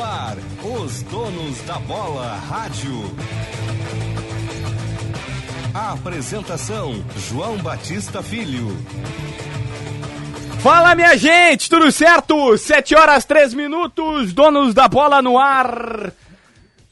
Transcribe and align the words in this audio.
no 0.00 0.02
ar, 0.02 0.36
os 0.62 1.02
donos 1.02 1.60
da 1.62 1.78
bola 1.80 2.34
rádio. 2.48 3.02
A 5.74 5.92
apresentação: 5.92 7.04
João 7.28 7.58
Batista 7.58 8.22
Filho. 8.22 8.68
Fala 10.60 10.94
minha 10.94 11.16
gente, 11.18 11.68
tudo 11.68 11.92
certo? 11.92 12.56
7 12.56 12.94
horas 12.94 13.26
3 13.26 13.52
minutos, 13.52 14.32
donos 14.32 14.72
da 14.72 14.88
bola 14.88 15.20
no 15.20 15.38
ar. 15.38 16.12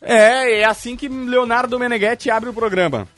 É, 0.02 0.60
é 0.60 0.64
assim 0.64 0.94
que 0.94 1.08
Leonardo 1.08 1.78
Meneghetti 1.78 2.30
abre 2.30 2.50
o 2.50 2.54
programa. 2.54 3.08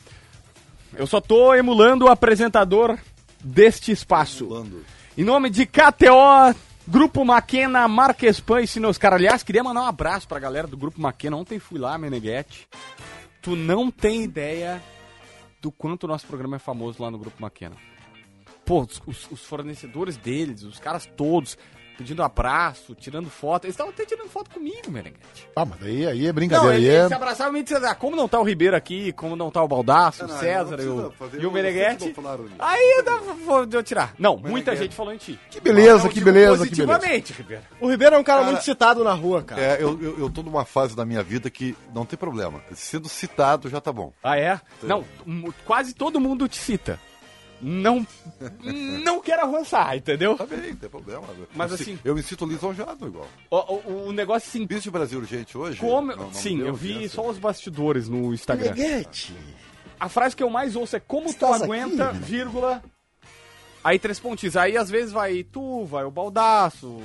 Eu 0.95 1.05
só 1.05 1.19
tô 1.19 1.53
emulando 1.53 2.05
o 2.05 2.09
apresentador 2.09 2.97
deste 3.43 3.91
espaço. 3.91 4.65
Em 5.17 5.23
nome 5.23 5.49
de 5.49 5.65
KTO, 5.65 6.55
Grupo 6.87 7.23
Maquena, 7.23 7.87
Marquespan 7.87 8.61
e 8.61 8.67
Sinoscar. 8.67 9.13
Aliás, 9.13 9.43
queria 9.43 9.63
mandar 9.63 9.81
um 9.83 9.87
abraço 9.87 10.27
pra 10.27 10.39
galera 10.39 10.67
do 10.67 10.75
Grupo 10.77 10.99
Maquena. 11.01 11.37
Ontem 11.37 11.59
fui 11.59 11.79
lá, 11.79 11.97
Meneghetti. 11.97 12.67
Tu 13.41 13.55
não 13.55 13.89
tem 13.89 14.23
ideia 14.23 14.81
do 15.61 15.71
quanto 15.71 16.03
o 16.03 16.07
nosso 16.07 16.25
programa 16.27 16.55
é 16.55 16.59
famoso 16.59 17.01
lá 17.01 17.09
no 17.11 17.17
Grupo 17.19 17.41
Maquena. 17.41 17.75
Pô, 18.65 18.81
os- 19.07 19.29
os 19.31 19.41
fornecedores 19.45 20.17
deles, 20.17 20.63
os 20.63 20.79
caras 20.79 21.05
todos, 21.17 21.57
pedindo 22.01 22.23
abraço, 22.23 22.95
tirando 22.95 23.29
foto. 23.29 23.65
Eles 23.65 23.73
estavam 23.73 23.93
até 23.93 24.05
tirando 24.05 24.27
foto 24.27 24.49
comigo, 24.49 24.89
Meneghete. 24.91 25.47
Ah, 25.55 25.65
mas 25.65 25.81
aí, 25.83 26.05
aí 26.07 26.23
é 26.23 26.27
Não, 26.27 26.33
brincadeira. 26.33 26.75
ele, 26.75 26.89
aí 26.89 26.95
é... 26.95 27.07
se 27.07 27.13
abraçava 27.13 27.49
e 27.49 27.53
me 27.53 27.63
dizia, 27.63 27.89
ah, 27.89 27.95
como 27.95 28.15
não 28.15 28.27
tá 28.27 28.39
o 28.39 28.43
Ribeiro 28.43 28.75
aqui, 28.75 29.11
como 29.13 29.35
não 29.35 29.51
tá 29.51 29.63
o 29.63 29.67
Baldaço, 29.67 30.25
o 30.25 30.29
César 30.29 30.79
e 30.81 30.87
o, 30.87 31.13
e 31.39 31.45
o 31.45 31.51
Meneghetti. 31.51 32.13
Aí 32.59 32.95
eu 32.97 33.03
dava- 33.03 33.33
vou 33.33 33.67
eu 33.71 33.83
tirar. 33.83 34.13
Não, 34.17 34.37
muita 34.37 34.75
gente 34.75 34.95
falou 34.95 35.13
em 35.13 35.17
ti. 35.17 35.39
Que 35.49 35.59
beleza, 35.59 36.03
Não, 36.03 36.09
que 36.09 36.19
beleza, 36.21 36.65
que 36.67 36.75
beleza. 36.75 36.87
Positivamente, 36.91 37.33
Ribeiro. 37.33 37.63
O 37.79 37.89
Ribeiro 37.89 38.15
é 38.15 38.19
um 38.19 38.23
cara, 38.23 38.43
muito 38.43 38.63
citado 38.63 39.03
na 39.03 39.13
rua, 39.13 39.43
cara. 39.43 39.61
É, 39.61 39.75
eu, 39.81 40.01
eu, 40.01 40.19
eu 40.19 40.29
tô 40.29 40.41
numa 40.43 40.65
fase 40.65 40.95
da 40.95 41.05
minha 41.05 41.23
vida 41.23 41.49
que 41.49 41.75
não 41.93 42.05
tem 42.05 42.17
problema. 42.17 42.61
Sendo 42.73 43.07
citado 43.07 43.69
já 43.69 43.79
tá 43.79 43.91
bom. 43.91 44.11
Ah, 44.23 44.37
é? 44.37 44.59
Não, 44.83 45.05
quase 45.65 45.93
todo 45.93 46.19
mundo 46.19 46.47
te 46.47 46.57
cita. 46.57 46.99
Não, 47.61 48.05
não 49.03 49.21
quero 49.21 49.43
avançar, 49.43 49.95
entendeu? 49.95 50.35
Tá 50.35 50.45
bem, 50.45 50.69
não 50.71 50.75
tem 50.75 50.89
problema. 50.89 51.23
Mas 51.55 51.71
eu, 51.71 51.75
assim- 51.75 51.99
Eu 52.03 52.15
me 52.15 52.23
sinto 52.23 52.45
lisonjeado 52.45 53.07
igual. 53.07 53.27
O, 53.49 53.57
o- 53.57 54.07
o 54.07 54.11
negócio 54.11 54.47
assim, 54.49 54.65
Bicho 54.65 54.81
de 54.83 54.91
Brasil 54.91 55.19
urgente 55.19 55.57
hoje? 55.57 55.79
como... 55.79 56.07
não- 56.15 56.25
não 56.25 56.33
sim, 56.33 56.59
eu 56.59 56.73
vi 56.73 57.07
só 57.07 57.27
os 57.29 57.37
bastidores 57.37 58.09
no 58.09 58.33
Instagram. 58.33 58.73
Meneghetti. 58.73 59.35
A 59.99 60.09
frase 60.09 60.35
que 60.35 60.41
eu 60.41 60.49
mais 60.49 60.75
ouço 60.75 60.95
é 60.95 60.99
como 60.99 61.27
Estás 61.27 61.57
tu 61.59 61.63
aguenta, 61.63 62.09
aqui, 62.09 62.17
vírgula. 62.19 62.83
Aí 63.83 63.99
três 63.99 64.19
pontinhos. 64.19 64.57
Aí 64.57 64.75
às 64.75 64.89
vezes 64.89 65.11
vai 65.11 65.43
tu, 65.43 65.85
vai 65.85 66.03
o 66.03 66.09
Baldaço, 66.11 66.99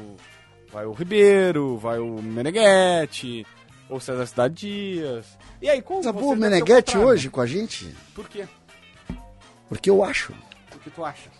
vai 0.73 0.87
o 0.87 0.93
Ribeiro, 0.93 1.77
vai 1.77 1.99
o 1.99 2.23
Meneghetti, 2.23 3.47
ou 3.91 4.01
César 4.01 4.25
Cidade 4.27 4.55
Dias. 4.55 5.27
E 5.61 5.69
aí, 5.69 5.83
como 5.83 6.03
Sabe 6.03 6.19
você 6.19 6.33
o 6.33 6.37
Meneghetti 6.37 6.97
hoje 6.97 7.29
com 7.29 7.41
a 7.43 7.47
gente? 7.47 7.95
Por 8.15 8.27
quê? 8.29 8.47
Porque 9.69 9.91
eu 9.91 10.05
acho. 10.05 10.33
O 10.87 10.89
que 10.89 10.91
tu 10.97 11.05
acha? 11.05 11.31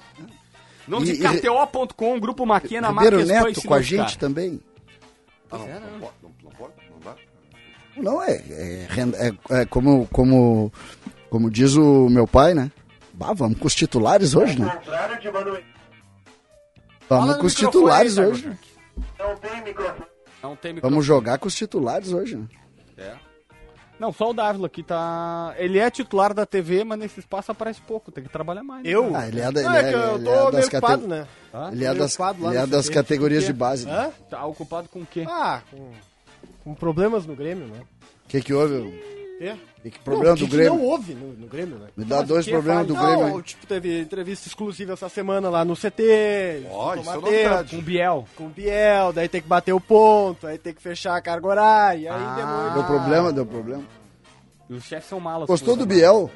Nome 0.89 1.07
de 1.07 1.13
E- 1.13 1.19
KTO.com, 1.41 2.19
Grupo 2.19 2.45
Maquena, 2.45 2.89
Ribeiro 2.89 3.17
Marques 3.19 3.29
Neto 3.29 3.63
com 3.69 3.75
a 3.75 3.81
gente 3.81 4.19
também. 4.19 4.61
Ah, 5.51 5.59
não, 5.59 5.67
não, 5.67 6.01
pode, 6.01 6.13
não, 6.23 6.33
não 6.43 6.51
pode, 6.51 6.73
não 6.91 6.99
dá. 7.01 7.15
Não, 7.97 8.23
é, 8.23 8.33
é, 8.33 8.87
é- 9.29 9.61
é 9.61 9.65
como, 9.67 10.07
como, 10.09 10.73
como 11.31 11.49
diz 11.51 11.77
o 11.77 12.09
meu 12.09 12.27
pai, 12.27 12.55
né? 12.55 12.71
Bah, 13.15 13.33
vamos 13.33 13.59
com 13.59 13.67
os 13.69 13.75
titulares 13.75 14.35
hoje, 14.35 14.59
né? 14.59 14.79
Vamos 17.09 17.37
com 17.37 17.47
os 17.47 17.55
titulares 17.55 18.19
hoje. 18.19 18.49
né? 18.49 18.59
Não 20.43 20.57
tem 20.57 20.73
microfone. 20.75 20.91
Vamos 20.91 21.05
jogar 21.07 21.39
com 21.39 21.47
os 21.49 21.55
titulares 21.55 22.13
hoje, 22.13 22.37
né? 22.37 22.47
É. 22.99 23.15
Não, 23.99 24.13
só 24.13 24.31
o 24.31 24.35
Dávila 24.35 24.67
aqui 24.67 24.83
tá. 24.83 25.55
Ele 25.57 25.79
é 25.79 25.91
titular 25.91 26.35
da 26.35 26.45
TV, 26.45 26.85
mas 26.85 26.99
nesse 26.99 27.21
espaço 27.21 27.51
aparece 27.51 27.81
pouco, 27.81 28.13
tem 28.13 28.23
que 28.23 28.31
trabalhar 28.31 28.63
mais. 28.63 28.85
né? 28.85 28.91
Eu? 28.91 29.17
Ah, 29.17 29.27
ele 29.27 29.41
é 29.41 29.51
da- 29.51 29.61
ele 29.61 29.69
Não, 29.69 29.75
é 29.77 29.81
é- 29.81 29.89
que 29.89 29.95
eu 29.95 30.15
ele 30.17 30.25
tô 30.25 30.31
é 30.31 30.35
das 30.37 30.53
meio 30.55 30.67
ocupado, 30.67 30.95
cate- 31.03 31.07
né? 31.07 31.27
Hã? 31.55 31.69
Ele 31.73 31.85
é 31.85 31.95
das, 31.95 32.13
ocupado 32.15 32.43
lá 32.43 32.51
ele 32.51 32.59
é 32.59 32.67
das 32.67 32.85
CT. 32.87 32.95
categorias 32.95 33.45
Por 33.45 33.53
de 33.53 33.59
base. 33.59 33.87
né? 33.87 33.93
Hã? 33.95 34.11
Tá 34.29 34.45
ocupado 34.47 34.89
com 34.91 35.01
o 35.01 35.07
quê? 35.07 35.25
Ah, 35.27 35.63
com, 35.71 35.91
com 36.63 36.75
problemas 36.75 37.25
no 37.25 37.35
Grêmio, 37.35 37.67
né? 37.69 37.81
O 38.25 38.29
que 38.29 38.43
que 38.43 38.53
houve? 38.53 39.17
Quê? 39.39 39.55
Que, 39.83 39.91
que 39.91 39.99
problema 40.01 40.31
Não, 40.31 40.35
do 40.35 40.45
que 40.45 40.51
que 40.51 40.57
Grêmio? 40.57 40.75
não 40.79 40.83
houve 40.83 41.15
no, 41.15 41.27
no 41.35 41.47
Grêmio, 41.47 41.77
né? 41.79 41.89
Me 41.95 42.05
dá 42.07 42.17
Mas 42.21 42.29
dois 42.29 42.45
que 42.47 42.51
problemas 42.51 42.87
do 42.87 42.95
faz? 42.95 43.07
Grêmio. 43.17 43.35
Não, 43.35 43.43
tipo, 43.43 43.67
teve 43.67 44.01
entrevista 44.01 44.49
exclusiva 44.49 44.95
essa 44.95 45.11
semana 45.11 45.51
lá 45.51 45.63
no 45.63 45.77
CT. 45.77 46.67
Ó, 46.71 46.95
com 46.95 47.01
isso 47.03 47.27
é. 47.29 47.65
Com 47.65 47.77
o 47.77 47.83
Biel. 47.83 48.25
Com 48.35 48.47
o 48.47 48.49
Biel, 48.49 49.13
daí 49.13 49.29
tem 49.29 49.43
que 49.43 49.47
bater 49.47 49.75
o 49.75 49.81
ponto, 49.81 50.47
aí 50.47 50.57
tem 50.57 50.73
que 50.73 50.81
fechar 50.83 51.17
a 51.17 51.21
carga 51.21 51.47
horária, 51.47 52.15
aí 52.15 52.21
Ah. 52.21 52.35
demora. 52.35 52.71
Deu 52.75 52.85
problema, 52.85 53.33
deu 53.33 53.47
problema. 53.47 53.85
E 54.69 54.75
os 54.75 54.85
chefes 54.85 55.09
são 55.09 55.21
malas. 55.21 55.47
Gostou 55.47 55.77
do 55.77 55.87
por 55.87 55.95
Biel? 55.95 56.31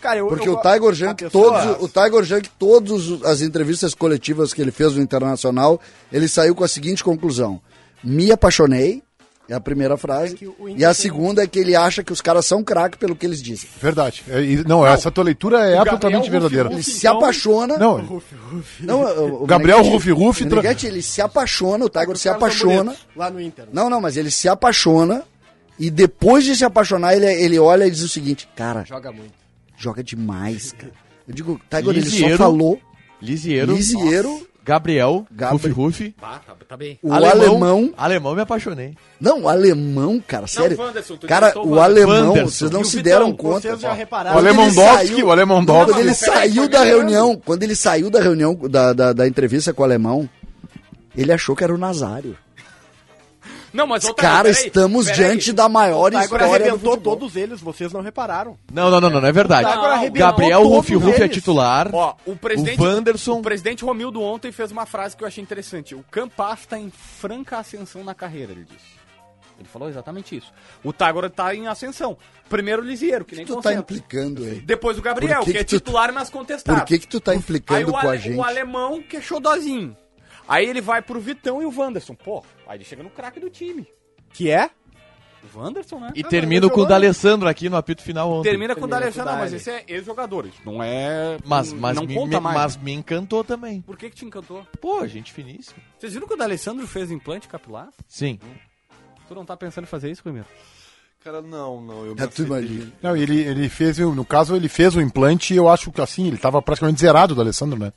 Cara, 0.00 0.18
eu, 0.18 0.28
Porque 0.28 0.48
eu 0.48 0.54
o 0.54 0.60
Tiger 0.62 0.94
Junk, 0.94 1.28
todos, 1.28 1.62
o 1.82 1.86
Tiger 1.88 2.24
Junk, 2.24 2.48
todas 2.58 3.22
as 3.22 3.42
entrevistas 3.42 3.94
coletivas 3.94 4.54
que 4.54 4.62
ele 4.62 4.70
fez 4.70 4.94
no 4.94 5.02
Internacional, 5.02 5.78
ele 6.10 6.26
saiu 6.26 6.54
com 6.54 6.64
a 6.64 6.68
seguinte 6.68 7.04
conclusão: 7.04 7.60
me 8.02 8.32
apaixonei, 8.32 9.02
é 9.46 9.52
a 9.52 9.60
primeira 9.60 9.98
frase, 9.98 10.38
É 10.42 10.70
e 10.78 10.84
a 10.86 10.94
segunda 10.94 11.42
é 11.42 11.46
que 11.46 11.58
ele 11.58 11.76
acha 11.76 12.02
que 12.02 12.14
os 12.14 12.22
caras 12.22 12.46
são 12.46 12.64
craque 12.64 12.96
pelo 12.96 13.14
que 13.14 13.26
eles 13.26 13.42
dizem. 13.42 13.68
Verdade. 13.78 14.24
É, 14.30 14.40
e- 14.40 14.64
não, 14.64 14.86
essa 14.86 15.10
tua 15.10 15.22
leitura 15.24 15.68
é 15.68 15.76
absolutamente 15.76 16.18
Rufi 16.20 16.30
verdadeira. 16.30 16.68
Ele 16.70 16.76
Rufi, 16.76 16.90
se 16.92 16.98
então- 17.06 17.18
apaixona. 17.18 17.76
Não, 17.76 18.22
não 18.80 19.02
o, 19.02 19.42
o 19.42 19.46
Gabriel 19.46 19.82
Rufi 19.82 20.10
Rufi 20.12 20.46
tra- 20.46 20.62
ele 20.82 21.02
se 21.02 21.20
apaixona, 21.20 21.84
o 21.84 21.90
Tiger 21.90 22.16
se 22.16 22.28
apaixona. 22.30 22.96
Lá 23.14 23.28
no 23.30 23.38
Inter. 23.38 23.66
né? 23.66 23.70
Não, 23.74 23.90
não, 23.90 24.00
mas 24.00 24.16
ele 24.16 24.30
se 24.30 24.48
apaixona 24.48 25.24
e 25.80 25.90
depois 25.90 26.44
de 26.44 26.54
se 26.54 26.64
apaixonar, 26.64 27.14
ele, 27.16 27.26
ele 27.26 27.58
olha 27.58 27.86
e 27.86 27.90
diz 27.90 28.02
o 28.02 28.08
seguinte: 28.08 28.48
Cara, 28.54 28.84
Joga 28.84 29.10
muito. 29.10 29.32
joga 29.76 30.04
demais, 30.04 30.72
cara. 30.72 30.92
Eu 31.26 31.34
digo, 31.34 31.60
Tiger, 31.70 31.96
ele 31.96 32.10
só 32.10 32.36
falou. 32.36 32.78
Lisieiro. 33.22 33.72
Lisieiro, 33.74 34.46
Gabriel. 34.64 35.26
Gabri- 35.30 35.56
Rufi 35.56 35.68
Rufi. 35.68 36.14
Ah, 36.22 36.40
tá, 36.46 36.54
tá 36.68 36.76
bem. 36.76 36.98
o 37.02 37.12
alemão. 37.12 37.92
Alemão 37.96 38.34
me 38.34 38.40
apaixonei. 38.42 38.94
Não, 39.20 39.42
o 39.42 39.48
alemão, 39.48 40.22
cara, 40.26 40.46
sério. 40.46 40.78
Wanderson, 40.78 41.16
tu 41.16 41.26
cara, 41.26 41.52
o 41.58 41.70
o 41.70 41.80
alemão, 41.80 42.34
vocês 42.46 42.70
não 42.70 42.80
E 42.80 42.82
o 42.82 42.86
se 42.86 42.96
Vitão, 42.96 43.12
deram 43.12 43.32
conta. 43.36 43.60
Vocês 43.60 43.80
já 43.80 43.92
O 43.92 43.94
repararam. 43.94 44.36
Quando 44.36 44.46
ele 44.48 44.58
Alemãodowski, 44.58 45.06
saiu- 45.08 45.26
o 45.26 45.30
Alemãodowski. 45.30 45.92
Quando 45.92 46.00
ele 46.00 46.14
saiu 46.14 46.68
da 46.68 46.82
reunião, 46.84 47.42
quando 47.44 47.62
ele 47.62 47.76
saiu 47.76 48.10
da 48.10 48.20
reunião, 48.20 48.54
da, 48.54 48.92
da, 48.92 49.12
da 49.12 49.28
entrevista 49.28 49.72
com 49.74 49.82
o 49.82 49.84
alemão, 49.84 50.28
ele 51.16 51.32
achou 51.32 51.54
que 51.54 51.62
era 51.64 51.74
o 51.74 51.78
Nazário. 51.78 52.36
Não, 53.72 53.86
mas 53.86 54.04
outra 54.04 54.22
Cara, 54.22 54.48
peraí, 54.48 54.66
estamos 54.66 55.06
peraí. 55.06 55.18
diante 55.28 55.52
da 55.52 55.68
maior 55.68 56.06
Agora 56.14 56.24
história 56.24 56.48
do 56.48 56.54
arrebentou 56.72 56.96
todos 56.96 57.36
eles, 57.36 57.60
vocês 57.60 57.92
não 57.92 58.00
repararam. 58.00 58.58
Não, 58.72 58.90
não, 58.90 59.00
não, 59.00 59.10
não, 59.10 59.20
não 59.20 59.28
é 59.28 59.32
verdade. 59.32 59.62
Tá, 59.68 59.74
arrebentou 59.92 60.26
Gabriel 60.28 60.66
Rufi 60.66 60.94
Rufi 60.96 61.22
é 61.22 61.28
titular. 61.28 61.88
Ó, 61.94 62.14
o 62.26 62.34
presidente, 62.36 62.80
O 62.80 62.84
Wanderson- 62.84 63.38
o 63.38 63.42
presidente 63.42 63.84
Romildo 63.84 64.20
ontem 64.20 64.50
fez 64.50 64.70
uma 64.72 64.86
frase 64.86 65.16
que 65.16 65.22
eu 65.22 65.28
achei 65.28 65.42
interessante. 65.42 65.94
O 65.94 66.04
Campas 66.10 66.60
está 66.60 66.78
em 66.78 66.90
franca 66.90 67.58
ascensão 67.58 68.02
na 68.02 68.14
carreira, 68.14 68.52
ele 68.52 68.64
disse. 68.64 69.00
Ele 69.58 69.68
falou 69.68 69.90
exatamente 69.90 70.34
isso. 70.34 70.50
O 70.82 70.90
Tagora 70.90 71.28
tá 71.28 71.54
em 71.54 71.66
ascensão. 71.68 72.16
Primeiro 72.48 72.80
o 72.80 72.84
Lisieiro, 72.84 73.26
que 73.26 73.36
nem 73.36 73.44
Tu 73.44 73.50
tá 73.50 73.56
concentra. 73.56 73.80
implicando 73.80 74.42
aí. 74.42 74.54
Depois 74.62 74.96
o 74.98 75.02
Gabriel, 75.02 75.40
Por 75.40 75.44
que, 75.44 75.52
que 75.52 75.58
é 75.58 75.64
que 75.64 75.66
tu- 75.70 75.78
titular, 75.78 76.10
mas 76.14 76.30
contestado. 76.30 76.78
Por 76.78 76.86
que 76.86 76.98
que 76.98 77.06
tu 77.06 77.20
tá 77.20 77.32
Aí 77.32 77.38
implicando 77.38 77.90
o, 77.90 77.92
com 77.92 78.08
a 78.08 78.16
gente? 78.16 78.36
o 78.38 78.42
alemão, 78.42 79.02
que 79.02 79.18
é 79.18 79.20
xodozinho. 79.20 79.94
Aí 80.50 80.66
ele 80.66 80.80
vai 80.80 81.00
pro 81.00 81.20
Vitão 81.20 81.62
e 81.62 81.64
o 81.64 81.72
Wanderson. 81.74 82.14
Pô, 82.14 82.44
aí 82.66 82.76
ele 82.76 82.84
chega 82.84 83.02
no 83.04 83.08
craque 83.10 83.38
do 83.38 83.48
time. 83.48 83.86
Que 84.32 84.50
é? 84.50 84.68
O 85.54 85.58
Wanderson, 85.58 86.00
né? 86.00 86.10
E 86.14 86.22
não, 86.24 86.28
termino 86.28 86.66
ele 86.66 86.74
com 86.74 86.80
o 86.80 86.86
D'Alessandro 86.86 87.48
aqui 87.48 87.68
no 87.68 87.76
apito 87.76 88.02
final 88.02 88.30
ontem. 88.30 88.50
Termina 88.50 88.74
com 88.74 88.80
o 88.80 88.88
Termina 88.88 89.00
D'Alessandro, 89.00 89.32
não, 89.32 89.38
mas 89.38 89.52
esse 89.52 89.70
é 89.70 89.84
ex-jogador, 89.88 90.46
isso 90.46 90.58
não 90.66 90.82
é... 90.82 91.38
Mas, 91.46 91.72
mas, 91.72 91.96
não 91.96 92.04
me, 92.04 92.14
conta 92.14 92.38
me- 92.38 92.44
mais. 92.44 92.56
mas 92.56 92.76
me 92.76 92.92
encantou 92.92 93.42
também. 93.44 93.80
Por 93.80 93.96
que 93.96 94.10
que 94.10 94.16
te 94.16 94.24
encantou? 94.26 94.66
Pô, 94.80 95.06
gente 95.06 95.32
finíssima. 95.32 95.78
Vocês 95.98 96.12
viram 96.12 96.26
que 96.26 96.34
o 96.34 96.36
D'Alessandro 96.36 96.86
fez 96.86 97.10
implante 97.12 97.48
capilar? 97.48 97.88
Sim. 98.08 98.38
Tu 99.28 99.34
não 99.34 99.44
tá 99.46 99.56
pensando 99.56 99.84
em 99.84 99.86
fazer 99.86 100.10
isso, 100.10 100.22
primeiro? 100.22 100.48
Cara, 101.22 101.40
não, 101.40 101.80
não. 101.80 102.04
Eu 102.06 102.14
me 102.14 102.20
É, 102.22 102.26
tu 102.26 102.42
imagina. 102.42 102.92
Não, 103.00 103.16
ele, 103.16 103.40
ele 103.40 103.68
fez, 103.68 103.98
no 103.98 104.24
caso, 104.24 104.56
ele 104.56 104.68
fez 104.68 104.96
o 104.96 105.00
implante 105.00 105.54
e 105.54 105.56
eu 105.56 105.68
acho 105.68 105.92
que 105.92 106.00
assim, 106.00 106.26
ele 106.26 106.38
tava 106.38 106.60
praticamente 106.60 107.00
zerado 107.00 107.34
do 107.34 107.40
Alessandro, 107.40 107.78
né? 107.78 107.92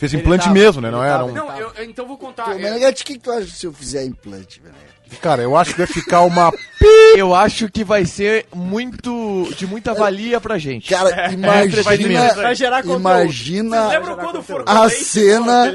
Fez 0.00 0.12
Ele 0.14 0.22
implante 0.22 0.44
tava, 0.44 0.54
mesmo, 0.54 0.80
né? 0.80 0.90
Não 0.90 1.04
era 1.04 1.24
um. 1.24 1.30
Não, 1.32 1.56
eu, 1.58 1.70
eu- 1.76 1.84
então 1.84 2.06
vou 2.08 2.16
contar. 2.16 2.50
É, 2.52 2.54
Meneghetti, 2.54 3.02
o 3.02 3.06
que, 3.06 3.12
que 3.12 3.20
tu 3.20 3.30
acha 3.30 3.46
se 3.46 3.66
eu 3.66 3.72
fizer 3.72 4.02
implante, 4.04 4.60
Meneghetti? 4.60 4.90
Cara, 5.20 5.42
eu 5.42 5.56
acho 5.56 5.72
que 5.72 5.78
vai 5.78 5.86
ficar 5.86 6.22
uma. 6.22 6.50
Eu 7.16 7.34
acho 7.34 7.68
que 7.68 7.82
vai 7.84 8.04
ser 8.06 8.46
muito 8.54 9.46
de 9.58 9.66
muita 9.66 9.92
valia 9.92 10.40
pra 10.40 10.56
gente. 10.56 10.88
Cara, 10.88 11.32
entretenimento. 11.32 11.80
imagina. 12.12 12.34
Vai 12.42 12.54
gerar 12.54 12.82
conteúdo. 12.82 13.00
Imagina. 13.00 13.88
Lembram 13.88 14.16
quando 14.16 14.42
for 14.42 14.62
A 14.66 14.88
cena-? 14.88 15.74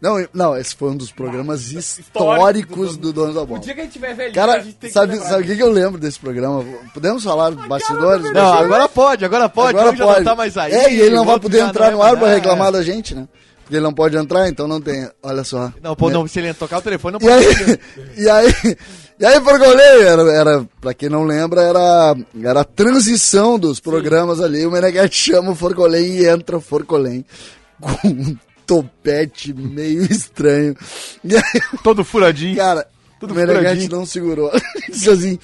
Não, 0.00 0.26
não, 0.32 0.56
esse 0.56 0.74
foi 0.76 0.88
um 0.90 0.96
dos 0.96 1.10
programas 1.12 1.72
históricos 1.74 2.96
do 2.96 3.12
Dono 3.12 3.34
da 3.34 3.42
O 3.42 3.46
Bola. 3.46 3.60
dia 3.60 3.74
que 3.74 3.80
a 3.80 3.84
gente 3.84 3.92
tiver 3.92 4.14
velhinho, 4.14 4.40
a 4.42 4.46
Cara, 4.46 4.60
gente 4.62 4.76
tem 4.76 4.88
que 4.88 4.94
sabe, 4.94 5.12
lembrar. 5.14 5.28
sabe 5.28 5.42
o 5.42 5.46
que, 5.46 5.56
que 5.56 5.62
eu 5.62 5.70
lembro 5.70 6.00
desse 6.00 6.18
programa? 6.18 6.64
Podemos 6.94 7.22
falar 7.24 7.50
bastidores? 7.50 8.24
Não, 8.26 8.32
Bastidores? 8.32 8.64
agora 8.64 8.88
pode, 8.88 9.24
agora 9.24 9.48
pode. 9.48 9.76
Agora 9.78 9.96
pode. 9.96 10.18
não 10.18 10.24
tá 10.24 10.34
mais 10.36 10.56
aí. 10.56 10.72
É, 10.72 10.92
e 10.92 11.00
ele 11.00 11.16
não 11.16 11.22
o 11.22 11.26
vai 11.26 11.38
poder 11.40 11.60
entrar 11.60 11.90
não 11.90 11.98
no 11.98 12.02
ar 12.02 12.12
pra 12.12 12.20
mais- 12.28 12.34
reclamar 12.36 12.72
da 12.72 12.82
gente, 12.82 13.14
né? 13.14 13.26
Ele 13.70 13.80
não 13.80 13.92
pode 13.94 14.16
entrar, 14.16 14.48
então 14.48 14.66
não 14.66 14.80
tem. 14.80 15.08
Olha 15.22 15.44
só. 15.44 15.72
Não, 15.82 15.94
pô, 15.94 16.10
não, 16.10 16.26
se 16.26 16.38
ele 16.40 16.52
tocar 16.54 16.78
o 16.78 16.82
telefone, 16.82 17.18
não 17.20 17.28
E 17.28 17.30
pode. 17.30 17.46
aí, 17.46 17.78
e 18.18 18.28
aí, 18.28 18.76
e 19.20 19.24
aí 19.24 19.40
Forcolei, 19.40 20.02
era, 20.02 20.22
era, 20.32 20.68
pra 20.80 20.92
quem 20.94 21.08
não 21.08 21.24
lembra, 21.24 21.62
era, 21.62 22.16
era 22.42 22.60
a 22.62 22.64
transição 22.64 23.58
dos 23.58 23.78
programas 23.80 24.40
ali. 24.40 24.66
O 24.66 24.70
Meneghete 24.70 25.16
chama 25.32 25.52
o 25.52 25.54
Forcolém 25.54 26.16
e 26.18 26.26
entra 26.26 26.56
o 26.56 26.60
Forcolém 26.60 27.24
com 27.80 28.08
um 28.08 28.36
topete 28.66 29.52
meio 29.54 30.02
estranho. 30.04 30.76
Aí, 31.24 31.60
Todo 31.84 32.04
furadinho. 32.04 32.56
cara, 32.56 32.86
Tudo 33.20 33.32
o 33.32 33.36
Meneghete 33.36 33.88
não 33.88 34.04
segurou. 34.06 34.50
Disse 34.88 35.10
assim, 35.10 35.38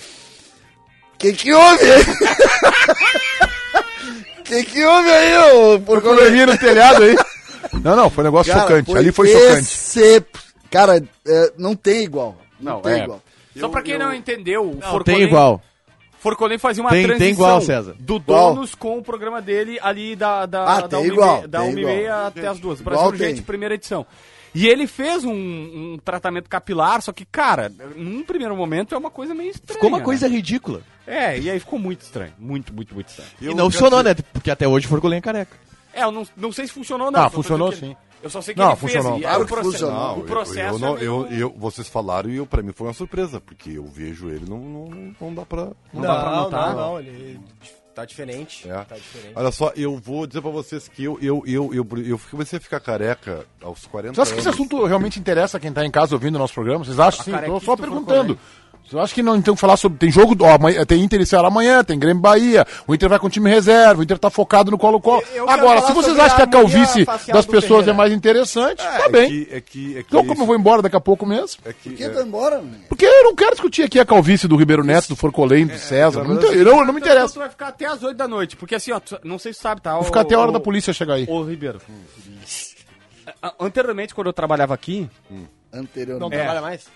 que 1.18 1.32
que 1.32 1.52
houve 1.52 1.80
que 4.44 4.62
que 4.64 4.84
houve 4.84 5.10
aí, 5.10 5.36
ô 5.38 5.80
Forcolém? 5.80 6.46
No 6.46 6.56
telhado 6.58 7.02
aí. 7.02 7.16
Não, 7.86 7.96
não, 7.96 8.10
foi 8.10 8.22
um 8.22 8.26
negócio 8.26 8.52
Cara, 8.52 8.64
chocante. 8.66 8.96
Ali 8.96 9.12
foi 9.12 9.28
chocante. 9.28 9.60
excep- 9.60 10.38
Cara, 10.70 11.02
é, 11.26 11.52
não 11.56 11.74
tem 11.76 12.02
igual. 12.02 12.36
Não, 12.60 12.74
Não, 12.74 12.80
tem 12.80 12.92
é. 12.94 13.04
igual. 13.04 13.22
Só 13.58 13.68
pra 13.68 13.80
quem 13.82 13.98
não 13.98 14.12
entendeu, 14.12 14.62
o 14.70 14.74
Não, 14.74 14.82
Forcolém, 14.90 15.18
tem 15.18 15.22
igual. 15.26 15.62
Forcolém 16.18 16.58
fazia 16.58 16.82
uma 16.82 16.90
Tem- 16.90 17.02
tem 17.06 17.16
transição 17.16 17.32
igual, 17.46 17.60
César. 17.60 17.94
do 17.98 18.16
Igual. 18.16 18.54
Donos 18.54 18.74
com 18.74 18.98
o 18.98 19.02
programa 19.02 19.40
dele 19.40 19.78
ali 19.80 20.16
da, 20.16 20.44
da, 20.46 20.64
Ah, 20.64 20.80
da 20.82 20.88
tem 20.88 21.06
igual, 21.06 21.42
tem 21.42 21.48
igual. 21.70 21.72
meia 21.72 22.26
até 22.26 22.46
as 22.48 22.58
duas. 22.58 22.80
Igual 22.80 22.94
Brasil 22.96 23.10
Urgente, 23.12 23.34
tem. 23.34 23.42
primeira 23.44 23.74
edição. 23.76 24.04
E 24.54 24.66
ele 24.66 24.86
fez 24.86 25.24
um, 25.24 25.32
um 25.32 25.98
tratamento 26.02 26.48
capilar, 26.48 27.00
só 27.02 27.12
que, 27.12 27.24
cara, 27.26 27.70
num 27.94 28.24
primeiro 28.24 28.56
momento 28.56 28.94
é 28.94 28.98
uma 28.98 29.10
coisa 29.10 29.34
meio 29.34 29.50
estranha. 29.50 29.74
Ficou 29.74 29.88
uma 29.88 29.98
né? 29.98 30.04
coisa 30.04 30.26
ridícula. 30.26 30.80
É, 31.06 31.38
e 31.38 31.48
aí 31.50 31.60
ficou 31.60 31.78
muito 31.78 32.00
estranho. 32.00 32.32
Muito, 32.38 32.72
muito, 32.74 32.94
muito 32.94 33.08
estranho. 33.08 33.30
E 33.40 33.54
não 33.54 33.70
funcionou, 33.70 34.02
né? 34.02 34.14
Porque 34.32 34.50
até 34.50 34.66
hoje 34.66 34.86
Forcolinha 34.88 35.18
é 35.18 35.22
careca. 35.22 35.56
É, 35.96 36.04
eu 36.04 36.12
não, 36.12 36.26
não 36.36 36.52
sei 36.52 36.66
se 36.66 36.72
funcionou 36.72 37.06
ou 37.06 37.12
não. 37.12 37.20
Ah, 37.24 37.30
funcionou 37.30 37.70
que- 37.70 37.76
sim. 37.78 37.96
Eu 38.22 38.30
só 38.30 38.40
sei 38.40 38.54
que 38.54 38.60
Não, 38.60 38.68
ele 38.70 38.76
funcionou. 38.76 39.12
fez. 39.12 39.20
E 39.20 39.22
Claro 39.26 39.42
o 39.42 39.46
processo, 39.46 39.72
funcionou. 39.72 40.16
o 40.16 40.20
eu- 40.20 40.24
processo 40.24 40.74
eu, 40.74 40.78
não- 40.78 40.98
é 40.98 41.04
eu, 41.04 41.20
meio- 41.28 41.40
eu- 41.40 41.54
vocês 41.56 41.86
falaram 41.88 42.30
e 42.30 42.36
eu, 42.36 42.46
pra 42.46 42.62
mim 42.62 42.72
foi 42.72 42.86
uma 42.88 42.92
surpresa, 42.94 43.40
porque 43.40 43.70
eu 43.70 43.84
vejo 43.86 44.28
ele, 44.28 44.44
não, 44.48 44.58
não, 44.58 45.14
não 45.20 45.34
dá 45.34 45.44
pra. 45.44 45.68
Não 45.92 46.02
dá 46.02 46.20
pra 46.22 46.30
notar? 46.36 46.74
Não, 46.74 46.76
não, 46.92 46.98
ele 47.00 47.38
tá 47.94 48.04
diferente. 48.04 48.68
É. 48.68 48.74
Tá 48.84 48.96
diferente. 48.96 49.32
Olha 49.36 49.50
só, 49.52 49.70
eu 49.76 49.96
vou 49.98 50.26
dizer 50.26 50.40
pra 50.42 50.50
vocês 50.50 50.88
que 50.88 51.04
eu, 51.04 51.18
eu, 51.22 51.42
eu, 51.46 51.72
eu, 51.74 51.86
eu 52.04 52.20
comecei 52.30 52.58
a 52.58 52.60
ficar 52.60 52.80
careca 52.80 53.46
aos 53.62 53.86
40 53.86 54.14
Você 54.14 54.20
acha 54.22 54.32
que 54.32 54.38
esse 54.40 54.48
anos. 54.48 54.60
assunto 54.60 54.84
realmente 54.86 55.20
interessa 55.20 55.60
quem 55.60 55.72
tá 55.72 55.84
em 55.84 55.90
casa 55.90 56.14
ouvindo 56.14 56.34
o 56.34 56.38
nosso 56.38 56.54
programa? 56.54 56.84
Vocês 56.84 56.98
acham 56.98 57.20
A 57.20 57.40
sim? 57.40 57.46
Tô 57.46 57.60
só 57.60 57.76
do 57.76 57.82
perguntando. 57.82 58.38
Você 58.88 58.98
acha 58.98 59.14
que 59.14 59.22
não 59.22 59.40
tem 59.42 59.52
que 59.54 59.60
falar 59.60 59.76
sobre. 59.76 59.98
Tem 59.98 60.10
jogo. 60.10 60.36
Ó, 60.44 60.54
amanhã, 60.54 60.84
tem 60.86 61.02
Inter 61.02 61.20
e 61.20 61.26
Ceará 61.26 61.48
amanhã, 61.48 61.82
tem 61.82 61.98
Grêmio 61.98 62.22
Bahia. 62.22 62.64
O 62.86 62.94
Inter 62.94 63.08
vai 63.08 63.18
com 63.18 63.28
time 63.28 63.50
reserva, 63.50 64.00
o 64.00 64.04
Inter 64.04 64.16
tá 64.18 64.30
focado 64.30 64.70
no 64.70 64.78
Colo-Colo. 64.78 65.22
Eu- 65.32 65.38
eu 65.44 65.50
Agora, 65.50 65.82
se 65.82 65.92
vocês 65.92 66.16
acham 66.18 66.36
que 66.36 66.42
a 66.42 66.46
calvície 66.46 67.04
das 67.04 67.44
pessoas 67.46 67.84
Ferreira. 67.84 67.90
é 67.90 67.94
mais 67.94 68.12
interessante, 68.12 68.80
É, 68.80 68.98
tá 68.98 69.04
é 69.06 69.08
bem. 69.08 69.28
que- 69.28 69.48
é 69.54 69.60
que, 69.60 69.90
é 69.98 70.02
que 70.02 70.08
Então, 70.08 70.24
como 70.26 70.42
eu 70.42 70.46
vou 70.46 70.54
embora 70.56 70.82
daqui 70.82 70.94
a 70.96 71.00
pouco 71.00 71.26
mesmo? 71.26 71.60
é 71.64 71.72
que, 71.72 71.90
Por 71.90 71.96
que 71.98 72.04
é- 72.04 72.08
tá 72.10 72.22
embora, 72.22 72.60
né? 72.60 72.78
Porque 72.88 73.04
eu 73.04 73.24
não 73.24 73.34
quero 73.34 73.50
discutir 73.52 73.82
aqui 73.82 73.98
a 73.98 74.04
calvície 74.04 74.46
do 74.46 74.56
Ribeiro 74.56 74.84
Neto, 74.84 75.08
do 75.08 75.16
Forcolém, 75.16 75.66
do 75.66 75.76
César. 75.78 76.22
Não, 76.22 76.34
não, 76.34 76.40
não 76.40 76.92
me 76.92 77.00
Então, 77.00 77.10
interessa. 77.12 77.34
tu 77.34 77.40
vai 77.40 77.48
ficar 77.50 77.68
até 77.68 77.86
as 77.86 78.02
8 78.02 78.16
da 78.16 78.28
noite, 78.28 78.56
porque 78.56 78.74
assim, 78.76 78.92
ó, 78.92 79.00
tu- 79.00 79.18
não 79.24 79.38
sei 79.38 79.52
se 79.52 79.60
sabe, 79.60 79.80
tá? 79.80 79.94
Vou 79.94 80.04
ficar 80.04 80.20
até 80.20 80.34
a 80.34 80.38
hora 80.38 80.52
da 80.52 80.60
polícia 80.60 80.92
chegar 80.92 81.14
aí. 81.14 81.26
Ô, 81.28 81.42
Ribeiro. 81.42 81.80
A- 83.42 83.54
Anteriormente, 83.60 84.14
quando 84.14 84.28
eu 84.28 84.32
trabalhava 84.32 84.74
aqui, 84.74 85.08
Anteriormente. 85.72 86.20
Não 86.30 86.32
É. 86.32 86.42
trabalha 86.42 86.60
mais? 86.62 86.86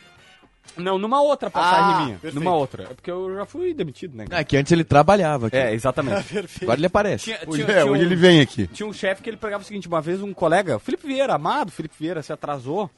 Não, 0.76 0.98
numa 0.98 1.20
outra 1.20 1.50
passagem 1.50 1.94
Ah, 1.94 1.98
minha, 2.04 2.18
perfeito. 2.18 2.34
numa 2.42 2.54
outra. 2.54 2.84
É 2.84 2.94
porque 2.94 3.10
eu 3.10 3.34
já 3.36 3.44
fui 3.44 3.74
demitido, 3.74 4.16
né? 4.16 4.24
É 4.30 4.44
que 4.44 4.56
antes 4.56 4.70
ele 4.72 4.84
trabalhava 4.84 5.48
aqui. 5.48 5.56
É, 5.56 5.74
exatamente. 5.74 6.26
Agora 6.62 6.78
ele 6.78 6.86
aparece. 6.86 7.24
Tinha, 7.24 7.38
Hoje, 7.46 7.64
tinha- 7.64 7.76
é, 7.76 7.80
tinha 7.82 7.92
hoje 7.92 8.02
um- 8.02 8.06
ele 8.06 8.16
vem 8.16 8.40
aqui. 8.40 8.66
Tinha 8.68 8.88
um 8.88 8.92
chefe 8.92 9.22
que 9.22 9.30
ele 9.30 9.36
pegava 9.36 9.62
o 9.62 9.66
seguinte, 9.66 9.88
uma 9.88 10.00
vez 10.00 10.22
um 10.22 10.32
colega, 10.32 10.76
o 10.76 10.80
Felipe 10.80 11.06
Vieira, 11.06 11.34
amado 11.34 11.70
Felipe 11.72 11.94
Vieira, 11.98 12.22
se 12.22 12.32
atrasou. 12.32 12.88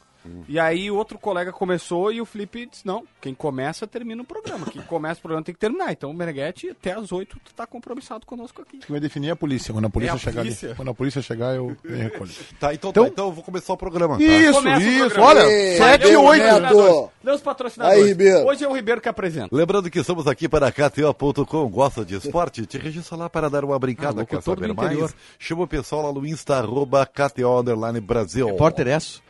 E 0.48 0.58
aí 0.58 0.90
outro 0.90 1.18
colega 1.18 1.52
começou 1.52 2.12
e 2.12 2.20
o 2.20 2.24
Felipe 2.24 2.66
disse, 2.66 2.86
não, 2.86 3.04
quem 3.20 3.34
começa 3.34 3.86
termina 3.86 4.22
o 4.22 4.24
programa. 4.24 4.66
Quem 4.66 4.82
começa 4.82 5.18
o 5.18 5.22
programa 5.22 5.44
tem 5.44 5.52
que 5.54 5.60
terminar. 5.60 5.92
Então 5.92 6.10
o 6.10 6.14
Meneghete, 6.14 6.70
até 6.70 6.92
às 6.92 7.10
8, 7.12 7.38
tu 7.44 7.54
tá 7.54 7.66
compromissado 7.66 8.24
conosco 8.24 8.62
aqui. 8.62 8.78
Que 8.78 8.90
vai 8.90 9.00
definir 9.00 9.30
a 9.30 9.36
polícia. 9.36 9.72
Quando 9.72 9.86
a 9.86 9.90
polícia 9.90 10.12
É 10.12 10.16
a 10.16 10.18
chegar 10.18 10.42
polícia. 10.42 10.68
ali. 10.68 10.76
Quando 10.76 10.90
a 10.90 10.94
polícia 10.94 11.22
chegar, 11.22 11.54
eu 11.54 11.76
recolho. 11.84 12.30
Tá, 12.60 12.72
então, 12.72 12.90
Então- 12.90 13.04
tá, 13.04 13.08
então 13.10 13.26
eu 13.26 13.32
vou 13.32 13.42
começar 13.42 13.72
o 13.72 13.76
programa. 13.76 14.16
tá? 14.16 14.22
Isso, 14.22 14.50
isso. 14.50 15.10
programa. 15.10 15.26
Olha, 15.26 15.40
Ei, 15.50 15.76
7 15.76 16.04
e 16.06 16.08
Neto. 16.10 16.22
8. 16.22 16.60
Neto. 16.60 17.10
Lê 17.24 17.32
os 17.32 17.40
patrocinadores. 17.40 18.02
Aí, 18.02 18.08
Ribeiro. 18.08 18.46
Hoje 18.46 18.64
é 18.64 18.68
o 18.68 18.72
Ribeiro 18.72 19.00
que 19.00 19.08
apresenta. 19.08 19.48
Lembrando 19.54 19.90
que 19.90 19.98
estamos 19.98 20.26
aqui 20.26 20.48
para 20.48 20.70
KTO.com. 20.70 21.68
Gosta 21.68 22.04
de 22.04 22.16
esporte? 22.16 22.64
Te 22.66 22.78
registra 22.78 23.16
lá 23.16 23.28
para 23.30 23.48
dar 23.50 23.64
uma 23.64 23.78
brincada. 23.78 24.22
Ah, 24.22 24.24
Quer 24.26 24.36
locutor 24.36 24.58
saber 24.60 24.74
mais? 24.74 25.14
Chama 25.38 25.62
o 25.64 25.66
pessoal 25.66 26.02
lá 26.02 26.12
no 26.12 26.24
Insta, 26.26 26.56
arroba 26.56 27.04
KTO 27.06 27.60
Underline 27.60 28.00
Brasil. 28.00 28.46
Repórter 28.46 28.86
é 28.88 28.96
isso. 28.96 29.22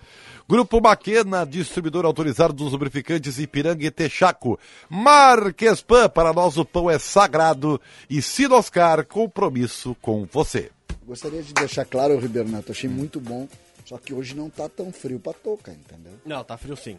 Grupo 0.53 0.83
Maquena, 0.83 1.47
distribuidor 1.47 2.05
autorizado 2.05 2.53
dos 2.53 2.73
lubrificantes 2.73 3.39
Ipiranga 3.39 3.87
e 3.87 3.91
Texaco. 3.91 4.61
Marquespan, 4.87 6.11
para 6.11 6.31
nós 6.31 6.59
o 6.59 6.65
pão 6.67 6.91
é 6.91 6.99
sagrado. 6.99 7.81
E 8.11 8.21
Sinoscar, 8.21 9.07
compromisso 9.07 9.97
com 10.03 10.27
você. 10.31 10.71
Gostaria 11.07 11.43
de 11.43 11.55
deixar 11.55 11.87
claro, 11.87 12.19
Ribeiro 12.19 12.51
Neto, 12.51 12.71
achei 12.71 12.91
muito 12.91 13.19
bom. 13.19 13.49
Só 13.87 13.97
que 13.97 14.13
hoje 14.13 14.37
não 14.37 14.51
tá 14.51 14.69
tão 14.69 14.93
frio 14.93 15.19
pra 15.19 15.33
tocar, 15.33 15.73
entendeu? 15.73 16.13
Não, 16.23 16.45
tá 16.45 16.59
frio 16.59 16.77
sim. 16.77 16.99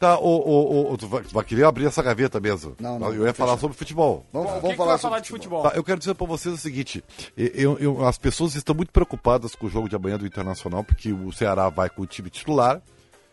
Tá, 0.00 0.18
o, 0.18 0.22
o, 0.24 0.92
o, 0.94 0.96
tu, 0.96 1.06
vai, 1.06 1.20
tu 1.22 1.34
vai 1.34 1.44
querer 1.44 1.64
abrir 1.64 1.84
essa 1.84 2.02
gaveta 2.02 2.40
mesmo? 2.40 2.74
Não, 2.80 2.98
não, 2.98 3.12
Eu 3.12 3.26
ia 3.26 3.34
falar 3.34 3.58
sobre 3.58 3.76
futebol. 3.76 4.24
Vamos, 4.32 4.48
O 4.50 4.54
que 4.54 4.60
vamos 4.62 4.70
que 4.70 4.76
falar, 4.78 4.88
vai 4.92 4.98
sobre 4.98 5.10
falar 5.10 5.20
de 5.20 5.28
futebol? 5.28 5.62
Tá, 5.62 5.72
eu 5.76 5.84
quero 5.84 5.98
dizer 5.98 6.14
para 6.14 6.26
vocês 6.26 6.54
o 6.54 6.58
seguinte: 6.58 7.04
eu- 7.36 7.78
eu- 7.78 8.06
as 8.06 8.16
pessoas 8.16 8.54
estão 8.54 8.74
muito 8.74 8.90
preocupadas 8.92 9.54
com 9.54 9.66
o 9.66 9.70
jogo 9.70 9.90
de 9.90 9.94
amanhã 9.96 10.16
do 10.16 10.26
Internacional, 10.26 10.82
porque 10.82 11.12
o 11.12 11.30
Ceará 11.32 11.68
vai 11.68 11.90
com 11.90 12.00
o 12.00 12.06
time 12.06 12.30
titular, 12.30 12.80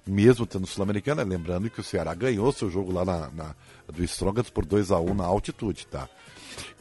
mesmo 0.05 0.45
tendo 0.45 0.67
Sul-Americana. 0.67 1.23
Lembrando 1.23 1.69
que 1.69 1.79
o 1.79 1.83
Ceará 1.83 2.13
ganhou 2.13 2.51
seu 2.51 2.69
jogo 2.69 2.91
lá 2.91 3.05
na, 3.05 3.29
na- 3.31 3.55
do 3.87 4.03
Strongest 4.03 4.51
por 4.51 4.65
2 4.65 4.91
a 4.91 4.99
1 4.99 5.13
na 5.13 5.23
altitude, 5.23 5.87
tá? 5.87 6.09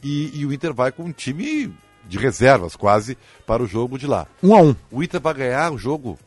E, 0.03 0.37
e 0.37 0.45
o 0.45 0.51
Inter 0.51 0.73
vai 0.73 0.91
com 0.91 1.03
um 1.03 1.13
time 1.13 1.73
de 2.05 2.17
reservas, 2.17 2.75
quase, 2.75 3.17
para 3.45 3.63
o 3.63 3.67
jogo 3.67 3.97
de 3.97 4.05
lá. 4.05 4.27
1 4.43 4.53
a 4.53 4.61
1 4.61 4.75
O 4.91 5.01
Inter 5.01 5.21
vai 5.21 5.33
ganhar 5.33 5.71
o 5.71 5.77
jogo. 5.77 6.19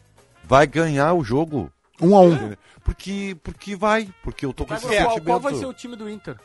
Vai 0.45 0.67
ganhar 0.67 1.13
o 1.13 1.23
jogo. 1.23 1.71
1 2.03 2.17
a 2.17 2.21
1 2.23 2.53
Porque, 2.91 3.37
porque 3.45 3.77
vai. 3.77 4.09
Porque 4.21 4.45
eu 4.45 4.53
tô 4.53 4.67
com 4.67 4.75
esse 4.75 4.85
qual, 4.85 4.95
qual 4.97 5.11
sentimento. 5.15 5.41
vai 5.41 5.55
ser 5.55 5.67
o 5.67 5.73
time 5.73 5.95
do 5.95 6.11
Inter? 6.11 6.37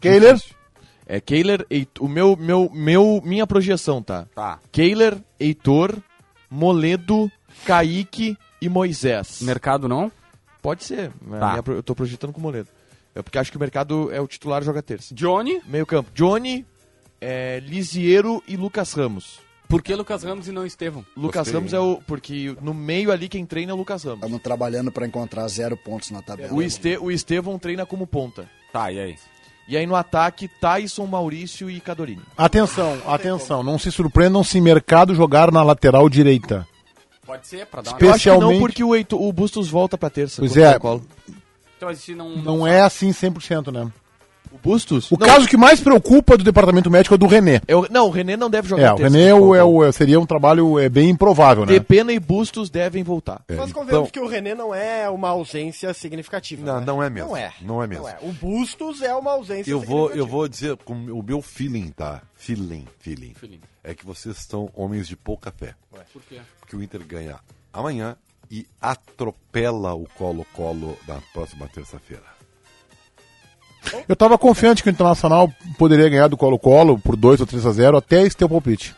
Keiler, 0.00 0.40
É 1.06 1.20
Keiler, 1.20 1.66
o 1.98 2.08
meu, 2.08 2.34
meu, 2.36 2.70
meu, 2.72 3.20
minha 3.22 3.46
projeção, 3.46 4.02
tá? 4.02 4.26
Tá. 4.34 4.58
Keiler, 4.72 5.22
Heitor, 5.38 5.94
Moledo, 6.50 7.30
Kaique 7.66 8.34
e 8.62 8.68
Moisés. 8.68 9.42
Mercado 9.42 9.86
não? 9.88 10.10
Pode 10.62 10.84
ser. 10.84 11.12
A 11.32 11.38
Tá. 11.38 11.48
minha 11.62 11.76
eu 11.76 11.82
tô 11.82 11.94
projetando 11.94 12.32
com 12.32 12.38
o 12.38 12.42
Moledo. 12.42 12.68
É 13.14 13.20
porque 13.20 13.38
acho 13.38 13.50
que 13.50 13.58
o 13.58 13.60
mercado 13.60 14.10
é 14.12 14.20
o 14.22 14.26
titular 14.26 14.62
joga 14.62 14.82
terça. 14.82 15.14
Johnny? 15.14 15.60
Meio 15.66 15.84
campo. 15.84 16.10
Johnny, 16.14 16.64
é, 17.20 17.60
Lisiero 17.60 18.42
e 18.48 18.56
Lucas 18.56 18.94
Ramos. 18.94 19.38
Por 19.70 19.82
que 19.82 19.94
Lucas 19.94 20.22
Ramos 20.24 20.48
e 20.48 20.52
não 20.52 20.66
Estevão? 20.66 21.04
Lucas 21.16 21.42
Gostei. 21.42 21.54
Ramos 21.54 21.72
é 21.72 21.78
o. 21.80 22.02
Porque 22.06 22.54
no 22.60 22.74
meio 22.74 23.10
ali 23.12 23.28
quem 23.28 23.46
treina 23.46 23.72
é 23.72 23.74
o 23.74 23.78
Lucas 23.78 24.02
Ramos. 24.04 24.18
Estamos 24.20 24.42
trabalhando 24.42 24.90
pra 24.92 25.06
encontrar 25.06 25.46
zero 25.48 25.76
pontos 25.76 26.10
na 26.10 26.20
tabela. 26.20 26.52
O, 26.52 26.60
este, 26.60 26.98
o 26.98 27.10
Estevão 27.10 27.58
treina 27.58 27.86
como 27.86 28.06
ponta. 28.06 28.48
Tá, 28.72 28.90
e 28.92 28.98
aí? 29.00 29.16
E 29.68 29.76
aí 29.76 29.86
no 29.86 29.94
ataque, 29.94 30.48
Tyson, 30.60 31.06
Maurício 31.06 31.70
e 31.70 31.80
Cadorini. 31.80 32.20
atenção, 32.36 33.00
atenção. 33.06 33.62
Não 33.62 33.78
se 33.78 33.92
surpreendam 33.92 34.42
se 34.42 34.60
mercado 34.60 35.14
jogar 35.14 35.52
na 35.52 35.62
lateral 35.62 36.08
direita. 36.08 36.66
Pode 37.24 37.46
ser, 37.46 37.64
pra 37.66 37.80
dar 37.80 37.90
uma... 37.92 37.96
Espe- 37.96 38.04
Eu 38.06 38.12
acho 38.12 38.22
que 38.24 38.28
não, 38.30 38.34
Especialmente- 38.36 38.58
porque 38.60 38.82
o, 38.82 38.96
Heitor- 38.96 39.22
o 39.22 39.32
Bustos 39.32 39.68
volta 39.70 39.96
pra 39.96 40.10
terça. 40.10 40.42
Pois 40.42 40.56
é. 40.56 40.76
Então 41.76 41.88
gente 41.94 42.14
não... 42.16 42.30
Não 42.38 42.66
é 42.66 42.80
assim 42.80 43.10
100%, 43.10 43.70
né? 43.72 43.88
O 44.52 44.58
Bustos? 44.58 45.10
O 45.12 45.16
não, 45.16 45.26
caso 45.28 45.46
que 45.46 45.56
mais 45.56 45.80
preocupa 45.80 46.36
do 46.36 46.42
departamento 46.42 46.90
médico 46.90 47.14
é 47.14 47.16
o 47.16 47.18
do 47.18 47.26
René. 47.28 47.60
é 47.68 47.76
o- 47.76 47.86
não, 47.88 48.08
o 48.08 48.10
René 48.10 48.36
não 48.36 48.50
deve 48.50 48.68
jogar 48.68 48.82
É, 48.82 48.92
o 48.92 48.96
René 48.96 49.28
é 49.28 49.32
contra 49.32 49.46
o- 49.46 49.54
é 49.54 49.62
o- 49.88 49.92
seria 49.92 50.18
um 50.18 50.26
trabalho 50.26 50.76
é, 50.78 50.88
bem 50.88 51.08
improvável, 51.10 51.64
né? 51.64 51.72
Depena 51.72 52.12
e 52.12 52.18
Bustos 52.18 52.68
devem 52.68 53.04
voltar. 53.04 53.42
É, 53.48 53.54
Mas 53.54 53.70
então- 53.70 53.82
convenhamos 53.82 54.10
que 54.10 54.18
o 54.18 54.26
René 54.26 54.54
não 54.54 54.74
é 54.74 55.08
uma 55.08 55.28
ausência 55.28 55.94
significativa. 55.94 56.66
Não, 56.66 56.80
né? 56.80 56.84
não 56.86 57.00
é 57.02 57.08
mesmo. 57.08 57.28
Não 57.30 57.36
é. 57.36 57.52
Não 57.62 57.82
é 57.82 57.86
mesmo. 57.86 58.06
O 58.22 58.32
Bustos 58.32 59.02
é 59.02 59.14
uma 59.14 59.30
ausência 59.32 59.70
Eu 59.70 59.80
vou, 59.80 60.10
eu 60.10 60.26
vou 60.26 60.48
dizer 60.48 60.76
com 60.78 60.94
o 60.94 61.22
meu 61.22 61.40
feeling, 61.40 61.90
tá? 61.96 62.20
Feeling, 62.34 62.86
feeling. 62.98 63.34
Feeling. 63.38 63.60
É 63.84 63.94
que 63.94 64.04
vocês 64.04 64.36
estão 64.36 64.68
homens 64.74 65.06
de 65.06 65.16
pouca 65.16 65.52
fé. 65.52 65.74
Por 66.12 66.22
quê? 66.28 66.40
Porque 66.58 66.74
o 66.74 66.82
Inter 66.82 67.00
ganha 67.06 67.36
amanhã 67.72 68.16
e 68.50 68.66
atropela 68.80 69.94
o 69.94 70.06
Colo-Colo 70.18 70.98
na 71.06 71.18
próxima 71.32 71.68
terça-feira. 71.68 72.24
Eu 74.08 74.16
tava 74.16 74.38
confiante 74.38 74.82
que 74.82 74.88
o 74.88 74.92
Internacional 74.92 75.50
poderia 75.78 76.08
ganhar 76.08 76.28
do 76.28 76.36
Colo-Colo 76.36 76.98
por 76.98 77.16
2 77.16 77.40
ou 77.40 77.46
3 77.46 77.66
a 77.66 77.72
0 77.72 77.96
até 77.96 78.22
esse 78.22 78.36
teu 78.36 78.48
palpite. 78.48 78.94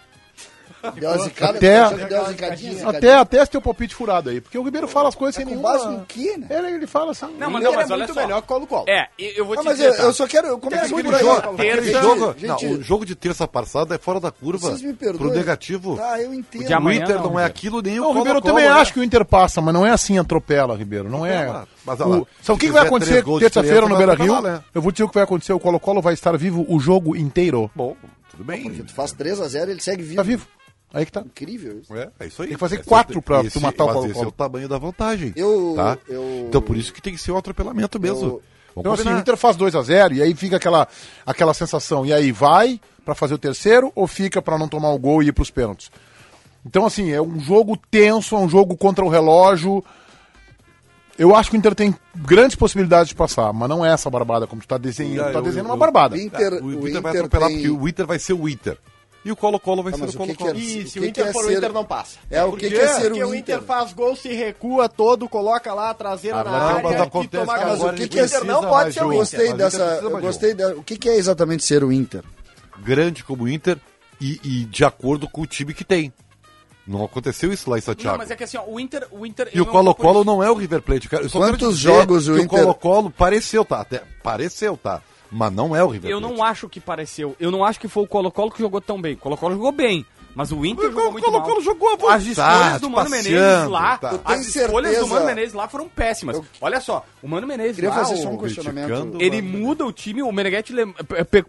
Deu 0.94 1.10
uma 1.10 1.18
zicada, 1.24 1.58
Até- 1.58 1.88
deu 2.06 2.18
uma 2.20 2.28
zicadinha, 2.28 2.72
zicadinha? 2.74 2.88
Até, 2.88 3.14
até 3.14 3.42
esse 3.42 3.50
teu 3.50 3.62
palpite 3.62 3.94
furado 3.94 4.30
aí. 4.30 4.40
Porque 4.40 4.58
o 4.58 4.62
Ribeiro 4.62 4.88
fala 4.88 5.08
as 5.08 5.14
coisas 5.14 5.34
sem 5.34 5.44
Com 5.44 5.50
nenhuma... 5.52 5.72
base 5.72 5.88
no 5.88 6.04
quê, 6.06 6.36
né? 6.36 6.46
Ele, 6.50 6.66
ele 6.76 6.86
fala 6.86 7.12
assim... 7.12 7.26
Não, 7.38 7.50
mas 7.50 7.62
Ele 7.62 7.70
não, 7.70 7.72
mas 7.80 7.90
é 7.90 7.92
olha 7.92 7.98
muito 8.04 8.14
só. 8.14 8.20
melhor 8.20 8.38
que 8.40 8.44
o 8.44 8.48
Colo-Colo. 8.48 8.84
É, 8.88 9.08
eu 9.18 9.44
vou 9.44 9.54
Ah, 9.54 9.58
te 9.58 9.64
mas 9.64 9.76
dizer, 9.76 9.88
eu, 9.90 9.96
tá? 9.96 10.02
eu 10.02 10.12
só 10.12 10.26
quero. 10.26 10.46
Eu 10.48 10.58
começo 10.58 10.90
por 10.90 11.14
aí. 11.14 11.20
jogo, 11.20 11.56
terça- 11.56 12.00
jogo, 12.02 12.34
gente, 12.38 12.66
não, 12.66 12.72
o 12.78 12.82
jogo 12.82 13.06
de 13.06 13.14
terça 13.14 13.46
passada 13.46 13.94
é 13.94 13.98
fora 13.98 14.18
da 14.20 14.30
curva. 14.30 14.68
Vocês 14.68 14.82
me 14.82 14.92
perdoem. 14.94 15.18
Pro 15.30 15.36
negativo. 15.38 15.96
Tá, 15.96 16.20
eu 16.20 16.34
entendo. 16.34 16.68
O 16.70 16.74
amanhã 16.76 17.02
Inter 17.04 17.16
não, 17.16 17.30
não, 17.30 17.40
é 17.40 17.44
aquilo 17.44 17.80
nem 17.80 17.96
Não, 17.96 18.06
o 18.06 18.10
o 18.10 18.12
Ribeiro 18.14 18.38
eu 18.38 18.42
Colo-Colo, 18.42 18.54
também 18.62 18.74
né? 18.74 18.80
acho 18.80 18.92
que 18.92 19.00
o 19.00 19.04
Inter 19.04 19.24
passa, 19.24 19.60
mas 19.60 19.72
não 19.74 19.86
é 19.86 19.90
assim 19.90 20.18
atropela, 20.18 20.76
Ribeiro. 20.76 21.08
Não 21.08 21.24
é. 21.24 21.46
Mas, 21.46 21.68
mas, 21.86 22.00
olha 22.00 22.10
lá, 22.10 22.16
O... 22.18 22.28
Sabe 22.42 22.56
o 22.56 22.60
que, 22.60 22.70
vai 22.70 22.86
acontecer 22.86 23.22
terça-feira 23.24 23.82
no 23.82 23.88
diferença, 23.88 23.96
Beira 23.96 24.14
Rio? 24.14 24.32
vai 24.32 24.38
acabar, 24.40 24.52
né? 24.58 24.64
Eu 24.74 24.82
vou 24.82 24.90
dizer 24.92 25.04
o 25.04 25.08
que 25.08 25.14
vai 25.14 25.22
acontecer. 25.24 25.52
O 25.52 25.60
Colo-Colo 25.60 26.00
vai 26.02 26.14
estar 26.14 26.36
vivo 26.36 26.64
o 26.68 26.78
jogo 26.80 27.16
inteiro. 27.16 27.70
Bom, 27.74 27.96
tudo 28.30 28.44
bem. 28.44 28.62
Porque 28.62 28.82
tu 28.82 28.92
faz 28.92 29.12
3x0 29.14 29.68
ele 29.68 29.80
segue 29.80 30.02
vivo. 30.02 30.16
Tá 30.16 30.22
vivo. 30.22 30.46
Aí 30.94 31.06
que 31.06 31.12
tá. 31.12 31.20
Incrível 31.20 31.78
isso. 31.80 31.94
É, 31.96 32.10
é 32.20 32.26
isso 32.26 32.42
aí. 32.42 32.48
Tem 32.48 32.56
que 32.56 32.60
fazer 32.60 32.76
Esse- 32.76 32.84
quatro 32.88 33.22
pra 33.22 33.40
esse- 33.40 33.50
tu 33.52 33.60
matar 33.60 33.84
o 33.84 33.88
Colo-Colo. 33.88 34.10
Esse 34.10 34.24
é 34.24 34.26
o 34.26 34.32
tamanho 34.32 34.68
da 34.68 34.78
vantagem. 34.78 35.32
Eu- 35.36 35.72
tá? 35.76 35.98
eu- 36.08 36.44
Então 36.48 36.60
por 36.60 36.76
isso 36.76 36.92
que 36.92 37.00
tem 37.00 37.14
que 37.14 37.20
ser 37.20 37.32
um 37.32 37.36
atropelamento 37.38 38.00
mesmo. 38.00 38.16
Eu- 38.26 38.42
Vamos 38.74 38.86
Então 38.86 38.92
assim, 38.94 39.02
combinar. 39.02 39.18
o 39.18 39.20
Inter 39.20 39.36
faz 39.36 39.54
2x0 39.56 40.14
e 40.14 40.22
aí 40.22 40.34
fica 40.34 40.56
aquela, 40.56 40.88
aquela 41.26 41.52
sensação. 41.52 42.06
E 42.06 42.12
aí 42.12 42.32
vai 42.32 42.80
pra 43.04 43.14
fazer 43.14 43.34
o 43.34 43.38
terceiro 43.38 43.92
ou 43.94 44.06
fica 44.06 44.40
pra 44.40 44.56
não 44.58 44.66
tomar 44.66 44.90
o 44.92 44.98
gol 44.98 45.22
e 45.22 45.26
ir 45.28 45.32
pros 45.32 45.50
pênaltis? 45.50 45.90
Então 46.64 46.86
assim, 46.86 47.10
é 47.10 47.20
um 47.20 47.38
jogo 47.38 47.76
tenso, 47.90 48.34
é 48.34 48.38
um 48.38 48.48
jogo 48.48 48.74
contra 48.76 49.04
o 49.04 49.08
relógio. 49.10 49.84
Eu 51.18 51.36
acho 51.36 51.50
que 51.50 51.56
o 51.56 51.58
Inter 51.58 51.74
tem 51.74 51.94
grandes 52.16 52.56
possibilidades 52.56 53.08
de 53.10 53.14
passar, 53.14 53.52
mas 53.52 53.68
não 53.68 53.84
é 53.84 53.92
essa 53.92 54.08
barbada 54.08 54.46
como 54.46 54.62
tu 54.62 54.68
tá 54.68 54.78
desenhando. 54.78 55.26
Tu 55.28 55.32
tá 55.32 55.38
Eu- 55.38 55.42
desenhando 55.42 55.66
eu- 55.66 55.72
uma 55.72 55.76
barbada. 55.76 56.16
O 56.16 56.18
Inter, 56.18 56.54
o, 56.54 56.66
o 56.66 56.88
Inter, 56.88 57.02
vai 57.02 57.12
Inter 57.12 57.24
atropelar 57.24 57.48
tem- 57.50 57.58
porque 57.58 57.70
o 57.70 57.88
Inter 57.88 58.06
vai 58.06 58.18
ser 58.18 58.32
o 58.32 58.48
Inter. 58.48 58.78
E 59.24 59.30
o 59.30 59.36
Colo-Colo 59.36 59.84
vai 59.84 59.92
Ah, 59.92 59.96
ser 59.96 60.02
mas 60.02 60.10
o 60.10 60.14
o 60.14 60.18
Colo-Colo. 60.18 60.50
é- 60.50 60.56
E 60.56 60.86
se 60.88 60.98
O 60.98 61.02
o 61.02 61.04
Inter 61.06 61.26
é 61.28 61.32
for 61.32 61.44
o 61.44 61.46
ser- 61.48 61.58
Inter, 61.58 61.72
não 61.72 61.84
passa. 61.84 62.18
É, 62.28 62.42
o 62.42 62.52
que 62.56 62.68
que 62.68 62.74
é 62.74 62.88
ser 62.88 63.02
Porque 63.02 63.22
o 63.22 63.28
o 63.28 63.34
Inter 63.34 63.54
Inter? 63.56 63.66
faz 63.66 63.92
gol, 63.92 64.16
se 64.16 64.32
recua 64.32 64.88
todo, 64.88 65.28
coloca 65.28 65.72
lá 65.72 65.90
a 65.90 65.94
traseira 65.94 66.40
Ah, 66.40 66.44
na 66.44 66.50
não, 66.50 66.58
área 66.66 66.82
mas 66.82 66.92
e 66.92 66.96
acontece 67.02 67.44
toma 67.46 67.54
agora 67.54 67.92
o 67.92 67.96
que 67.96 68.08
que 68.08 68.18
é 68.18 68.22
o 68.22 68.26
Inter 68.26 68.44
não 68.44 68.60
pode 68.62 68.92
ser 68.92 69.00
o 69.04 69.06
Inter. 69.06 69.18
gostei 69.18 69.38
Mas 69.38 69.48
o 69.48 69.54
Inter 69.54 69.64
dessa. 69.70 69.84
Eu 70.02 70.20
gostei 70.20 70.54
da, 70.54 70.68
O 70.74 70.82
que, 70.82 70.96
que 70.96 71.08
é 71.08 71.16
exatamente 71.16 71.64
ser 71.64 71.84
o 71.84 71.92
Inter? 71.92 72.24
Grande 72.82 73.22
como 73.22 73.44
o 73.44 73.48
Inter 73.48 73.78
e, 74.20 74.40
e 74.42 74.64
de 74.64 74.84
acordo 74.84 75.28
com 75.28 75.42
o 75.42 75.46
time 75.46 75.72
que 75.72 75.84
tem. 75.84 76.12
Não 76.84 77.04
aconteceu 77.04 77.52
isso 77.52 77.70
lá 77.70 77.78
em 77.78 77.80
Santiago. 77.80 78.16
Não, 78.16 78.18
mas 78.18 78.30
é 78.32 78.34
que 78.34 78.42
assim, 78.42 78.56
ó, 78.56 78.64
o 78.66 78.80
Inter... 78.80 79.06
O 79.12 79.24
Inter 79.24 79.48
E 79.54 79.60
o 79.60 79.66
Colo-Colo 79.66 80.24
não 80.24 80.42
é 80.42 80.50
o 80.50 80.54
River 80.54 80.82
Plate. 80.82 81.08
cara. 81.08 81.28
Quantos 81.28 81.78
jogos 81.78 82.26
o 82.26 82.32
Inter- 82.32 82.46
O 82.46 82.48
Colo-Colo 82.48 83.08
pareceu, 83.12 83.64
tá? 83.64 83.80
Até 83.82 84.02
pareceu, 84.20 84.76
tá? 84.76 85.00
Mas 85.32 85.52
não 85.52 85.74
é 85.74 85.82
o 85.82 85.88
River 85.88 86.10
Eu 86.10 86.20
Plate. 86.20 86.34
não 86.36 86.44
acho 86.44 86.68
que 86.68 86.78
pareceu. 86.78 87.34
Eu 87.40 87.50
não 87.50 87.64
acho 87.64 87.80
que 87.80 87.88
foi 87.88 88.02
o 88.02 88.06
Colo-Colo 88.06 88.50
que 88.50 88.58
jogou 88.60 88.80
tão 88.80 89.00
bem. 89.00 89.14
O 89.14 89.16
Colo-Colo 89.16 89.54
jogou 89.54 89.72
bem. 89.72 90.04
Mas 90.34 90.50
o 90.50 90.64
Inter 90.64 90.86
O 90.88 90.92
jogou 90.92 91.12
muito 91.12 91.24
Colo-Colo 91.26 91.54
mal. 91.56 91.60
jogou 91.62 91.88
à 91.88 91.96
vontade, 91.96 92.14
As 92.14 92.26
escolhas 92.38 92.80
do 92.80 92.88
Mano 92.90 93.10
passeando, 93.10 93.28
Menezes 93.38 93.68
lá, 93.68 93.98
tá. 93.98 94.10
Eu 94.12 94.20
as 94.24 94.40
escolhas 94.46 94.90
certeza- 94.92 95.00
do 95.00 95.06
Mano 95.08 95.26
Menezes 95.26 95.52
lá 95.52 95.68
foram 95.68 95.88
péssimas. 95.90 96.36
Eu- 96.36 96.44
Olha 96.58 96.80
só, 96.80 97.04
o 97.22 97.28
Mano 97.28 97.46
Menezes 97.46 97.74
Queria 97.74 97.90
lá, 97.90 97.96
fazer 97.96 98.14
o- 98.14 98.16
só 98.22 98.28
um 98.30 98.38
questionamento. 98.38 99.18
ele 99.20 99.42
muda 99.42 99.84
o 99.84 99.92
time, 99.92 100.22
o 100.22 100.32
Meneghetti 100.32 100.72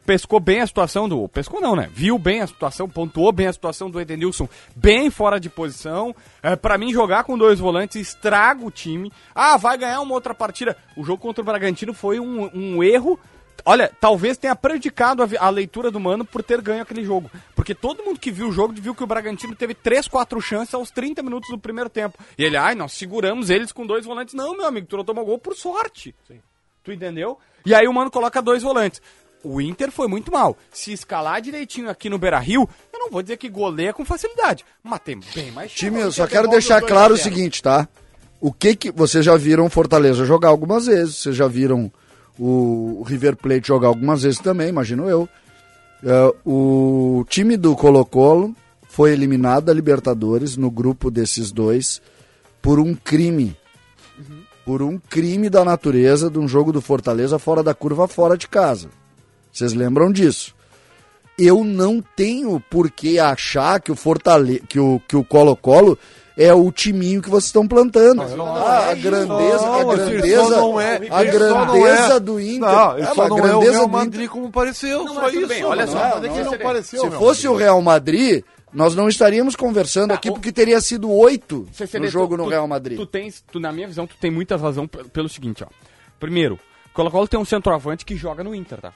pescou 0.06 0.40
bem 0.42 0.60
a 0.60 0.68
situação 0.68 1.08
do... 1.08 1.30
Pescou 1.30 1.62
não, 1.62 1.78
né? 1.78 1.90
Viu 1.94 2.18
bem 2.20 2.42
a 2.42 2.48
situação, 2.48 2.90
pontuou 2.90 3.32
bem 3.32 3.48
a 3.48 3.54
situação 3.54 3.90
do 3.90 4.02
Edenilson, 4.02 4.50
bem 4.76 5.10
fora 5.10 5.40
de 5.40 5.50
posição. 5.50 6.14
É, 6.42 6.56
para 6.58 6.78
mim, 6.78 6.92
jogar 6.92 7.24
com 7.24 7.38
dois 7.38 7.60
volantes 7.60 7.96
estraga 7.96 8.66
o 8.66 8.72
time. 8.72 9.14
Ah, 9.34 9.56
vai 9.56 9.78
ganhar 9.78 10.02
uma 10.02 10.14
outra 10.14 10.34
partida. 10.34 10.76
O 10.98 11.06
jogo 11.06 11.22
contra 11.22 11.42
o 11.42 11.46
Bragantino 11.46 11.94
foi 11.94 12.20
um, 12.20 12.50
um 12.54 12.84
erro... 12.84 13.18
Olha, 13.66 13.92
talvez 14.00 14.38
tenha 14.38 14.56
prejudicado 14.56 15.24
a, 15.24 15.28
a 15.40 15.50
leitura 15.50 15.90
do 15.90 16.00
Mano 16.00 16.26
por 16.26 16.44
ter 16.44 16.62
ganho 16.62 16.82
aquele 16.82 17.04
jogo. 17.04 17.32
Porque 17.56 17.74
todo 17.74 18.04
mundo 18.04 18.20
que 18.20 18.32
viu 18.32 18.50
o 18.50 18.52
jogo 18.52 18.74
viu 18.74 18.94
que 18.94 19.04
o 19.04 19.08
Bragantino 19.08 19.56
teve 19.56 19.74
3, 19.74 20.08
4 20.08 20.42
chances 20.42 20.74
aos 20.74 20.92
30 20.92 21.24
minutos 21.24 21.50
do 21.50 21.58
primeiro 21.58 21.90
tempo. 21.90 22.18
E 22.38 22.44
ele, 22.44 22.58
ai, 22.58 22.76
nós 22.76 22.94
seguramos 22.94 23.50
eles 23.50 23.72
com 23.72 23.86
dois 23.86 24.06
volantes. 24.06 24.34
Não, 24.34 24.56
meu 24.56 24.66
amigo, 24.66 24.88
tu 24.88 24.98
não 24.98 25.06
tomou 25.06 25.26
gol 25.26 25.38
por 25.38 25.56
sorte. 25.56 26.14
Tu 26.84 26.92
entendeu? 26.92 27.38
E 27.66 27.74
aí 27.74 27.88
o 27.88 27.94
Mano 27.94 28.12
coloca 28.12 28.42
dois 28.42 28.62
volantes. 28.62 29.02
O 29.44 29.60
Inter 29.60 29.92
foi 29.92 30.08
muito 30.08 30.32
mal. 30.32 30.58
Se 30.72 30.94
escalar 30.94 31.42
direitinho 31.42 31.90
aqui 31.90 32.10
no 32.10 32.18
Beira 32.18 32.40
Rio, 32.40 32.68
eu 32.94 33.00
não 33.00 33.10
vou 33.10 33.22
dizer 33.22 33.38
que 33.38 33.50
goleia 33.50 33.94
com 33.94 34.06
facilidade. 34.06 34.66
Mas 34.82 35.00
tem 35.00 35.20
bem 35.36 35.52
mais 35.52 35.72
chance. 35.72 35.86
Time, 35.86 36.00
eu 36.00 36.12
só 36.12 36.26
quero 36.26 36.48
deixar 36.48 36.82
claro 36.82 37.14
o 37.14 37.18
seguinte, 37.18 37.62
tá? 37.62 37.88
O 38.40 38.52
que 38.52 38.76
que. 38.76 38.92
Vocês 38.92 39.24
já 39.24 39.36
viram 39.36 39.66
o 39.66 39.70
Fortaleza 39.70 40.26
jogar 40.26 40.50
algumas 40.50 40.86
vezes. 40.86 41.18
Vocês 41.18 41.36
já 41.36 41.48
viram 41.48 41.92
o, 42.40 43.04
River 43.06 43.36
Plate 43.36 43.68
jogar 43.68 43.88
algumas 43.88 44.24
vezes 44.24 44.40
também, 44.40 44.70
imagino 44.70 45.10
eu. 45.10 45.28
É, 46.04 46.34
o 46.46 47.26
time 47.30 47.56
do 47.56 47.76
Colo-Colo 47.76 48.56
foi 48.88 49.12
eliminado 49.12 49.66
da 49.66 49.74
Libertadores 49.74 50.58
no 50.58 50.70
grupo 50.70 51.10
desses 51.10 51.52
dois 51.52 52.02
por 52.62 52.80
um 52.80 52.94
crime. 52.94 53.56
Por 54.66 54.82
um 54.82 54.98
crime 54.98 55.50
da 55.50 55.66
natureza 55.66 56.30
de 56.30 56.40
um 56.40 56.48
jogo 56.48 56.72
do 56.72 56.82
Fortaleza 56.82 57.38
fora 57.38 57.62
da 57.62 57.74
curva, 57.74 58.08
fora 58.08 58.38
de 58.38 58.48
casa. 58.48 58.90
Vocês 59.52 59.74
lembram 59.74 60.12
disso? 60.12 60.56
eu 61.38 61.64
não 61.64 62.04
tenho 62.16 62.60
por 62.60 62.92
que 62.92 63.20
achar 63.20 63.82
que 63.82 63.92
o 63.92 63.96
Fortale 63.96 64.62
que 64.68 64.80
o 64.80 65.02
que 65.08 65.16
o 65.16 65.24
Colo-Colo 65.24 65.98
é 66.38 66.54
o 66.54 66.72
timinho 66.72 67.22
que 67.22 67.30
vocês 67.30 67.46
estão 67.46 67.68
plantando. 67.68 68.22
Ah, 68.22 68.90
a 68.92 68.94
grandeza, 68.96 69.66
Não, 69.66 69.92
a 69.92 69.96
grandeza, 69.96 70.50
não 70.58 70.82
é- 70.82 70.96
a 70.96 71.00
só 71.00 71.24
não 71.24 71.32
grandeza 71.32 72.14
é- 72.16 72.20
do 72.20 72.40
Inter. 72.40 72.60
Não, 72.60 72.98
ele 72.98 73.08
Ah, 73.08 73.14
só 73.16 73.28
não 73.30 73.38
é 73.40 73.56
o 73.56 73.60
Real 73.60 73.82
do 73.88 73.90
Madrid 73.90 74.30
como 74.30 74.52
pareceu, 74.52 75.04
Não, 75.06 75.14
só 75.14 75.30
isso. 75.30 75.48
bem, 75.48 75.64
olha 75.64 75.86
só, 75.88 75.94
não, 75.94 76.02
é 76.02 76.28
não, 76.28 76.36
não 76.38 76.44
seria- 76.52 76.60
pareceu, 76.66 77.02
Se 77.02 77.12
fosse 77.12 77.48
o. 77.48 77.56
Real 77.56 77.82
Madrid, 77.82 78.44
nós 78.74 78.96
não 78.96 79.08
estaríamos 79.08 79.56
conversando 79.56 80.10
Tá, 80.10 80.16
aqui 80.16 80.32
porque 80.32 80.52
teria 80.52 80.82
sido 80.82 81.10
oito 81.12 81.68
no 82.00 82.08
jogo 82.08 82.36
tu- 82.36 82.44
no 82.44 82.50
Real 82.50 82.68
Madrid. 82.68 82.98
Tu 82.98 83.06
tens, 83.06 83.44
tu, 83.52 83.60
na 83.60 83.72
minha 83.72 83.88
visão, 83.88 84.08
tu 84.08 84.16
tem 84.20 84.32
muita 84.32 84.58
razão 84.58 84.88
pelo 84.88 85.30
seguinte, 85.30 85.64
ó. 85.64 85.68
Primeiro, 86.20 86.60
Colo-Colo 86.94 87.28
tem 87.28 87.40
um 87.40 87.46
centroavante 87.46 88.04
que 88.06 88.16
joga 88.16 88.44
no 88.44 88.54
Inter, 88.56 88.80
tá? 88.82 88.94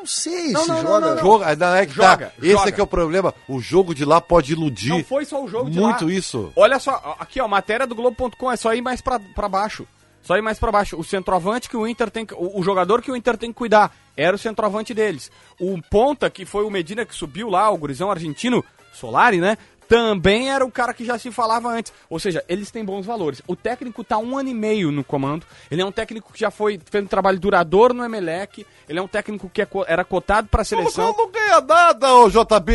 Eu 0.00 0.04
não 0.04 0.06
sei 0.06 0.52
Não, 0.52 0.62
se 0.62 0.68
não, 0.68 0.80
joga. 0.82 1.00
não, 1.00 1.14
não. 1.14 1.18
Joga, 1.22 1.56
não 1.56 1.74
é 1.74 1.86
que 1.86 1.92
Joga, 1.92 2.26
tá. 2.26 2.32
Esse 2.38 2.52
joga. 2.52 2.68
é 2.68 2.72
que 2.72 2.80
é 2.80 2.84
o 2.84 2.86
problema. 2.86 3.34
O 3.46 3.60
jogo 3.60 3.94
de 3.94 4.04
lá 4.04 4.18
pode 4.20 4.52
iludir. 4.52 4.88
Não 4.88 5.04
foi 5.04 5.24
só 5.26 5.44
o 5.44 5.48
jogo 5.48 5.70
de 5.70 5.78
Muito 5.78 6.06
lá. 6.06 6.12
isso. 6.12 6.50
Olha 6.56 6.78
só, 6.78 7.16
aqui 7.18 7.40
ó, 7.40 7.46
matéria 7.46 7.86
do 7.86 7.94
Globo.com, 7.94 8.50
é 8.50 8.56
só 8.56 8.72
ir 8.74 8.80
mais 8.80 9.00
pra, 9.02 9.20
pra 9.34 9.48
baixo. 9.48 9.86
Só 10.22 10.36
ir 10.36 10.42
mais 10.42 10.58
pra 10.58 10.72
baixo. 10.72 10.98
O 10.98 11.04
centroavante 11.04 11.68
que 11.68 11.76
o 11.76 11.86
Inter 11.86 12.10
tem 12.10 12.24
que, 12.24 12.34
o, 12.34 12.58
o 12.58 12.62
jogador 12.62 13.02
que 13.02 13.10
o 13.10 13.16
Inter 13.16 13.36
tem 13.36 13.50
que 13.52 13.58
cuidar 13.58 13.94
era 14.16 14.34
o 14.34 14.38
centroavante 14.38 14.94
deles. 14.94 15.30
O 15.60 15.80
ponta, 15.90 16.30
que 16.30 16.44
foi 16.46 16.64
o 16.64 16.70
Medina 16.70 17.04
que 17.04 17.14
subiu 17.14 17.48
lá, 17.50 17.70
o 17.70 17.76
gurizão 17.78 18.10
argentino, 18.10 18.64
Solari, 18.92 19.38
né? 19.38 19.56
Também 19.90 20.50
era 20.52 20.64
o 20.64 20.70
cara 20.70 20.94
que 20.94 21.04
já 21.04 21.18
se 21.18 21.32
falava 21.32 21.68
antes. 21.68 21.92
Ou 22.08 22.20
seja, 22.20 22.44
eles 22.48 22.70
têm 22.70 22.84
bons 22.84 23.04
valores. 23.04 23.42
O 23.44 23.56
técnico 23.56 24.04
tá 24.04 24.16
um 24.18 24.38
ano 24.38 24.48
e 24.48 24.54
meio 24.54 24.92
no 24.92 25.02
comando. 25.02 25.44
Ele 25.68 25.82
é 25.82 25.84
um 25.84 25.90
técnico 25.90 26.32
que 26.32 26.38
já 26.38 26.48
foi 26.50 26.80
fez 26.88 27.02
um 27.04 27.08
trabalho 27.08 27.40
duradouro 27.40 27.92
no 27.92 28.04
Emelec. 28.04 28.64
Ele 28.88 28.98
é 29.00 29.02
um 29.02 29.08
técnico 29.08 29.50
que 29.52 29.60
é 29.62 29.66
co- 29.66 29.84
era 29.88 30.04
cotado 30.04 30.46
pra 30.48 30.62
O 30.62 30.64
seleção. 30.64 31.12
Colo 31.12 31.26
não 31.26 31.32
ganha 31.32 31.60
nada, 31.60 32.14
ô 32.14 32.30
JB. 32.30 32.72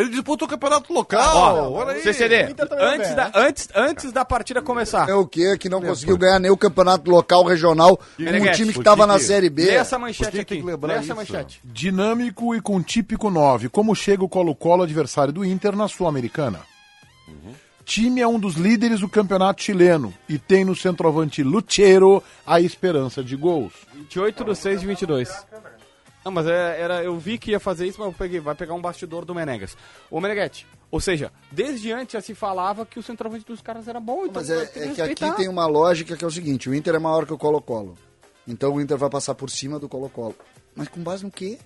Ele 0.00 0.08
disputa 0.10 0.46
o 0.46 0.48
campeonato 0.48 0.92
local. 0.92 1.36
Ó, 1.36 1.70
Olha 1.78 1.92
aí. 1.92 2.02
CCD, 2.02 2.52
O 2.60 2.74
não 2.76 2.84
antes 2.86 3.14
da, 3.14 3.24
né? 3.26 3.30
antes, 3.36 3.68
antes 3.74 4.12
da 4.12 4.24
partida 4.24 4.60
começar. 4.60 5.08
É 5.08 5.14
o 5.14 5.26
quê? 5.28 5.56
Que 5.56 5.68
não 5.68 5.80
conseguiu 5.80 6.18
ganhar 6.18 6.40
nem 6.40 6.50
o 6.50 6.56
campeonato 6.56 7.08
local, 7.08 7.44
regional, 7.44 7.96
com 7.96 8.22
um 8.24 8.52
time 8.52 8.72
que 8.72 8.80
estava 8.80 9.06
na 9.06 9.20
Série 9.20 9.48
B. 9.48 9.64
Lê 9.66 9.74
essa 9.76 9.96
manchete 9.96 10.30
que 10.30 10.32
tem 10.32 10.40
aqui. 10.42 10.56
que 10.60 10.66
lembrar 10.66 10.88
Lê 10.88 10.94
essa 10.94 11.04
isso? 11.04 11.14
manchete. 11.14 11.60
Dinâmico 11.64 12.52
e 12.54 12.60
com 12.60 12.82
típico 12.82 13.30
9. 13.30 13.68
Como 13.68 13.94
chega 13.94 14.24
o 14.24 14.28
Colo-Colo, 14.28 14.82
adversário 14.82 15.32
do 15.32 15.44
Inter, 15.44 15.76
na 15.76 15.86
Sul-Americana? 15.86 16.47
Time 17.84 18.20
é 18.20 18.28
um 18.28 18.38
dos 18.38 18.54
líderes 18.54 19.00
do 19.00 19.08
campeonato 19.08 19.62
chileno 19.62 20.12
e 20.28 20.38
tem 20.38 20.62
no 20.62 20.76
centroavante 20.76 21.42
Luchero 21.42 22.22
a 22.46 22.60
esperança 22.60 23.24
de 23.24 23.34
gols. 23.34 23.72
28 23.94 24.44
do 24.44 24.54
6 24.54 24.80
de 24.80 24.86
22. 24.86 25.46
Não, 26.22 26.30
mas 26.30 26.46
é- 26.46 26.78
era, 26.78 27.02
eu 27.02 27.16
vi 27.18 27.38
que 27.38 27.52
ia 27.52 27.58
fazer 27.60 27.86
isso, 27.86 27.98
mas 27.98 28.08
eu 28.08 28.12
peguei, 28.12 28.40
vai 28.40 28.54
pegar 28.54 28.74
um 28.74 28.80
bastidor 28.80 29.24
do 29.24 29.34
Menegas. 29.34 29.74
Ô 30.10 30.20
Meneghete, 30.20 30.66
ou 30.90 31.00
seja, 31.00 31.32
desde 31.50 31.90
antes 31.90 32.12
já 32.12 32.20
se 32.20 32.34
falava 32.34 32.84
que 32.84 32.98
o 32.98 33.02
centroavante 33.02 33.46
dos 33.46 33.62
caras 33.62 33.88
era 33.88 33.98
bom, 33.98 34.26
então 34.26 34.42
Mas 34.42 34.50
é, 34.50 34.66
que 34.66 34.78
é 34.80 35.14
que 35.14 35.24
aqui 35.24 35.36
tem 35.36 35.48
uma 35.48 35.66
lógica 35.66 36.14
que 36.14 36.22
é 36.22 36.26
o 36.26 36.30
seguinte: 36.30 36.68
o 36.68 36.74
Inter 36.74 36.94
é 36.94 36.98
maior 36.98 37.24
que 37.24 37.32
o 37.32 37.38
Colo-Colo. 37.38 37.96
Então 38.46 38.74
o 38.74 38.80
Inter 38.82 38.98
vai 38.98 39.08
passar 39.08 39.34
por 39.34 39.48
cima 39.48 39.78
do 39.78 39.88
Colo-Colo. 39.88 40.34
Mas 40.76 40.88
com 40.88 41.00
base 41.00 41.24
no 41.24 41.30
quê? 41.30 41.58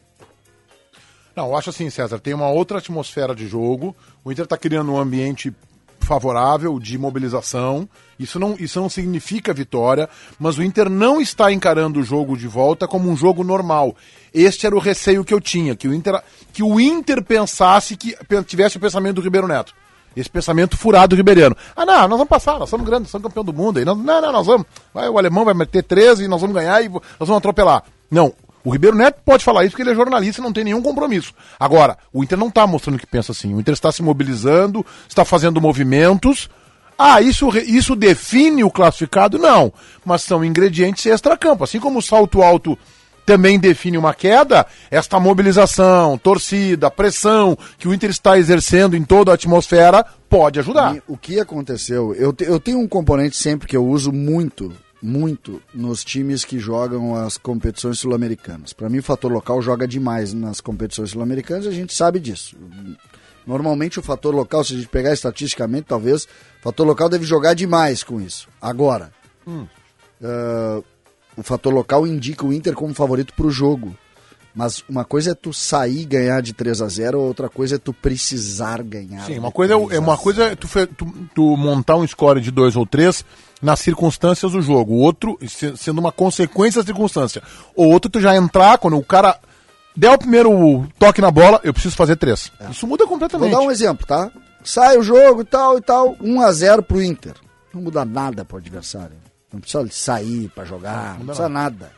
Não, 1.35 1.49
eu 1.49 1.57
acho 1.57 1.71
assim, 1.71 1.89
César, 1.89 2.19
tem 2.19 2.35
uma 2.35 2.49
outra 2.49 2.79
atmosfera 2.79 3.35
de 3.35 3.47
jogo. 3.47 3.97
O 4.25 4.31
Inter 4.31 4.45
está 4.45 4.57
criando 4.57 4.93
um 4.93 4.99
ambiente 4.99 5.53
favorável 6.01 6.79
de 6.79 6.99
mobilização. 6.99 7.89
Isso 8.19 8.39
não, 8.39 8.55
isso 8.59 8.81
não 8.81 8.89
significa 8.89 9.55
vitória, 9.55 10.09
mas 10.39 10.59
o 10.59 10.63
Inter 10.63 10.91
não 10.91 11.21
está 11.21 11.53
encarando 11.53 12.01
o 12.01 12.05
jogo 12.05 12.37
de 12.37 12.47
volta 12.47 12.87
como 12.87 13.09
um 13.09 13.17
jogo 13.17 13.43
normal. 13.43 13.97
Este 14.35 14.67
era 14.67 14.77
o 14.77 14.81
receio 14.81 15.25
que 15.25 15.33
eu 15.33 15.41
tinha, 15.41 15.75
que 15.75 15.89
o 15.89 15.95
Inter, 15.95 16.23
que 16.53 16.63
o 16.63 16.81
Inter 16.81 17.23
pensasse 17.23 17.97
que 17.97 18.17
tivesse 18.47 18.77
o 18.77 18.81
pensamento 18.81 19.17
do 19.17 19.23
Ribeiro 19.23 19.49
Neto. 19.49 19.75
Esse 20.15 20.29
pensamento 20.29 20.77
furado 20.77 21.17
do 21.17 21.17
Ribeirinho. 21.17 21.57
Ah, 21.75 21.87
não, 21.87 22.01
nós 22.01 22.11
vamos 22.11 22.29
passar, 22.29 22.59
nós 22.59 22.69
somos 22.69 22.87
grandes, 22.87 23.05
nós 23.05 23.11
somos 23.13 23.29
campeão 23.29 23.45
do 23.45 23.53
mundo. 23.53 23.79
Aí 23.79 23.85
não, 23.85 23.95
não, 23.95 24.33
nós 24.33 24.47
vamos. 24.47 24.67
Vai, 24.93 25.09
o 25.09 25.17
alemão 25.17 25.45
vai 25.45 25.55
meter 25.55 25.83
13 25.83 26.25
e 26.25 26.29
nós 26.29 26.41
vamos 26.41 26.55
ganhar 26.55 26.83
e 26.85 26.89
nós 26.91 27.03
vamos 27.21 27.39
atropelar. 27.39 27.83
Não, 28.11 28.35
O 28.65 28.71
Ribeiro 28.71 28.97
Neto 28.97 29.21
pode 29.25 29.43
falar 29.45 29.63
isso 29.65 29.73
porque 29.73 29.83
ele 29.83 29.91
é 29.91 29.95
jornalista 29.95 30.41
e 30.41 30.45
não 30.45 30.53
tem 30.53 30.65
nenhum 30.65 30.83
compromisso. 30.83 31.33
Agora, 31.59 31.97
o 32.13 32.23
Inter 32.23 32.39
não 32.39 32.49
está 32.49 32.67
mostrando 32.67 32.99
que 32.99 33.07
pensa 33.07 33.33
assim. 33.33 33.53
O 33.55 33.61
Inter 33.61 33.75
está 33.75 33.91
se 33.91 34.03
mobilizando, 34.03 34.85
está 35.09 35.25
fazendo 35.25 35.61
movimentos. 35.61 36.49
Ah, 36.99 37.21
isso, 37.21 37.49
isso 37.59 37.97
define 37.97 38.63
o 38.63 38.71
classificado? 38.71 39.37
Não. 39.39 39.73
Mas 40.05 40.23
são 40.23 40.45
ingredientes 40.45 41.05
extra-campo. 41.07 41.65
Assim 41.65 41.81
como 41.81 41.99
o 41.99 42.03
salto 42.03 42.41
alto 42.43 42.79
também 43.27 43.59
define 43.59 43.97
uma 43.97 44.13
queda, 44.15 44.67
esta 44.91 45.19
mobilização, 45.21 46.19
torcida, 46.19 46.91
pressão 46.91 47.57
que 47.79 47.87
o 47.87 47.95
Inter 47.95 48.11
está 48.11 48.37
exercendo 48.39 48.97
em 48.97 49.05
toda 49.05 49.31
a 49.31 49.35
atmosfera 49.35 50.05
pode 50.29 50.59
ajudar. 50.59 50.97
E 50.97 51.03
o 51.07 51.17
que 51.17 51.39
aconteceu? 51.39 52.15
Eu, 52.15 52.33
te- 52.33 52.45
eu 52.45 52.59
tenho 52.59 52.79
um 52.81 52.89
componente 52.89 53.37
sempre 53.37 53.69
que 53.69 53.77
eu 53.77 53.87
uso 53.87 54.11
muito, 54.13 54.73
muito 55.03 55.61
nos 55.75 56.05
times 56.05 56.45
que 56.45 56.59
jogam 56.59 57.17
as 57.17 57.37
competições 57.37 57.99
sul-americanas. 57.99 58.73
Para 58.73 58.89
mim, 58.89 58.99
o 58.99 59.03
fator 59.03 59.33
local 59.33 59.61
joga 59.61 59.89
demais 59.89 60.33
nas 60.33 60.61
competições 60.61 61.11
sul-americanas 61.11 61.65
e 61.65 61.69
a 61.69 61.73
gente 61.73 61.93
sabe 61.93 62.21
disso. 62.21 62.57
Normalmente, 63.45 63.99
o 63.99 64.03
fator 64.03 64.33
local, 64.33 64.63
se 64.63 64.75
a 64.75 64.77
gente 64.77 64.89
pegar 64.89 65.13
estatisticamente, 65.13 65.89
talvez, 65.89 66.25
o 66.25 66.63
fator 66.63 66.87
local 66.87 67.09
deve 67.09 67.25
jogar 67.25 67.55
demais 67.55 68.05
com 68.05 68.21
isso. 68.21 68.49
Agora, 68.61 69.13
ah, 70.23 70.83
o 71.37 71.43
fator 71.43 71.73
local 71.73 72.07
indica 72.07 72.47
o 72.47 72.53
Inter 72.53 72.75
como 72.75 72.95
favorito 72.95 73.35
para 73.35 73.47
o 73.47 73.51
jogo. 73.51 73.97
Mas 74.55 74.85
uma 74.89 75.03
coisa 75.05 75.31
é 75.31 75.35
tu 75.35 75.51
sair 75.53 76.03
e 76.03 76.05
ganhar 76.05 76.43
de 76.43 76.53
3 76.53 76.83
a 76.83 76.89
0 76.89 77.19
outra 77.21 77.49
coisa 77.49 77.77
é 77.77 77.79
tu 77.79 77.93
precisar 77.93 78.83
ganhar. 78.83 79.25
Sim, 79.25 79.39
uma 79.39 79.51
coisa 79.51 79.75
é, 79.75 79.77
3 79.79 79.93
é 79.93 79.99
uma 79.99 80.13
0. 80.13 80.23
coisa 80.23 80.45
é 80.45 80.55
tu, 80.55 80.69
tu- 80.97 81.15
tu 81.35 81.57
montar 81.57 81.97
um 81.97 82.07
score 82.07 82.41
de 82.41 82.51
dois 82.51 82.77
ou 82.77 82.85
três 82.87 83.25
nas 83.63 83.81
circunstâncias 83.81 84.53
do 84.53 84.61
jogo. 84.61 84.93
O 84.93 84.99
outro, 84.99 85.39
se- 85.49 85.75
sendo 85.79 86.01
uma 86.01 86.13
consequência 86.13 86.83
da 86.83 86.87
circunstância. 86.87 87.43
O 87.75 87.85
outro, 87.85 88.11
tu 88.11 88.21
já 88.21 88.37
entrar, 88.37 88.77
quando 88.77 88.99
o 88.99 89.03
cara 89.05 89.39
der 89.97 90.11
o 90.11 90.19
primeiro 90.19 90.87
toque 90.99 91.21
na 91.23 91.31
bola, 91.31 91.59
eu 91.65 91.73
preciso 91.73 91.97
fazer 91.97 92.17
três. 92.17 92.53
Isso 92.71 92.87
muda 92.87 93.05
Vou 93.05 93.13
completamente. 93.15 93.53
dar 93.53 93.61
um 93.61 93.71
exemplo, 93.71 94.07
tá? 94.07 94.31
Sai 94.63 94.99
o 94.99 95.03
jogo 95.03 95.41
e 95.41 95.45
tal 95.45 95.79
e 95.79 95.81
tal, 95.81 96.15
1 96.21 96.41
a 96.43 96.53
0 96.53 96.83
pro 96.83 97.03
Inter. 97.03 97.35
Não 97.73 97.81
muda 97.81 98.05
nada 98.05 98.45
pro 98.45 98.59
adversário. 98.59 99.17
Não 99.53 99.61
precisa 99.61 99.87
sair 99.91 100.51
pra 100.55 100.65
jogar, 100.65 101.19
não, 101.19 101.27
precisa 101.27 101.49
nada. 101.49 101.91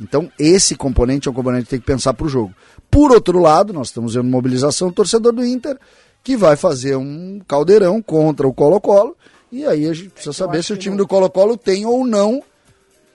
Então, 0.00 0.30
esse 0.38 0.74
componente 0.74 1.28
é 1.28 1.30
um 1.30 1.34
componente 1.34 1.64
que 1.64 1.70
tem 1.70 1.80
que 1.80 1.86
pensar 1.86 2.14
pro 2.14 2.28
jogo. 2.28 2.54
Por 2.90 3.12
outro 3.12 3.38
lado, 3.38 3.72
nós 3.72 3.88
estamos 3.88 4.14
vendo 4.14 4.28
mobilização 4.28 4.88
do 4.88 4.94
torcedor 4.94 5.32
do 5.32 5.44
Inter, 5.44 5.78
que 6.22 6.36
vai 6.36 6.56
fazer 6.56 6.96
um 6.96 7.40
caldeirão 7.46 8.02
contra 8.02 8.46
o 8.46 8.52
Colo-Colo, 8.54 9.16
e 9.50 9.64
aí 9.66 9.88
a 9.88 9.92
gente 9.92 10.10
precisa 10.10 10.32
saber 10.32 10.62
se 10.64 10.72
o 10.72 10.76
time 10.76 10.96
do 10.96 11.06
Colo-Colo 11.06 11.56
tem 11.56 11.84
ou 11.84 12.06
não 12.06 12.42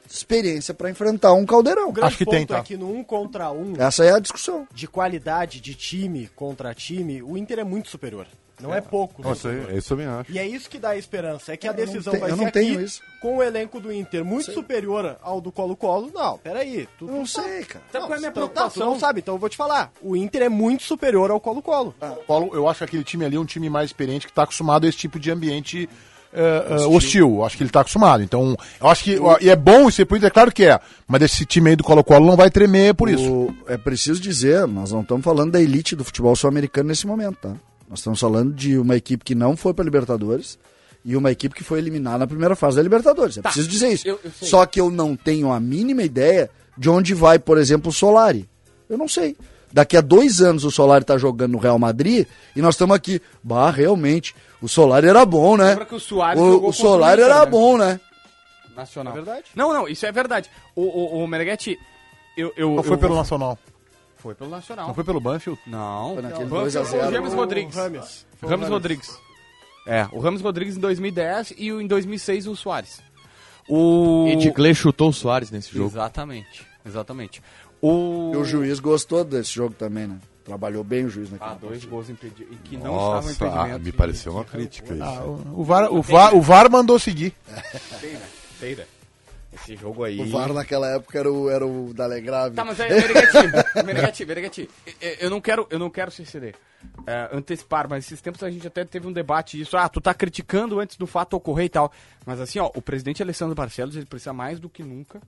experiência 0.10 0.74
para 0.74 0.89
enfrentar 0.89 1.34
um 1.34 1.46
caldeirão. 1.46 1.89
O 1.91 2.05
Acho 2.05 2.17
que 2.17 2.25
ponto 2.25 2.36
tem, 2.36 2.46
tá? 2.46 2.60
é 2.60 2.62
que 2.62 2.77
no 2.77 2.91
um 2.91 3.03
contra 3.03 3.51
um, 3.51 3.74
Essa 3.77 4.05
é 4.05 4.13
a 4.13 4.19
discussão. 4.19 4.67
de 4.74 4.88
qualidade 4.88 5.60
de 5.60 5.75
time 5.75 6.29
contra 6.36 6.74
time, 6.74 7.22
o 7.22 7.38
Inter 7.38 7.60
é 7.60 7.63
muito 7.63 7.89
superior. 7.89 8.25
Não 8.62 8.74
é, 8.74 8.82
pouco. 8.82 9.22
Não, 9.22 9.34
isso, 9.34 9.48
aí, 9.48 9.78
isso 9.78 9.94
eu 9.94 9.98
também 9.98 10.08
acho. 10.08 10.32
E 10.32 10.40
é 10.40 10.48
isso 10.48 10.70
que 10.70 10.80
dá 10.80 10.90
a 10.90 10.98
esperança. 10.98 11.54
É 11.54 11.58
que 11.58 11.68
a 11.68 11.72
não 11.72 11.78
decisão 11.78 12.12
tenho- 12.12 12.22
vai 12.22 12.32
eu 12.32 12.36
ser 12.38 12.44
não 12.44 12.52
tenho 12.52 12.74
aqui, 12.76 12.84
isso. 12.86 13.02
com 13.22 13.38
o 13.38 13.44
elenco 13.44 13.80
do 13.80 13.94
Inter 13.94 14.26
muito 14.26 14.52
superior 14.52 15.18
ao 15.22 15.40
do 15.40 15.52
Colo-Colo. 15.52 16.10
Não, 16.14 16.38
peraí. 16.40 16.88
Tu, 16.98 17.06
Eu 17.08 17.14
não 17.14 17.24
tu 17.24 17.30
sabe. 17.30 17.48
sei, 17.50 17.64
cara. 17.66 17.86
Sabe 17.92 18.06
qual 18.06 18.14
é 18.14 18.16
a 18.16 18.20
minha 18.20 18.30
Então, 18.32 18.44
tá, 18.48 18.50
tu 18.50 18.54
preocupação? 18.54 18.90
não 18.94 19.00
sabe, 19.00 19.20
então 19.20 19.36
eu 19.36 19.40
vou 19.40 19.50
te 19.50 19.58
falar. 19.58 19.92
O 20.02 20.16
Inter 20.16 20.42
é 20.42 20.50
muito 20.50 20.84
superior 20.84 21.30
ao 21.30 21.40
Colo-Colo. 21.40 21.94
Paulo, 22.28 22.50
eu 22.54 22.68
acho 22.68 22.80
que 22.80 22.84
aquele 22.86 23.04
time 23.04 23.26
ali 23.26 23.36
é 23.36 23.40
um 23.40 23.46
time 23.46 23.70
mais 23.70 23.90
experiente 23.90 24.26
que 24.26 24.32
está 24.32 24.44
acostumado 24.44 24.86
a 24.86 24.90
esse 24.90 24.98
tipo 24.98 25.20
de 25.20 25.30
ambiente 25.30 25.88
eh, 26.34 26.86
hostil. 26.88 27.36
Eu 27.36 27.46
acho 27.46 27.56
que 27.58 27.64
ele 27.64 27.70
está 27.70 27.82
acostumado. 27.82 28.22
Então, 28.24 28.58
eu 28.82 28.88
acho 28.88 29.04
que. 29.04 29.18
E 29.42 29.50
é 29.50 29.56
bom 29.56 29.88
isso 29.88 30.06
pro 30.06 30.18
Inter, 30.18 30.28
é 30.28 30.32
claro 30.32 30.52
que 30.52 30.66
é. 30.66 30.80
Mas 31.08 31.22
esse 31.22 31.46
time 31.46 31.70
aí 31.70 31.76
do 31.76 31.84
Colo-Colo 31.84 32.26
não 32.26 32.36
vai 32.36 32.50
tremer 32.50 32.94
por 32.96 33.08
isso. 33.10 33.32
O- 33.32 33.56
é 33.68 33.78
preciso 33.78 34.20
dizer, 34.20 34.66
nós 34.68 34.92
não 34.92 35.02
estamos 35.02 35.24
falando 35.24 35.52
da 35.52 35.62
elite 35.62 35.96
do 35.96 36.04
futebol 36.04 36.36
sul-americano 36.36 36.90
nesse 36.90 37.06
momento, 37.08 37.38
tá? 37.38 37.54
Nós 37.89 38.00
estamos 38.00 38.20
falando 38.20 38.53
de 38.53 38.77
uma 38.77 38.96
equipe 38.96 39.24
que 39.24 39.34
não 39.36 39.56
foi 39.56 39.74
para 39.74 39.86
Libertadores 39.86 40.58
e 41.06 41.15
uma 41.15 41.32
equipe 41.32 41.56
que 41.56 41.63
foi 41.63 41.79
eliminada 41.79 42.20
na 42.20 42.27
primeira 42.27 42.56
fase 42.56 42.77
da 42.77 42.84
Libertadores. 42.84 43.38
É 43.38 43.41
preciso 43.41 43.67
dizer 43.67 43.94
isso. 43.94 44.08
eu- 44.08 44.20
eu. 44.24 44.32
Só 44.41 44.65
que 44.65 44.79
eu 44.79 44.89
não 44.91 45.15
tenho 45.15 45.51
a 45.51 45.60
mínima 45.60 46.03
ideia 46.03 46.50
de 46.77 46.89
onde 46.89 47.13
vai, 47.13 47.39
por 47.39 47.58
exemplo, 47.58 47.89
o 47.89 47.94
Solari. 47.94 48.48
Eu 48.89 48.98
não 48.98 49.08
sei. 49.08 49.36
Daqui 49.72 49.98
a 49.98 50.01
dois 50.01 50.41
anos 50.41 50.63
o 50.63 50.72
Solari 50.72 51.03
tá 51.06 51.17
jogando 51.17 51.53
no 51.53 51.58
Real 51.58 51.77
Madrid 51.79 52.25
e 52.56 52.62
nós 52.62 52.75
estamos 52.75 52.96
aqui. 52.96 53.22
Bah, 53.44 53.70
realmente, 53.70 54.34
o 54.62 54.67
Solari 54.67 55.08
era 55.08 55.25
bom, 55.25 55.58
né? 55.58 55.70
Lembra 55.70 55.86
que 55.86 55.96
o 55.96 56.00
Soares 56.00 56.41
o, 56.41 56.51
jogou 56.53 56.70
o 56.70 56.74
Solari 56.74 57.22
era 57.22 57.39
né? 57.41 57.46
bom, 57.46 57.77
né? 57.77 58.00
Nacional. 58.75 59.13
É 59.13 59.15
verdade. 59.15 59.46
Não, 59.56 59.74
não, 59.74 59.88
isso 59.88 60.06
é 60.06 60.12
verdade. 60.12 60.50
O, 60.75 60.82
o, 60.84 61.24
o 61.24 61.27
Meneghetti, 61.27 61.77
eu, 62.38 62.53
eu, 62.55 62.75
Não 62.75 62.83
foi 62.83 62.94
eu 62.94 62.98
pelo 63.00 63.16
Nacional. 63.16 63.57
Foi 64.27 64.35
pelo 64.35 64.50
Nacional. 64.50 64.87
Não 64.87 64.94
foi 64.94 65.03
pelo 65.05 65.20
Banfield. 65.22 65.59
Não. 65.66 66.13
Foi 66.16 66.22
naquele 66.22 66.44
Não, 66.50 66.50
2 66.61 66.75
a 66.75 66.83
foi 66.83 67.00
0. 67.00 67.07
O 67.07 67.11
James 67.13 67.33
Rodrigues. 67.33 67.75
O 67.75 67.79
Rames. 67.79 68.25
Foi 68.37 68.48
o 68.48 68.50
Ramos 68.50 68.63
Rames. 68.66 68.70
Rodrigues. 68.70 69.18
É, 69.87 70.07
o 70.11 70.20
Ramos 70.20 70.42
Rodrigues 70.42 70.75
em 70.75 70.79
2010 70.81 71.53
e 71.57 71.72
o- 71.72 71.79
em 71.81 71.87
2006 71.87 72.46
o 72.48 72.55
Soares. 72.57 73.00
O... 73.70 74.25
Edgley 74.27 74.75
chutou 74.75 75.09
o 75.09 75.13
Soares 75.13 75.50
nesse 75.50 75.74
jogo. 75.74 75.90
Exatamente, 75.90 76.66
exatamente. 76.85 77.42
O... 77.81 78.31
E 78.33 78.37
o 78.37 78.44
juiz 78.44 78.79
gostou 78.81 79.24
desse 79.24 79.51
jogo 79.53 79.74
também, 79.75 80.07
né? 80.07 80.18
Trabalhou 80.44 80.83
bem 80.83 81.05
o 81.05 81.09
juiz 81.09 81.29
naquele 81.31 81.51
Ah, 81.51 81.55
dois 81.55 81.83
gols 81.85 82.09
impedidos. 82.09 82.51
E 82.53 82.55
que 82.57 82.75
não 82.77 82.92
estavam 82.96 83.13
Nossa, 83.16 83.31
impedimentos. 83.31 83.72
ah, 83.75 83.79
me 83.79 83.92
pareceu 83.92 84.31
uma 84.33 84.44
crítica 84.46 84.94
isso. 84.94 85.03
Ah, 85.03 85.24
o, 85.24 85.59
o 85.61 85.63
VAR, 85.63 85.94
o, 85.94 86.01
VAR, 86.01 86.35
o 86.35 86.42
VAR 86.42 86.70
mandou 86.72 86.98
seguir. 87.00 87.33
Sei, 88.59 88.75
né? 88.75 88.85
Esse 89.61 89.75
jogo 89.75 90.03
aí... 90.03 90.20
O 90.22 90.29
VAR 90.29 90.53
naquela 90.53 90.87
época 90.89 91.17
era 91.20 91.31
o, 91.31 91.50
era 91.50 91.65
o 91.65 91.93
Dalegrave. 91.93 92.55
Tá, 92.55 92.63
mas 92.65 92.79
é, 92.81 92.89
Menegheti, 92.89 93.83
Menegheti, 93.85 94.25
Menegheti, 94.25 94.70
eu- 95.01 95.15
eu 95.22 95.29
não 95.29 95.41
quero, 95.41 95.67
eu 95.70 95.77
não 95.79 95.89
quero 95.89 96.11
se 96.11 96.22
exceder, 96.22 96.55
é, 97.05 97.29
antecipar, 97.33 97.89
mas 97.89 98.05
esses 98.05 98.22
tempos 98.22 98.43
a 98.43 98.50
gente 98.50 98.65
até 98.67 98.85
teve 98.85 99.07
um 99.07 99.11
debate 99.11 99.57
disso, 99.57 99.75
ah, 99.77 99.89
tu 99.89 100.00
tá 100.00 100.13
criticando 100.13 100.79
antes 100.79 100.96
do 100.98 101.07
fato 101.07 101.33
ocorrer 101.35 101.65
e 101.65 101.70
tal, 101.70 101.91
mas 102.25 102.39
assim, 102.39 102.59
ó, 102.59 102.70
o 102.75 102.81
presidente 102.81 103.22
Alessandro 103.24 103.55
Barcelos, 103.55 103.96
ele 103.96 104.05
precisa 104.05 104.33
mais 104.33 104.59
do 104.59 104.70
que 104.70 104.83
nunca 104.83 105.22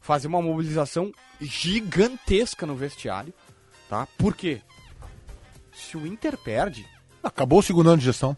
fazer 0.00 0.26
uma 0.28 0.40
mobilização 0.42 1.12
gigantesca 1.40 2.64
no 2.66 2.74
vestiário, 2.76 3.32
tá? 3.88 4.06
Por 4.18 4.34
quê? 4.34 4.60
Se 5.72 5.96
o 5.96 6.06
Inter 6.06 6.36
perde, 6.38 6.86
Acabou 7.22 7.58
o 7.58 7.62
segundo 7.62 7.88
ano 7.88 7.98
de 7.98 8.04
gestão. 8.04 8.36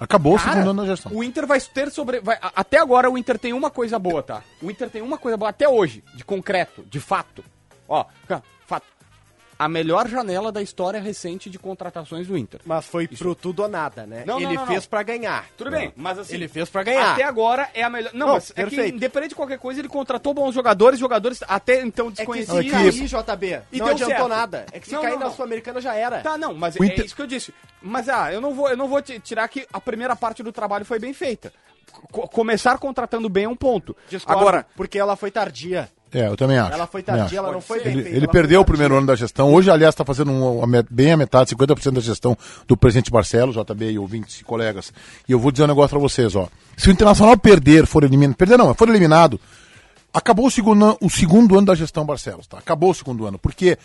Acabou 0.00 0.34
o 0.34 0.38
Cara, 0.38 0.52
segundo 0.52 0.70
ano 0.70 0.82
da 0.82 0.88
gestão. 0.88 1.12
O 1.14 1.22
Inter 1.22 1.46
vai 1.46 1.60
ter 1.60 1.90
sobre. 1.90 2.20
vai- 2.20 2.38
até 2.40 2.78
agora 2.78 3.10
o 3.10 3.18
Inter 3.18 3.38
tem 3.38 3.52
uma 3.52 3.70
coisa 3.70 3.98
boa, 3.98 4.22
tá? 4.22 4.42
O 4.62 4.70
Inter 4.70 4.88
tem 4.88 5.02
uma 5.02 5.18
coisa 5.18 5.36
boa 5.36 5.50
até 5.50 5.68
hoje, 5.68 6.02
de 6.14 6.24
concreto, 6.24 6.82
de 6.88 6.98
fato. 6.98 7.44
Ó. 7.86 8.06
A 9.62 9.68
melhor 9.68 10.08
janela 10.08 10.50
da 10.50 10.62
história 10.62 10.98
recente 10.98 11.50
de 11.50 11.58
contratações 11.58 12.26
do 12.26 12.34
Inter. 12.38 12.60
Mas 12.64 12.86
foi 12.86 13.06
pro 13.06 13.34
tudo 13.34 13.60
ou 13.62 13.68
nada, 13.68 14.06
né? 14.06 14.24
Não, 14.26 14.40
não, 14.40 14.48
Ele 14.48 14.56
não, 14.58 14.66
fez 14.66 14.84
não. 14.84 14.88
pra 14.88 15.02
ganhar. 15.02 15.46
Tudo 15.54 15.70
bem, 15.70 15.92
mas 15.94 16.18
assim. 16.18 16.34
Ele 16.34 16.48
fez 16.48 16.70
pra 16.70 16.82
ganhar. 16.82 17.12
Até 17.12 17.24
agora 17.24 17.68
é 17.74 17.82
a 17.82 17.90
melhor. 17.90 18.10
Não, 18.14 18.26
Não, 18.28 18.34
mas 18.34 18.50
é 18.56 18.64
que, 18.64 18.86
independente 18.86 19.28
de 19.30 19.34
qualquer 19.34 19.58
coisa, 19.58 19.78
ele 19.78 19.88
contratou 19.88 20.32
bons 20.32 20.54
jogadores, 20.54 20.98
jogadores 20.98 21.40
até 21.46 21.82
então 21.82 22.06
É 22.06 22.10
que 22.10 22.16
desconhecidos. 22.16 22.64
se 22.64 22.70
cair, 22.70 23.06
JB, 23.36 23.62
E 23.70 23.78
não 23.78 23.84
deu 23.86 23.94
adiantou 23.94 24.16
certo. 24.16 24.28
nada. 24.28 24.66
É 24.72 24.80
que 24.80 24.86
se 24.88 24.94
Não, 24.94 25.02
cair 25.02 25.12
não, 25.18 25.28
na. 25.28 25.30
Sul-Americana 25.30 25.78
já 25.78 25.94
era. 25.94 26.20
Tá, 26.22 26.38
não, 26.38 26.54
mas 26.54 26.74
é 26.76 26.82
Inter- 26.84 27.04
isso 27.04 27.14
que 27.14 27.20
eu 27.20 27.26
disse. 27.26 27.52
Mas 27.82 28.08
ah, 28.08 28.32
eu 28.32 28.40
não 28.40 28.54
vou, 28.54 28.70
eu 28.70 28.76
não 28.78 28.88
vou 28.88 29.02
tirar 29.02 29.46
que 29.48 29.66
a 29.70 29.78
primeira 29.78 30.16
parte 30.16 30.42
do 30.42 30.52
trabalho 30.52 30.86
foi 30.86 30.98
bem 30.98 31.12
feita. 31.12 31.52
Co- 32.10 32.26
começar 32.28 32.78
contratando 32.78 33.28
bem 33.28 33.44
é 33.44 33.48
um 33.48 33.54
ponto. 33.56 33.94
Discordo, 34.08 34.40
Agora, 34.40 34.66
porque 34.74 34.98
ela 34.98 35.16
foi 35.16 35.30
tardia. 35.30 35.90
É, 36.12 36.26
eu 36.26 36.36
também 36.36 36.58
acho. 36.58 36.72
Ela 36.72 36.86
foi 36.88 37.02
tardia, 37.02 37.38
ela 37.38 37.52
não 37.52 37.60
foi 37.60 37.80
bem 37.84 37.92
Ele, 37.92 38.02
feita. 38.02 38.16
ele 38.18 38.26
perdeu 38.28 38.60
o 38.60 38.64
primeiro 38.64 38.96
ano 38.96 39.06
da 39.06 39.14
gestão. 39.14 39.52
Hoje, 39.54 39.70
aliás, 39.70 39.92
está 39.92 40.04
fazendo 40.04 40.32
um- 40.32 40.60
bem 40.90 41.12
a 41.12 41.16
metade, 41.16 41.50
50% 41.50 41.94
da 41.94 42.00
gestão 42.00 42.36
do 42.66 42.76
presidente 42.76 43.10
Barcelos, 43.12 43.54
JB 43.54 43.92
e 43.92 43.98
ouvintes 43.98 44.40
e 44.40 44.44
colegas. 44.44 44.92
E 45.28 45.32
eu 45.32 45.38
vou 45.38 45.52
dizer 45.52 45.64
um 45.64 45.68
negócio 45.68 45.90
para 45.90 45.98
vocês, 46.00 46.34
ó. 46.34 46.48
Se 46.76 46.88
o 46.88 46.90
Internacional 46.92 47.36
perder, 47.38 47.86
for 47.86 48.02
eliminado, 48.02 48.36
perder 48.36 48.56
não, 48.56 48.74
for 48.74 48.88
eliminado, 48.88 49.38
acabou 50.12 50.46
o 50.46 50.50
segundo, 50.50 50.98
o 51.00 51.08
segundo 51.08 51.56
ano 51.56 51.66
da 51.66 51.74
gestão 51.76 52.04
Barcelos, 52.04 52.46
tá? 52.48 52.58
Acabou 52.58 52.90
o 52.90 52.94
segundo 52.94 53.26
ano, 53.26 53.38
porque 53.38 53.78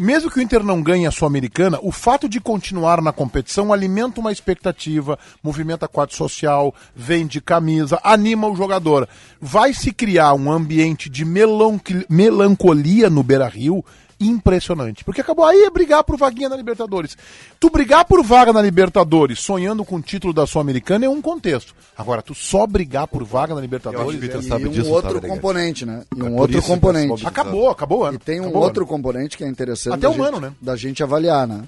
mesmo 0.00 0.30
que 0.30 0.38
o 0.38 0.42
Inter 0.42 0.64
não 0.64 0.82
ganhe 0.82 1.06
a 1.06 1.10
Sul-Americana, 1.10 1.78
o 1.82 1.92
fato 1.92 2.28
de 2.28 2.40
continuar 2.40 3.02
na 3.02 3.12
competição 3.12 3.72
alimenta 3.72 4.20
uma 4.20 4.32
expectativa, 4.32 5.18
movimenta 5.42 5.86
quadro 5.86 6.16
social, 6.16 6.74
vende 6.96 7.40
camisa, 7.40 8.00
anima 8.02 8.48
o 8.48 8.56
jogador. 8.56 9.08
Vai 9.40 9.74
se 9.74 9.92
criar 9.92 10.34
um 10.34 10.50
ambiente 10.50 11.08
de 11.10 11.24
melanc- 11.24 12.06
melancolia 12.08 13.10
no 13.10 13.22
Beira-Rio 13.22 13.84
impressionante. 14.20 15.02
Porque 15.04 15.20
acabou 15.20 15.44
aí 15.44 15.62
é 15.62 15.70
brigar 15.70 16.04
por 16.04 16.16
vaguinha 16.16 16.48
na 16.48 16.56
Libertadores. 16.56 17.16
Tu 17.58 17.70
brigar 17.70 18.04
por 18.04 18.22
vaga 18.22 18.52
na 18.52 18.60
Libertadores, 18.60 19.40
sonhando 19.40 19.84
com 19.84 19.96
o 19.96 20.02
título 20.02 20.32
da 20.32 20.46
Sul-Americana 20.46 21.06
é 21.06 21.08
um 21.08 21.22
contexto. 21.22 21.74
Agora, 21.96 22.20
tu 22.22 22.34
só 22.34 22.66
brigar 22.66 23.06
por 23.08 23.24
vaga 23.24 23.54
na 23.54 23.60
Libertadores... 23.60 24.20
Vitor, 24.20 24.40
é- 24.40 24.44
E 24.44 24.46
sabe 24.48 24.68
um 24.68 24.70
disso, 24.70 24.90
outro 24.90 25.14
sabe, 25.14 25.28
componente, 25.28 25.86
né? 25.86 26.02
E 26.14 26.20
É 26.20 26.24
um 26.24 26.30
por 26.32 26.40
outro 26.42 26.62
componente. 26.62 27.26
Acabou, 27.26 27.70
acabou 27.70 28.00
o 28.00 28.04
ano. 28.04 28.16
E 28.16 28.18
tem 28.18 28.40
um 28.40 28.44
Acabou 28.44 28.62
outro 28.62 28.82
ano. 28.82 28.88
componente 28.88 29.36
que 29.36 29.44
é 29.44 29.48
interessante 29.48 29.94
Até 29.94 30.02
da, 30.02 30.10
humano, 30.10 30.32
gente, 30.38 30.42
né? 30.42 30.52
da 30.60 30.76
gente 30.76 31.02
avaliar, 31.02 31.46
né? 31.46 31.62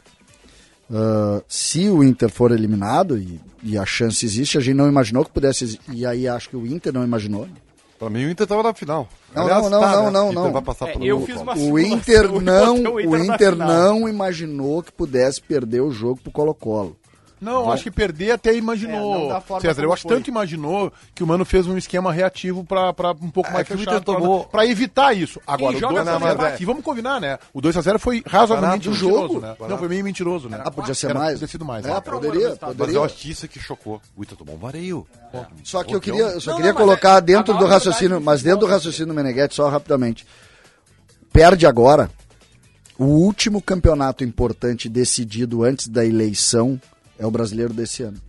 Ah, 0.93 1.41
se 1.49 1.89
o 1.89 2.03
Inter 2.05 2.29
for 2.31 2.51
eliminado, 2.53 3.17
e, 3.19 3.41
e 3.63 3.79
a 3.79 3.87
chance 3.87 4.25
existe, 4.27 4.59
a 4.59 4.61
gente 4.61 4.75
não 4.77 4.89
imaginou 4.89 5.25
que 5.25 5.31
pudesse, 5.31 5.79
e 5.91 6.05
aí 6.05 6.29
acho 6.29 6.51
que 6.51 6.57
o 6.57 6.67
Inter 6.67 6.93
não 6.93 7.03
imaginou, 7.03 7.47
né? 7.47 7.53
Pra 8.03 8.11
mim 8.11 8.25
o 8.27 8.31
Inter 8.31 8.49
tava 8.49 8.65
na 8.65 8.75
final. 8.75 9.07
Não, 9.33 9.47
não, 9.47 9.71
não, 9.71 9.81
tá, 9.81 9.93
não, 9.93 10.05
né? 10.07 10.11
não, 10.11 10.27
O 10.27 10.31
Inter 10.33 10.43
não. 10.43 10.53
vai 10.53 10.63
passar 10.63 10.89
É, 10.89 10.93
pelo 10.95 11.05
eu 11.05 11.21
fiz 11.25 11.41
uma 11.41 11.57
O 11.57 11.79
Inter 11.79 12.25
e 12.35 12.41
não, 12.41 12.75
o 12.83 13.17
Inter 13.17 13.53
final. 13.53 13.69
não 13.69 14.09
imaginou 14.09 14.83
que 14.83 14.91
pudesse 14.91 15.41
perder 15.41 15.83
o 15.83 15.93
jogo 15.93 16.19
pro 16.21 16.33
Colo-Colo. 16.33 16.97
Não, 17.43 17.73
acho 17.73 17.83
que 17.83 17.91
perder 17.91 18.31
até 18.31 18.51
É, 18.51 18.57
imaginou. 18.57 19.41
forma 19.43 19.61
César, 19.61 19.83
eu 19.83 19.93
acho 19.93 20.03
foi. 20.05 20.17
tanto 20.17 20.29
imaginou 20.31 20.93
que 21.15 21.23
o 21.23 21.27
Mano 21.27 21.45
fez 21.45 21.67
um 21.67 21.77
esquema 21.77 22.13
reativo 22.13 22.65
pra, 22.65 22.93
pra 22.93 23.11
um 23.11 23.31
pouco 23.31 23.51
É 23.51 23.53
mais 23.53 23.67
que 23.67 23.75
o 23.75 23.79
fechado 23.79 24.05
tomou- 24.05 24.41
pra, 24.45 24.51
pra 24.51 24.67
evitar 24.67 25.13
isso. 25.17 25.41
Agora, 25.47 25.73
Quem 25.73 25.77
o 25.79 25.81
joga 25.81 25.95
2 26.05 26.09
a 26.09 26.13
na 26.13 26.19
0 26.27 26.39
Madé? 26.39 26.55
aqui, 26.55 26.65
vamos 26.65 26.85
combinar, 26.85 27.21
né? 27.21 27.39
O 27.53 27.61
2x0 27.61 27.99
foi 27.99 28.23
razoavelmente 28.27 28.89
o 28.89 28.93
mentiroso, 28.93 29.19
jogo. 29.35 29.41
né? 29.41 29.57
Não, 29.69 29.77
foi 29.77 29.89
meio 29.89 30.05
mentiroso, 30.05 30.49
né? 30.49 30.63
Ah, 30.65 30.71
podia 30.71 30.95
ser 30.95 31.11
Era- 31.11 31.19
mais. 31.19 31.33
Podia 31.35 31.47
ter 31.49 31.51
sido 31.51 31.65
mais. 31.65 31.85
É, 31.85 31.89
né? 31.93 32.01
poderia, 32.01 32.49
Mas 32.49 32.61
eu 32.63 32.75
poderia. 32.77 33.01
acho 33.03 33.15
que 33.17 33.31
isso 33.31 33.49
que 33.49 33.59
chocou. 33.59 34.01
O 34.17 34.23
Inter 34.23 34.39
tomou 34.39 34.55
um 34.55 34.59
vareio. 34.59 35.07
Só 35.65 35.83
que 35.83 35.95
eu 35.95 36.01
queria, 36.01 36.23
eu 36.23 36.41
só 36.41 36.51
Não, 36.53 36.57
queria 36.59 36.73
não, 36.73 36.79
colocar 36.81 37.19
é- 37.19 37.21
dentro 37.21 37.53
do 37.59 37.67
raciocínio, 37.67 38.21
mas 38.21 38.43
dentro 38.43 38.61
do 38.61 38.67
raciocínio 38.67 39.09
do 39.09 39.15
Meneghetti, 39.15 39.55
só 39.57 39.69
rapidamente. 39.69 40.25
Perde 41.33 41.67
agora 41.67 42.11
o 42.99 43.05
último 43.07 43.61
campeonato 43.63 44.23
importante 44.23 44.89
decidido 44.89 45.65
antes 45.65 45.89
da 45.89 46.05
eleição 46.05 46.81
é 47.23 47.27
o 47.27 47.31
brasileiro 47.31 47.73
desse 47.73 48.03
ano. 48.03 48.21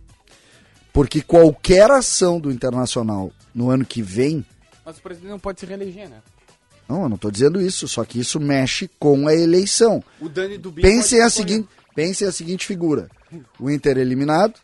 Porque 0.92 1.20
qualquer 1.20 1.90
ação 1.90 2.38
do 2.38 2.52
Internacional 2.52 3.32
no 3.52 3.68
ano 3.68 3.84
que 3.84 4.00
vem, 4.00 4.44
Mas 4.86 4.98
o 4.98 5.02
presidente 5.02 5.30
não 5.30 5.38
pode 5.38 5.58
se 5.58 5.66
reeleger, 5.66 6.08
né? 6.08 6.22
não, 6.88 7.02
eu 7.02 7.08
não 7.08 7.16
estou 7.16 7.30
dizendo 7.30 7.60
isso, 7.60 7.88
só 7.88 8.04
que 8.04 8.20
isso 8.20 8.38
mexe 8.38 8.88
com 8.98 9.26
a 9.26 9.34
eleição. 9.34 10.02
O 10.20 10.28
Dani 10.28 10.58
do 10.58 10.72
Pensem 10.72 11.20
a 11.22 11.30
seguinte, 11.30 11.68
pensem 11.94 12.28
a 12.28 12.32
seguinte 12.32 12.66
figura. 12.66 13.08
O 13.58 13.68
Inter 13.68 13.98
eliminado, 13.98 14.54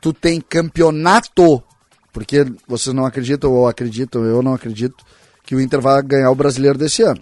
tu 0.00 0.12
tem 0.12 0.40
campeonato, 0.40 1.62
porque 2.12 2.44
vocês 2.66 2.94
não 2.94 3.06
acreditam 3.06 3.52
ou 3.52 3.68
acreditam, 3.68 4.24
eu 4.24 4.42
não 4.42 4.54
acredito 4.54 5.04
que 5.44 5.54
o 5.54 5.60
Inter 5.60 5.80
vai 5.80 6.02
ganhar 6.02 6.30
o 6.30 6.34
brasileiro 6.34 6.76
desse 6.76 7.02
ano. 7.02 7.20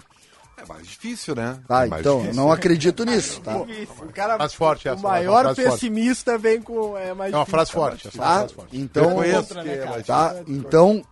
É 0.96 1.08
difícil, 1.08 1.34
né? 1.34 1.58
Tá, 1.68 1.84
é 1.84 1.88
então, 1.88 2.14
eu 2.14 2.20
difícil. 2.22 2.42
não 2.42 2.50
acredito 2.50 3.04
nisso, 3.04 3.40
tá? 3.42 3.56
O 3.58 3.66
cara, 4.12 4.36
Frase 4.36 4.56
forte 4.56 4.88
o 4.88 4.92
essa, 4.92 5.00
uma 5.00 5.10
maior 5.10 5.42
frase 5.42 5.62
forte. 5.62 5.72
pessimista 5.80 6.38
vem 6.38 6.60
com... 6.62 6.96
É, 6.96 7.12
mais 7.12 7.32
É 7.32 7.36
uma 7.36 7.44
difícil, 7.44 7.46
frase 7.46 7.70
é 7.70 7.74
forte. 7.74 8.06
é 8.06 8.10
uma 8.14 8.24
Tá? 8.24 8.38
frase 8.38 8.54
forte. 8.54 8.76
Então, 8.78 9.14
Conheço 9.14 9.54
né, 9.54 9.74
é 9.74 10.02
tá? 10.02 10.36
Então, 10.48 11.02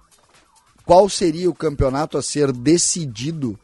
qual 0.87 1.09
seria 1.09 1.51
o 1.51 1.55
campeonato 1.55 2.16
a 2.16 2.23
ser 2.23 2.51
decidido 2.51 3.59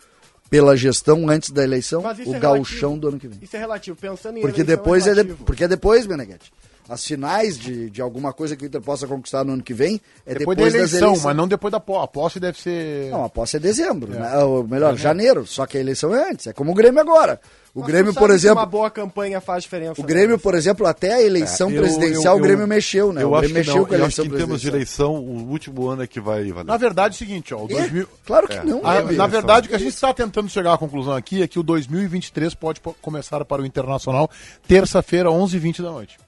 pela 0.50 0.76
gestão 0.76 1.28
antes 1.28 1.50
da 1.50 1.62
eleição? 1.64 2.02
O 2.02 2.34
é 2.34 2.38
gauchão 2.38 2.90
relativo. 2.90 2.96
do 3.00 3.08
ano 3.08 3.18
que 3.18 3.28
vem. 3.28 3.38
Isso 3.42 3.56
é 3.56 3.58
relativo. 3.58 3.96
Pensando 3.96 4.38
em 4.38 4.42
Porque 4.42 4.62
depois 4.62 5.06
é, 5.06 5.14
de- 5.14 5.34
porque 5.34 5.64
é 5.64 5.68
depois, 5.68 6.06
Meneghete. 6.06 6.52
As 6.92 7.04
finais 7.04 7.56
de, 7.56 7.88
de 7.88 8.02
alguma 8.02 8.32
coisa 8.32 8.56
que 8.56 8.64
o 8.64 8.66
Inter 8.66 8.80
possa 8.80 9.06
conquistar 9.06 9.44
no 9.44 9.52
ano 9.52 9.62
que 9.62 9.72
vem 9.72 10.00
é 10.26 10.34
Depois, 10.34 10.56
depois, 10.56 10.72
da 10.72 10.78
eleição, 10.80 11.16
mas 11.22 11.36
não 11.36 11.46
depois 11.46 11.70
da 11.70 11.78
posse. 11.78 12.02
A 12.04 12.06
posse 12.08 12.40
deve 12.40 12.60
ser. 12.60 13.10
Não, 13.12 13.24
a 13.24 13.28
posse 13.28 13.58
é 13.58 13.60
dezembro, 13.60 14.10
né? 14.10 14.38
Ou 14.42 14.66
melhor, 14.66 14.96
janeiro. 14.96 15.46
Só 15.46 15.66
que 15.66 15.78
a 15.78 15.80
eleição 15.80 16.12
é 16.12 16.30
antes. 16.30 16.48
É 16.48 16.52
como 16.52 16.72
o 16.72 16.74
Grêmio 16.74 17.00
agora. 17.00 17.40
O 17.72 17.78
Mas 17.82 17.86
Grêmio, 17.88 18.12
por 18.12 18.30
exemplo, 18.32 18.58
Uma 18.58 18.66
boa 18.66 18.90
campanha 18.90 19.40
faz 19.40 19.62
diferença. 19.62 20.00
o 20.00 20.02
né? 20.02 20.08
Grêmio, 20.08 20.36
por 20.36 20.56
exemplo, 20.56 20.84
até 20.84 21.14
a 21.14 21.22
eleição 21.22 21.70
É, 21.70 21.74
eu- 21.78 21.82
presidencial, 21.82 22.34
eu- 22.34 22.40
o 22.40 22.42
Grêmio 22.42 22.64
eu- 22.64 22.66
mexeu, 22.66 23.12
né? 23.12 23.22
Eu 23.22 23.30
o 23.30 23.34
acho 23.36 23.42
Grêmio 23.42 23.54
que 23.54 23.58
mexeu 23.68 23.82
não. 23.82 23.86
com 23.88 23.94
a 23.94 23.98
Eu 23.98 24.04
acho 24.06 24.22
que 24.22 24.26
em 24.26 24.30
termos 24.32 24.60
de 24.60 24.66
eleição, 24.68 25.14
o 25.14 25.48
último 25.48 25.86
ano 25.88 26.02
é 26.02 26.08
que 26.08 26.20
vai 26.20 26.50
valer. 26.50 26.64
Na 26.66 26.76
verdade, 26.76 27.14
é 27.14 27.16
o 27.16 27.18
seguinte, 27.18 27.54
ó. 27.54 27.62
O 27.62 27.68
2000... 27.68 28.08
Claro 28.26 28.48
que 28.48 28.58
não. 28.66 28.80
Ah, 28.82 29.02
né, 29.02 29.12
na 29.12 29.28
verdade, 29.28 29.66
o 29.66 29.70
que 29.70 29.76
a 29.76 29.78
gente 29.78 29.94
está 29.94 30.12
tentando 30.12 30.48
chegar 30.48 30.72
à 30.72 30.78
conclusão 30.78 31.12
aqui 31.14 31.40
é 31.44 31.46
que 31.46 31.60
o 31.60 31.62
2023 31.62 32.52
pode 32.54 32.80
po- 32.80 32.96
começar 33.00 33.44
para 33.44 33.62
o 33.62 33.64
Internacional 33.64 34.28
terça-feira, 34.66 35.30
11h20 35.30 35.80
da 35.80 35.92
noite. 35.92 36.18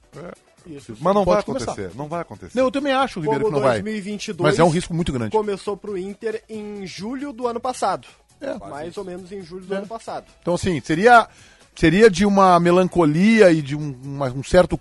Mas 0.65 1.13
não 1.15 1.23
Pode 1.25 1.35
vai 1.37 1.43
começar. 1.43 1.71
acontecer. 1.71 1.91
Não 1.97 2.07
vai 2.07 2.21
acontecer. 2.21 2.57
Não, 2.57 2.65
eu 2.65 2.71
também 2.71 2.93
acho, 2.93 3.19
Ribeiro, 3.19 3.45
Como 3.45 3.55
que 3.55 3.61
não 3.61 3.67
vai. 3.67 3.81
2022 3.81 4.51
Mas 4.51 4.59
é 4.59 4.63
um 4.63 4.69
risco 4.69 4.93
muito 4.93 5.11
grande. 5.11 5.31
começou 5.31 5.75
pro 5.77 5.97
Inter 5.97 6.43
em 6.49 6.85
julho 6.87 7.31
do 7.33 7.47
ano 7.47 7.59
passado. 7.59 8.07
É. 8.41 8.57
Mais 8.57 8.97
ou 8.97 9.05
menos 9.05 9.31
em 9.31 9.41
julho 9.41 9.65
do 9.65 9.73
ano 9.73 9.87
passado. 9.87 10.25
Então, 10.41 10.53
assim, 10.55 10.81
seria, 10.81 11.27
seria 11.75 12.09
de 12.09 12.25
uma 12.25 12.59
melancolia 12.59 13.51
e 13.51 13.61
de 13.61 13.75
um, 13.75 13.95
uma- 14.03 14.29
um 14.31 14.43
certo 14.43 14.77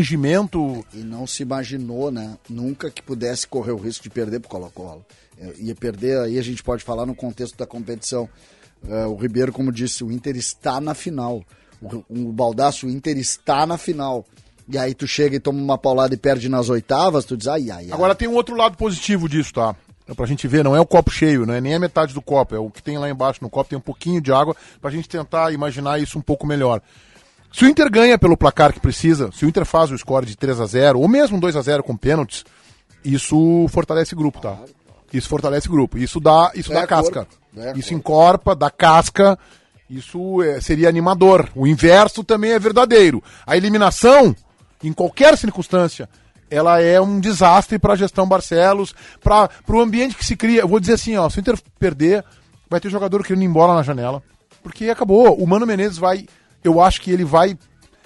constrangimento. 0.00 0.84
E 0.94 0.98
não 0.98 1.26
se 1.26 1.42
imaginou, 1.42 2.10
né? 2.10 2.36
Nunca 2.48 2.90
que 2.90 3.02
pudesse 3.02 3.46
correr 3.46 3.72
o 3.72 3.76
risco 3.76 4.02
de 4.04 4.10
perder 4.10 4.40
pro 4.40 4.48
Colo-Colo. 4.48 5.04
É, 5.38 5.52
Ia 5.58 5.74
perder, 5.74 6.18
aí 6.20 6.38
a 6.38 6.42
gente 6.42 6.62
pode 6.62 6.84
falar 6.84 7.06
no 7.06 7.14
contexto 7.14 7.56
da 7.56 7.66
competição. 7.66 8.28
É, 8.88 9.06
o 9.06 9.16
Ribeiro, 9.16 9.52
como 9.52 9.72
disse, 9.72 10.02
o 10.04 10.10
Inter 10.10 10.36
está 10.36 10.80
na 10.80 10.94
final. 10.94 11.42
O, 11.82 12.04
o 12.28 12.32
Baldaço, 12.32 12.86
o 12.86 12.90
Inter 12.90 13.16
está 13.18 13.66
na 13.66 13.76
final. 13.78 14.24
E 14.70 14.78
aí 14.78 14.94
tu 14.94 15.06
chega 15.06 15.36
e 15.36 15.40
toma 15.40 15.60
uma 15.60 15.76
paulada 15.76 16.14
e 16.14 16.16
perde 16.16 16.48
nas 16.48 16.68
oitavas, 16.68 17.24
tu 17.24 17.36
diz, 17.36 17.48
ai, 17.48 17.70
ai, 17.70 17.86
ai. 17.86 17.92
Agora 17.92 18.14
tem 18.14 18.28
um 18.28 18.34
outro 18.34 18.54
lado 18.54 18.76
positivo 18.76 19.28
disso, 19.28 19.52
tá? 19.52 19.74
É 20.06 20.14
pra 20.14 20.26
gente 20.26 20.46
ver, 20.48 20.64
não 20.64 20.74
é 20.74 20.80
o 20.80 20.86
copo 20.86 21.10
cheio, 21.10 21.46
não 21.46 21.54
é 21.54 21.60
nem 21.60 21.74
a 21.74 21.78
metade 21.78 22.14
do 22.14 22.22
copo, 22.22 22.54
é 22.54 22.58
o 22.58 22.70
que 22.70 22.82
tem 22.82 22.98
lá 22.98 23.08
embaixo 23.08 23.40
no 23.42 23.50
copo, 23.50 23.70
tem 23.70 23.78
um 23.78 23.82
pouquinho 23.82 24.20
de 24.20 24.32
água, 24.32 24.56
pra 24.80 24.90
gente 24.90 25.08
tentar 25.08 25.52
imaginar 25.52 26.00
isso 26.00 26.18
um 26.18 26.22
pouco 26.22 26.46
melhor. 26.46 26.80
Se 27.52 27.64
o 27.64 27.68
Inter 27.68 27.90
ganha 27.90 28.18
pelo 28.18 28.36
placar 28.36 28.72
que 28.72 28.80
precisa, 28.80 29.30
se 29.32 29.44
o 29.44 29.48
Inter 29.48 29.64
faz 29.64 29.90
o 29.90 29.98
score 29.98 30.24
de 30.24 30.36
3 30.36 30.60
a 30.60 30.66
0 30.66 31.00
ou 31.00 31.08
mesmo 31.08 31.40
2 31.40 31.56
a 31.56 31.62
0 31.62 31.82
com 31.82 31.96
pênaltis, 31.96 32.44
isso 33.04 33.66
fortalece 33.70 34.14
o 34.14 34.16
grupo, 34.16 34.40
tá? 34.40 34.56
Isso 35.12 35.28
fortalece 35.28 35.68
o 35.68 35.72
grupo. 35.72 35.98
Isso 35.98 36.20
dá, 36.20 36.52
isso 36.54 36.70
Dá 36.70 36.82
dá 36.82 36.86
casca. 36.86 37.26
dá 37.52 37.72
Isso 37.72 37.94
encorpa, 37.94 38.54
dá 38.54 38.70
casca. 38.70 39.38
Isso 39.88 40.40
é, 40.42 40.60
seria 40.60 40.88
animador. 40.88 41.48
O 41.54 41.66
inverso 41.66 42.22
também 42.22 42.52
é 42.52 42.58
verdadeiro. 42.58 43.22
A 43.44 43.56
eliminação, 43.56 44.34
em 44.82 44.92
qualquer 44.92 45.36
circunstância, 45.36 46.08
ela 46.50 46.80
é 46.80 47.00
um 47.00 47.20
desastre 47.20 47.78
para 47.78 47.92
a 47.92 47.96
gestão 47.96 48.26
Barcelos, 48.26 48.94
para 49.22 49.48
o 49.68 49.80
ambiente 49.80 50.16
que 50.16 50.24
se 50.24 50.36
cria. 50.36 50.62
Eu 50.62 50.68
vou 50.68 50.80
dizer 50.80 50.94
assim, 50.94 51.16
ó, 51.16 51.28
se 51.28 51.38
o 51.38 51.40
Inter 51.40 51.58
perder, 51.78 52.24
vai 52.68 52.80
ter 52.80 52.90
jogador 52.90 53.24
querendo 53.24 53.42
ir 53.42 53.46
embora 53.46 53.74
na 53.74 53.82
janela, 53.82 54.22
porque 54.62 54.90
acabou. 54.90 55.34
O 55.36 55.46
Mano 55.46 55.66
Menezes 55.66 55.98
vai, 55.98 56.26
eu 56.64 56.80
acho 56.80 57.00
que 57.00 57.10
ele 57.10 57.24
vai, 57.24 57.56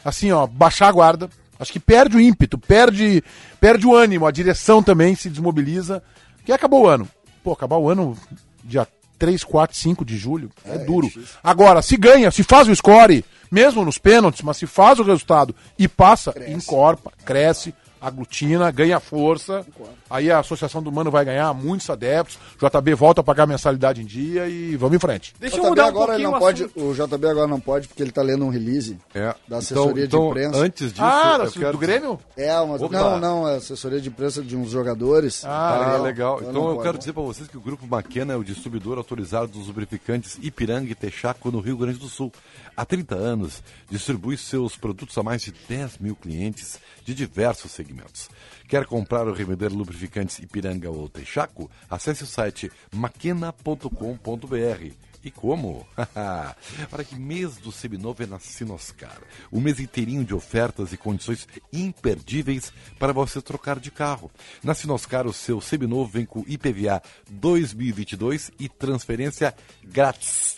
assim, 0.04 0.30
ó, 0.30 0.46
baixar 0.46 0.88
a 0.88 0.92
guarda. 0.92 1.30
Acho 1.58 1.72
que 1.72 1.80
perde 1.80 2.16
o 2.16 2.20
ímpeto, 2.20 2.58
perde, 2.58 3.22
perde 3.60 3.86
o 3.86 3.94
ânimo, 3.94 4.26
a 4.26 4.30
direção 4.30 4.82
também 4.82 5.14
se 5.14 5.30
desmobiliza. 5.30 6.02
Que 6.44 6.52
acabou 6.52 6.82
o 6.82 6.86
ano. 6.86 7.08
Pô, 7.42 7.52
acabar 7.52 7.78
o 7.78 7.88
ano 7.88 8.16
dia 8.62 8.86
3, 9.18 9.42
4, 9.44 9.76
5 9.76 10.04
de 10.04 10.16
julho 10.16 10.50
é, 10.64 10.78
duro. 10.78 11.10
Agora, 11.42 11.80
se 11.80 11.96
ganha, 11.96 12.30
se 12.30 12.42
faz 12.42 12.68
o 12.68 12.74
score, 12.74 13.24
mesmo 13.50 13.84
nos 13.84 13.98
pênaltis, 13.98 14.42
mas 14.42 14.56
se 14.56 14.66
faz 14.66 14.98
o 14.98 15.02
resultado 15.02 15.54
e 15.78 15.86
passa, 15.88 16.34
encorpa, 16.48 17.12
cresce, 17.24 17.74
aglutina, 18.00 18.70
ganha 18.70 19.00
força. 19.00 19.64
Aí 20.10 20.30
a 20.30 20.38
Associação 20.38 20.82
do 20.82 20.92
Mano 20.92 21.10
vai 21.10 21.24
ganhar 21.24 21.54
muitos 21.54 21.88
adeptos. 21.88 22.38
JB 22.60 22.92
volta 22.94 23.22
a 23.22 23.24
pagar 23.24 23.46
mensalidade 23.46 24.02
em 24.02 24.04
dia 24.04 24.46
e 24.46 24.76
vamos 24.76 24.96
em 24.96 24.98
frente. 24.98 25.34
Deixa 25.40 25.56
O 25.56 25.60
eu 25.60 25.62
JB 25.62 25.70
mudar 25.70 25.84
um 25.84 25.88
agora 25.88 26.14
ele 26.14 26.22
pouquinho 26.24 26.30
não 26.32 26.36
o 26.36 26.40
pode, 26.40 26.64
assunto. 26.64 26.84
o 26.90 26.94
JB 27.16 27.26
agora 27.28 27.46
não 27.46 27.58
pode 27.60 27.88
porque 27.88 28.02
ele 28.02 28.12
tá 28.12 28.20
lendo 28.20 28.44
um 28.44 28.50
release 28.50 28.98
É. 29.14 29.34
da 29.48 29.56
assessoria 29.56 30.04
então, 30.04 30.20
de 30.20 30.26
imprensa. 30.28 30.58
Antes 30.58 30.90
disso, 30.92 31.02
ah, 31.02 31.38
eu 31.40 31.46
do, 31.46 31.52
quero 31.52 31.72
do 31.72 31.78
Grêmio? 31.78 32.20
É, 32.36 32.54
uma, 32.60 32.74
Opa. 32.76 32.88
não, 32.90 33.18
não, 33.18 33.48
é 33.48 33.56
assessoria 33.56 33.98
de 34.02 34.10
imprensa 34.10 34.42
de 34.42 34.54
uns 34.54 34.68
jogadores. 34.70 35.42
Ah, 35.46 35.98
legal. 36.02 36.36
Então 36.40 36.50
Então 36.50 36.62
não 36.62 36.68
eu 36.68 36.74
pode. 36.76 36.86
quero 36.86 36.98
dizer 36.98 37.12
para 37.14 37.22
vocês 37.22 37.48
que 37.48 37.56
o 37.56 37.60
Grupo 37.60 37.86
Maquena 37.86 38.34
é 38.34 38.36
o 38.36 38.44
distribuidor 38.44 38.98
autorizado 38.98 39.46
dos 39.48 39.66
lubrificantes 39.66 40.38
Ipiranga 40.42 40.92
e 40.92 40.94
Texaco 40.94 41.50
no 41.50 41.60
Rio 41.60 41.78
Grande 41.78 41.98
do 41.98 42.08
Sul. 42.10 42.30
Há 42.76 42.84
30 42.84 43.14
anos, 43.14 43.62
distribui 43.88 44.36
seus 44.36 44.76
produtos 44.76 45.16
a 45.16 45.22
mais 45.22 45.42
de 45.42 45.52
10 45.68 45.98
mil 45.98 46.16
clientes 46.16 46.80
de 47.04 47.14
diversos 47.14 47.70
segmentos. 47.70 48.28
Quer 48.68 48.84
comprar 48.84 49.28
ou 49.28 49.34
revender 49.34 49.72
lubrificantes 49.72 50.40
Ipiranga 50.40 50.90
ou 50.90 51.08
Texaco? 51.08 51.70
Acesse 51.88 52.24
o 52.24 52.26
site 52.26 52.72
maquena.com.br. 52.92 55.13
E 55.24 55.30
como? 55.30 55.86
Para 56.90 57.02
que 57.02 57.16
mês 57.16 57.56
do 57.56 57.72
seminovo 57.72 58.22
é 58.22 58.26
na 58.26 58.38
Sinoscar. 58.38 59.18
Um 59.50 59.58
mês 59.58 59.80
inteirinho 59.80 60.22
de 60.22 60.34
ofertas 60.34 60.92
e 60.92 60.98
condições 60.98 61.48
imperdíveis 61.72 62.70
para 62.98 63.12
você 63.12 63.40
trocar 63.40 63.80
de 63.80 63.90
carro. 63.90 64.30
Na 64.62 64.74
Sinoscar, 64.74 65.26
o 65.26 65.32
seu 65.32 65.62
seminovo 65.62 66.10
vem 66.10 66.26
com 66.26 66.44
IPVA 66.46 67.02
2022 67.30 68.52
e 68.58 68.68
transferência 68.68 69.54
grátis. 69.82 70.56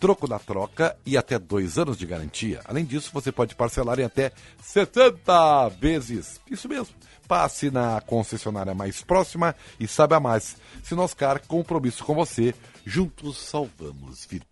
Troco 0.00 0.28
na 0.28 0.38
troca 0.38 0.96
e 1.06 1.16
até 1.16 1.38
dois 1.38 1.78
anos 1.78 1.96
de 1.96 2.06
garantia. 2.06 2.60
Além 2.64 2.84
disso, 2.84 3.10
você 3.12 3.30
pode 3.30 3.54
parcelar 3.54 4.00
em 4.00 4.04
até 4.04 4.32
70 4.62 5.68
vezes. 5.70 6.40
Isso 6.50 6.68
mesmo. 6.68 6.94
Passe 7.28 7.70
na 7.70 8.00
concessionária 8.00 8.74
mais 8.74 9.02
próxima 9.02 9.54
e 9.78 9.86
saiba 9.86 10.18
mais. 10.18 10.56
Sinoscar, 10.82 11.46
compromisso 11.46 12.02
com 12.02 12.14
você. 12.14 12.54
Juntos 12.86 13.36
salvamos 13.36 14.24
vidas. 14.24 14.48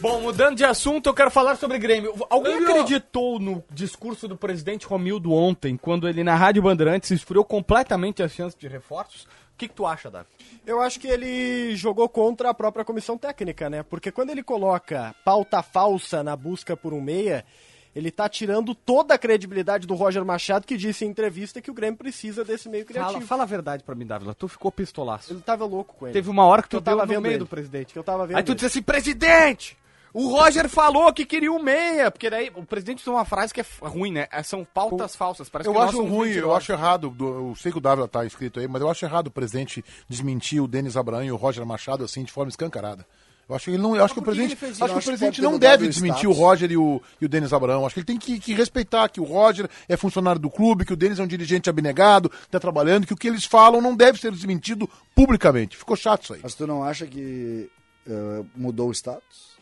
Bom, 0.00 0.18
mudando 0.22 0.56
de 0.56 0.64
assunto, 0.64 1.08
eu 1.08 1.14
quero 1.14 1.30
falar 1.30 1.56
sobre 1.56 1.78
Grêmio. 1.78 2.14
Alguém 2.30 2.54
acreditou 2.54 3.38
no 3.38 3.62
discurso 3.70 4.26
do 4.26 4.34
presidente 4.34 4.86
Romildo 4.86 5.30
ontem, 5.30 5.76
quando 5.76 6.08
ele 6.08 6.24
na 6.24 6.34
Rádio 6.34 6.62
Bandeirantes 6.62 7.10
esfriou 7.10 7.44
completamente 7.44 8.22
as 8.22 8.32
chances 8.32 8.58
de 8.58 8.66
reforços? 8.66 9.24
O 9.24 9.58
que, 9.58 9.68
que 9.68 9.74
tu 9.74 9.86
acha, 9.86 10.10
Davi? 10.10 10.26
Eu 10.66 10.80
acho 10.80 10.98
que 10.98 11.06
ele 11.06 11.76
jogou 11.76 12.08
contra 12.08 12.48
a 12.48 12.54
própria 12.54 12.82
comissão 12.82 13.18
técnica, 13.18 13.68
né? 13.68 13.82
Porque 13.82 14.10
quando 14.10 14.30
ele 14.30 14.42
coloca 14.42 15.14
pauta 15.22 15.62
falsa 15.62 16.22
na 16.22 16.34
busca 16.34 16.74
por 16.74 16.94
um 16.94 17.00
meia, 17.00 17.44
Ele 17.94 18.10
tá 18.10 18.28
tirando 18.28 18.74
toda 18.74 19.14
a 19.14 19.18
credibilidade 19.18 19.86
do 19.86 19.94
Roger 19.94 20.24
Machado, 20.24 20.66
que 20.66 20.76
disse 20.76 21.04
em 21.04 21.08
entrevista 21.08 21.60
que 21.60 21.70
o 21.70 21.74
Grêmio 21.74 21.96
precisa 21.98 22.44
desse 22.44 22.68
meio 22.68 22.84
criativo. 22.84 23.14
Fala, 23.14 23.26
fala 23.26 23.42
a 23.42 23.46
verdade 23.46 23.82
pra 23.82 23.94
mim, 23.96 24.06
Dávila. 24.06 24.32
Tu 24.34 24.46
ficou 24.46 24.70
pistolaço. 24.70 25.32
Ele 25.32 25.40
tava 25.40 25.64
louco 25.64 25.94
com 25.98 26.06
ele. 26.06 26.12
Teve 26.12 26.30
uma 26.30 26.44
hora 26.44 26.62
que 26.62 26.68
que 26.68 26.76
tu 26.76 26.76
eu 26.76 26.82
tava 26.82 27.04
vendo 27.04 27.22
meio 27.22 27.32
ele. 27.32 27.38
do 27.40 27.46
presidente. 27.46 27.92
que 27.92 27.98
eu 27.98 28.04
tava 28.04 28.26
vendo. 28.26 28.36
Aí 28.36 28.42
tu 28.44 28.52
ele. 28.52 28.54
disse 28.56 28.66
assim, 28.66 28.82
presidente! 28.82 29.76
O 30.12 30.28
Roger 30.28 30.68
falou 30.68 31.12
que 31.12 31.24
queria 31.24 31.52
o 31.52 31.62
meia, 31.62 32.10
porque 32.10 32.28
daí 32.28 32.50
o 32.56 32.64
presidente 32.66 33.04
tem 33.04 33.12
uma 33.12 33.24
frase 33.24 33.54
que 33.54 33.60
é 33.60 33.64
ruim, 33.80 34.10
né? 34.10 34.26
É, 34.32 34.42
São 34.42 34.64
pautas 34.64 35.14
falsas. 35.14 35.48
Parece 35.48 35.68
Eu 35.70 35.74
que 35.74 35.78
acho 35.80 36.02
ruim, 36.02 36.10
eu 36.30 36.34
mentirosos. 36.34 36.56
acho 36.56 36.72
errado, 36.72 37.10
do- 37.10 37.50
eu 37.50 37.54
sei 37.54 37.70
que 37.70 37.78
o 37.78 37.80
Dávila 37.80 38.08
tá 38.08 38.24
escrito 38.24 38.58
aí, 38.58 38.66
mas 38.66 38.82
eu 38.82 38.90
acho 38.90 39.04
errado 39.04 39.28
o 39.28 39.30
presidente 39.30 39.84
desmentir 40.08 40.60
o 40.60 40.66
Denis 40.66 40.96
Abraão 40.96 41.22
e 41.22 41.30
o 41.30 41.36
Roger 41.36 41.64
Machado 41.64 42.02
assim 42.02 42.24
de 42.24 42.32
forma 42.32 42.48
escancarada. 42.50 43.06
Eu 43.50 43.56
acho 43.56 43.64
que 43.64 43.70
ele 43.72 43.78
não, 43.78 43.96
eu 43.96 44.04
acho 44.04 44.14
que 44.14 44.20
o 44.20 44.22
que 44.22 44.30
presidente, 44.30 44.64
acho 44.64 44.78
que 44.78 44.84
o 44.84 44.98
que 45.00 45.04
presidente 45.04 45.42
não 45.42 45.58
deve 45.58 45.88
desmentir 45.88 46.20
status. 46.20 46.38
o 46.38 46.40
Roger 46.40 46.70
e 46.70 46.76
o, 46.76 47.02
e 47.20 47.26
o 47.26 47.28
Denis 47.28 47.52
Abraão. 47.52 47.84
Acho 47.84 47.94
que 47.94 48.00
ele 48.00 48.06
tem 48.06 48.16
que, 48.16 48.38
que 48.38 48.54
respeitar 48.54 49.08
que 49.08 49.20
o 49.20 49.24
Roger 49.24 49.68
é 49.88 49.96
funcionário 49.96 50.40
do 50.40 50.48
clube, 50.48 50.84
que 50.84 50.92
o 50.92 50.96
Denis 50.96 51.18
é 51.18 51.22
um 51.24 51.26
dirigente 51.26 51.68
abnegado, 51.68 52.30
está 52.42 52.60
trabalhando, 52.60 53.08
que 53.08 53.12
o 53.12 53.16
que 53.16 53.26
eles 53.26 53.44
falam 53.44 53.80
não 53.80 53.96
deve 53.96 54.20
ser 54.20 54.30
desmentido 54.30 54.88
publicamente. 55.16 55.76
Ficou 55.76 55.96
chato 55.96 56.22
isso 56.22 56.34
aí. 56.34 56.40
Mas 56.44 56.54
tu 56.54 56.64
não 56.64 56.84
acha 56.84 57.08
que 57.08 57.68
eh, 58.06 58.44
mudou 58.54 58.88
o 58.88 58.92
status? 58.92 59.58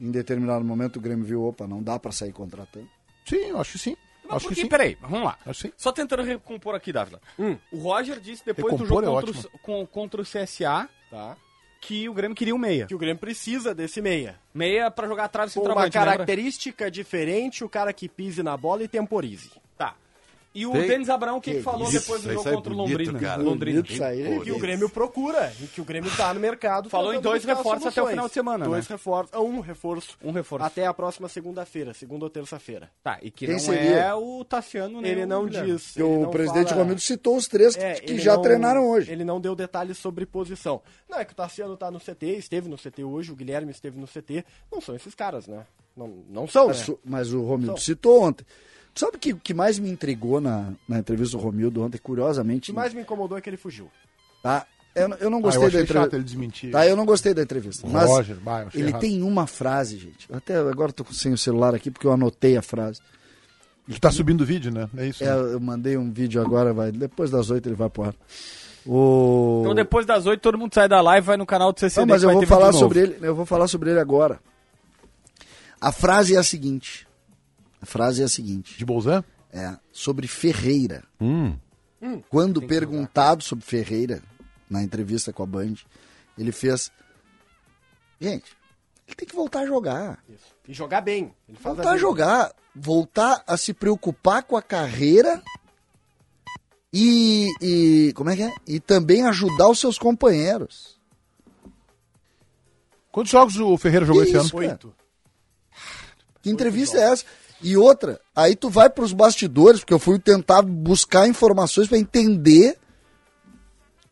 Em 0.00 0.10
determinado 0.10 0.64
momento 0.64 0.96
o 0.96 1.00
Grêmio 1.00 1.24
viu, 1.24 1.44
opa, 1.44 1.64
não 1.66 1.80
dá 1.80 1.96
pra 1.96 2.10
sair 2.10 2.32
contratando. 2.32 2.88
Sim, 3.24 3.36
eu 3.36 3.60
acho 3.60 3.72
que 3.72 3.78
sim. 3.78 3.96
Não, 4.24 4.36
acho 4.36 4.48
que 4.48 4.54
porque, 4.54 4.62
sim. 4.62 4.68
peraí, 4.68 4.98
vamos 5.00 5.22
lá. 5.22 5.38
Acho 5.46 5.62
que 5.62 5.68
sim. 5.68 5.74
Só 5.76 5.92
tentando 5.92 6.24
recompor 6.24 6.74
aqui, 6.74 6.92
Dávila. 6.92 7.20
O 7.70 7.78
Roger 7.78 8.18
disse 8.18 8.44
depois 8.44 8.76
do 8.76 8.82
Recompor 8.82 9.04
jogo 9.04 9.20
é 9.20 9.32
contra, 9.32 9.50
o, 9.72 9.86
contra 9.86 10.22
o 10.22 10.24
CSA 10.24 10.88
Tá? 11.10 11.36
Que 11.80 12.08
o 12.08 12.14
Grêmio 12.14 12.34
queria 12.34 12.54
o 12.54 12.58
meia. 12.58 12.86
Que 12.86 12.94
o 12.94 12.98
Grêmio 12.98 13.18
precisa 13.18 13.74
desse 13.74 14.00
meia. 14.00 14.38
Meia 14.52 14.90
pra 14.90 15.06
jogar 15.06 15.24
atrás 15.24 15.52
Com 15.54 15.60
uma 15.60 15.66
centroavante, 15.66 15.96
lembra? 15.96 16.12
característica 16.12 16.90
diferente, 16.90 17.64
o 17.64 17.68
cara 17.68 17.92
que 17.92 18.08
pise 18.08 18.42
na 18.42 18.56
bola 18.56 18.82
e 18.82 18.88
temporize. 18.88 19.50
Tá. 19.76 19.94
E 20.54 20.66
o 20.66 20.72
Tem- 20.72 20.88
Denis 20.88 21.08
Abraão, 21.10 21.36
o 21.36 21.40
que, 21.40 21.56
que 21.56 21.62
falou 21.62 21.88
isso, 21.88 22.00
depois 22.00 22.22
do 22.22 22.32
jogo 22.32 22.48
é 22.48 22.52
contra 22.52 22.72
o 22.72 22.76
Londrina? 22.76 23.18
cara. 23.20 23.42
Londrina. 23.42 23.82
Bonito 23.82 24.02
aí. 24.02 24.24
Pô, 24.36 24.40
que 24.40 24.50
o 24.50 24.58
Grêmio 24.58 24.88
procura 24.88 25.52
e 25.62 25.66
que 25.66 25.80
o 25.80 25.84
Grêmio 25.84 26.10
tá 26.16 26.32
no 26.34 26.40
mercado. 26.40 26.88
Falou 26.88 27.12
em 27.14 27.20
dois 27.20 27.44
reforços 27.44 27.86
até 27.86 28.02
o 28.02 28.06
final 28.08 28.26
de 28.26 28.34
semana, 28.34 28.64
Dois 28.64 28.88
né? 28.88 28.94
reforços, 28.94 29.30
ah, 29.34 29.40
um 29.40 29.60
reforço. 29.60 30.16
Um 30.24 30.32
reforço. 30.32 30.64
Até 30.64 30.86
a 30.86 30.94
próxima 30.94 31.28
segunda-feira, 31.28 31.92
segunda 31.94 32.24
ou 32.24 32.30
terça-feira. 32.30 32.90
Tá, 33.04 33.18
e 33.22 33.30
que 33.30 33.44
Quem 33.46 33.54
não 33.56 33.60
seria? 33.60 33.96
é 33.98 34.14
o 34.14 34.42
Tassiano 34.44 35.00
nem 35.02 35.12
Ele 35.12 35.26
não 35.26 35.44
Guilherme. 35.46 35.72
diz. 35.72 35.96
Ele 35.96 36.04
o 36.06 36.22
não 36.22 36.30
presidente 36.30 36.70
fala- 36.70 36.80
Romildo 36.82 37.00
citou 37.02 37.36
os 37.36 37.46
três 37.46 37.76
que, 37.76 37.84
É, 37.84 37.94
que 37.94 38.18
já 38.18 38.34
não- 38.34 38.42
treinaram 38.42 38.88
hoje. 38.90 39.12
Ele 39.12 39.24
não 39.24 39.40
deu 39.40 39.54
detalhes 39.54 39.98
sobre 39.98 40.24
posição. 40.26 40.80
Não, 41.08 41.18
é 41.18 41.24
que 41.26 41.32
o 41.34 41.36
Tassiano 41.36 41.76
tá 41.76 41.90
no 41.90 42.00
CT, 42.00 42.26
esteve 42.38 42.68
no 42.68 42.76
CT 42.78 43.04
hoje, 43.04 43.30
o 43.30 43.36
Guilherme 43.36 43.70
esteve 43.70 44.00
no 44.00 44.06
CT. 44.06 44.44
Não 44.72 44.80
são 44.80 44.96
esses 44.96 45.14
caras, 45.14 45.46
né? 45.46 45.64
Não, 45.96 46.08
não 46.30 46.48
são, 46.48 46.68
Mas, 46.68 46.88
né? 46.88 46.94
o- 46.94 46.98
mas 47.04 47.32
o 47.32 47.42
Romildo 47.42 47.78
citou 47.80 48.22
ontem. 48.22 48.46
Sabe 48.98 49.16
o 49.16 49.20
que, 49.20 49.32
que 49.32 49.54
mais 49.54 49.78
me 49.78 49.88
intrigou 49.88 50.40
na, 50.40 50.72
na 50.88 50.98
entrevista 50.98 51.36
do 51.36 51.42
Romildo 51.42 51.82
ontem, 51.82 51.98
O 51.98 52.02
curiosamente? 52.02 52.72
que 52.72 52.76
mais 52.76 52.92
me 52.92 53.02
incomodou 53.02 53.38
é 53.38 53.40
que 53.40 53.48
ele 53.48 53.56
fugiu. 53.56 53.88
Tá? 54.42 54.66
Eu, 54.92 55.08
eu 55.20 55.30
não 55.30 55.38
Ah, 55.38 55.40
eu 55.40 55.42
gostei 55.42 55.70
da 55.70 55.80
entrevista. 55.82 56.16
ele 56.16 56.24
desmentir. 56.24 56.72
Tá, 56.72 56.84
eu 56.84 56.96
não 56.96 57.06
gostei 57.06 57.32
da 57.32 57.40
entrevista. 57.40 57.86
Mas 57.86 58.08
Roger, 58.10 58.36
bah, 58.40 58.66
ele 58.74 58.88
errado. 58.88 59.00
tem 59.00 59.22
uma 59.22 59.46
frase, 59.46 59.98
gente. 59.98 60.26
Até 60.32 60.56
agora 60.56 60.88
eu 60.88 60.92
tô 60.92 61.04
sem 61.12 61.32
o 61.32 61.38
celular 61.38 61.76
aqui 61.76 61.92
porque 61.92 62.08
eu 62.08 62.12
anotei 62.12 62.56
a 62.56 62.62
frase. 62.62 63.00
Ele 63.88 64.00
tá 64.00 64.10
subindo 64.10 64.40
o 64.40 64.44
vídeo, 64.44 64.72
né? 64.72 64.90
É 64.96 65.06
isso. 65.06 65.22
É, 65.22 65.26
né? 65.28 65.52
eu 65.54 65.60
mandei 65.60 65.96
um 65.96 66.12
vídeo 66.12 66.42
agora, 66.42 66.74
vai. 66.74 66.90
Depois 66.90 67.30
das 67.30 67.50
oito 67.50 67.68
ele 67.68 67.76
vai 67.76 67.88
pro 67.88 68.02
ar. 68.02 68.14
O... 68.84 69.60
Então 69.60 69.76
depois 69.76 70.06
das 70.06 70.26
oito 70.26 70.40
todo 70.40 70.58
mundo 70.58 70.74
sai 70.74 70.88
da 70.88 71.00
live 71.00 71.24
vai 71.24 71.36
no 71.36 71.46
canal 71.46 71.72
do 71.72 71.78
CCD. 71.78 72.00
Não, 72.00 72.14
mas 72.14 72.24
eu 72.24 72.30
vai 72.30 72.36
vou 72.36 72.46
falar 72.46 72.72
sobre 72.72 72.98
ele. 72.98 73.18
Eu 73.22 73.34
vou 73.36 73.46
falar 73.46 73.68
sobre 73.68 73.90
ele 73.90 74.00
agora. 74.00 74.40
A 75.80 75.92
frase 75.92 76.34
é 76.34 76.38
a 76.38 76.42
seguinte. 76.42 77.07
A 77.80 77.86
frase 77.86 78.22
é 78.22 78.24
a 78.24 78.28
seguinte. 78.28 78.76
De 78.76 78.84
Bolzan? 78.84 79.24
É 79.52 79.76
sobre 79.92 80.26
Ferreira. 80.26 81.04
Hum. 81.20 81.56
Quando 82.28 82.62
perguntado 82.62 83.42
sobre 83.42 83.64
Ferreira 83.64 84.22
na 84.68 84.82
entrevista 84.82 85.32
com 85.32 85.42
a 85.42 85.46
Band, 85.46 85.74
ele 86.36 86.52
fez. 86.52 86.92
Gente, 88.20 88.56
ele 89.06 89.16
tem 89.16 89.28
que 89.28 89.34
voltar 89.34 89.60
a 89.60 89.66
jogar. 89.66 90.22
Isso. 90.28 90.54
E 90.66 90.74
jogar 90.74 91.00
bem. 91.00 91.32
Voltar 91.60 91.92
a 91.92 91.96
jogar. 91.96 92.52
Voltar 92.74 93.42
a 93.46 93.56
se 93.56 93.72
preocupar 93.72 94.42
com 94.44 94.56
a 94.56 94.62
carreira 94.62 95.42
e, 96.92 97.48
e. 97.60 98.12
Como 98.14 98.30
é 98.30 98.36
que 98.36 98.42
é? 98.42 98.54
E 98.66 98.78
também 98.78 99.26
ajudar 99.26 99.68
os 99.68 99.80
seus 99.80 99.98
companheiros. 99.98 100.98
Quantos 103.10 103.32
jogos 103.32 103.56
o 103.56 103.76
Ferreira 103.76 104.06
jogou 104.06 104.22
Que 104.22 104.28
esse 104.28 104.36
ano? 104.36 104.50
Oito. 104.54 104.94
Que 106.42 106.50
entrevista 106.50 106.98
é 106.98 107.12
essa? 107.12 107.24
E 107.62 107.76
outra, 107.76 108.20
aí 108.36 108.54
tu 108.54 108.70
vai 108.70 108.88
pros 108.88 109.12
bastidores, 109.12 109.80
porque 109.80 109.92
eu 109.94 109.98
fui 109.98 110.18
tentar 110.18 110.62
buscar 110.62 111.26
informações 111.28 111.88
pra 111.88 111.98
entender. 111.98 112.78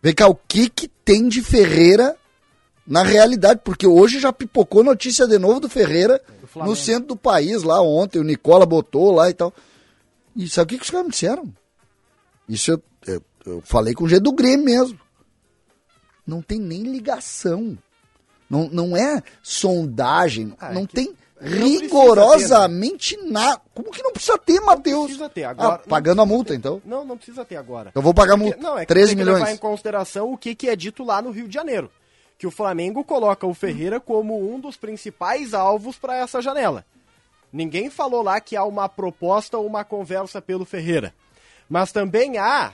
Vem 0.03 0.15
cá, 0.15 0.29
o 0.29 0.35
que 0.35 0.69
que 0.69 0.89
tem 0.89 1.29
de 1.29 1.43
Ferreira 1.43 2.17
na 2.87 3.03
realidade? 3.03 3.61
Porque 3.65 3.87
hoje 3.87 4.19
já 4.19 4.33
pipocou 4.33 4.83
notícia 4.83 5.27
de 5.27 5.39
novo 5.39 5.61
do 5.61 5.69
Ferreira 5.69 6.21
no 6.67 6.75
centro 6.77 7.09
do 7.09 7.17
país, 7.17 7.63
lá 7.63 7.81
ontem, 7.81 8.19
o 8.19 8.25
Nicola 8.25 8.67
botou 8.67 9.13
lá 9.13 9.31
e 9.31 9.35
tal. 9.35 9.53
E 10.35 10.49
sabe 10.49 10.65
o 10.65 10.69
que, 10.71 10.79
que 10.79 10.85
os 10.85 10.91
caras 10.91 11.07
me 11.07 11.13
disseram? 11.13 11.55
Isso 12.49 12.71
eu, 12.73 12.83
eu, 13.07 13.23
eu 13.47 13.63
falei 13.65 13.95
com 13.95 14.05
o 14.05 14.09
jeito 14.09 14.25
do 14.25 14.33
Grêmio 14.33 14.65
mesmo. 14.65 14.99
Não 16.27 16.43
tem 16.43 16.59
nem 16.59 16.83
ligação. 16.83 17.79
Não, 18.51 18.69
não 18.69 18.97
é 18.97 19.23
sondagem, 19.43 20.55
Ah, 20.61 20.71
é 20.71 20.75
não 20.75 20.87
que- 20.87 20.95
tem 20.95 21.15
rigorosamente 21.41 23.17
nada. 23.25 23.61
Como 23.75 23.91
que 23.91 24.03
não 24.03 24.13
precisa 24.13 24.39
ter, 24.39 24.61
Matheus? 24.61 25.05
precisa 25.05 25.29
ter, 25.29 25.45
Ah, 25.45 25.51
agora- 25.51 25.79
não 25.79 25.89
pagando 25.89 26.23
a 26.23 26.27
multa, 26.27 26.51
ter. 26.51 26.57
então. 26.57 26.81
Não, 26.85 27.05
não 27.05 27.17
precisa 27.17 27.45
ter 27.45 27.57
agora. 27.57 27.91
Eu 27.95 28.03
vou 28.03 28.15
pagar 28.15 28.35
a 28.35 28.37
multa. 28.37 28.57
Não, 28.61 28.77
é 28.79 28.83
que 28.83 28.87
13 28.87 29.09
tem 29.09 29.19
que 29.19 29.25
levar 29.25 29.39
milhões. 29.41 29.55
em 29.57 29.61
consideração 29.61 30.33
o 30.33 30.39
que, 30.39 30.55
que 30.55 30.69
é 30.69 30.77
dito 30.77 31.05
lá 31.05 31.21
no 31.23 31.31
Rio 31.31 31.49
de 31.49 31.55
Janeiro. 31.55 31.91
Que 32.39 32.47
o 32.47 32.51
Flamengo 32.51 33.03
coloca 33.05 33.47
o 33.47 33.55
Ferreira 33.55 33.99
como 33.99 34.53
um 34.53 34.61
dos 34.61 34.77
principais 34.77 35.55
alvos 35.55 35.97
para 35.99 36.17
essa 36.17 36.43
janela. 36.43 36.85
Ninguém 37.53 37.89
falou 37.89 38.23
lá 38.23 38.41
que 38.41 38.57
há 38.57 38.65
uma 38.65 38.89
proposta 38.89 39.57
ou 39.57 39.67
uma 39.67 39.85
conversa 39.85 40.43
pelo 40.43 40.65
Ferreira. 40.65 41.15
Mas 41.69 41.93
também 41.93 42.37
há, 42.37 42.73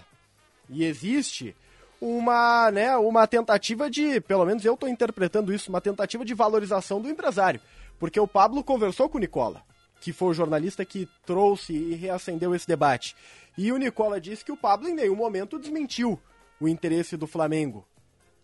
e 0.69 0.85
existe, 0.85 1.55
uma, 2.01 2.71
né, 2.73 2.97
uma 2.97 3.27
tentativa 3.29 3.89
de, 3.89 4.21
pelo 4.21 4.45
menos 4.45 4.65
eu 4.65 4.75
estou 4.75 4.89
interpretando 4.89 5.55
isso, 5.55 5.71
uma 5.71 5.81
tentativa 5.81 6.25
de 6.25 6.35
valorização 6.35 7.01
do 7.01 7.09
empresário. 7.09 7.61
Porque 8.03 8.19
o 8.19 8.27
Pablo 8.27 8.65
conversou 8.65 9.09
com 9.09 9.17
o 9.17 9.21
Nicola, 9.21 9.63
que 10.01 10.13
foi 10.13 10.31
o 10.31 10.35
jornalista 10.35 10.85
que 10.85 11.09
trouxe 11.25 11.73
e 11.73 11.95
reacendeu 11.95 12.53
esse 12.53 12.67
debate. 12.67 13.15
E 13.57 13.71
o 13.71 13.77
Nicola 13.77 14.21
disse 14.21 14.45
que 14.45 14.51
o 14.51 14.57
Pablo 14.57 14.89
em 14.89 14.93
nenhum 14.95 15.15
momento 15.15 15.57
desmentiu 15.57 16.19
o 16.61 16.67
interesse 16.67 17.17
do 17.17 17.29
Flamengo. 17.29 17.87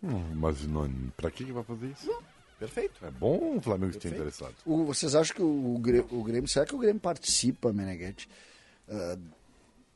Hum, 0.01 0.31
mas 0.35 0.65
não, 0.65 0.89
pra 1.17 1.29
que, 1.29 1.43
que 1.43 1.51
vai 1.51 1.63
fazer 1.65 1.87
isso? 1.87 2.09
Perfeito. 2.57 3.05
É 3.05 3.11
bom 3.11 3.57
o 3.57 3.61
Flamengo 3.61 3.91
esteja 3.91 4.15
interessado. 4.15 4.55
O- 4.65 4.85
vocês 4.85 5.13
acham 5.13 5.35
que 5.35 5.41
o, 5.41 5.75
o 5.75 6.23
Grêmio. 6.23 6.47
Será 6.47 6.65
que 6.65 6.73
o 6.73 6.79
Grêmio 6.79 7.01
participa, 7.01 7.73
Meneghete? 7.73 8.29
Ah, 8.87 9.17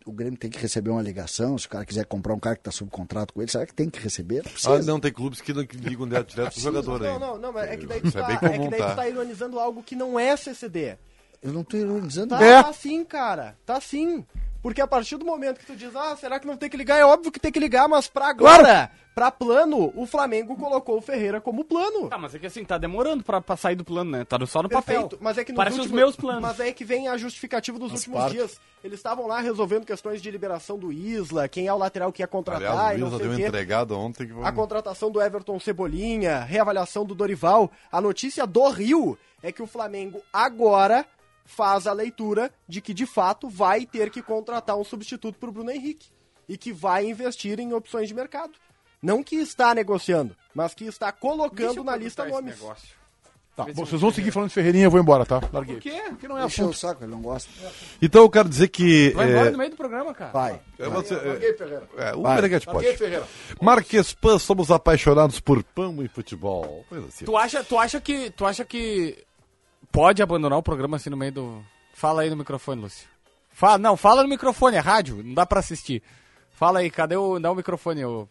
o 0.05 0.11
Grêmio 0.11 0.37
tem 0.37 0.49
que 0.49 0.57
receber 0.59 0.89
uma 0.89 1.01
ligação. 1.01 1.57
Se 1.57 1.65
o 1.67 1.69
cara 1.69 1.85
quiser 1.85 2.05
comprar 2.05 2.33
um 2.33 2.39
cara 2.39 2.55
que 2.55 2.61
está 2.61 2.71
sob 2.71 2.89
contrato 2.91 3.33
com 3.33 3.41
ele, 3.41 3.51
será 3.51 3.65
que 3.65 3.73
tem 3.73 3.89
que 3.89 3.99
receber? 3.99 4.43
Não. 4.63 4.73
Ah, 4.73 4.79
não, 4.81 4.99
tem 4.99 5.11
clubes 5.11 5.41
que 5.41 5.53
não 5.53 5.61
ligam 5.73 6.07
direto 6.07 6.29
direto 6.29 6.53
pro 6.53 6.61
jogador 6.61 6.99
Não, 6.99 7.07
ainda. 7.13 7.19
não, 7.25 7.37
não, 7.37 7.53
mas 7.53 7.69
é 7.69 7.77
que 7.77 7.85
daí 7.85 8.01
tu 8.01 8.07
Isso 8.07 8.17
tá, 8.17 8.23
é 8.23 8.27
bem 8.27 8.35
é 8.35 8.39
que 8.39 8.57
comum, 8.57 8.69
daí 8.69 8.79
tu 8.79 8.85
tá? 8.85 8.95
tá 8.95 9.07
ironizando 9.09 9.59
algo 9.59 9.83
que 9.83 9.95
não 9.95 10.19
é 10.19 10.35
CCD. 10.37 10.97
Eu 11.41 11.51
não 11.51 11.61
estou 11.61 11.79
ironizando. 11.79 12.29
Tá, 12.29 12.43
É. 12.43 12.63
tá 12.63 12.71
sim, 12.73 13.03
cara. 13.03 13.55
Tá 13.65 13.81
sim. 13.81 14.25
Porque 14.63 14.81
a 14.81 14.87
partir 14.87 15.17
do 15.17 15.25
momento 15.25 15.59
que 15.59 15.65
tu 15.65 15.75
diz, 15.75 15.93
ah, 15.93 16.15
será 16.15 16.39
que 16.39 16.47
não 16.47 16.55
tem 16.55 16.69
que 16.69 16.77
ligar? 16.77 16.97
É 16.97 17.05
óbvio 17.05 17.33
que 17.33 17.39
tem 17.39 17.51
que 17.51 17.59
ligar, 17.59 17.85
mas 17.89 18.07
pra 18.07 18.29
agora, 18.29 18.89
pra 19.13 19.29
plano, 19.29 19.91
o 19.93 20.05
Flamengo 20.05 20.55
colocou 20.55 20.97
o 20.97 21.01
Ferreira 21.01 21.41
como 21.41 21.65
plano. 21.65 22.07
Tá, 22.07 22.17
mas 22.17 22.33
é 22.33 22.39
que 22.39 22.45
assim, 22.47 22.63
tá 22.63 22.77
demorando 22.77 23.25
pra, 23.25 23.41
pra 23.41 23.57
sair 23.57 23.75
do 23.75 23.83
plano, 23.83 24.11
né? 24.11 24.23
Tá 24.23 24.39
só 24.45 24.63
no 24.63 24.69
papel. 24.69 25.01
Perfeito, 25.01 25.21
mas 25.21 25.37
é 25.37 25.43
que 25.43 25.51
Parece 25.51 25.79
últimos, 25.79 25.91
os 25.91 25.95
meus 25.95 26.15
planos. 26.15 26.41
Mas 26.41 26.61
é 26.61 26.71
que 26.71 26.85
vem 26.85 27.09
a 27.09 27.17
justificativa 27.17 27.77
dos 27.77 27.91
últimos 27.91 28.17
partes. 28.17 28.33
dias. 28.37 28.61
Eles 28.81 28.99
estavam 28.99 29.27
lá 29.27 29.41
resolvendo 29.41 29.85
questões 29.85 30.21
de 30.21 30.31
liberação 30.31 30.79
do 30.79 30.93
Isla, 30.93 31.47
quem 31.49 31.67
é 31.67 31.73
o 31.73 31.77
lateral 31.77 32.11
que 32.11 32.21
ia 32.21 32.27
contratar 32.27 32.69
Aliás, 32.71 33.01
o 33.03 33.09
sei 33.09 33.17
deu 33.19 33.27
o 33.27 33.29
uma 33.31 33.35
quê. 33.37 33.47
entregada 33.47 33.95
ontem 33.95 34.27
que 34.27 34.33
A 34.43 34.51
contratação 34.51 35.11
do 35.11 35.21
Everton 35.21 35.59
Cebolinha, 35.59 36.39
reavaliação 36.39 37.05
do 37.05 37.13
Dorival. 37.13 37.69
A 37.91 37.99
notícia 37.99 38.47
do 38.47 38.65
Rio 38.69 39.17
é 39.41 39.51
que 39.51 39.61
o 39.61 39.67
Flamengo 39.67 40.21
agora 40.31 41.05
faz 41.45 41.87
a 41.87 41.93
leitura 41.93 42.51
de 42.67 42.81
que 42.81 42.93
de 42.93 43.05
fato 43.05 43.49
vai 43.49 43.85
ter 43.85 44.09
que 44.09 44.21
contratar 44.21 44.77
um 44.77 44.83
substituto 44.83 45.37
para 45.37 45.49
o 45.49 45.51
Bruno 45.51 45.71
Henrique 45.71 46.07
e 46.47 46.57
que 46.57 46.71
vai 46.71 47.05
investir 47.05 47.59
em 47.59 47.73
opções 47.73 48.07
de 48.07 48.13
mercado. 48.13 48.53
Não 49.01 49.21
que 49.23 49.35
está 49.35 49.75
negociando, 49.75 50.35
mas 50.53 50.73
que 50.73 50.85
está 50.85 51.11
colocando 51.11 51.83
na 51.83 51.95
lista 51.95 52.25
nomes. 52.25 52.57
Tá, 53.55 53.65
bom, 53.65 53.85
vocês 53.85 54.01
vão 54.01 54.11
seguir 54.11 54.31
falando 54.31 54.49
de 54.49 54.55
Ferreirinha, 54.55 54.85
eu 54.85 54.89
vou 54.89 54.99
embora, 54.99 55.27
tá? 55.27 55.39
Larguei. 55.53 55.75
Por 55.75 55.81
quê? 55.83 56.01
Porque 56.09 56.27
não 56.27 56.37
é 56.37 56.41
o 56.41 56.45
assunto. 56.45 56.75
saco, 56.75 57.03
ele 57.03 57.11
não 57.11 57.21
gosta. 57.21 57.51
Então 58.01 58.23
eu 58.23 58.29
quero 58.29 58.49
dizer 58.49 58.67
que. 58.69 59.11
Vai 59.11 59.27
é, 59.27 59.29
embora 59.29 59.51
no 59.51 59.57
meio 59.59 59.69
do 59.69 59.75
programa, 59.75 60.11
cara. 60.11 60.31
Vai. 60.31 60.59
você- 60.79 61.15
Larguei, 61.15 61.49
é, 61.49 61.53
Ferreira. 61.53 61.89
é, 61.97 62.15
o 62.15 62.21
Larguei. 62.21 62.97
Ferreira. 62.97 63.27
Marques 63.61 64.11
Pan, 64.13 64.39
somos 64.39 64.71
apaixonados 64.71 65.39
por 65.39 65.63
pão 65.63 66.03
e 66.03 66.07
futebol. 66.07 66.83
Coisa 66.89 67.05
assim. 67.07 67.25
Tu 67.25 67.37
acha, 67.37 67.63
tu 67.63 67.77
acha 67.77 68.01
que. 68.01 68.31
Tu 68.31 68.43
acha 68.43 68.65
que 68.65 69.23
pode 69.93 70.23
abandonar 70.23 70.57
o 70.57 70.63
programa 70.63 70.97
assim 70.97 71.09
no 71.09 71.15
meio 71.15 71.31
do. 71.31 71.65
Fala 71.93 72.23
aí 72.23 72.29
no 72.29 72.35
microfone, 72.35 72.81
Lúcio. 72.81 73.07
Fala, 73.51 73.77
não, 73.77 73.95
fala 73.95 74.23
no 74.23 74.29
microfone, 74.29 74.75
é 74.75 74.79
rádio, 74.79 75.23
não 75.23 75.35
dá 75.35 75.45
pra 75.45 75.59
assistir. 75.59 76.01
Fala 76.51 76.79
aí, 76.79 76.89
cadê 76.89 77.15
o. 77.15 77.39
Dá 77.39 77.51
o 77.51 77.55
microfone, 77.55 78.03
ô. 78.03 78.27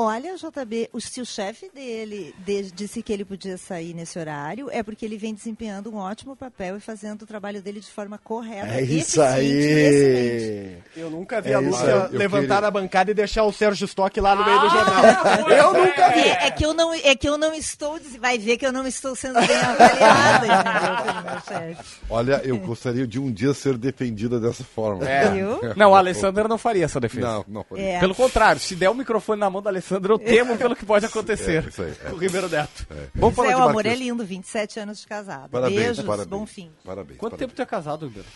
Olha, 0.00 0.36
JB, 0.36 0.90
o, 0.92 1.00
se 1.00 1.20
o 1.20 1.26
chefe 1.26 1.68
dele 1.74 2.32
de- 2.38 2.70
disse 2.70 3.02
que 3.02 3.12
ele 3.12 3.24
podia 3.24 3.58
sair 3.58 3.92
nesse 3.94 4.16
horário, 4.16 4.68
é 4.70 4.80
porque 4.80 5.04
ele 5.04 5.18
vem 5.18 5.34
desempenhando 5.34 5.90
um 5.92 5.96
ótimo 5.96 6.36
papel 6.36 6.76
e 6.76 6.80
fazendo 6.80 7.22
o 7.22 7.26
trabalho 7.26 7.60
dele 7.60 7.80
de 7.80 7.88
forma 7.90 8.16
correta. 8.16 8.68
É 8.74 8.80
isso 8.82 9.20
eficiente 9.20 9.24
aí. 9.24 10.78
Eu 10.96 11.10
nunca 11.10 11.40
vi 11.40 11.50
É 11.50 11.54
a 11.54 11.58
Lúcia 11.58 12.08
levantar 12.12 12.54
queria- 12.54 12.68
a 12.68 12.70
bancada 12.70 13.10
e 13.10 13.14
deixar 13.14 13.42
o 13.42 13.52
Sérgio 13.52 13.86
Stock 13.86 14.20
lá 14.20 14.36
no 14.36 14.44
meio 14.44 14.60
do 14.60 14.70
jornal. 14.70 15.04
Eu 15.50 15.72
nunca 15.74 16.08
vi. 16.10 16.20
É, 16.20 16.46
é 16.46 16.50
que 16.52 16.64
eu 16.64 16.72
não, 16.72 16.94
é 16.94 17.14
que 17.16 17.28
eu 17.28 17.36
não 17.36 17.52
estou, 17.52 17.98
vai 18.20 18.38
ver 18.38 18.56
que 18.56 18.66
eu 18.66 18.72
não 18.72 18.86
estou 18.86 19.16
sendo 19.16 19.40
bem 19.44 19.56
avaliada. 19.56 20.46
Olha, 22.08 22.40
eu 22.44 22.56
gostaria 22.58 23.06
de 23.06 23.18
um 23.18 23.32
dia 23.32 23.52
ser 23.52 23.76
defendida 23.76 24.38
dessa 24.38 24.62
forma. 24.62 25.08
É. 25.08 25.28
Não, 25.76 25.92
a 25.94 25.98
Alessandra 25.98 26.46
não 26.46 26.56
faria 26.58 26.84
essa 26.84 27.00
defesa. 27.00 27.26
Não, 27.26 27.44
não. 27.48 27.76
É. 27.76 27.98
Pelo 27.98 28.14
contrário, 28.14 28.60
se 28.60 28.76
der 28.76 28.88
o 28.90 28.94
microfone 28.94 29.40
na 29.40 29.50
mão 29.50 29.60
da 29.60 29.70
Alessandra, 29.70 29.87
eu 29.90 30.18
temo 30.18 30.56
pelo 30.56 30.76
que 30.76 30.84
pode 30.84 31.06
acontecer. 31.06 31.64
É, 31.64 31.68
isso 31.68 31.82
aí, 31.82 31.90
é. 31.90 32.10
Com 32.10 32.16
o 32.16 32.18
Ribeiro 32.18 32.48
Neto. 32.48 32.86
Vamos 33.14 33.34
falar 33.34 33.48
Zé, 33.48 33.54
de 33.54 33.60
o 33.60 33.64
amor 33.64 33.86
é 33.86 33.94
lindo, 33.94 34.24
27 34.24 34.80
anos 34.80 35.00
de 35.00 35.06
casado. 35.06 35.50
Parabéns, 35.50 35.80
Beijos, 35.80 36.04
parabéns. 36.04 36.28
bom 36.28 36.46
fim. 36.46 36.70
Parabéns. 36.84 37.18
Quanto 37.18 37.32
parabéns. 37.32 37.38
tempo 37.38 37.54
tu 37.54 37.62
é 37.62 37.66
casado, 37.66 38.06
Ribeiro? 38.06 38.28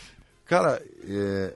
Cara, 0.47 0.83
é... 1.07 1.55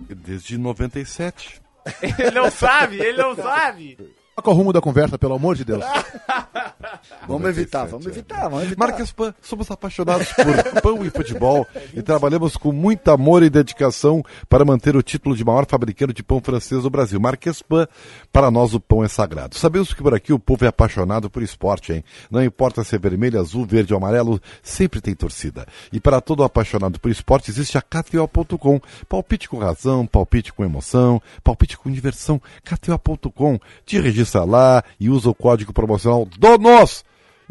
desde 0.00 0.58
97. 0.58 1.60
ele 2.02 2.30
não 2.30 2.50
sabe, 2.50 3.00
ele 3.00 3.18
não 3.18 3.34
sabe. 3.34 3.98
Toca 4.36 4.50
o 4.50 4.54
rumo 4.54 4.72
da 4.72 4.80
conversa, 4.80 5.18
pelo 5.18 5.34
amor 5.34 5.56
de 5.56 5.64
Deus. 5.64 5.84
Vamos 7.26 7.48
evitar, 7.48 7.84
vamos 7.84 8.06
evitar, 8.06 8.48
vamos 8.48 8.64
evitar. 8.64 8.78
Marques 8.78 9.12
Pan, 9.12 9.34
somos 9.40 9.70
apaixonados 9.70 10.28
por 10.32 10.82
pão 10.82 11.04
e 11.04 11.10
futebol 11.10 11.66
e 11.94 12.02
trabalhamos 12.02 12.56
com 12.56 12.72
muito 12.72 13.10
amor 13.10 13.42
e 13.42 13.50
dedicação 13.50 14.24
para 14.48 14.64
manter 14.64 14.96
o 14.96 15.02
título 15.02 15.36
de 15.36 15.44
maior 15.44 15.66
fabricante 15.66 16.12
de 16.12 16.22
pão 16.22 16.40
francês 16.40 16.82
do 16.82 16.90
Brasil. 16.90 17.20
Marques 17.20 17.62
Pan, 17.62 17.86
para 18.32 18.50
nós 18.50 18.74
o 18.74 18.80
pão 18.80 19.04
é 19.04 19.08
sagrado. 19.08 19.56
Sabemos 19.56 19.94
que 19.94 20.02
por 20.02 20.14
aqui 20.14 20.32
o 20.32 20.38
povo 20.38 20.64
é 20.64 20.68
apaixonado 20.68 21.30
por 21.30 21.42
esporte, 21.42 21.92
hein? 21.92 22.04
Não 22.30 22.42
importa 22.42 22.82
se 22.82 22.96
é 22.96 22.98
vermelho, 22.98 23.40
azul, 23.40 23.64
verde 23.64 23.92
ou 23.92 23.98
amarelo, 23.98 24.40
sempre 24.62 25.00
tem 25.00 25.14
torcida. 25.14 25.66
E 25.92 26.00
para 26.00 26.20
todo 26.20 26.42
apaixonado 26.42 26.98
por 26.98 27.10
esporte 27.10 27.50
existe 27.50 27.78
a 27.78 27.82
KTO.com. 27.82 28.80
Palpite 29.08 29.48
com 29.48 29.58
razão, 29.58 30.06
palpite 30.06 30.52
com 30.52 30.64
emoção, 30.64 31.22
palpite 31.42 31.78
com 31.78 31.90
diversão. 31.90 32.40
KTO.com. 32.64 33.58
Te 33.86 34.00
registra 34.00 34.44
lá 34.44 34.82
e 34.98 35.08
usa 35.08 35.30
o 35.30 35.34
código 35.34 35.72
promocional 35.72 36.26
DONOS 36.38 36.91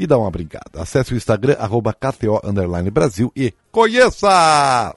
e 0.01 0.07
dá 0.07 0.17
uma 0.17 0.31
brincada. 0.31 0.81
Acesse 0.81 1.13
o 1.13 1.15
Instagram, 1.15 1.55
arroba 1.59 1.93
KTO 1.93 2.41
Underline 2.43 2.89
Brasil 2.89 3.31
e 3.35 3.53
conheça! 3.71 4.95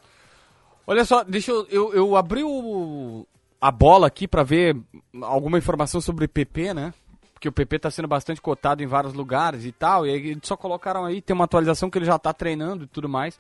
Olha 0.87 1.05
só, 1.05 1.23
deixa 1.23 1.51
eu. 1.51 1.67
Eu, 1.71 1.93
eu 1.93 2.17
abri 2.17 2.43
o, 2.43 3.27
a 3.61 3.71
bola 3.71 4.07
aqui 4.07 4.27
pra 4.27 4.43
ver 4.43 4.75
alguma 5.21 5.59
informação 5.59 6.01
sobre 6.01 6.27
PP, 6.27 6.73
né? 6.73 6.95
Porque 7.35 7.47
o 7.47 7.53
PP 7.53 7.81
tá 7.81 7.91
sendo 7.91 8.09
bastante 8.09 8.41
cotado 8.41 8.83
em 8.83 8.87
vários 8.87 9.13
lugares 9.13 9.67
e 9.67 9.73
tal. 9.73 10.07
E 10.07 10.11
aí 10.11 10.31
eles 10.31 10.41
só 10.45 10.57
colocaram 10.57 11.05
aí, 11.05 11.21
tem 11.21 11.35
uma 11.35 11.45
atualização 11.45 11.91
que 11.91 11.99
ele 11.99 12.07
já 12.07 12.19
tá 12.19 12.33
treinando 12.33 12.85
e 12.85 12.87
tudo 12.87 13.07
mais. 13.07 13.39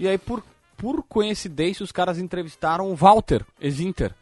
E 0.00 0.08
aí, 0.08 0.16
por, 0.16 0.42
por 0.74 1.02
coincidência, 1.02 1.84
os 1.84 1.92
caras 1.92 2.18
entrevistaram 2.18 2.90
o 2.90 2.96
Walter, 2.96 3.44
ex-Inter. 3.60 4.14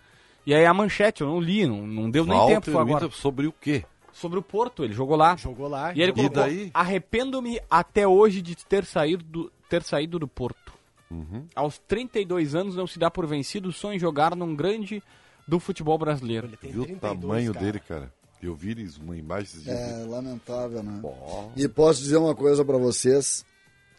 E 0.44 0.52
aí 0.52 0.66
a 0.66 0.74
manchete, 0.74 1.20
eu 1.20 1.28
não 1.28 1.40
li, 1.40 1.64
não, 1.64 1.86
não 1.86 2.10
deu 2.10 2.26
nem 2.26 2.44
tempo 2.48 2.76
agora. 2.76 3.08
sobre 3.10 3.46
o 3.46 3.52
quê? 3.52 3.84
Sobre 4.22 4.38
o 4.38 4.42
Porto, 4.42 4.84
ele 4.84 4.94
jogou 4.94 5.16
lá. 5.16 5.34
Jogou 5.34 5.66
lá. 5.66 5.92
E 5.92 6.00
ele 6.00 6.12
colocou, 6.12 6.44
daí? 6.44 6.70
arrependo-me 6.72 7.60
até 7.68 8.06
hoje 8.06 8.40
de 8.40 8.54
ter 8.54 8.84
saído 8.84 9.24
do, 9.24 9.52
ter 9.68 9.82
saído 9.82 10.16
do 10.16 10.28
Porto. 10.28 10.72
Uhum. 11.10 11.44
Aos 11.56 11.78
32 11.88 12.54
anos 12.54 12.76
não 12.76 12.86
se 12.86 13.00
dá 13.00 13.10
por 13.10 13.26
vencido 13.26 13.68
o 13.68 13.72
sonho 13.72 13.96
em 13.96 13.98
jogar 13.98 14.36
num 14.36 14.54
grande 14.54 15.02
do 15.46 15.58
futebol 15.58 15.98
brasileiro. 15.98 16.48
Tem 16.56 16.70
Viu 16.70 16.82
o 16.82 16.86
32, 16.86 17.20
tamanho 17.20 17.52
cara. 17.52 17.64
dele, 17.66 17.80
cara? 17.80 18.14
Eu 18.40 18.54
vi 18.54 18.88
uma 19.02 19.16
imagem. 19.16 19.60
É 19.66 20.04
lamentável, 20.08 20.84
né? 20.84 21.00
Bom. 21.02 21.52
E 21.56 21.66
posso 21.66 22.00
dizer 22.00 22.18
uma 22.18 22.34
coisa 22.34 22.64
pra 22.64 22.78
vocês, 22.78 23.44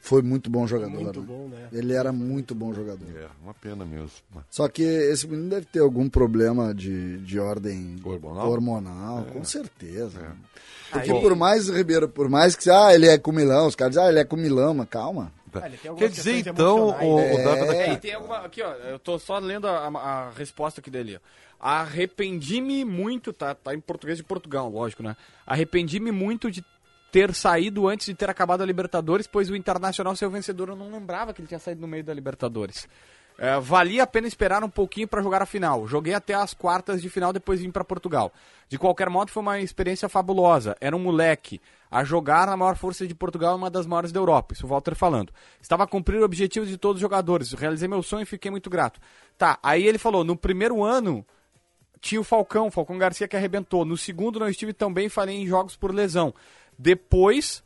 foi 0.06 0.22
muito 0.22 0.50
bom 0.50 0.68
jogador. 0.68 0.92
Muito 1.00 1.22
né? 1.22 1.26
bom, 1.26 1.48
né? 1.48 1.70
Ele 1.72 1.94
era 1.94 2.12
muito 2.12 2.54
bom 2.54 2.74
jogador. 2.74 3.08
É, 3.18 3.26
uma 3.42 3.54
pena 3.54 3.86
mesmo. 3.86 4.10
Só 4.50 4.68
que 4.68 4.84
esse 4.84 5.26
menino 5.26 5.50
deve 5.50 5.66
ter 5.66 5.80
algum 5.80 6.10
problema 6.10 6.74
de, 6.76 7.20
de 7.20 7.40
ordem 7.40 7.96
Hormonal? 8.04 8.50
hormonal, 8.52 9.24
com 9.32 9.46
certeza. 9.46 10.36
Porque 10.92 11.10
Aí- 11.10 11.22
por 11.22 11.34
mais, 11.38 11.70
Ribeiro, 11.70 12.10
por 12.10 12.28
mais 12.30 12.54
que 12.54 12.70
ah, 12.70 12.94
ele 12.94 13.08
é 13.08 13.18
com 13.18 13.32
Milão, 13.32 13.66
os 13.66 13.76
caras 13.76 13.94
dizem, 13.96 14.06
ah, 14.06 14.10
ele 14.12 14.20
é 14.20 14.26
com 14.26 14.36
Milão, 14.36 14.74
mas 14.74 14.90
calma. 14.90 15.32
Ah, 15.54 15.68
ele 15.68 15.78
tem 15.78 15.90
algumas 15.90 16.10
Quer 16.12 16.16
dizer, 16.16 16.48
então, 16.48 16.88
o, 16.90 17.16
o 17.16 17.18
né? 17.38 17.44
Dávila, 17.44 17.76
É, 17.76 17.96
tem 17.96 18.14
alguma. 18.14 18.38
Aqui, 18.40 18.62
ó, 18.62 18.74
eu 18.74 19.00
tô 19.00 19.18
só 19.18 19.38
lendo 19.40 19.68
a, 19.68 19.88
a- 19.88 20.28
a 20.28 20.30
resposta 20.32 20.82
aqui 20.82 20.90
dele. 20.92 21.18
ó. 21.18 21.66
Arrependi-me 21.66 22.84
muito, 22.84 23.32
tá, 23.32 23.56
tá 23.56 23.74
em 23.74 23.80
português 23.80 24.18
de 24.18 24.24
Portugal, 24.24 24.70
lógico, 24.70 25.02
né? 25.02 25.16
Arrependi-me 25.48 26.12
muito 26.12 26.52
de 26.52 26.62
ter 27.14 27.32
saído 27.36 27.88
antes 27.88 28.08
de 28.08 28.16
ter 28.16 28.28
acabado 28.28 28.64
a 28.64 28.66
Libertadores, 28.66 29.28
pois 29.28 29.48
o 29.48 29.56
Internacional 29.56 30.16
ser 30.16 30.26
o 30.26 30.32
vencedor. 30.32 30.70
Eu 30.70 30.76
não 30.76 30.92
lembrava 30.92 31.32
que 31.32 31.42
ele 31.42 31.48
tinha 31.48 31.60
saído 31.60 31.80
no 31.80 31.88
meio 31.88 32.04
da 32.04 32.12
Libertadores. 32.12 32.90
É, 33.38 33.60
valia 33.60 34.02
a 34.02 34.08
pena 34.08 34.28
esperar 34.28 34.64
um 34.64 34.70
pouquinho 34.70 35.08
para 35.08 35.22
jogar 35.22 35.40
a 35.40 35.46
final. 35.46 35.88
Joguei 35.88 36.16
até 36.16 36.34
as 36.34 36.56
quartas 36.56 37.04
de 37.04 37.12
final, 37.12 37.32
depois 37.32 37.62
vim 37.62 37.70
para 37.70 37.84
Portugal. 37.84 38.34
De 38.68 38.80
qualquer 38.80 39.12
modo, 39.12 39.30
foi 39.30 39.44
uma 39.44 39.60
experiência 39.60 40.10
fabulosa. 40.10 40.76
Era 40.82 40.96
um 40.96 41.00
moleque 41.00 41.62
a 41.92 42.04
jogar 42.04 42.48
na 42.48 42.58
maior 42.58 42.76
força 42.76 43.06
de 43.06 43.14
Portugal, 43.14 43.56
uma 43.58 43.70
das 43.70 43.86
maiores 43.86 44.12
da 44.12 44.20
Europa. 44.20 44.56
Isso 44.56 44.66
o 44.66 44.70
Walter 44.70 44.96
falando. 44.96 45.32
Estava 45.62 45.84
a 45.84 45.88
cumprir 45.88 46.20
o 46.20 46.26
objetivo 46.26 46.66
de 46.66 46.80
todos 46.80 46.96
os 46.96 47.02
jogadores. 47.02 47.54
Realizei 47.54 47.88
meu 47.88 48.02
sonho 48.02 48.24
e 48.24 48.26
fiquei 48.26 48.50
muito 48.50 48.72
grato. 48.72 49.00
Tá, 49.38 49.60
aí 49.62 49.86
ele 49.86 50.00
falou: 50.00 50.24
no 50.24 50.36
primeiro 50.36 50.84
ano 50.84 51.24
tinha 52.02 52.20
o 52.20 52.24
Falcão, 52.24 52.70
Falcão 52.72 52.98
Garcia 52.98 53.28
que 53.28 53.38
arrebentou. 53.38 53.86
No 53.86 53.96
segundo 53.96 54.40
não 54.40 54.50
estive 54.50 54.74
tão 54.74 54.92
bem, 54.92 55.08
falei 55.08 55.38
em 55.38 55.48
jogos 55.48 55.76
por 55.76 55.94
lesão. 55.94 56.34
Depois, 56.78 57.64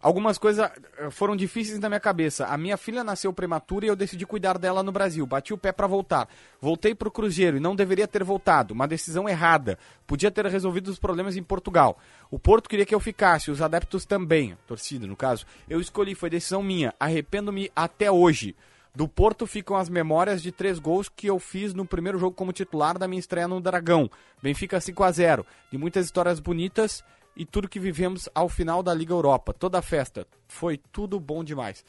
algumas 0.00 0.36
coisas 0.36 0.70
eh, 0.98 1.10
foram 1.10 1.36
difíceis 1.36 1.78
na 1.78 1.88
minha 1.88 2.00
cabeça. 2.00 2.46
A 2.46 2.56
minha 2.58 2.76
filha 2.76 3.04
nasceu 3.04 3.32
prematura 3.32 3.86
e 3.86 3.88
eu 3.88 3.96
decidi 3.96 4.26
cuidar 4.26 4.58
dela 4.58 4.82
no 4.82 4.92
Brasil. 4.92 5.26
Bati 5.26 5.52
o 5.52 5.58
pé 5.58 5.72
pra 5.72 5.86
voltar. 5.86 6.28
Voltei 6.60 6.94
pro 6.94 7.10
Cruzeiro 7.10 7.56
e 7.56 7.60
não 7.60 7.76
deveria 7.76 8.08
ter 8.08 8.24
voltado. 8.24 8.74
Uma 8.74 8.88
decisão 8.88 9.28
errada. 9.28 9.78
Podia 10.06 10.30
ter 10.30 10.44
resolvido 10.46 10.88
os 10.88 10.98
problemas 10.98 11.36
em 11.36 11.42
Portugal. 11.42 11.98
O 12.30 12.38
Porto 12.38 12.68
queria 12.68 12.86
que 12.86 12.94
eu 12.94 13.00
ficasse, 13.00 13.50
os 13.50 13.62
adeptos 13.62 14.04
também, 14.04 14.56
torcida 14.66 15.06
no 15.06 15.16
caso. 15.16 15.46
Eu 15.68 15.80
escolhi, 15.80 16.14
foi 16.14 16.30
decisão 16.30 16.62
minha. 16.62 16.92
Arrependo-me 16.98 17.70
até 17.74 18.10
hoje. 18.10 18.56
Do 18.94 19.08
Porto 19.08 19.46
ficam 19.46 19.74
as 19.74 19.88
memórias 19.88 20.42
de 20.42 20.52
três 20.52 20.78
gols 20.78 21.08
que 21.08 21.26
eu 21.26 21.38
fiz 21.38 21.72
no 21.72 21.86
primeiro 21.86 22.18
jogo 22.18 22.36
como 22.36 22.52
titular 22.52 22.98
da 22.98 23.08
minha 23.08 23.20
estreia 23.20 23.48
no 23.48 23.58
Dragão. 23.58 24.10
Benfica 24.42 24.78
5 24.78 25.02
a 25.02 25.10
0 25.10 25.46
De 25.70 25.78
muitas 25.78 26.04
histórias 26.04 26.38
bonitas 26.38 27.02
e 27.36 27.44
tudo 27.44 27.68
que 27.68 27.78
vivemos 27.80 28.28
ao 28.34 28.48
final 28.48 28.82
da 28.82 28.92
Liga 28.94 29.12
Europa. 29.12 29.52
Toda 29.52 29.78
a 29.78 29.82
festa. 29.82 30.26
Foi 30.48 30.78
tudo 30.92 31.18
bom 31.20 31.42
demais. 31.42 31.84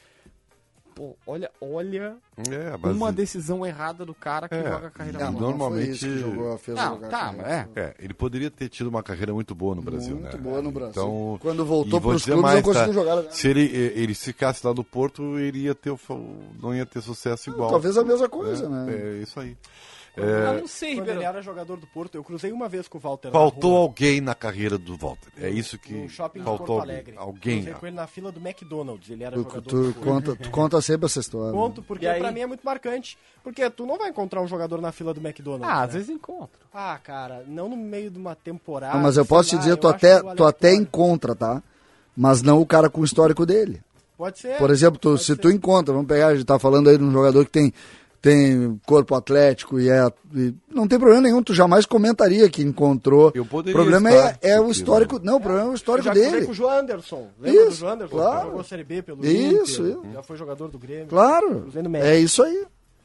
Pô, 0.94 1.16
olha, 1.26 1.50
olha 1.60 2.16
É, 2.48 2.76
mas- 2.80 2.94
uma 2.96 3.10
decisão 3.10 3.66
errada 3.66 4.04
do 4.06 4.14
cara 4.14 4.48
que 4.48 4.54
É, 4.54 4.62
joga 4.62 4.86
a 4.86 4.90
carreira 4.92 5.18
não, 5.18 5.32
boa. 5.32 5.42
normalmente- 5.42 5.88
Não 5.88 5.88
foi 5.88 5.92
isso 5.92 6.06
que 6.06 6.18
jogou, 6.36 6.58
fez 6.58 6.76
Não, 6.78 6.98
tá, 7.00 7.34
é. 7.36 7.68
É, 7.74 7.94
ele 7.98 8.14
poderia 8.14 8.48
ter 8.48 8.68
tido 8.68 8.86
uma 8.90 9.02
carreira 9.02 9.34
muito 9.34 9.56
boa 9.56 9.74
no 9.74 9.82
Brasil, 9.82 10.14
Muito 10.14 10.36
né? 10.36 10.40
boa 10.40 10.62
no 10.62 10.70
Brasil. 10.70 10.92
Então, 11.02 11.38
Quando 11.42 11.66
voltou 11.66 12.00
pros 12.00 12.20
dizer 12.22 12.34
clubes, 12.34 12.42
mais, 12.52 12.64
não 12.64 12.72
conseguiu 12.72 12.94
tá? 12.94 13.00
jogar, 13.00 13.22
né? 13.24 13.28
Se 13.32 13.48
ele, 13.48 13.62
ele 13.74 14.14
ficasse 14.14 14.64
lá 14.64 14.72
no 14.72 14.84
Porto, 14.84 15.36
ele 15.36 15.62
ia 15.62 15.74
ter, 15.74 15.92
não 16.62 16.72
ia 16.72 16.86
ter 16.86 17.00
sucesso 17.02 17.50
igual. 17.50 17.70
Talvez 17.70 17.98
a 17.98 18.04
mesma 18.04 18.28
coisa, 18.28 18.64
É, 18.64 18.68
né? 18.68 18.94
É 18.94 19.22
isso 19.22 19.40
aí. 19.40 19.56
Eu 20.16 20.60
não 20.60 20.68
sei, 20.68 20.90
Quando 20.90 20.98
Ribeiro. 21.00 21.20
ele 21.20 21.26
era 21.26 21.42
jogador 21.42 21.76
do 21.76 21.86
Porto, 21.88 22.14
eu 22.14 22.22
cruzei 22.22 22.52
uma 22.52 22.68
vez 22.68 22.86
com 22.86 22.98
o 22.98 23.00
Walter. 23.00 23.32
Faltou 23.32 23.76
alguém 23.76 24.20
na 24.20 24.34
carreira 24.34 24.78
do 24.78 24.96
Walter. 24.96 25.28
É 25.40 25.50
isso 25.50 25.76
que 25.76 25.92
no 25.92 26.08
shopping 26.08 26.38
de 26.38 26.44
faltou 26.44 26.66
Porto 26.66 26.80
alguém. 26.82 26.94
Alegre. 26.94 27.14
Alguém. 27.16 27.56
Cruzei 27.62 27.74
com 27.80 27.86
ele 27.88 27.96
na 27.96 28.06
fila 28.06 28.30
do 28.30 28.38
McDonald's. 28.40 29.10
Ele 29.10 29.24
era 29.24 29.34
Tu, 29.34 29.42
jogador 29.42 29.60
tu 29.62 29.76
do 29.76 29.92
Porto. 29.94 30.04
conta, 30.04 30.36
tu 30.36 30.50
conta 30.50 30.80
sempre 30.80 31.06
essa 31.06 31.18
história. 31.18 31.52
Ponto, 31.52 31.82
porque 31.82 32.04
E 32.04 32.08
aí? 32.08 32.20
pra 32.20 32.30
mim 32.30 32.40
é 32.40 32.46
muito 32.46 32.64
marcante. 32.64 33.18
Porque 33.42 33.68
tu 33.70 33.84
não 33.86 33.98
vai 33.98 34.08
encontrar 34.10 34.40
um 34.40 34.46
jogador 34.46 34.80
na 34.80 34.92
fila 34.92 35.12
do 35.12 35.20
McDonald's. 35.20 35.68
Ah, 35.68 35.78
né? 35.80 35.84
às 35.84 35.92
vezes 35.94 36.08
encontro. 36.10 36.60
Ah, 36.72 36.98
cara, 37.02 37.44
não 37.48 37.68
no 37.68 37.76
meio 37.76 38.10
de 38.10 38.18
uma 38.18 38.36
temporada. 38.36 38.96
Ah, 38.96 39.00
mas 39.02 39.16
eu 39.16 39.26
posso 39.26 39.50
te 39.50 39.58
dizer, 39.58 39.72
eu 39.72 39.76
tu 39.76 39.88
até, 39.88 40.20
tu 40.34 40.44
até 40.44 40.72
encontra, 40.74 41.34
tá? 41.34 41.60
Mas 42.16 42.40
não 42.40 42.60
o 42.60 42.66
cara 42.66 42.88
com 42.88 43.00
o 43.00 43.04
histórico 43.04 43.44
dele. 43.44 43.82
Pode 44.16 44.38
ser. 44.38 44.56
Por 44.58 44.70
exemplo, 44.70 44.96
tu- 44.98 45.18
se 45.18 45.24
ser. 45.26 45.36
tu 45.36 45.50
encontra, 45.50 45.92
vamos 45.92 46.06
pegar, 46.06 46.28
a 46.28 46.34
gente 46.36 46.46
tá 46.46 46.56
falando 46.56 46.88
aí 46.88 46.96
de 46.96 47.02
um 47.02 47.10
jogador 47.10 47.44
que 47.44 47.50
tem, 47.50 47.72
tem 48.24 48.80
corpo 48.86 49.14
atlético 49.14 49.78
e 49.78 49.90
é. 49.90 50.10
e 50.34 50.54
não 50.70 50.88
tem 50.88 50.98
problema 50.98 51.20
nenhum, 51.20 51.42
tu 51.42 51.52
jamais 51.52 51.84
comentaria 51.84 52.48
que 52.48 52.62
encontrou. 52.62 53.30
Eu 53.34 53.44
poderia 53.44 53.78
o 53.78 53.84
problema 53.84 54.10
é, 54.10 54.38
é 54.40 54.58
o 54.58 54.70
histórico. 54.70 55.20
Não, 55.22 55.36
o 55.36 55.40
problema 55.40 55.68
é 55.68 55.70
o 55.72 55.74
histórico 55.74 56.08
já 56.08 56.14
dele. 56.14 56.46
com 56.46 56.52
o 56.52 56.54
João 56.54 56.70
Anderson. 56.78 57.28
Lembra 57.38 57.64
do 57.64 57.68
Isso, 57.68 57.80
João 57.80 57.92
Anderson? 57.92 58.16
claro. 58.16 58.46
Jogou 58.46 58.64
Série 58.64 58.82
B 58.82 59.02
pelo 59.02 59.26
Isso, 59.26 59.82
Inter, 59.82 59.98
isso. 59.98 60.02
Já 60.14 60.22
foi 60.22 60.38
jogador 60.38 60.68
do 60.68 60.78
Grêmio. 60.78 61.06
Claro. 61.06 61.68
É 62.02 62.18
isso 62.18 62.42
aí. 62.42 62.64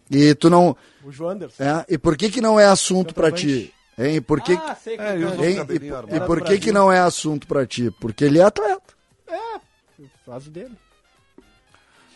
E 0.10 0.34
tu 0.36 0.50
não. 0.50 0.74
O 1.04 1.12
João 1.12 1.32
Anderson. 1.32 1.64
É, 1.64 1.86
e 1.90 1.98
por 1.98 2.16
que 2.16 2.30
que 2.30 2.40
não 2.40 2.58
é 2.58 2.66
assunto 2.68 3.14
pra 3.14 3.30
ti? 3.30 3.74
Hein? 3.98 4.16
E 4.16 4.22
por 4.22 4.40
que, 4.40 4.54
Ah, 4.54 4.74
sei 4.82 4.96
que 4.96 5.04
É, 5.04 5.16
hein? 5.18 5.56
cabelinho 5.58 6.06
E, 6.10 6.16
e 6.16 6.20
por 6.22 6.40
do 6.40 6.46
que 6.46 6.60
que 6.60 6.72
não 6.72 6.90
é 6.90 7.00
assunto 7.00 7.46
pra 7.46 7.66
ti? 7.66 7.92
Porque 8.00 8.24
ele 8.24 8.40
é 8.40 8.44
atleta. 8.44 8.94
É, 9.28 9.60
faz 10.26 10.48
o 10.48 10.50
dele. 10.50 10.72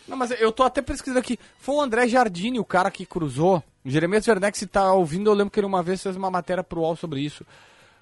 Não, 0.08 0.18
mas 0.18 0.32
eu 0.32 0.52
tô 0.52 0.64
até 0.64 0.82
pesquisando 0.82 1.20
aqui. 1.20 1.40
Foi 1.58 1.76
o 1.76 1.82
André 1.82 2.08
Jardini, 2.08 2.60
o 2.60 2.66
cara 2.66 2.92
que 2.92 3.06
cruzou. 3.06 3.64
O 3.86 3.90
Jeremias 3.90 4.28
Werneck, 4.28 4.58
se 4.58 4.68
tá 4.68 4.94
ouvindo, 4.94 5.30
eu 5.30 5.34
lembro 5.34 5.52
que 5.52 5.60
ele 5.60 5.68
uma 5.68 5.82
vez 5.84 6.02
fez 6.04 6.16
uma 6.16 6.30
matéria 6.32 6.64
pro 6.64 6.82
UOL 6.82 6.96
sobre 6.96 7.22
isso. 7.22 7.46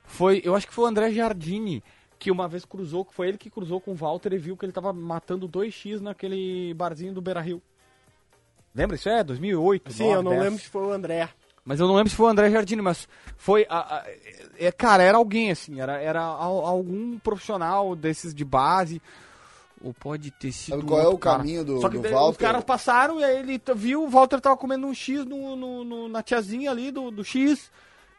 Foi, 0.04 0.42
eu 0.44 0.56
acho 0.56 0.68
que 0.68 0.74
foi 0.74 0.86
o 0.86 0.88
André 0.88 1.12
Jardini 1.12 1.84
que 2.20 2.30
uma 2.30 2.48
vez 2.48 2.64
cruzou, 2.66 3.04
que 3.04 3.14
foi 3.16 3.30
ele 3.30 3.38
que 3.38 3.50
cruzou 3.50 3.82
com 3.82 3.92
o 3.92 3.96
Walter 3.96 4.34
e 4.34 4.38
viu 4.38 4.56
que 4.56 4.64
ele 4.64 4.72
tava 4.72 4.94
matando 4.94 5.50
2x 5.50 6.00
naquele 6.02 6.72
barzinho 6.76 7.14
do 7.14 7.22
Beira 7.22 7.42
Rio. 7.42 7.62
Lembra 8.76 8.96
isso? 8.96 9.10
É, 9.10 9.24
2008. 9.24 9.92
Sim, 9.92 10.04
9, 10.04 10.16
eu 10.16 10.24
não 10.24 10.32
10. 10.32 10.44
lembro 10.44 10.60
se 10.60 10.70
foi 10.70 10.84
o 10.84 10.92
André. 10.92 11.30
Mas 11.66 11.80
eu 11.80 11.88
não 11.88 11.96
lembro 11.96 12.10
se 12.10 12.16
foi 12.16 12.26
o 12.28 12.30
André 12.30 12.50
Jardini, 12.50 12.82
mas 12.82 13.08
foi. 13.38 13.66
A, 13.70 13.98
a- 13.98 14.06
é, 14.58 14.72
cara, 14.72 15.04
era 15.04 15.18
alguém 15.18 15.52
assim, 15.52 15.80
era, 15.82 16.00
era 16.00 16.22
al- 16.22 16.66
algum 16.66 17.18
profissional 17.20 17.96
desses 17.96 18.34
de 18.34 18.46
base. 18.46 19.02
Ou 19.84 19.94
pode 19.94 20.30
ter 20.32 20.52
sido. 20.52 20.76
Sabe 20.76 20.88
qual 20.88 21.02
é 21.02 21.08
o 21.08 21.18
cara. 21.18 21.38
caminho 21.40 21.66
do- 21.66 21.82
Só 21.82 21.90
que 21.90 21.98
do 21.98 22.04
daí 22.04 22.12
Walter? 22.12 22.32
Os 22.32 22.38
caras 22.38 22.64
passaram 22.64 23.20
e 23.20 23.24
aí 23.24 23.40
ele 23.40 23.62
viu, 23.76 24.04
o 24.04 24.10
Walter 24.10 24.40
tava 24.40 24.56
comendo 24.56 24.86
um 24.86 24.94
X 24.94 25.26
no, 25.26 25.56
no- 25.56 25.84
no- 25.84 26.08
na 26.08 26.22
tiazinha 26.22 26.70
ali 26.72 26.92
do, 26.92 27.10
do 27.10 27.24
X. 27.24 27.72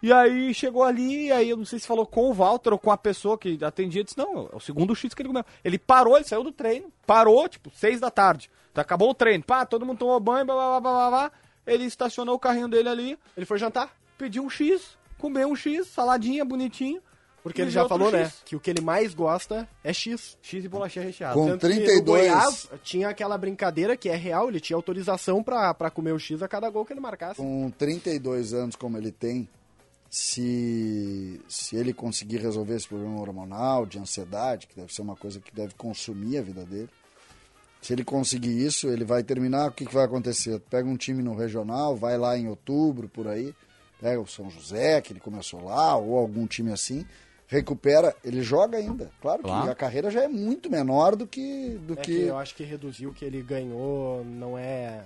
E 0.02 0.12
aí 0.12 0.52
chegou 0.52 0.82
ali, 0.82 1.26
e 1.26 1.32
aí 1.32 1.48
eu 1.50 1.56
não 1.56 1.64
sei 1.64 1.78
se 1.78 1.86
falou 1.86 2.04
com 2.04 2.28
o 2.28 2.34
Walter 2.34 2.72
ou 2.72 2.78
com 2.80 2.90
a 2.90 2.96
pessoa 2.96 3.38
que 3.38 3.56
atendia, 3.64 4.02
disse, 4.02 4.18
não, 4.18 4.48
é 4.52 4.56
o 4.56 4.58
segundo 4.58 4.96
X 4.96 5.14
que 5.14 5.22
ele 5.22 5.28
comeu. 5.28 5.44
Ele 5.64 5.78
parou, 5.78 6.16
ele 6.16 6.24
saiu 6.24 6.42
do 6.42 6.50
treino, 6.50 6.92
parou, 7.06 7.48
tipo, 7.48 7.70
seis 7.72 8.00
da 8.00 8.10
tarde. 8.10 8.50
Então, 8.72 8.82
acabou 8.82 9.10
o 9.10 9.14
treino, 9.14 9.44
pá, 9.44 9.64
todo 9.64 9.86
mundo 9.86 9.98
tomou 9.98 10.18
banho, 10.18 10.44
blá, 10.44 10.54
blá, 10.56 10.80
blá, 10.80 10.80
blá, 10.80 10.92
blá, 10.92 11.10
blá. 11.10 11.32
Ele 11.64 11.84
estacionou 11.84 12.34
o 12.34 12.38
carrinho 12.40 12.66
dele 12.66 12.88
ali, 12.88 13.18
Ele 13.36 13.46
foi 13.46 13.58
jantar. 13.58 13.96
pediu 14.18 14.42
um 14.42 14.50
X, 14.50 14.98
comeu 15.18 15.48
um 15.48 15.54
X, 15.54 15.86
saladinha, 15.86 16.44
bonitinho. 16.44 17.00
Porque 17.42 17.60
e 17.60 17.64
ele 17.64 17.70
já 17.70 17.88
falou, 17.88 18.10
né? 18.10 18.26
X. 18.26 18.42
Que 18.44 18.56
o 18.56 18.60
que 18.60 18.70
ele 18.70 18.80
mais 18.80 19.14
gosta 19.14 19.68
é 19.82 19.92
X. 19.92 20.38
X 20.40 20.64
e 20.64 20.68
bolachinha 20.68 21.04
recheada. 21.04 21.34
Com 21.34 21.46
Tanto 21.46 21.66
que 21.66 21.74
no 21.74 21.74
32. 21.74 22.04
Goiás 22.04 22.70
tinha 22.84 23.08
aquela 23.08 23.36
brincadeira 23.36 23.96
que 23.96 24.08
é 24.08 24.14
real, 24.14 24.48
ele 24.48 24.60
tinha 24.60 24.76
autorização 24.76 25.42
pra, 25.42 25.74
pra 25.74 25.90
comer 25.90 26.12
o 26.12 26.18
X 26.18 26.42
a 26.42 26.48
cada 26.48 26.70
gol 26.70 26.84
que 26.84 26.92
ele 26.92 27.00
marcasse. 27.00 27.36
Com 27.36 27.70
32 27.76 28.54
anos 28.54 28.76
como 28.76 28.96
ele 28.96 29.10
tem, 29.10 29.48
se, 30.08 31.40
se 31.48 31.74
ele 31.74 31.92
conseguir 31.92 32.36
resolver 32.36 32.76
esse 32.76 32.86
problema 32.86 33.20
hormonal, 33.20 33.86
de 33.86 33.98
ansiedade, 33.98 34.66
que 34.66 34.76
deve 34.76 34.92
ser 34.94 35.02
uma 35.02 35.16
coisa 35.16 35.40
que 35.40 35.52
deve 35.54 35.74
consumir 35.74 36.38
a 36.38 36.42
vida 36.42 36.64
dele, 36.64 36.90
se 37.80 37.92
ele 37.92 38.04
conseguir 38.04 38.64
isso, 38.64 38.88
ele 38.88 39.04
vai 39.04 39.24
terminar, 39.24 39.70
o 39.70 39.72
que, 39.72 39.84
que 39.84 39.94
vai 39.94 40.04
acontecer? 40.04 40.60
Pega 40.70 40.88
um 40.88 40.96
time 40.96 41.20
no 41.20 41.34
regional, 41.34 41.96
vai 41.96 42.16
lá 42.16 42.38
em 42.38 42.46
outubro, 42.46 43.08
por 43.08 43.26
aí, 43.26 43.52
pega 44.00 44.20
o 44.20 44.26
São 44.26 44.48
José, 44.48 45.00
que 45.00 45.12
ele 45.12 45.18
começou 45.18 45.64
lá, 45.64 45.96
ou 45.96 46.16
algum 46.16 46.46
time 46.46 46.70
assim, 46.70 47.04
recupera, 47.52 48.16
ele 48.24 48.42
joga 48.42 48.78
ainda. 48.78 49.10
Claro 49.20 49.42
que 49.42 49.48
Claro. 49.48 49.70
a 49.70 49.74
carreira 49.74 50.10
já 50.10 50.22
é 50.22 50.28
muito 50.28 50.70
menor 50.70 51.14
do 51.14 51.26
que... 51.26 51.78
Do 51.86 51.92
É 51.92 51.96
que 51.96 52.02
que... 52.02 52.22
eu 52.22 52.38
acho 52.38 52.54
que 52.54 52.64
reduzir 52.64 53.06
o 53.06 53.12
que 53.12 53.24
ele 53.24 53.42
ganhou 53.42 54.24
não 54.24 54.56
é. 54.56 55.02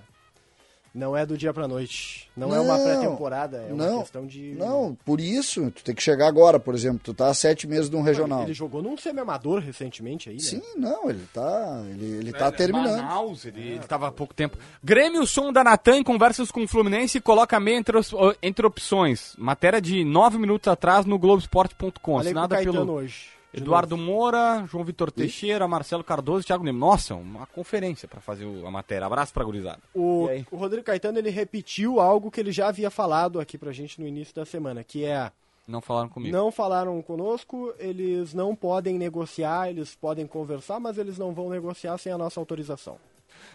Não 0.97 1.15
é 1.15 1.27
do 1.27 1.37
dia 1.37 1.53
pra 1.53 1.69
noite. 1.69 2.27
Não, 2.35 2.55
é 2.55 2.59
uma 2.59 2.79
Não, 2.79 2.85
pré-temporada, 2.85 3.59
é 3.69 3.73
uma 3.73 3.87
não, 3.87 3.99
questão 4.01 4.27
de. 4.27 4.55
Não, 4.55 4.97
por 5.05 5.21
isso, 5.21 5.71
tu 5.71 5.85
tem 5.85 5.95
que 5.95 6.03
chegar 6.03 6.27
agora, 6.27 6.59
por 6.59 6.75
exemplo, 6.75 7.01
tu 7.05 7.13
tá 7.13 7.29
há 7.29 7.35
sete 7.35 7.67
meses 7.67 7.91
de 7.91 7.97
um 7.97 8.01
regional. 8.01 8.45
Ele 8.45 8.55
jogou 8.55 8.83
num 8.83 8.97
semi-amador 8.97 9.61
recentemente 9.61 10.31
aí, 10.31 10.37
né? 10.37 10.41
Sim, 10.41 10.63
não, 10.75 11.11
ele 11.11 11.23
tá, 11.35 11.85
ele, 11.91 12.07
ele 12.07 12.31
É, 12.31 12.33
tá 12.33 12.51
terminando. 12.51 12.97
Manaus, 12.97 13.45
ele, 13.45 13.61
ele 13.61 13.87
tava 13.87 14.09
há 14.09 14.11
pouco 14.11 14.33
tempo. 14.33 14.57
Grêmio, 14.83 15.27
som 15.27 15.53
da 15.53 15.63
Natan, 15.63 15.99
em 15.99 16.03
conversas 16.03 16.51
com 16.51 16.65
o 16.65 16.69
Fluminense, 16.69 17.21
coloca 17.21 17.61
meia 17.61 17.77
entre, 17.77 17.99
entre 18.43 18.67
opções. 18.67 19.35
Matéria 19.37 19.83
de 19.83 20.03
nove 20.03 20.39
minutos 20.39 20.67
atrás 20.67 21.05
no 21.05 21.19
Globoesporte.com. 21.19 22.19
Assinada 22.19 22.57
pelo 22.57 22.91
hoje. 22.91 23.36
Eduardo 23.57 23.97
Moura, 23.97 24.67
João 24.71 24.85
Vitor 24.85 25.11
Teixeira, 25.11 25.67
Marcelo 25.67 26.05
Cardoso 26.05 26.43
e 26.43 26.47
Thiago 26.47 26.63
Nemo. 26.65 26.79
Nossa, 26.79 27.15
uma 27.15 27.47
conferência 27.47 28.07
pra 28.07 28.21
fazer 28.21 28.45
a 28.65 28.71
matéria. 28.71 29.07
Abraço 29.07 29.33
pra 29.33 29.45
gurizada. 29.45 29.81
O, 29.95 30.29
o 30.51 30.57
Rodrigo 30.57 30.85
Caetano 30.85 31.19
ele 31.19 31.31
repetiu 31.31 31.99
algo 32.01 32.31
que 32.31 32.39
ele 32.41 32.53
já 32.53 32.69
havia 32.69 32.91
falado 32.91 33.41
aqui 33.41 33.57
pra 33.57 33.73
gente 33.73 34.01
no 34.01 34.07
início 34.07 34.35
da 34.35 34.45
semana, 34.45 34.85
que 34.85 35.05
é 35.05 35.33
Não 35.67 35.81
falaram 35.81 36.09
comigo. 36.09 36.37
não 36.37 36.53
falaram 36.53 37.01
conosco, 37.03 37.73
eles 37.79 38.35
não 38.35 38.55
podem 38.55 38.99
negociar, 38.99 39.71
eles 39.71 39.95
podem 39.95 40.27
conversar, 40.27 40.79
mas 40.79 40.99
eles 40.99 41.17
não 41.17 41.33
vão 41.33 41.49
negociar 41.49 41.97
sem 41.99 42.13
a 42.13 42.19
nossa 42.19 42.39
autorização. 42.39 42.99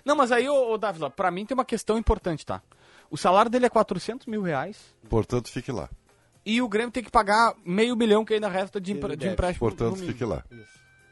Não, 0.03 0.15
mas 0.15 0.31
aí, 0.31 0.49
ô, 0.49 0.71
ô 0.73 0.77
Dávila, 0.77 1.09
pra 1.09 1.29
mim 1.31 1.45
tem 1.45 1.53
uma 1.55 1.65
questão 1.65 1.97
importante, 1.97 2.45
tá? 2.45 2.61
O 3.09 3.17
salário 3.17 3.51
dele 3.51 3.65
é 3.65 3.69
400 3.69 4.25
mil 4.25 4.41
reais 4.41 4.77
Portanto, 5.09 5.49
fique 5.51 5.71
lá. 5.71 5.89
E 6.45 6.61
o 6.61 6.67
Grêmio 6.67 6.91
tem 6.91 7.03
que 7.03 7.11
pagar 7.11 7.53
meio 7.65 7.95
milhão 7.95 8.25
que 8.25 8.33
ainda 8.33 8.47
resta 8.49 8.79
de, 8.79 8.93
de 8.93 9.27
empréstimo. 9.27 9.59
Portanto, 9.59 9.97
fique 9.97 10.23
lá. 10.25 10.43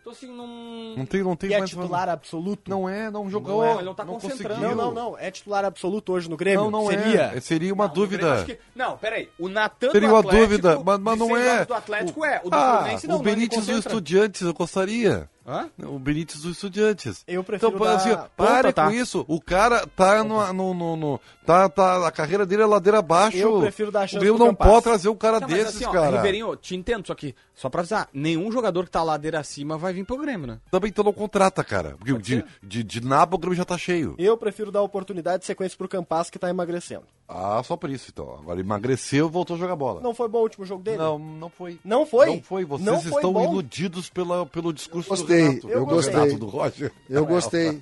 Então, 0.01 0.13
assim, 0.13 0.27
não... 0.35 0.95
Não 0.97 1.05
tem, 1.05 1.21
não 1.21 1.35
tem 1.35 1.51
E 1.51 1.53
é 1.53 1.59
mais. 1.59 1.69
titular 1.69 2.09
absoluto? 2.09 2.69
Não 2.69 2.89
é, 2.89 3.11
não 3.11 3.29
jogou. 3.29 3.61
Não 3.63 3.71
é, 3.71 3.75
ele 3.75 3.83
não 3.83 3.93
tá 3.93 4.05
concentrando. 4.05 4.55
conseguiu. 4.55 4.75
não, 4.75 4.91
não, 4.91 5.11
não. 5.11 5.17
É 5.19 5.29
titular 5.29 5.63
absoluto 5.65 6.13
hoje 6.13 6.27
no 6.29 6.35
Grêmio? 6.37 6.63
Não, 6.63 6.71
não 6.71 6.87
Seria. 6.87 7.33
é. 7.35 7.39
Seria 7.39 7.73
uma 7.73 7.83
Não, 7.85 7.91
o 7.91 7.95
dúvida. 7.95 8.43
que- 8.45 8.57
Não, 8.75 8.97
peraí. 8.97 9.29
O 9.37 9.47
Natan 9.49 9.91
Seria 9.91 10.09
uma 10.09 10.19
Atlético, 10.19 10.41
dúvida, 10.47 10.81
mas, 10.83 10.99
mas 10.99 11.19
não 11.19 11.37
é. 11.37 11.49
anos 11.51 11.67
do 11.67 11.73
Atlético 11.73 12.25
é. 12.25 12.41
O 12.43 12.49
do 12.49 12.55
ah, 12.55 12.77
Fluminense 12.77 13.07
não. 13.07 13.15
o 13.17 13.19
Benítez 13.19 13.59
não, 13.59 13.65
do 13.65 13.71
ele 13.71 13.75
concentra. 13.75 13.89
Estudiantes, 13.91 14.41
eu 14.41 14.53
gostaria. 14.53 15.29
Hã? 15.47 15.69
O 15.83 15.97
Benítez 15.97 16.41
do 16.41 16.51
Estudiantes. 16.51 17.23
Eu 17.27 17.43
prefiro 17.43 17.71
Então, 17.75 17.85
dar 17.87 17.95
assim, 17.95 18.09
ponta, 18.09 18.29
pare 18.37 18.73
tá? 18.73 18.85
com 18.85 18.91
isso. 18.91 19.25
O 19.27 19.41
cara 19.41 19.87
tá 19.87 20.23
no, 20.23 20.53
no, 20.53 20.73
no, 20.73 20.95
no- 20.95 21.21
tá, 21.45 21.67
tá, 21.67 22.07
a 22.07 22.11
carreira 22.11 22.45
dele 22.45 22.61
é 22.61 22.65
ladeira 22.65 22.99
abaixo. 22.99 23.37
Eu 23.37 23.59
prefiro 23.61 23.91
dar 23.91 24.01
O 24.05 24.07
chance 24.07 24.19
Grêmio 24.19 24.35
pro 24.35 24.45
não 24.45 24.53
Campas. 24.53 24.67
pode 24.67 24.83
trazer 24.83 25.09
um 25.09 25.15
cara 25.15 25.39
Não, 25.39 25.47
desses, 25.47 25.75
assim, 25.77 25.85
ó, 25.85 25.91
cara. 25.91 26.17
Ribeirinho, 26.17 26.55
te 26.55 26.75
entendo, 26.75 27.07
só 27.07 27.15
que, 27.15 27.33
só 27.55 27.67
pra 27.69 27.81
avisar, 27.81 28.07
nenhum 28.13 28.51
jogador 28.51 28.85
que 28.85 28.91
tá 28.91 29.01
ladeira 29.01 29.39
acima 29.39 29.77
vai 29.77 29.91
vir 29.93 30.05
pro 30.05 30.17
Grêmio, 30.17 30.45
né? 30.45 30.59
Também 30.69 30.89
então 30.89 31.03
não 31.03 31.13
contrata, 31.13 31.63
cara. 31.63 31.95
Porque 31.97 32.13
de, 32.19 32.43
de, 32.61 32.83
de 32.83 33.01
nabo 33.01 33.35
o 33.35 33.39
Grêmio 33.39 33.57
já 33.57 33.65
tá 33.65 33.77
cheio. 33.77 34.13
Eu 34.19 34.37
prefiro 34.37 34.71
dar 34.71 34.81
oportunidade 34.83 35.39
de 35.39 35.45
sequência 35.45 35.77
pro 35.77 35.87
Campas 35.87 36.29
que 36.29 36.37
tá 36.37 36.49
emagrecendo. 36.49 37.03
Ah, 37.27 37.61
só 37.63 37.77
por 37.77 37.89
isso 37.91 38.09
então. 38.11 38.35
Agora 38.39 38.59
emagreceu 38.59 39.27
e 39.27 39.29
voltou 39.31 39.55
a 39.55 39.59
jogar 39.59 39.75
bola. 39.75 40.01
Não 40.01 40.15
foi 40.15 40.27
bom 40.27 40.39
o 40.39 40.43
último 40.43 40.65
jogo 40.65 40.81
dele? 40.83 40.97
Não, 40.97 41.19
não 41.19 41.49
foi. 41.49 41.79
Não 41.85 42.05
foi? 42.05 42.25
Não 42.27 42.41
foi. 42.41 42.65
Vocês 42.65 42.85
Não 42.85 42.99
foi 43.01 43.11
estão 43.11 43.33
bom? 43.33 43.43
iludidos 43.51 44.09
pela, 44.09 44.45
pelo 44.47 44.73
discurso 44.73 45.09
Gostei, 45.09 45.27
do 45.27 45.28
Renato. 45.35 45.69
eu 45.69 45.85
gostei. 45.85 46.37
Do 46.37 46.45
Roger. 46.47 46.91
Eu 47.09 47.25
gostei. 47.25 47.81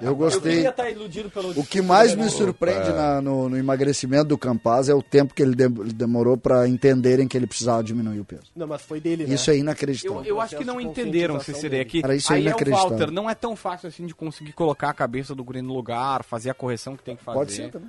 Eu 0.00 0.14
gostei. 0.16 0.66
estar 0.66 0.90
iludido 0.90 1.30
pelo 1.30 1.50
O 1.58 1.64
que 1.66 1.80
mais 1.82 2.14
me 2.14 2.28
surpreende 2.28 2.90
na- 2.90 3.20
no, 3.20 3.48
no 3.48 3.56
emagrecimento 3.56 4.24
do 4.24 4.38
Campaz 4.38 4.88
é 4.88 4.94
o 4.94 5.02
tempo 5.02 5.34
que 5.34 5.42
ele, 5.42 5.54
de- 5.54 5.68
demorou 5.92 6.36
para 6.36 6.66
entenderem 6.68 7.26
que 7.28 7.36
ele 7.36 7.46
precisava 7.46 7.82
diminuir 7.82 8.20
o 8.20 8.24
peso. 8.24 8.44
Não, 8.54 8.66
mas 8.66 8.82
foi 8.82 9.00
dele, 9.00 9.26
né? 9.26 9.34
Isso 9.34 9.50
é 9.50 9.56
inacreditável. 9.56 10.20
Eu, 10.22 10.26
eu 10.26 10.40
acho 10.40 10.56
que 10.56 10.64
não 10.64 10.76
de 10.78 10.84
entenderam, 10.84 11.38
CCD, 11.40 11.80
aqui. 11.80 12.00
Cara, 12.02 12.14
isso 12.14 12.32
é 12.32 12.36
Aí 12.36 12.46
é. 12.48 12.52
Walter, 12.52 13.10
não 13.10 13.28
é 13.28 13.34
tão 13.34 13.54
fácil 13.56 13.88
assim 13.88 14.06
de 14.06 14.14
conseguir 14.14 14.52
colocar 14.52 14.90
a 14.90 14.94
cabeça 14.94 15.34
do 15.34 15.44
Grêmio 15.44 15.68
no 15.68 15.74
lugar, 15.74 16.22
fazer 16.24 16.50
a 16.50 16.54
correção 16.54 16.96
que 16.96 17.02
tem 17.02 17.16
que 17.16 17.22
fazer. 17.22 17.38
Pode 17.38 17.52
ser 17.52 17.70
também. 17.70 17.88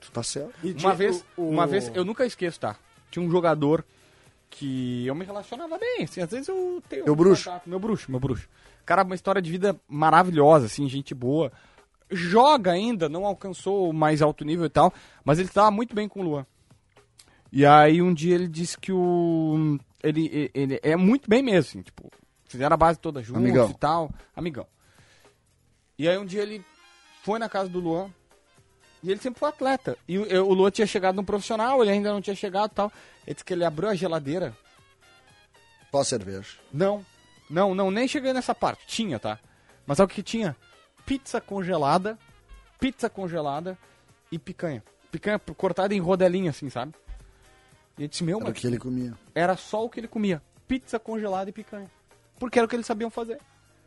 Tu 0.00 0.10
tá 0.12 0.22
certo. 0.22 0.50
E 0.62 0.68
Uma 0.70 0.74
tinha 0.76 0.94
vez, 0.94 1.24
o- 1.36 1.42
o- 1.42 1.50
uma 1.50 1.66
vez, 1.66 1.90
eu 1.94 2.04
nunca 2.04 2.24
esqueço, 2.24 2.60
tá? 2.60 2.76
Tinha 3.10 3.24
um 3.24 3.30
jogador 3.30 3.84
que 4.50 5.06
eu 5.06 5.14
me 5.14 5.24
relacionava 5.24 5.78
bem, 5.78 6.04
assim, 6.04 6.20
às 6.20 6.30
vezes 6.30 6.48
eu 6.48 6.82
tenho... 6.88 7.04
Meu 7.04 7.14
bruxo. 7.14 7.44
contato, 7.44 7.68
Meu 7.68 7.78
bruxo, 7.78 8.10
meu 8.10 8.20
bruxo. 8.20 8.48
Cara, 8.84 9.02
uma 9.04 9.14
história 9.14 9.42
de 9.42 9.50
vida 9.50 9.78
maravilhosa, 9.86 10.66
assim, 10.66 10.88
gente 10.88 11.14
boa. 11.14 11.52
Joga 12.10 12.72
ainda, 12.72 13.08
não 13.08 13.26
alcançou 13.26 13.90
o 13.90 13.92
mais 13.92 14.22
alto 14.22 14.44
nível 14.44 14.64
e 14.64 14.70
tal, 14.70 14.92
mas 15.24 15.38
ele 15.38 15.48
estava 15.48 15.70
muito 15.70 15.94
bem 15.94 16.08
com 16.08 16.20
o 16.20 16.22
Luan. 16.22 16.46
E 17.52 17.64
aí 17.66 18.00
um 18.00 18.12
dia 18.12 18.34
ele 18.34 18.48
disse 18.48 18.78
que 18.78 18.92
o... 18.92 19.78
Ele, 20.02 20.50
ele 20.54 20.80
é 20.82 20.96
muito 20.96 21.28
bem 21.28 21.42
mesmo, 21.42 21.60
assim, 21.60 21.82
tipo, 21.82 22.10
fizeram 22.46 22.74
a 22.74 22.76
base 22.76 22.98
toda 22.98 23.22
juntos 23.22 23.42
Amigão. 23.42 23.70
e 23.70 23.74
tal. 23.74 24.10
Amigão. 24.34 24.66
E 25.98 26.08
aí 26.08 26.16
um 26.16 26.24
dia 26.24 26.42
ele 26.42 26.64
foi 27.22 27.38
na 27.38 27.48
casa 27.48 27.68
do 27.68 27.80
Luan, 27.80 28.10
e 29.02 29.10
ele 29.10 29.20
sempre 29.20 29.38
foi 29.40 29.48
atleta. 29.48 29.96
E 30.08 30.18
o, 30.18 30.46
o 30.46 30.54
Luan 30.54 30.70
tinha 30.70 30.86
chegado 30.86 31.14
no 31.16 31.24
profissional, 31.24 31.82
ele 31.82 31.90
ainda 31.92 32.12
não 32.12 32.20
tinha 32.20 32.34
chegado 32.36 32.70
e 32.72 32.74
tal. 32.74 32.92
Ele 33.26 33.34
disse 33.34 33.44
que 33.44 33.52
ele 33.52 33.64
abriu 33.64 33.88
a 33.88 33.94
geladeira. 33.94 34.56
Só 35.90 36.04
cerveja. 36.04 36.56
Não, 36.72 37.04
não, 37.48 37.74
não, 37.74 37.90
nem 37.90 38.06
cheguei 38.06 38.32
nessa 38.32 38.54
parte. 38.54 38.86
Tinha, 38.86 39.18
tá? 39.18 39.38
Mas 39.86 39.96
sabe 39.96 40.12
o 40.12 40.14
que 40.14 40.22
tinha? 40.22 40.54
Pizza 41.06 41.40
congelada, 41.40 42.18
pizza 42.78 43.08
congelada 43.08 43.78
e 44.30 44.38
picanha. 44.38 44.82
Picanha 45.10 45.38
cortada 45.38 45.94
em 45.94 46.00
rodelinha, 46.00 46.50
assim, 46.50 46.68
sabe? 46.68 46.92
E 47.96 48.02
ele 48.02 48.08
disse, 48.08 48.22
meu, 48.22 48.38
Era 48.40 48.50
o 48.50 48.52
que 48.52 48.66
ele 48.66 48.78
comia. 48.78 49.14
era 49.34 49.56
só 49.56 49.84
o 49.84 49.88
que 49.88 49.98
ele 50.00 50.08
comia. 50.08 50.42
Pizza 50.66 50.98
congelada 50.98 51.48
e 51.48 51.52
picanha. 51.52 51.90
Porque 52.38 52.58
era 52.58 52.66
o 52.66 52.68
que 52.68 52.76
eles 52.76 52.86
sabiam 52.86 53.08
fazer. 53.10 53.40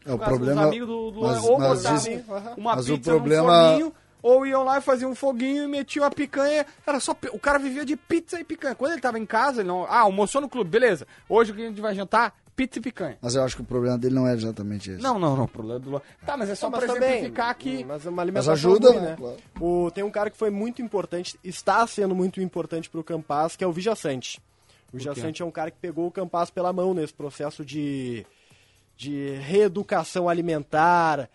É, 0.03 0.11
o 0.11 0.17
problema 0.17 0.63
amigos 0.63 0.87
do, 0.87 1.11
do 1.11 1.21
mas- 1.21 1.43
ou 1.43 1.59
mas 1.59 1.77
botavam 1.83 1.97
isso- 1.97 2.23
uma 2.57 2.75
mas 2.75 2.89
o 2.89 2.93
pizza 2.97 3.11
problema- 3.11 3.43
num 3.61 3.67
forninho, 3.69 3.93
ou 4.21 4.45
iam 4.45 4.63
lá 4.63 4.77
e 4.77 4.81
faziam 4.81 5.11
um 5.11 5.15
foguinho 5.15 5.63
e 5.63 5.67
metiam 5.67 6.05
a 6.05 6.11
picanha. 6.11 6.65
Era 6.85 6.99
só 6.99 7.15
o 7.31 7.39
cara 7.39 7.59
vivia 7.59 7.85
de 7.85 7.95
pizza 7.95 8.39
e 8.39 8.43
picanha. 8.43 8.75
Quando 8.75 8.93
ele 8.93 9.01
tava 9.01 9.19
em 9.19 9.25
casa, 9.25 9.61
ele 9.61 9.67
não, 9.67 9.85
ah, 9.85 9.99
almoçou 9.99 10.41
no 10.41 10.49
clube, 10.49 10.69
beleza. 10.69 11.07
Hoje 11.27 11.51
o 11.51 11.55
que 11.55 11.61
a 11.61 11.67
gente 11.67 11.81
vai 11.81 11.95
jantar? 11.95 12.35
Pizza 12.55 12.79
e 12.79 12.81
picanha. 12.81 13.17
Mas 13.21 13.33
eu 13.33 13.43
acho 13.43 13.55
que 13.55 13.61
o 13.61 13.65
problema 13.65 13.97
dele 13.97 14.13
não 14.13 14.27
é 14.27 14.33
exatamente 14.33 14.91
esse. 14.91 15.01
Não, 15.01 15.17
não, 15.17 15.35
não, 15.35 15.45
o 15.45 15.47
problema 15.47 15.79
do 15.79 15.89
Luan. 15.89 16.01
Tá, 16.25 16.35
mas 16.35 16.49
é 16.49 16.55
só 16.55 16.67
Não, 16.67 16.71
mas 16.71 16.83
pra 16.85 16.93
também, 16.93 17.09
exemplificar 17.09 17.55
que 17.55 17.83
Mas 17.85 18.05
é 18.05 18.09
uma 18.09 18.17
Mas 18.17 18.23
alimentação 18.23 18.53
ajuda, 18.53 18.91
ruim, 18.91 18.99
né? 18.99 19.15
Claro. 19.17 19.37
O, 19.59 19.91
tem 19.91 20.03
um 20.03 20.11
cara 20.11 20.29
que 20.29 20.37
foi 20.37 20.49
muito 20.49 20.81
importante, 20.81 21.39
está 21.43 21.85
sendo 21.87 22.13
muito 22.13 22.41
importante 22.41 22.89
pro 22.89 23.03
Campas, 23.03 23.55
que 23.55 23.63
é 23.63 23.67
o 23.67 23.71
Vijaçante. 23.71 24.39
O 24.93 24.97
Vijaçante 24.97 25.41
é 25.41 25.45
um 25.45 25.51
cara 25.51 25.71
que 25.71 25.77
pegou 25.79 26.05
o 26.07 26.11
Campas 26.11 26.49
pela 26.51 26.73
mão 26.73 26.93
nesse 26.93 27.13
processo 27.13 27.63
de, 27.63 28.25
de 28.97 29.31
reeducação 29.35 30.27
alimentar, 30.27 31.29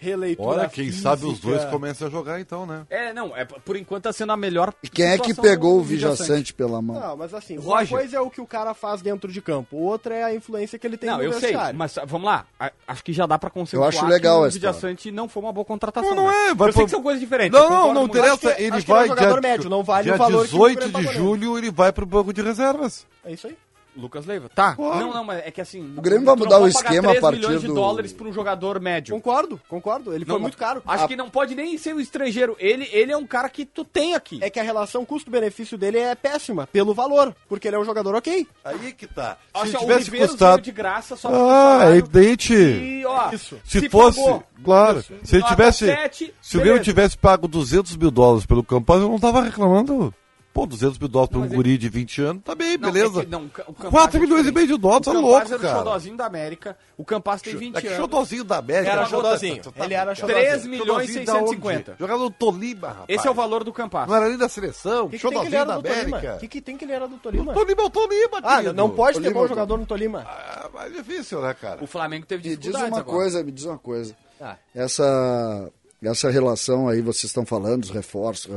releitura 0.00 0.48
Olha, 0.48 0.68
quem 0.68 0.90
sabe 0.90 1.26
os 1.26 1.38
dois 1.38 1.56
física. 1.56 1.70
começam 1.70 2.08
a 2.08 2.10
jogar 2.10 2.40
então, 2.40 2.64
né? 2.64 2.86
É, 2.88 3.12
não, 3.12 3.36
é, 3.36 3.44
por 3.44 3.76
enquanto 3.76 4.04
tá 4.04 4.12
sendo 4.12 4.32
a 4.32 4.36
melhor. 4.36 4.72
E 4.82 4.88
quem 4.88 5.04
é 5.06 5.18
que 5.18 5.34
pegou 5.34 5.78
o 5.78 5.82
Vijaçante 5.82 6.54
pela 6.54 6.80
mão? 6.80 6.98
Não, 6.98 7.16
mas 7.18 7.34
assim, 7.34 7.58
uma 7.58 7.80
Roger. 7.80 7.98
coisa 7.98 8.16
é 8.16 8.20
o 8.20 8.30
que 8.30 8.40
o 8.40 8.46
cara 8.46 8.72
faz 8.72 9.02
dentro 9.02 9.30
de 9.30 9.42
campo, 9.42 9.76
outra 9.76 10.14
é 10.14 10.24
a 10.24 10.34
influência 10.34 10.78
que 10.78 10.86
ele 10.86 10.96
tem 10.96 11.10
Não, 11.10 11.18
no 11.18 11.24
eu 11.24 11.32
sei, 11.34 11.54
mas 11.74 11.96
vamos 12.06 12.26
lá. 12.26 12.46
Acho 12.88 13.04
que 13.04 13.12
já 13.12 13.26
dá 13.26 13.38
pra 13.38 13.50
conceituar 13.50 13.92
Eu 13.92 13.98
acho 13.98 14.06
legal 14.06 14.40
que 14.42 14.48
o. 14.48 14.50
Vijaçante 14.52 15.10
não 15.10 15.28
foi 15.28 15.42
uma 15.42 15.52
boa 15.52 15.64
contratação. 15.64 16.14
Não, 16.14 16.24
não 16.24 16.30
né? 16.30 16.48
é, 16.48 16.54
vai 16.54 16.68
eu 16.68 16.72
sei 16.72 16.84
que 16.84 16.90
são 16.90 17.02
coisas 17.02 17.20
diferentes. 17.20 17.58
Não, 17.58 17.68
não, 17.68 17.94
não 17.94 18.04
interessa. 18.04 18.54
Que- 18.54 18.62
ele 18.62 18.70
que 18.70 18.76
ele 18.76 18.76
é 18.76 18.80
vai 18.94 19.04
um 19.04 19.08
jogador 19.08 19.40
dia, 19.40 19.50
médio, 19.50 19.70
não 19.70 19.82
vale 19.82 20.04
dia 20.04 20.14
o 20.14 20.18
valor 20.18 20.48
que 20.48 20.54
o 20.56 20.58
18 20.68 20.78
Grêmio 20.90 21.08
de 21.10 21.14
julho 21.14 21.58
ele 21.58 21.70
vai 21.70 21.92
pro 21.92 22.06
banco 22.06 22.32
de 22.32 22.40
reservas. 22.40 23.06
É 23.24 23.32
isso 23.32 23.46
aí. 23.46 23.56
Lucas 23.96 24.26
Leiva. 24.26 24.48
Tá. 24.54 24.74
Claro. 24.74 24.98
Não, 25.00 25.12
não, 25.14 25.24
mas 25.24 25.38
é 25.44 25.50
que 25.50 25.60
assim. 25.60 25.94
O 25.96 26.00
Grêmio 26.00 26.24
vai 26.24 26.36
mudar 26.36 26.60
o 26.60 26.68
esquema 26.68 27.08
a 27.08 27.10
3 27.12 27.20
partir 27.20 27.36
milhões 27.38 27.60
de 27.60 27.66
do- 27.66 27.74
dólares 27.74 28.12
pra 28.12 28.26
um 28.28 28.32
jogador 28.32 28.80
médio. 28.80 29.14
Concordo, 29.14 29.60
concordo. 29.68 30.14
Ele 30.14 30.24
Não, 30.24 30.34
foi 30.34 30.40
muito 30.42 30.56
caro. 30.56 30.82
Acho 30.86 31.08
que 31.08 31.16
não 31.16 31.28
pode 31.30 31.54
nem 31.54 31.76
ser 31.78 31.94
um 31.94 32.00
estrangeiro. 32.00 32.56
Ele, 32.58 32.88
ele 32.92 33.12
é 33.12 33.16
um 33.16 33.26
cara 33.26 33.48
que 33.48 33.64
tu 33.64 33.84
tem 33.84 34.14
aqui. 34.14 34.38
É 34.42 34.48
que 34.50 34.58
a 34.60 34.62
relação 34.62 35.04
custo-benefício 35.04 35.76
dele 35.76 35.98
é 35.98 36.14
péssima, 36.14 36.66
pelo 36.66 36.94
valor, 36.94 37.34
porque 37.48 37.68
ele 37.68 37.76
é 37.76 37.78
um 37.78 37.84
jogador 37.84 38.14
ok. 38.14 38.46
Aí 38.64 38.92
que 38.92 39.06
tá. 39.06 39.36
Acho 39.52 39.66
Se 39.66 39.70
que 39.72 39.76
o 39.76 39.80
tivesse 39.80 40.10
custado. 40.10 40.62
de 40.62 40.72
graça 40.72 41.16
só 41.16 41.28
Ah, 41.32 41.90
é 41.92 41.96
evidente. 41.96 42.54
E, 42.54 43.04
ó, 43.06 43.30
Se, 43.64 43.88
fosse, 43.88 44.18
pagou 44.20 44.44
claro, 44.64 45.02
se 45.22 45.36
ele 45.36 45.44
tivesse, 45.44 45.86
sete, 45.86 46.34
se 46.40 46.56
o 46.56 46.60
Grêmio 46.60 46.82
tivesse 46.82 47.16
pago 47.16 47.48
200 47.48 47.96
mil 47.96 48.10
dólares 48.10 48.46
pelo 48.46 48.62
Campas, 48.62 49.00
eu 49.00 49.08
não 49.08 49.18
tava 49.18 49.42
reclamando. 49.42 50.14
Pô, 50.52 50.66
200 50.66 50.98
mil 50.98 51.06
dólares 51.08 51.30
pra 51.30 51.38
um 51.38 51.42
mas 51.42 51.52
é- 51.52 51.54
guri 51.54 51.78
de 51.78 51.88
20 51.88 52.20
anos, 52.22 52.42
tá 52.42 52.56
bem, 52.56 52.76
Não, 52.76 52.90
beleza. 52.90 53.20
é 53.20 53.24
que 53.24 53.30
não, 53.30 53.44
o 53.44 53.48
Ca- 53.50 53.62
o 53.68 53.72
Campas 53.72 53.90
4 53.90 54.16
é 54.16 54.20
milhões 54.20 54.46
e 54.48 54.50
meio 54.52 54.66
de 54.66 54.76
dólares, 54.76 55.06
o 55.06 55.10
tá 55.10 55.16
Campas 55.16 55.30
louco, 55.30 55.46
era 55.46 55.56
o 55.56 55.60
cara. 55.60 55.78
xodozinho 55.78 56.16
da 56.16 56.26
América. 56.26 56.76
O 56.98 57.04
Campas 57.04 57.40
tem 57.40 57.56
20 57.56 57.76
É 57.76 57.86
anos. 57.86 57.96
xodozinho 58.00 58.42
da 58.44 58.58
América. 58.58 58.90
Era 58.92 59.02
Tá- 59.02 59.06
xodozinho. 59.08 59.62
tá- 59.62 59.70
tá- 59.70 59.84
Ele 59.84 59.94
era 59.94 60.06
tá- 60.10 60.14
xodozinho. 60.16 60.44
3 60.48 60.66
milhões 60.66 60.84
e 60.84 61.12
Xodozinho 61.12 61.24
da 61.24 61.32
onde? 61.34 61.40
650. 61.50 61.96
Jogador 62.00 62.24
do 62.24 62.30
Tolima, 62.32 62.88
rapaz. 62.88 63.04
Esse 63.08 63.28
é 63.28 63.30
o 63.30 63.34
valor 63.34 63.62
do 63.62 63.72
Campas. 63.72 64.08
Não 64.08 64.14
era 64.16 64.28
nem 64.28 64.36
da 64.36 64.48
seleção, 64.48 65.06
O 65.06 65.08
que, 65.10 65.18
que 65.18 65.22
tem 65.22 65.30
que 65.30 65.36
ele 65.46 65.56
xodozinho 65.56 65.60
era 65.60 65.80
da? 65.80 65.88
América. 66.10 66.34
O 66.34 66.38
que, 66.40 66.48
que 66.48 66.60
tem 66.60 66.76
que 66.76 66.84
ele 66.84 66.92
era 66.92 67.06
do 67.06 67.16
Tolima? 67.18 67.54
Tolima 67.54 67.82
é 67.82 67.84
o 67.84 67.90
Tolima, 67.90 68.38
Ah, 68.42 68.56
querido. 68.56 68.74
não 68.74 68.90
pode 68.90 69.20
ter 69.20 69.32
bom 69.32 69.46
jogador 69.46 69.78
no 69.78 69.86
Tolima. 69.86 70.26
Ah, 70.26 70.68
mas 70.74 70.92
é 70.92 70.96
difícil, 70.96 71.40
né, 71.40 71.54
cara? 71.54 71.82
O 71.82 71.86
Flamengo 71.86 72.26
teve 72.26 72.42
Me 72.48 72.56
diz 72.56 72.58
dificuldades 72.72 72.98
uma 72.98 73.04
coisa, 73.04 73.44
me 73.44 73.52
diz 73.52 73.64
uma 73.66 73.78
coisa. 73.78 74.16
Ah. 74.40 74.56
Essa, 74.74 75.70
essa 76.02 76.28
relação 76.30 76.88
aí, 76.88 77.00
vocês 77.00 77.24
estão 77.24 77.46
falando, 77.46 77.84
os 77.84 77.90
reforços. 77.90 78.50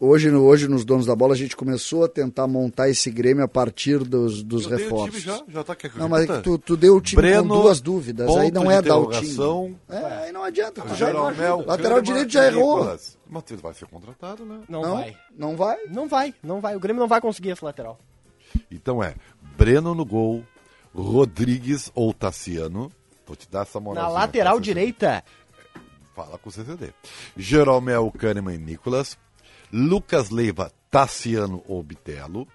Hoje, 0.00 0.30
hoje, 0.30 0.68
nos 0.68 0.84
Donos 0.84 1.06
da 1.06 1.16
Bola, 1.16 1.34
a 1.34 1.36
gente 1.36 1.56
começou 1.56 2.04
a 2.04 2.08
tentar 2.08 2.46
montar 2.46 2.88
esse 2.88 3.10
Grêmio 3.10 3.42
a 3.42 3.48
partir 3.48 3.98
dos, 3.98 4.44
dos 4.44 4.62
Eu 4.64 4.68
dei 4.68 4.78
o 4.78 4.80
reforços. 4.82 5.22
time 5.22 5.36
já, 5.36 5.44
já 5.48 5.64
tá 5.64 5.72
aqui. 5.72 5.90
Não, 5.96 6.08
mas 6.08 6.22
é 6.30 6.36
que 6.36 6.42
tu, 6.42 6.56
tu 6.56 6.76
deu 6.76 6.94
o 6.94 7.00
time 7.00 7.20
Breno, 7.20 7.48
com 7.48 7.62
duas 7.62 7.80
dúvidas. 7.80 8.28
Aí 8.36 8.52
não 8.52 8.70
é 8.70 8.80
dar 8.80 8.96
o 8.96 9.10
time. 9.10 9.76
É, 9.88 9.96
aí 9.96 10.32
não 10.32 10.44
adianta. 10.44 10.82
Tu 10.82 10.88
já, 10.90 11.06
Jeromel, 11.06 11.64
lateral 11.66 12.00
direito 12.00 12.32
já 12.32 12.46
errou. 12.46 12.96
Ele 13.50 13.60
vai 13.60 13.74
ser 13.74 13.86
contratado, 13.86 14.44
né? 14.44 14.60
Não, 14.68 14.82
Não, 14.82 14.94
vai. 14.94 15.16
não 15.36 15.56
vai. 15.56 15.76
Não 15.90 16.08
vai, 16.08 16.34
não 16.44 16.60
vai. 16.60 16.76
O 16.76 16.80
Grêmio 16.80 17.00
não 17.00 17.08
vai 17.08 17.20
conseguir 17.20 17.50
esse 17.50 17.64
lateral. 17.64 17.98
Então 18.70 19.02
é 19.02 19.16
Breno 19.56 19.96
no 19.96 20.04
gol, 20.04 20.44
Rodrigues 20.94 21.90
ou 21.92 22.14
Tassiano. 22.14 22.92
Vou 23.26 23.34
te 23.34 23.48
dar 23.50 23.62
essa 23.62 23.80
moral. 23.80 24.04
Na 24.04 24.08
lateral 24.10 24.60
direita, 24.60 25.24
Fala 26.14 26.36
com 26.36 26.48
o 26.48 26.52
CCD. 26.52 26.92
Jeromel, 27.36 28.12
Kahneman 28.18 28.54
e 28.54 28.58
Nicolas. 28.58 29.16
Lucas 29.72 30.30
Leiva, 30.30 30.72
Tassiano 30.90 31.62
ou 31.68 31.82
Bitelo. 31.82 32.46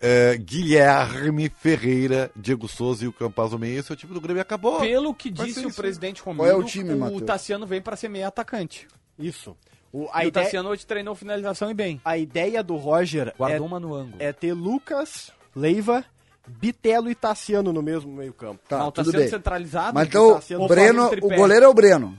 É, 0.00 0.36
Guilherme 0.36 1.48
Ferreira, 1.48 2.30
Diego 2.36 2.68
Souza 2.68 3.04
e 3.04 3.08
o 3.08 3.12
Campaz 3.12 3.50
do 3.50 3.58
Meio. 3.58 3.80
Esse 3.80 3.90
é 3.90 3.94
o 3.94 3.96
time 3.96 4.14
do 4.14 4.20
Grêmio 4.20 4.40
e 4.40 4.42
acabou. 4.42 4.78
Pelo 4.80 5.12
que 5.12 5.30
Vai 5.32 5.46
disse 5.48 5.64
o 5.64 5.68
isso. 5.68 5.76
presidente 5.76 6.22
Qual 6.22 6.46
é 6.46 6.54
o 6.54 6.62
time, 6.62 6.92
o? 6.92 7.20
Tassiano 7.20 7.66
vem 7.66 7.82
pra 7.82 7.96
ser 7.96 8.08
meio 8.08 8.26
atacante. 8.28 8.86
isso. 9.18 9.56
O, 9.92 10.04
E 10.04 10.08
a, 10.12 10.18
o 10.18 10.28
ideia, 10.28 10.32
Tassiano 10.44 10.68
hoje 10.68 10.86
treinou 10.86 11.14
finalização 11.14 11.70
e 11.70 11.74
bem. 11.74 12.00
a 12.04 12.16
ideia 12.18 12.62
do 12.62 12.76
Roger 12.76 13.34
Guardou 13.38 13.64
é, 13.64 13.68
uma 13.68 13.80
no 13.80 13.94
ângulo. 13.94 14.16
é 14.18 14.32
ter 14.34 14.52
Lucas, 14.52 15.32
Leiva, 15.56 16.04
Bitelo 16.46 17.10
e 17.10 17.14
Tassiano 17.14 17.72
no 17.72 17.82
mesmo 17.82 18.12
meio 18.12 18.32
campo. 18.34 18.60
Tá, 18.68 18.78
Não, 18.78 18.88
o 18.88 18.92
tudo 18.92 19.06
Tassiano 19.06 19.18
bem. 19.24 19.28
centralizado. 19.30 19.94
Mas 19.94 20.06
então, 20.08 20.40
o 20.60 20.68
Breno, 20.68 21.10
o 21.22 21.34
goleiro 21.34 21.64
é 21.64 21.68
o 21.68 21.74
Breno. 21.74 22.18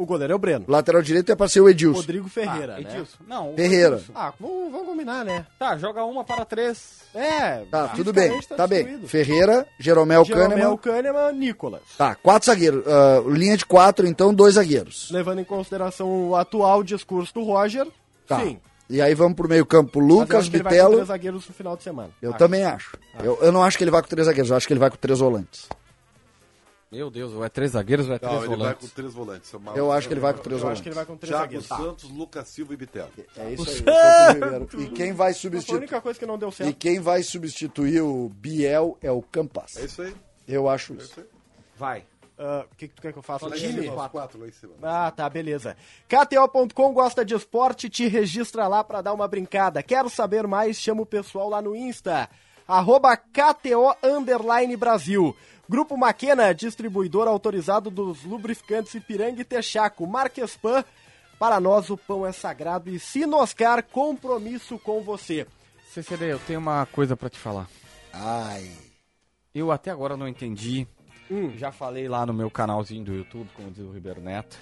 O 0.00 0.06
goleiro 0.06 0.32
é 0.32 0.36
o 0.36 0.38
Breno. 0.38 0.64
Lateral 0.66 1.02
direito 1.02 1.30
é 1.30 1.36
pra 1.36 1.46
ser 1.46 1.60
o 1.60 1.68
Edilson. 1.68 1.98
Rodrigo 2.00 2.26
Ferreira, 2.26 2.76
ah, 2.76 2.80
né? 2.80 2.90
Edilson. 2.90 3.18
Não, 3.28 3.52
o 3.52 3.54
Ferreira. 3.56 3.96
Edilson. 3.96 4.12
Ah, 4.14 4.32
vamos, 4.40 4.72
vamos 4.72 4.86
combinar, 4.86 5.24
né? 5.26 5.44
Tá, 5.58 5.76
joga 5.76 6.02
uma 6.04 6.24
para 6.24 6.42
três. 6.46 7.00
É, 7.14 7.64
Tá, 7.70 7.88
tudo 7.88 8.10
bem. 8.10 8.30
fisicamente 8.32 8.56
Tá 8.56 8.66
bem. 8.66 9.06
Ferreira, 9.06 9.66
Jeromel, 9.78 10.24
Jeromel 10.24 10.78
Kahneman. 10.78 11.12
Kahneman, 11.12 11.32
Nicolas. 11.38 11.82
Tá, 11.98 12.14
quatro 12.14 12.46
zagueiros. 12.46 12.82
Ah, 12.86 13.22
linha 13.28 13.58
de 13.58 13.66
quatro, 13.66 14.06
então, 14.06 14.32
dois 14.32 14.54
zagueiros. 14.54 15.10
Levando 15.10 15.40
em 15.40 15.44
consideração 15.44 16.30
o 16.30 16.34
atual 16.34 16.82
discurso 16.82 17.34
do 17.34 17.42
Roger, 17.44 17.86
Tá. 18.26 18.40
sim. 18.40 18.58
E 18.88 19.00
aí 19.02 19.14
vamos 19.14 19.34
pro 19.36 19.48
meio 19.48 19.64
campo, 19.66 20.00
Mas 20.00 20.08
eu 20.08 20.14
Lucas, 20.16 20.38
acho 20.40 20.50
que 20.50 20.56
ele 20.56 20.62
vai 20.64 20.72
com 20.72 20.76
Bitelo. 20.78 20.94
três 20.94 21.08
zagueiros 21.08 21.46
no 21.46 21.54
final 21.54 21.76
de 21.76 21.82
semana. 21.84 22.08
Eu 22.22 22.30
Acho. 22.30 22.38
também 22.38 22.64
acho. 22.64 22.96
Eu, 23.22 23.38
eu 23.42 23.52
não 23.52 23.62
acho 23.62 23.76
que 23.78 23.84
ele 23.84 23.90
vai 23.90 24.02
com 24.02 24.08
três 24.08 24.26
zagueiros, 24.26 24.50
eu 24.50 24.56
acho 24.56 24.66
que 24.66 24.72
ele 24.72 24.80
vai 24.80 24.90
com 24.90 24.96
três 24.96 25.18
volantes. 25.20 25.68
Meu 26.90 27.08
Deus, 27.08 27.32
ou 27.32 27.44
é 27.44 27.48
três 27.48 27.70
zagueiros 27.70 28.08
ou 28.08 28.14
é 28.14 28.18
três 28.18 28.32
Não, 28.34 28.40
ele 28.40 28.48
vai 28.48 28.58
volantes. 28.58 28.88
com 28.88 28.94
três 28.96 29.14
volantes. 29.14 29.54
uma- 29.54 29.72
Eu 29.76 29.92
acho 29.92 30.08
que 30.08 30.14
ele 30.14 30.20
vai 30.20 30.34
com 30.34 30.40
três 30.40 30.52
Eu 30.52 30.56
acho 30.56 30.62
volantes. 30.64 30.82
que 30.82 30.88
ele 30.88 30.94
vai 30.96 31.06
com 31.06 31.16
três 31.16 31.30
Thiago 31.36 31.60
zagueiros. 31.60 31.66
Santos, 32.00 32.10
Lucas 32.10 32.48
Silva 32.48 32.74
e 32.74 32.76
Bitelo. 32.76 33.08
É 33.36 33.50
isso 33.52 33.70
aí. 33.70 33.84
é. 34.76 34.82
E 34.82 34.88
quem 34.90 35.12
vai 35.12 35.32
Foi 35.32 35.38
a 35.38 35.40
substituir? 35.40 35.76
única 35.78 36.00
coisa 36.00 36.18
que 36.18 36.26
não 36.26 36.36
deu 36.36 36.48
E 36.48 36.52
certo. 36.52 36.76
quem 36.76 36.98
vai 36.98 37.22
substituir 37.22 38.00
o 38.00 38.28
Biel 38.30 38.98
é 39.00 39.10
o 39.12 39.22
Campas. 39.22 39.76
É 39.76 39.84
isso 39.84 40.02
aí. 40.02 40.14
Eu 40.48 40.68
acho 40.68 40.94
isso. 40.94 41.24
Vai. 41.76 42.04
Ah, 42.36 42.64
O 42.72 42.74
que, 42.74 42.88
que 42.88 42.94
tu 42.94 43.02
quer 43.02 43.12
que 43.12 43.18
eu 43.18 43.22
faça? 43.22 43.46
Lá 43.46 43.54
time? 43.54 43.82
cima, 43.82 44.08
quatro 44.08 44.40
lá 44.40 44.48
em 44.48 44.52
cima. 44.52 44.72
Ah, 44.82 45.12
tá, 45.12 45.28
beleza. 45.30 45.76
KTO.com 46.08 46.92
gosta 46.92 47.24
de 47.24 47.34
esporte, 47.34 47.88
te 47.88 48.08
registra 48.08 48.66
lá 48.66 48.82
pra 48.82 49.00
dar 49.00 49.12
uma 49.12 49.28
brincada. 49.28 49.80
Quero 49.82 50.08
saber 50.10 50.46
mais? 50.46 50.76
Chama 50.80 51.02
o 51.02 51.06
pessoal 51.06 51.48
lá 51.50 51.62
no 51.62 51.76
Insta. 51.76 52.28
Arroba 52.66 53.16
KTO 53.16 53.94
Underline 54.02 54.76
Brasil. 54.76 55.36
Grupo 55.70 55.96
Maquena, 55.96 56.52
distribuidor 56.52 57.28
autorizado 57.28 57.92
dos 57.92 58.24
lubrificantes 58.24 58.92
Ipiranga 58.92 59.40
e 59.40 59.44
Texaco. 59.44 60.04
Marquespan, 60.04 60.84
para 61.38 61.60
nós 61.60 61.90
o 61.90 61.96
pão 61.96 62.26
é 62.26 62.32
sagrado. 62.32 62.90
E 62.90 62.98
Sinoscar, 62.98 63.84
compromisso 63.84 64.80
com 64.80 65.00
você. 65.00 65.46
CCD, 65.88 66.32
eu 66.32 66.40
tenho 66.40 66.58
uma 66.58 66.86
coisa 66.86 67.16
pra 67.16 67.30
te 67.30 67.38
falar. 67.38 67.68
Ai. 68.12 68.68
Eu 69.54 69.70
até 69.70 69.92
agora 69.92 70.16
não 70.16 70.26
entendi. 70.26 70.88
Hum. 71.30 71.52
Já 71.56 71.70
falei 71.70 72.08
lá 72.08 72.26
no 72.26 72.34
meu 72.34 72.50
canalzinho 72.50 73.04
do 73.04 73.14
YouTube, 73.14 73.48
como 73.54 73.70
diz 73.70 73.84
o 73.84 73.92
Ribeiro 73.92 74.20
Neto. 74.20 74.58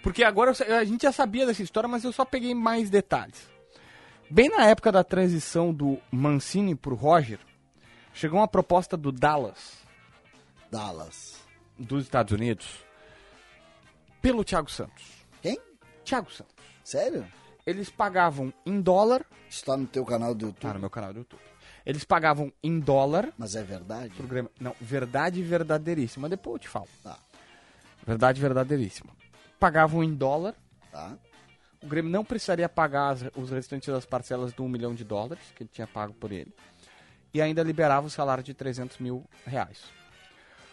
Porque 0.00 0.22
agora 0.22 0.52
eu 0.52 0.76
a 0.76 0.84
gente 0.84 1.02
já 1.02 1.10
sabia 1.10 1.44
dessa 1.44 1.64
história, 1.64 1.88
mas 1.88 2.04
eu 2.04 2.12
só 2.12 2.24
peguei 2.24 2.54
mais 2.54 2.88
detalhes. 2.88 3.50
Bem 4.30 4.48
na 4.48 4.64
época 4.66 4.92
da 4.92 5.02
transição 5.02 5.74
do 5.74 5.98
Mancini 6.08 6.76
pro 6.76 6.94
Roger, 6.94 7.40
chegou 8.14 8.38
uma 8.38 8.46
proposta 8.46 8.96
do 8.96 9.10
Dallas, 9.10 9.84
Dallas. 10.76 11.36
dos 11.78 12.02
Estados 12.04 12.32
Unidos, 12.32 12.84
pelo 14.20 14.44
Thiago 14.44 14.70
Santos. 14.70 15.04
Quem? 15.42 15.58
Thiago 16.04 16.30
Santos. 16.30 16.54
Sério? 16.84 17.26
Eles 17.66 17.90
pagavam 17.90 18.52
em 18.64 18.80
dólar. 18.80 19.24
Isso 19.50 19.64
tá 19.64 19.76
no 19.76 19.86
teu 19.86 20.04
canal 20.04 20.34
do 20.34 20.46
YouTube. 20.46 20.72
no 20.74 20.80
meu 20.80 20.90
canal 20.90 21.12
do 21.12 21.20
YouTube. 21.20 21.40
Eles 21.84 22.04
pagavam 22.04 22.52
em 22.62 22.80
dólar 22.80 23.32
Mas 23.38 23.54
é 23.54 23.62
verdade? 23.62 24.10
pro 24.14 24.26
Grêmio. 24.26 24.50
Não, 24.60 24.74
verdade 24.80 25.42
verdadeiríssima. 25.42 26.28
Depois 26.28 26.54
eu 26.54 26.58
te 26.60 26.68
falo. 26.68 26.88
Tá. 27.02 27.18
Verdade 28.06 28.40
verdadeiríssima. 28.40 29.10
Pagavam 29.58 30.02
em 30.02 30.12
dólar. 30.14 30.54
Tá. 30.90 31.16
O 31.82 31.86
Grêmio 31.86 32.10
não 32.10 32.24
precisaria 32.24 32.68
pagar 32.68 33.10
as- 33.10 33.22
os 33.36 33.50
restantes 33.50 33.88
das 33.92 34.04
parcelas 34.04 34.52
do 34.52 34.64
1 34.64 34.68
milhão 34.68 34.94
de 34.94 35.04
dólares 35.04 35.44
que 35.54 35.62
ele 35.62 35.70
tinha 35.72 35.86
pago 35.86 36.12
por 36.14 36.32
ele. 36.32 36.52
E 37.32 37.40
ainda 37.40 37.62
liberava 37.62 38.06
o 38.06 38.10
salário 38.10 38.42
de 38.42 38.54
300 38.54 38.98
mil 38.98 39.24
reais. 39.44 39.84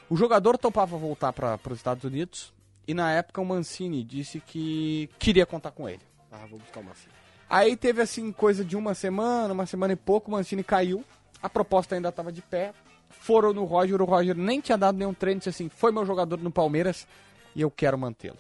O 0.10 0.16
jogador 0.16 0.58
topava 0.58 0.98
voltar 0.98 1.34
para 1.34 1.60
os 1.70 1.78
Estados 1.78 2.04
Unidos. 2.04 2.54
E 2.88 2.94
na 2.94 3.12
época 3.12 3.42
o 3.42 3.46
Mancini 3.46 4.04
disse 4.04 4.40
que 4.42 5.10
queria 5.18 5.46
contar 5.46 5.72
com 5.72 5.88
ele. 5.88 6.02
Ah, 6.32 6.46
vou 6.50 6.60
buscar 6.60 6.82
uma 6.82 6.94
filha. 6.94 7.16
Aí 7.50 7.78
teve 7.78 8.02
assim 8.02 8.32
coisa 8.32 8.66
de 8.66 8.76
uma 8.76 8.94
semana, 8.94 9.54
uma 9.54 9.66
semana 9.66 9.94
e 9.94 9.96
pouco, 9.96 10.30
o 10.30 10.34
Mancini 10.34 10.64
caiu. 10.64 11.04
A 11.42 11.50
proposta 11.50 11.96
ainda 11.96 12.10
estava 12.10 12.32
de 12.32 12.42
pé. 12.42 12.74
Foram 13.10 13.54
no 13.54 13.64
Roger, 13.64 14.02
o 14.02 14.06
Roger 14.06 14.36
nem 14.36 14.60
tinha 14.60 14.78
dado 14.78 14.98
nenhum 14.98 15.14
treino, 15.14 15.40
disse 15.40 15.50
assim: 15.50 15.70
foi 15.70 15.92
meu 15.92 16.06
jogador 16.06 16.40
no 16.40 16.52
Palmeiras 16.52 17.08
e 17.56 17.62
eu 17.62 17.70
quero 17.72 17.98
mantê-lo. 17.98 18.40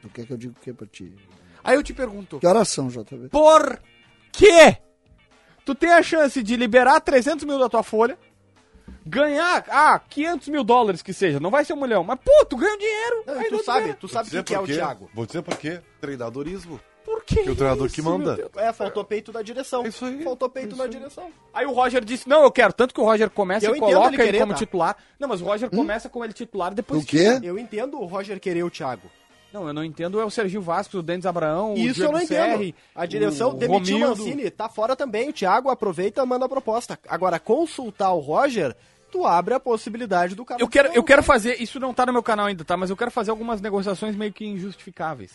Tu 0.00 0.08
quer 0.08 0.26
que 0.26 0.32
eu 0.32 0.36
diga 0.36 0.54
o 0.56 0.60
que 0.60 0.72
pra 0.72 0.86
ti? 0.86 1.14
Aí 1.62 1.76
eu 1.76 1.82
te 1.82 1.92
pergunto: 1.92 2.40
Que 2.40 2.46
oração, 2.46 2.88
JB? 2.88 3.28
por 3.28 3.80
quê? 4.32 4.78
Tu 5.64 5.74
tem 5.74 5.92
a 5.92 6.02
chance 6.02 6.42
de 6.42 6.56
liberar 6.56 7.00
300 7.00 7.44
mil 7.44 7.58
da 7.58 7.68
tua 7.68 7.82
folha, 7.82 8.18
ganhar, 9.04 9.64
ah, 9.68 9.98
500 9.98 10.48
mil 10.48 10.64
dólares 10.64 11.02
que 11.02 11.12
seja, 11.12 11.40
não 11.40 11.50
vai 11.50 11.64
ser 11.64 11.72
um 11.72 11.80
milhão, 11.80 12.04
mas 12.04 12.18
pô, 12.24 12.44
tu 12.44 12.56
ganha 12.56 12.76
dinheiro. 12.78 13.24
Não, 13.26 13.38
aí 13.38 13.48
tu 13.48 13.58
tu 13.58 13.64
sabe, 13.64 13.80
ganha. 13.82 13.94
tu 13.94 14.08
sabe 14.08 14.30
quem 14.30 14.42
que 14.42 14.54
é 14.54 14.60
o. 14.60 14.66
Thiago. 14.66 15.10
Vou 15.14 15.26
dizer 15.26 15.42
por 15.42 15.56
quê. 15.56 15.80
Treinadorismo. 16.00 16.80
Por 17.04 17.24
que 17.24 17.42
Que 17.42 17.50
o 17.50 17.56
treinador 17.56 17.86
isso, 17.86 17.94
que 17.94 18.02
manda. 18.02 18.50
É, 18.56 18.72
faltou 18.72 19.02
peito 19.04 19.32
da 19.32 19.42
direção. 19.42 19.86
Isso 19.86 20.04
aí. 20.04 20.22
Faltou 20.22 20.48
peito 20.48 20.76
na 20.76 20.86
direção. 20.86 21.30
Aí 21.52 21.66
o 21.66 21.72
Roger 21.72 22.04
disse, 22.04 22.28
não, 22.28 22.42
eu 22.42 22.50
quero. 22.52 22.72
Tanto 22.72 22.94
que 22.94 23.00
o 23.00 23.04
Roger 23.04 23.28
começa 23.30 23.66
Eu 23.66 23.74
e 23.74 23.78
entendo 23.78 23.94
coloca 23.94 24.14
ele 24.14 24.28
ele, 24.28 24.38
como 24.38 24.52
tá? 24.52 24.58
titular. 24.58 24.96
Não, 25.18 25.26
mas 25.28 25.40
o 25.40 25.44
Roger 25.44 25.70
começa 25.70 26.08
com 26.08 26.22
ele 26.22 26.32
titular 26.32 26.74
depois 26.74 27.02
O 27.02 27.06
quê? 27.06 27.18
tira. 27.34 27.40
Eu 27.42 27.58
entendo 27.58 27.98
o 28.00 28.04
Roger 28.04 28.38
querer 28.38 28.62
o 28.62 28.70
Thiago. 28.70 29.10
Não, 29.52 29.66
eu 29.66 29.74
não 29.74 29.82
entendo 29.82 30.20
é 30.20 30.24
o 30.24 30.30
Serginho 30.30 30.62
Vasco, 30.62 30.98
o 30.98 31.02
Denis 31.02 31.26
Abraão, 31.26 31.74
o 31.74 31.76
Isso 31.76 31.88
eu 31.88 31.94
Diego 31.94 32.12
não 32.12 32.20
entendo. 32.22 32.50
Serri, 32.52 32.74
a 32.94 33.04
direção 33.04 33.50
o 33.50 33.54
demitiu 33.54 33.96
o. 33.96 34.00
Mancini, 34.00 34.48
tá 34.48 34.68
fora 34.68 34.94
também. 34.94 35.28
O 35.30 35.32
Thiago 35.32 35.70
aproveita 35.70 36.22
e 36.22 36.26
manda 36.26 36.44
a 36.44 36.48
proposta. 36.48 36.96
Agora, 37.08 37.40
consultar 37.40 38.12
o 38.12 38.20
Roger, 38.20 38.76
tu 39.10 39.26
abre 39.26 39.54
a 39.54 39.60
possibilidade 39.60 40.34
do 40.34 40.44
cara. 40.44 40.60
Eu 40.62 40.68
quero, 40.68 40.92
eu 40.92 41.02
quero 41.04 41.22
fazer, 41.22 41.60
isso 41.60 41.78
não 41.80 41.92
tá 41.92 42.06
no 42.06 42.12
meu 42.12 42.22
canal 42.22 42.46
ainda, 42.46 42.64
tá? 42.64 42.76
Mas 42.76 42.90
eu 42.90 42.96
quero 42.96 43.10
fazer 43.10 43.30
algumas 43.30 43.60
negociações 43.60 44.14
meio 44.16 44.32
que 44.32 44.44
injustificáveis. 44.46 45.32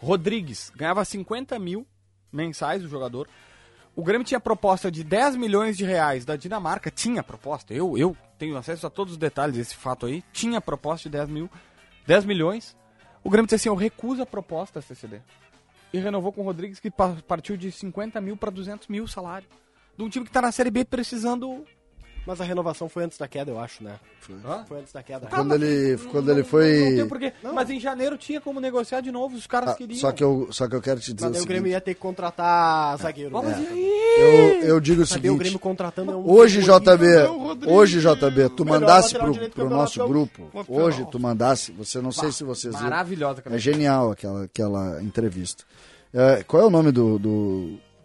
Rodrigues 0.00 0.70
ganhava 0.74 1.04
50 1.04 1.58
mil 1.58 1.86
mensais 2.32 2.84
o 2.84 2.88
jogador. 2.88 3.28
O 3.94 4.04
Grêmio 4.04 4.26
tinha 4.26 4.38
proposta 4.38 4.90
de 4.90 5.02
10 5.02 5.36
milhões 5.36 5.76
de 5.76 5.84
reais 5.84 6.24
da 6.24 6.36
Dinamarca. 6.36 6.90
Tinha 6.90 7.22
proposta. 7.22 7.72
Eu, 7.72 7.96
eu 7.96 8.14
tenho 8.38 8.56
acesso 8.58 8.86
a 8.86 8.90
todos 8.90 9.14
os 9.14 9.18
detalhes 9.18 9.56
desse 9.56 9.74
fato 9.74 10.04
aí. 10.04 10.22
Tinha 10.32 10.60
proposta 10.60 11.08
de 11.08 11.16
10 11.16 11.28
mil. 11.30 11.50
10 12.06 12.26
milhões. 12.26 12.76
O 13.24 13.30
Grêmio 13.30 13.46
disse 13.46 13.54
assim: 13.54 13.68
eu 13.70 13.74
recuso 13.74 14.20
a 14.20 14.26
proposta, 14.26 14.82
CCD. 14.82 15.22
E 15.94 15.98
renovou 15.98 16.30
com 16.30 16.42
o 16.42 16.44
Rodrigues, 16.44 16.78
que 16.78 16.90
pa- 16.90 17.16
partiu 17.26 17.56
de 17.56 17.72
50 17.72 18.20
mil 18.20 18.36
para 18.36 18.50
200 18.50 18.86
mil 18.88 19.08
salário. 19.08 19.48
De 19.96 20.04
um 20.04 20.10
time 20.10 20.26
que 20.26 20.30
tá 20.30 20.42
na 20.42 20.52
Série 20.52 20.70
B 20.70 20.84
precisando. 20.84 21.64
Mas 22.26 22.40
a 22.40 22.44
renovação 22.44 22.88
foi 22.88 23.04
antes 23.04 23.16
da 23.16 23.28
queda, 23.28 23.52
eu 23.52 23.58
acho, 23.60 23.84
né? 23.84 23.94
Hã? 24.44 24.64
Foi 24.66 24.80
antes 24.80 24.92
da 24.92 25.00
queda. 25.02 25.28
Quando 25.28 25.54
ele, 25.54 25.96
quando 26.10 26.24
Não- 26.26 26.32
ele 26.32 26.42
não- 26.42 26.48
foi. 26.48 26.90
Não, 26.90 26.96
tem 26.96 27.06
porquê. 27.08 27.32
Mas 27.54 27.70
em 27.70 27.78
janeiro 27.78 28.18
tinha 28.18 28.40
como 28.40 28.60
negociar 28.60 29.00
de 29.00 29.12
novo, 29.12 29.36
os 29.36 29.46
caras 29.46 29.70
Ah, 29.70 29.74
queriam. 29.74 29.96
só, 30.00 30.10
que 30.10 30.24
eu, 30.24 30.48
só 30.50 30.66
que 30.68 30.74
eu 30.74 30.82
quero 30.82 30.98
te 30.98 31.14
dizer 31.14 31.28
Mas 31.28 31.38
o 31.40 31.44
o 31.44 31.46
Grêmio 31.46 31.62
seguinte. 31.66 31.72
ia 31.74 31.80
ter 31.80 31.94
que 31.94 32.00
contratar 32.00 32.98
zagueiro. 32.98 33.30
Ó, 33.36 33.42
mas 33.42 33.56
né? 33.58 33.68
Eu, 34.18 34.60
eu 34.62 34.80
digo 34.80 35.02
o 35.02 35.06
Saber 35.06 35.30
o 35.30 35.34
Grêmio 35.34 35.44
seguinte. 35.44 35.60
contratando 35.62 36.10
é 36.10 36.16
um. 36.16 36.28
Hoje, 36.28 36.60
JB, 36.62 37.26
horrível. 37.28 37.70
hoje, 37.72 38.00
JB, 38.00 38.48
tu 38.56 38.64
mandasse 38.66 39.16
pro, 39.16 39.32
pro 39.50 39.70
nosso 39.70 39.98
gaúcho. 40.00 40.12
grupo, 40.12 40.50
hoje 40.68 41.06
tu 41.10 41.20
mandasse, 41.20 41.70
você 41.70 42.00
não 42.00 42.10
sei 42.10 42.32
se 42.32 42.42
vocês 42.42 42.74
viram, 42.74 42.90
Maravilhosa, 42.90 43.42
é 43.44 43.58
genial 43.58 44.10
aquela, 44.10 44.44
aquela 44.44 45.00
entrevista. 45.02 45.62
É, 46.12 46.42
qual 46.44 46.62
é 46.62 46.66
o 46.66 46.70
nome 46.70 46.90
do, 46.90 47.18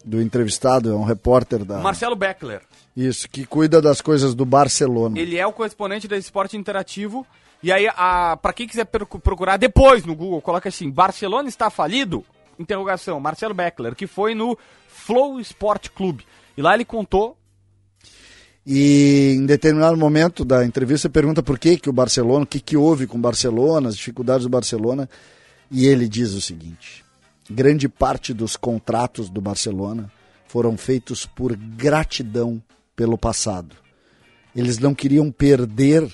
do, 0.03 0.17
do 0.17 0.21
entrevistado? 0.21 0.91
É 0.91 0.95
um 0.95 1.03
repórter 1.03 1.63
da... 1.65 1.79
Marcelo 1.79 2.15
Beckler. 2.15 2.61
Isso, 2.95 3.29
que 3.29 3.45
cuida 3.45 3.81
das 3.81 4.01
coisas 4.01 4.35
do 4.35 4.45
Barcelona. 4.45 5.19
Ele 5.19 5.37
é 5.37 5.47
o 5.47 5.53
correspondente 5.53 6.07
da 6.07 6.17
Esporte 6.17 6.57
Interativo. 6.57 7.25
E 7.63 7.71
aí, 7.71 7.87
a, 7.95 8.35
pra 8.37 8.53
quem 8.53 8.67
quiser 8.67 8.85
procu- 8.85 9.19
procurar 9.19 9.57
depois 9.57 10.03
no 10.03 10.15
Google, 10.15 10.41
coloca 10.41 10.67
assim: 10.67 10.89
Barcelona 10.89 11.47
está 11.47 11.69
falido? 11.69 12.25
Interrogação. 12.59 13.19
Marcelo 13.19 13.53
Beckler, 13.53 13.95
que 13.95 14.07
foi 14.07 14.35
no 14.35 14.57
Flow 14.87 15.39
Sport 15.39 15.89
Clube. 15.89 16.25
E 16.57 16.61
lá 16.61 16.73
ele 16.73 16.83
contou. 16.83 17.37
E 18.65 19.35
em 19.37 19.45
determinado 19.45 19.97
momento 19.97 20.45
da 20.45 20.65
entrevista 20.65 21.09
pergunta 21.09 21.41
por 21.41 21.57
que, 21.57 21.77
que 21.77 21.89
o 21.89 21.93
Barcelona, 21.93 22.43
o 22.43 22.47
que, 22.47 22.59
que 22.59 22.77
houve 22.77 23.07
com 23.07 23.17
o 23.17 23.21
Barcelona, 23.21 23.89
as 23.89 23.95
dificuldades 23.97 24.43
do 24.43 24.49
Barcelona. 24.49 25.09
E 25.71 25.87
ele 25.87 26.07
diz 26.07 26.33
o 26.33 26.41
seguinte: 26.41 27.00
grande 27.51 27.87
parte 27.87 28.33
dos 28.33 28.55
contratos 28.55 29.29
do 29.29 29.39
Barcelona 29.39 30.11
foram 30.47 30.75
feitos 30.75 31.25
por 31.25 31.55
gratidão 31.55 32.61
pelo 32.95 33.17
passado. 33.17 33.75
Eles 34.55 34.79
não 34.79 34.93
queriam 34.93 35.31
perder 35.31 36.11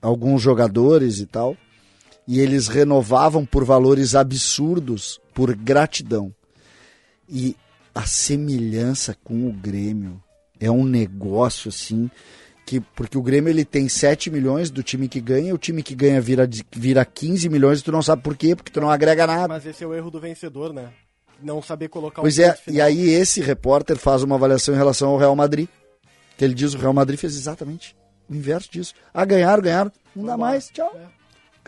alguns 0.00 0.42
jogadores 0.42 1.20
e 1.20 1.26
tal, 1.26 1.56
e 2.26 2.40
eles 2.40 2.68
renovavam 2.68 3.44
por 3.44 3.64
valores 3.64 4.14
absurdos 4.14 5.20
por 5.34 5.54
gratidão. 5.54 6.34
E 7.28 7.56
a 7.94 8.06
semelhança 8.06 9.16
com 9.22 9.48
o 9.48 9.52
Grêmio 9.52 10.22
é 10.58 10.70
um 10.70 10.84
negócio 10.84 11.68
assim 11.68 12.10
que 12.64 12.80
porque 12.80 13.18
o 13.18 13.22
Grêmio 13.22 13.50
ele 13.50 13.64
tem 13.64 13.88
7 13.88 14.30
milhões 14.30 14.70
do 14.70 14.82
time 14.82 15.08
que 15.08 15.20
ganha, 15.20 15.54
o 15.54 15.58
time 15.58 15.82
que 15.82 15.94
ganha 15.94 16.20
vira 16.20 16.48
vira 16.70 17.04
15 17.04 17.48
milhões 17.48 17.80
e 17.80 17.84
tu 17.84 17.92
não 17.92 18.02
sabe 18.02 18.22
por 18.22 18.36
quê, 18.36 18.54
porque 18.54 18.70
tu 18.70 18.80
não 18.80 18.90
agrega 18.90 19.26
nada. 19.26 19.48
Mas 19.48 19.66
esse 19.66 19.82
é 19.84 19.86
o 19.86 19.94
erro 19.94 20.10
do 20.10 20.20
vencedor, 20.20 20.72
né? 20.72 20.90
Não 21.42 21.60
saber 21.60 21.88
colocar 21.88 22.22
Pois 22.22 22.38
um 22.38 22.42
é, 22.42 22.48
ponto 22.52 22.60
e 22.60 22.64
final. 22.72 22.86
aí 22.86 23.10
esse 23.10 23.40
repórter 23.40 23.96
faz 23.96 24.22
uma 24.22 24.36
avaliação 24.36 24.74
em 24.74 24.78
relação 24.78 25.10
ao 25.10 25.18
Real 25.18 25.34
Madrid, 25.34 25.68
que 26.36 26.44
ele 26.44 26.54
diz 26.54 26.74
o 26.74 26.78
Real 26.78 26.92
Madrid 26.92 27.18
fez 27.18 27.36
exatamente 27.36 27.96
o 28.28 28.34
inverso 28.34 28.70
disso. 28.70 28.94
Ah, 29.12 29.24
ganharam, 29.24 29.62
ganharam, 29.62 29.92
não 30.14 30.24
dá 30.24 30.36
mais, 30.36 30.68
tchau. 30.68 30.94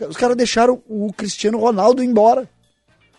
Os 0.09 0.17
caras 0.17 0.35
deixaram 0.35 0.81
o 0.87 1.11
Cristiano 1.13 1.57
Ronaldo 1.59 2.03
embora. 2.03 2.49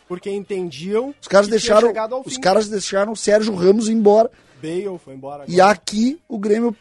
Porque 0.09 0.31
entendiam. 0.31 1.15
Os 1.21 1.29
caras 1.29 1.47
que 1.47 1.59
tinha 1.59 1.81
deixaram, 1.81 2.23
os 2.25 2.37
caras 2.39 2.69
deixaram 2.69 3.13
o 3.13 3.17
Sérgio 3.17 3.55
Ramos 3.55 3.89
embora. 3.89 4.31
Bale 4.63 4.99
foi 4.99 5.15
embora. 5.15 5.45
E 5.49 5.61
agora. 5.61 5.73
aqui 5.73 6.19
o 6.29 6.39
Grêmio 6.39 6.75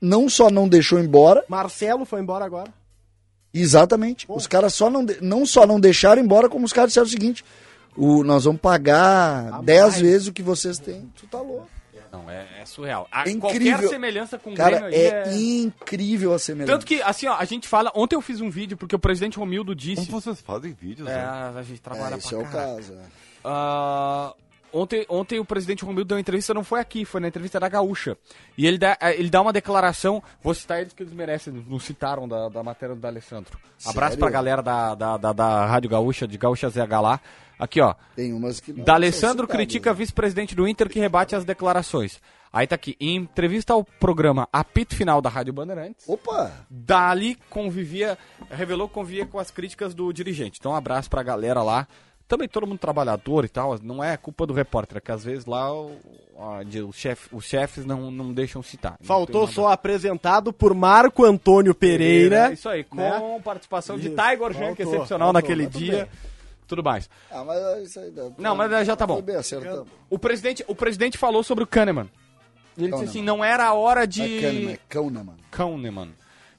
não 0.00 0.28
só 0.28 0.50
não 0.50 0.68
deixou 0.68 0.98
embora, 0.98 1.44
Marcelo 1.48 2.04
foi 2.04 2.20
embora 2.20 2.44
agora. 2.44 2.72
exatamente. 3.52 4.26
Os 4.28 4.46
caras 4.46 4.74
só 4.74 4.88
não, 4.90 5.04
não 5.20 5.44
só 5.46 5.66
não 5.66 5.78
deixaram 5.80 6.22
embora, 6.22 6.48
como 6.48 6.64
os 6.64 6.72
caras 6.72 6.90
disseram 6.90 7.06
o 7.06 7.10
seguinte: 7.10 7.44
o, 7.96 8.22
nós 8.24 8.44
vamos 8.44 8.60
pagar 8.60 9.54
A 9.54 9.62
10 9.62 9.80
mais. 9.82 10.00
vezes 10.00 10.26
o 10.28 10.32
que 10.32 10.42
vocês 10.42 10.78
têm. 10.78 11.10
Tu 11.16 11.26
tá 11.26 11.40
louco. 11.40 11.68
Não, 12.10 12.28
é, 12.30 12.46
é 12.60 12.66
surreal. 12.66 13.08
A, 13.10 13.22
É 13.26 13.34
Qualquer 13.36 13.56
incrível. 13.62 13.88
semelhança 13.88 14.38
com 14.38 14.50
o 14.52 14.54
Cara, 14.54 14.80
Grêmio 14.80 14.98
aí 14.98 15.06
é 15.06 15.34
incrível 15.62 16.34
a 16.34 16.38
semelhança. 16.38 16.72
Tanto 16.74 16.84
que, 16.84 17.00
assim, 17.00 17.26
ó, 17.26 17.36
a 17.36 17.44
gente 17.46 17.66
fala. 17.66 17.90
Ontem 17.94 18.14
eu 18.16 18.20
fiz 18.20 18.38
um 18.42 18.50
vídeo 18.50 18.76
porque 18.76 18.94
o 18.94 18.98
presidente 18.98 19.38
Romildo 19.38 19.74
disse. 19.74 20.04
Como 20.06 20.20
vocês 20.20 20.38
fazem 20.42 20.74
vídeos, 20.74 21.08
É, 21.08 21.14
né? 21.14 21.52
a 21.56 21.62
gente 21.62 21.80
trabalha 21.80 22.16
É, 22.16 22.18
esse 22.18 22.28
pra 22.28 22.38
é 22.38 22.42
o 22.42 22.46
caso. 22.46 22.92
é. 22.92 24.41
Ontem, 24.72 25.04
ontem 25.08 25.38
o 25.38 25.44
presidente 25.44 25.84
Romildo 25.84 26.08
deu 26.08 26.16
uma 26.16 26.20
entrevista, 26.20 26.54
não 26.54 26.64
foi 26.64 26.80
aqui, 26.80 27.04
foi 27.04 27.20
na 27.20 27.28
entrevista 27.28 27.60
da 27.60 27.68
Gaúcha. 27.68 28.16
E 28.56 28.66
ele 28.66 28.78
dá, 28.78 28.96
ele 29.16 29.28
dá 29.28 29.40
uma 29.40 29.52
declaração, 29.52 30.22
vou 30.42 30.54
citar 30.54 30.80
eles 30.80 30.92
que 30.92 31.02
eles 31.02 31.12
merecem, 31.12 31.52
não 31.68 31.78
citaram 31.78 32.26
da, 32.26 32.48
da 32.48 32.62
matéria 32.62 32.94
do 32.94 33.06
Alessandro. 33.06 33.58
Abraço 33.84 34.12
Sério? 34.12 34.18
pra 34.18 34.30
galera 34.30 34.62
da, 34.62 34.94
da, 34.94 35.16
da, 35.16 35.32
da 35.32 35.66
Rádio 35.66 35.90
Gaúcha, 35.90 36.26
de 36.26 36.38
Gaúcha 36.38 36.70
ZH 36.70 37.00
lá. 37.00 37.20
Aqui, 37.58 37.80
ó. 37.80 37.94
Tem 38.16 38.32
umas 38.32 38.58
que 38.58 38.72
não 38.72 38.84
D'Alessandro 38.84 39.46
critica 39.46 39.90
né? 39.90 39.96
vice-presidente 39.96 40.54
do 40.54 40.66
Inter 40.66 40.88
que 40.88 40.98
rebate 40.98 41.36
as 41.36 41.44
declarações. 41.44 42.20
Aí 42.52 42.66
tá 42.66 42.74
aqui, 42.74 42.96
em 43.00 43.16
entrevista 43.16 43.72
ao 43.72 43.82
programa 43.82 44.46
Apito 44.52 44.94
Final 44.94 45.22
da 45.22 45.30
Rádio 45.30 45.54
Bandeirantes, 45.54 46.06
Opa! 46.06 46.52
Dali 46.68 47.36
convivia, 47.48 48.18
revelou 48.50 48.88
que 48.88 48.94
convivia 48.94 49.24
com 49.24 49.38
as 49.38 49.50
críticas 49.50 49.94
do 49.94 50.12
dirigente. 50.12 50.58
Então, 50.58 50.72
um 50.72 50.74
abraço 50.74 51.08
pra 51.08 51.22
galera 51.22 51.62
lá. 51.62 51.88
Também 52.32 52.48
todo 52.48 52.66
mundo 52.66 52.78
trabalhador 52.78 53.44
e 53.44 53.48
tal, 53.50 53.78
não 53.82 54.02
é 54.02 54.16
culpa 54.16 54.46
do 54.46 54.54
repórter, 54.54 54.96
é 54.96 55.00
que 55.02 55.12
às 55.12 55.22
vezes 55.22 55.44
lá 55.44 55.70
o- 55.70 55.98
a- 56.38 56.62
de- 56.62 56.80
os, 56.80 56.96
chef- 56.96 57.28
os 57.30 57.44
chefes 57.44 57.84
não, 57.84 58.10
não 58.10 58.32
deixam 58.32 58.62
citar. 58.62 58.96
Faltou 59.02 59.46
só 59.46 59.68
apresentado 59.70 60.50
por 60.50 60.72
Marco 60.72 61.26
Antônio 61.26 61.74
Pereira. 61.74 62.48
É 62.48 62.52
Isso 62.54 62.70
aí, 62.70 62.84
com 62.84 62.96
né? 62.96 63.38
participação 63.44 63.98
de 63.98 64.06
Isso, 64.08 64.16
Tiger 64.16 64.52
Jean, 64.54 64.74
que 64.74 64.80
é 64.80 64.86
excepcional 64.86 65.30
faltou, 65.30 65.32
naquele 65.34 65.66
dia. 65.66 65.92
bem. 66.06 66.08
Tudo 66.66 66.82
mais. 66.82 67.10
Ah, 67.30 67.44
mas 67.44 67.82
isso 67.86 68.00
aí 68.00 68.10
dá- 68.10 68.30
Não, 68.38 68.56
mas 68.56 68.86
já 68.86 68.96
tá 68.96 69.06
bom. 69.06 69.22
Acertado. 69.38 69.86
O 70.08 70.18
presidente, 70.18 70.64
o 70.66 70.74
presidente 70.74 71.18
falou 71.18 71.42
sobre 71.42 71.64
o 71.64 71.66
Kahneman. 71.66 72.08
Ele 72.78 72.86
disse 72.86 72.90
Kahneman. 72.92 73.04
assim, 73.10 73.22
não 73.22 73.44
era 73.44 73.66
a 73.66 73.74
hora 73.74 74.06
de... 74.06 74.22
É 74.22 74.40
Kahneman, 74.40 74.72
é 74.72 74.78
Kahneman. 74.88 75.36
Kahneman. 75.50 76.08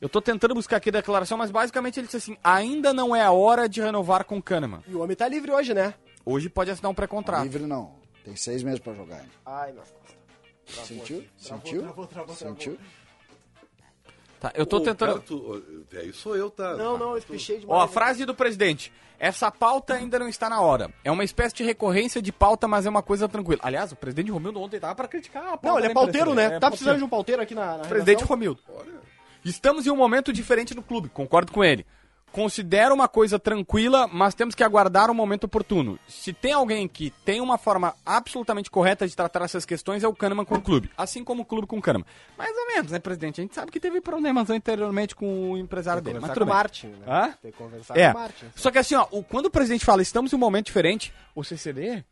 Eu 0.03 0.09
tô 0.09 0.21
tentando 0.21 0.53
buscar 0.53 0.75
aqui 0.75 0.89
a 0.89 0.91
declaração, 0.91 1.37
mas 1.37 1.49
basicamente 1.49 1.97
ele 1.97 2.07
disse 2.07 2.17
assim, 2.17 2.37
ainda 2.43 2.93
não 2.93 3.15
é 3.15 3.21
a 3.21 3.31
hora 3.31 3.69
de 3.69 3.79
renovar 3.79 4.25
com 4.25 4.37
o 4.37 4.43
Kahneman. 4.43 4.83
E 4.85 4.93
o 4.93 4.99
homem 4.99 5.15
tá 5.15 5.29
livre 5.29 5.49
hoje, 5.49 5.73
né? 5.73 5.93
Hoje 6.25 6.49
pode 6.49 6.69
assinar 6.69 6.91
um 6.91 6.93
pré-contrato. 6.93 7.41
Livre 7.43 7.63
não. 7.63 7.93
Tem 8.25 8.35
seis 8.35 8.63
meses 8.63 8.81
pra 8.81 8.93
jogar. 8.93 9.23
Ai, 9.45 9.71
nas 9.71 9.89
costas. 9.89 10.87
Sentiu? 10.87 11.23
Sentiu? 11.37 11.83
travou, 11.83 12.05
travou, 12.05 12.35
travou. 12.35 12.35
Sentiu? 12.35 12.77
Tá, 14.41 14.51
eu 14.55 14.65
tô 14.65 14.75
Ô, 14.75 14.81
tentando... 14.81 15.13
cara, 15.13 15.21
tu- 15.21 15.63
é, 15.93 16.03
isso 16.03 16.19
sou 16.19 16.35
eu, 16.35 16.49
tá? 16.49 16.75
Não, 16.75 16.97
não, 16.97 17.11
eu 17.11 17.17
espichei 17.19 17.59
demais. 17.59 17.79
Ó, 17.79 17.81
a 17.81 17.87
frase 17.87 18.25
do 18.25 18.35
presidente. 18.35 18.91
Essa 19.17 19.49
pauta 19.49 19.93
ainda 19.93 20.19
não 20.19 20.27
está 20.27 20.49
na 20.49 20.59
hora. 20.59 20.93
É 21.01 21.09
uma 21.09 21.23
espécie 21.23 21.55
de 21.55 21.63
recorrência 21.63 22.21
de 22.21 22.33
pauta, 22.33 22.67
mas 22.67 22.85
é 22.85 22.89
uma 22.89 23.01
coisa 23.01 23.29
tranquila. 23.29 23.61
Aliás, 23.63 23.93
o 23.93 23.95
presidente 23.95 24.31
Romildo 24.31 24.59
ontem 24.59 24.81
tava 24.81 24.95
pra 24.95 25.07
criticar 25.07 25.43
a 25.43 25.57
pauta. 25.57 25.69
Não, 25.69 25.77
ele 25.77 25.85
é 25.85 25.89
da 25.89 25.93
pauteiro, 25.93 26.33
né? 26.33 26.43
É 26.43 26.45
tá 26.45 26.51
pauteiro. 26.51 26.71
precisando 26.71 26.97
de 26.97 27.03
um 27.05 27.09
pauteiro 27.09 27.41
aqui 27.41 27.55
na, 27.55 27.77
na 27.77 27.85
Presidente? 27.85 28.25
Romildo. 28.25 28.59
Estamos 29.43 29.85
em 29.85 29.91
um 29.91 29.95
momento 29.97 30.31
diferente 30.31 30.75
no 30.75 30.81
clube, 30.83 31.09
concordo 31.09 31.51
com 31.51 31.63
ele. 31.63 31.85
Considero 32.31 32.95
uma 32.95 33.07
coisa 33.07 33.37
tranquila, 33.37 34.09
mas 34.11 34.33
temos 34.33 34.55
que 34.55 34.63
aguardar 34.63 35.11
o 35.11 35.13
momento 35.13 35.43
oportuno. 35.43 35.99
Se 36.07 36.33
tem 36.33 36.51
alguém 36.51 36.87
que 36.87 37.11
tem 37.23 37.39
uma 37.39 37.59
forma 37.59 37.93
absolutamente 38.03 38.71
correta 38.71 39.07
de 39.07 39.15
tratar 39.15 39.43
essas 39.43 39.65
questões, 39.65 40.03
é 40.03 40.07
o 40.07 40.15
Kahneman 40.15 40.43
com 40.43 40.55
o 40.55 40.61
clube. 40.61 40.89
Assim 40.97 41.23
como 41.23 41.43
o 41.43 41.45
clube 41.45 41.67
com 41.67 41.77
o 41.77 41.81
Kahneman. 41.81 42.07
Mais 42.35 42.57
ou 42.57 42.65
menos, 42.65 42.91
né, 42.91 42.97
presidente? 42.97 43.39
A 43.39 43.43
gente 43.43 43.53
sabe 43.53 43.71
que 43.71 43.79
teve 43.79 44.01
problemas 44.01 44.49
anteriormente 44.49 45.15
com 45.15 45.51
o 45.51 45.57
empresário 45.59 46.01
dele. 46.01 46.17
Mas 46.19 46.31
tudo 46.33 46.45
bem. 46.45 46.55
Martin, 46.55 46.87
né? 46.87 47.05
Hã? 47.07 47.37
Tem 47.39 47.51
que 47.51 47.57
conversar 47.57 47.95
É. 47.95 48.11
com 48.11 48.17
o 48.17 48.21
Martin. 48.21 48.45
Só 48.55 48.71
que 48.71 48.79
assim, 48.79 48.95
ó, 48.95 49.05
quando 49.29 49.45
o 49.45 49.51
presidente 49.51 49.85
fala 49.85 50.01
estamos 50.01 50.33
em 50.33 50.35
um 50.35 50.39
momento 50.39 50.65
diferente, 50.65 51.13
o 51.35 51.43
CCD, 51.43 52.03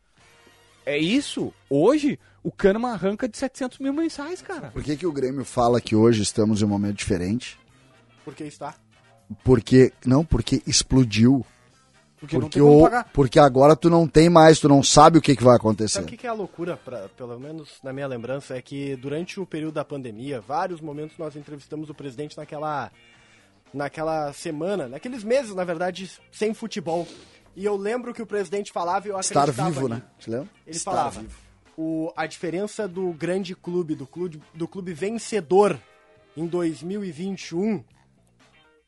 é 0.84 0.98
isso. 0.98 1.52
Hoje, 1.68 2.18
o 2.42 2.50
Kahneman 2.50 2.92
arranca 2.92 3.28
de 3.28 3.36
700 3.36 3.78
mil 3.78 3.92
mensais, 3.92 4.42
cara. 4.42 4.70
Por 4.70 4.82
que, 4.82 4.96
que 4.96 5.06
o 5.06 5.12
Grêmio 5.12 5.44
fala 5.44 5.80
que 5.80 5.94
hoje 5.94 6.22
estamos 6.22 6.60
em 6.60 6.64
um 6.64 6.68
momento 6.68 6.96
diferente? 6.96 7.58
Porque 8.24 8.44
está. 8.44 8.74
Porque. 9.44 9.92
Não, 10.04 10.24
porque 10.24 10.62
explodiu. 10.66 11.44
Porque, 12.18 12.36
não 12.36 12.42
Porque, 12.42 12.60
tem 12.60 12.62
como 12.62 12.78
o, 12.78 12.82
pagar. 12.82 13.10
porque 13.12 13.38
agora 13.40 13.74
tu 13.74 13.90
não 13.90 14.06
tem 14.06 14.30
mais, 14.30 14.60
tu 14.60 14.68
não 14.68 14.80
sabe 14.80 15.18
o 15.18 15.20
que, 15.20 15.34
que 15.34 15.42
vai 15.42 15.56
acontecer. 15.56 15.94
Sabe 15.94 16.06
o 16.06 16.08
que, 16.08 16.16
que 16.16 16.26
é 16.26 16.30
a 16.30 16.32
loucura, 16.32 16.76
pra, 16.76 17.08
pelo 17.08 17.36
menos 17.36 17.80
na 17.82 17.92
minha 17.92 18.06
lembrança, 18.06 18.56
é 18.56 18.62
que 18.62 18.94
durante 18.94 19.40
o 19.40 19.46
período 19.46 19.74
da 19.74 19.84
pandemia, 19.84 20.40
vários 20.40 20.80
momentos 20.80 21.18
nós 21.18 21.34
entrevistamos 21.34 21.90
o 21.90 21.94
presidente 21.94 22.36
naquela, 22.36 22.92
naquela 23.74 24.32
semana, 24.32 24.86
naqueles 24.86 25.24
meses, 25.24 25.52
na 25.52 25.64
verdade, 25.64 26.08
sem 26.30 26.54
futebol. 26.54 27.08
E 27.54 27.64
eu 27.64 27.76
lembro 27.76 28.14
que 28.14 28.22
o 28.22 28.26
presidente 28.26 28.72
falava 28.72 29.06
e 29.06 29.10
eu 29.10 29.18
Estar 29.20 29.50
vivo, 29.50 29.88
né? 29.88 30.02
Te 30.18 30.30
lembra? 30.30 30.48
Ele 30.66 30.76
Estar 30.76 30.90
falava, 30.90 31.20
vivo. 31.20 31.34
o, 31.76 32.12
a 32.16 32.26
diferença 32.26 32.88
do 32.88 33.12
grande 33.12 33.54
clube, 33.54 33.94
do 33.94 34.06
clube, 34.06 34.40
do 34.54 34.66
clube 34.66 34.92
vencedor 34.94 35.78
em 36.36 36.46
2021 36.46 37.84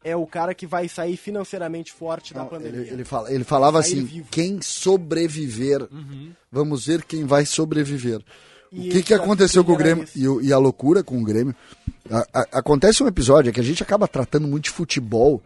é 0.02 0.14
o 0.16 0.26
cara 0.26 0.54
que 0.54 0.66
vai 0.66 0.88
sair 0.88 1.16
financeiramente 1.16 1.92
forte 1.92 2.32
da 2.34 2.40
Não, 2.40 2.48
pandemia. 2.48 2.80
ele, 2.80 2.90
ele, 2.90 3.04
fala- 3.04 3.32
ele 3.32 3.44
falava 3.44 3.82
Sair 3.82 3.92
assim: 3.94 4.04
vivo. 4.04 4.28
quem 4.30 4.60
sobreviver, 4.62 5.86
vamos 6.52 6.86
ver 6.86 7.04
quem 7.04 7.24
vai 7.24 7.44
sobreviver. 7.46 8.22
E 8.72 8.88
o 8.88 8.92
que, 8.92 9.02
que 9.04 9.14
aconteceu 9.14 9.64
com 9.64 9.72
o 9.72 9.76
Grêmio 9.76 10.04
e, 10.16 10.48
e 10.48 10.52
a 10.52 10.58
loucura 10.58 11.02
com 11.04 11.18
o 11.20 11.24
Grêmio? 11.24 11.54
A- 12.10 12.26
a- 12.34 12.46
acontece 12.58 13.02
um 13.02 13.06
episódio 13.06 13.48
é 13.50 13.52
que 13.52 13.60
a 13.60 13.64
gente 13.64 13.82
acaba 13.82 14.08
tratando 14.08 14.48
muito 14.48 14.64
de 14.64 14.70
futebol. 14.70 15.42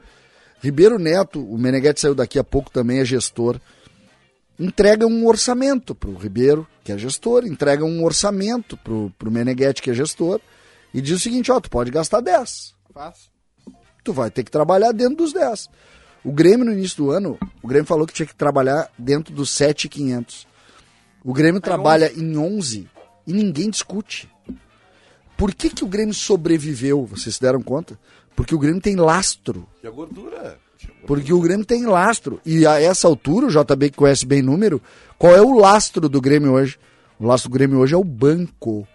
Ribeiro 0.61 0.99
Neto, 0.99 1.45
o 1.45 1.57
Meneghetti 1.57 2.01
saiu 2.01 2.15
daqui 2.15 2.39
a 2.39 2.45
pouco 2.45 2.71
também, 2.71 2.99
é 2.99 3.05
gestor. 3.05 3.61
Entrega 4.59 5.07
um 5.07 5.27
orçamento 5.27 5.95
pro 5.95 6.15
Ribeiro, 6.15 6.67
que 6.83 6.91
é 6.91 6.99
gestor, 6.99 7.45
entrega 7.47 7.85
um 7.85 8.05
orçamento 8.05 8.77
pro, 8.77 9.13
pro 9.17 9.31
Meneghetti, 9.31 9.81
que 9.81 9.91
é 9.91 9.95
gestor, 9.95 10.41
e 10.93 11.01
diz 11.01 11.17
o 11.17 11.21
seguinte: 11.21 11.53
ó, 11.53 11.61
tu 11.61 11.71
pode 11.71 11.91
gastar 11.91 12.21
10 12.21 12.75
Faz. 12.93 13.31
tu 14.03 14.13
vai 14.13 14.31
ter 14.31 14.43
que 14.43 14.51
trabalhar 14.51 14.93
dentro 14.93 15.17
dos 15.17 15.33
10. 15.33 15.71
O 16.25 16.33
Grêmio 16.33 16.67
no 16.67 16.73
início 16.73 16.97
do 16.97 17.11
ano, 17.11 17.39
o 17.63 17.69
Grêmio 17.69 17.87
falou 17.87 18.07
que 18.07 18.13
tinha 18.13 18.27
que 18.27 18.35
trabalhar 18.35 18.91
dentro 18.99 19.33
dos 19.33 19.51
7,500. 19.51 20.49
O 21.25 21.33
Grêmio 21.33 21.61
trabalha 21.61 22.13
em 22.13 22.37
11 22.37 22.89
e 23.27 23.33
ninguém 23.33 23.71
discute. 23.71 24.29
Por 25.37 25.55
que, 25.55 25.71
que 25.71 25.85
o 25.85 25.87
Grêmio 25.87 26.15
sobreviveu? 26.15 27.07
Vocês 27.07 27.37
se 27.37 27.41
deram 27.41 27.63
conta? 27.63 27.97
Porque 28.39 28.55
o 28.55 28.59
Grêmio 28.61 28.81
tem 28.81 28.95
lastro. 28.95 29.67
E 29.83 29.87
a 29.89 29.91
gordura? 29.91 30.61
Porque 31.09 31.33
o 31.33 31.41
Grêmio 31.41 31.67
tem 31.67 31.85
lastro. 31.87 32.41
E 32.47 32.65
a 32.65 32.81
essa 32.81 33.09
altura, 33.09 33.47
o 33.47 33.51
JB 33.51 33.91
que 33.91 33.97
conhece 33.97 34.25
bem 34.25 34.43
número, 34.43 34.81
qual 35.19 35.35
é 35.35 35.43
o 35.43 35.59
lastro 35.59 36.09
do 36.09 36.21
Grêmio 36.21 36.53
hoje? 36.53 36.79
O 37.19 37.27
lastro 37.27 37.51
do 37.51 37.55
Grêmio 37.55 37.81
hoje 37.81 37.95
é 37.95 37.97
o 37.97 38.05
banco. 38.05 38.87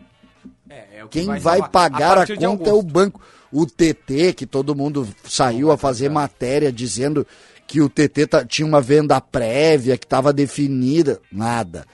É, 0.69 0.99
é 0.99 1.03
o 1.03 1.09
que 1.09 1.19
Quem 1.19 1.27
vai, 1.27 1.41
salvar. 1.41 1.69
pagar 1.71 2.17
a, 2.19 2.23
de 2.23 2.37
conta 2.37 2.69
é 2.69 2.73
o 2.73 2.81
banco. 2.81 3.19
O 3.51 3.65
TT, 3.65 4.31
que 4.33 4.45
todo 4.45 4.73
mundo 4.73 5.05
saiu 5.25 5.71
a 5.71 5.77
fazer 5.77 6.07
matéria 6.07 6.71
dizendo 6.71 7.27
que 7.67 7.81
o 7.81 7.89
TT 7.89 8.27
tá- 8.27 8.45
tinha 8.45 8.65
uma 8.65 8.79
venda 8.79 9.19
prévia, 9.19 9.97
que 9.97 10.05
estava 10.05 10.31
definida. 10.31 11.19
Nada. 11.29 11.85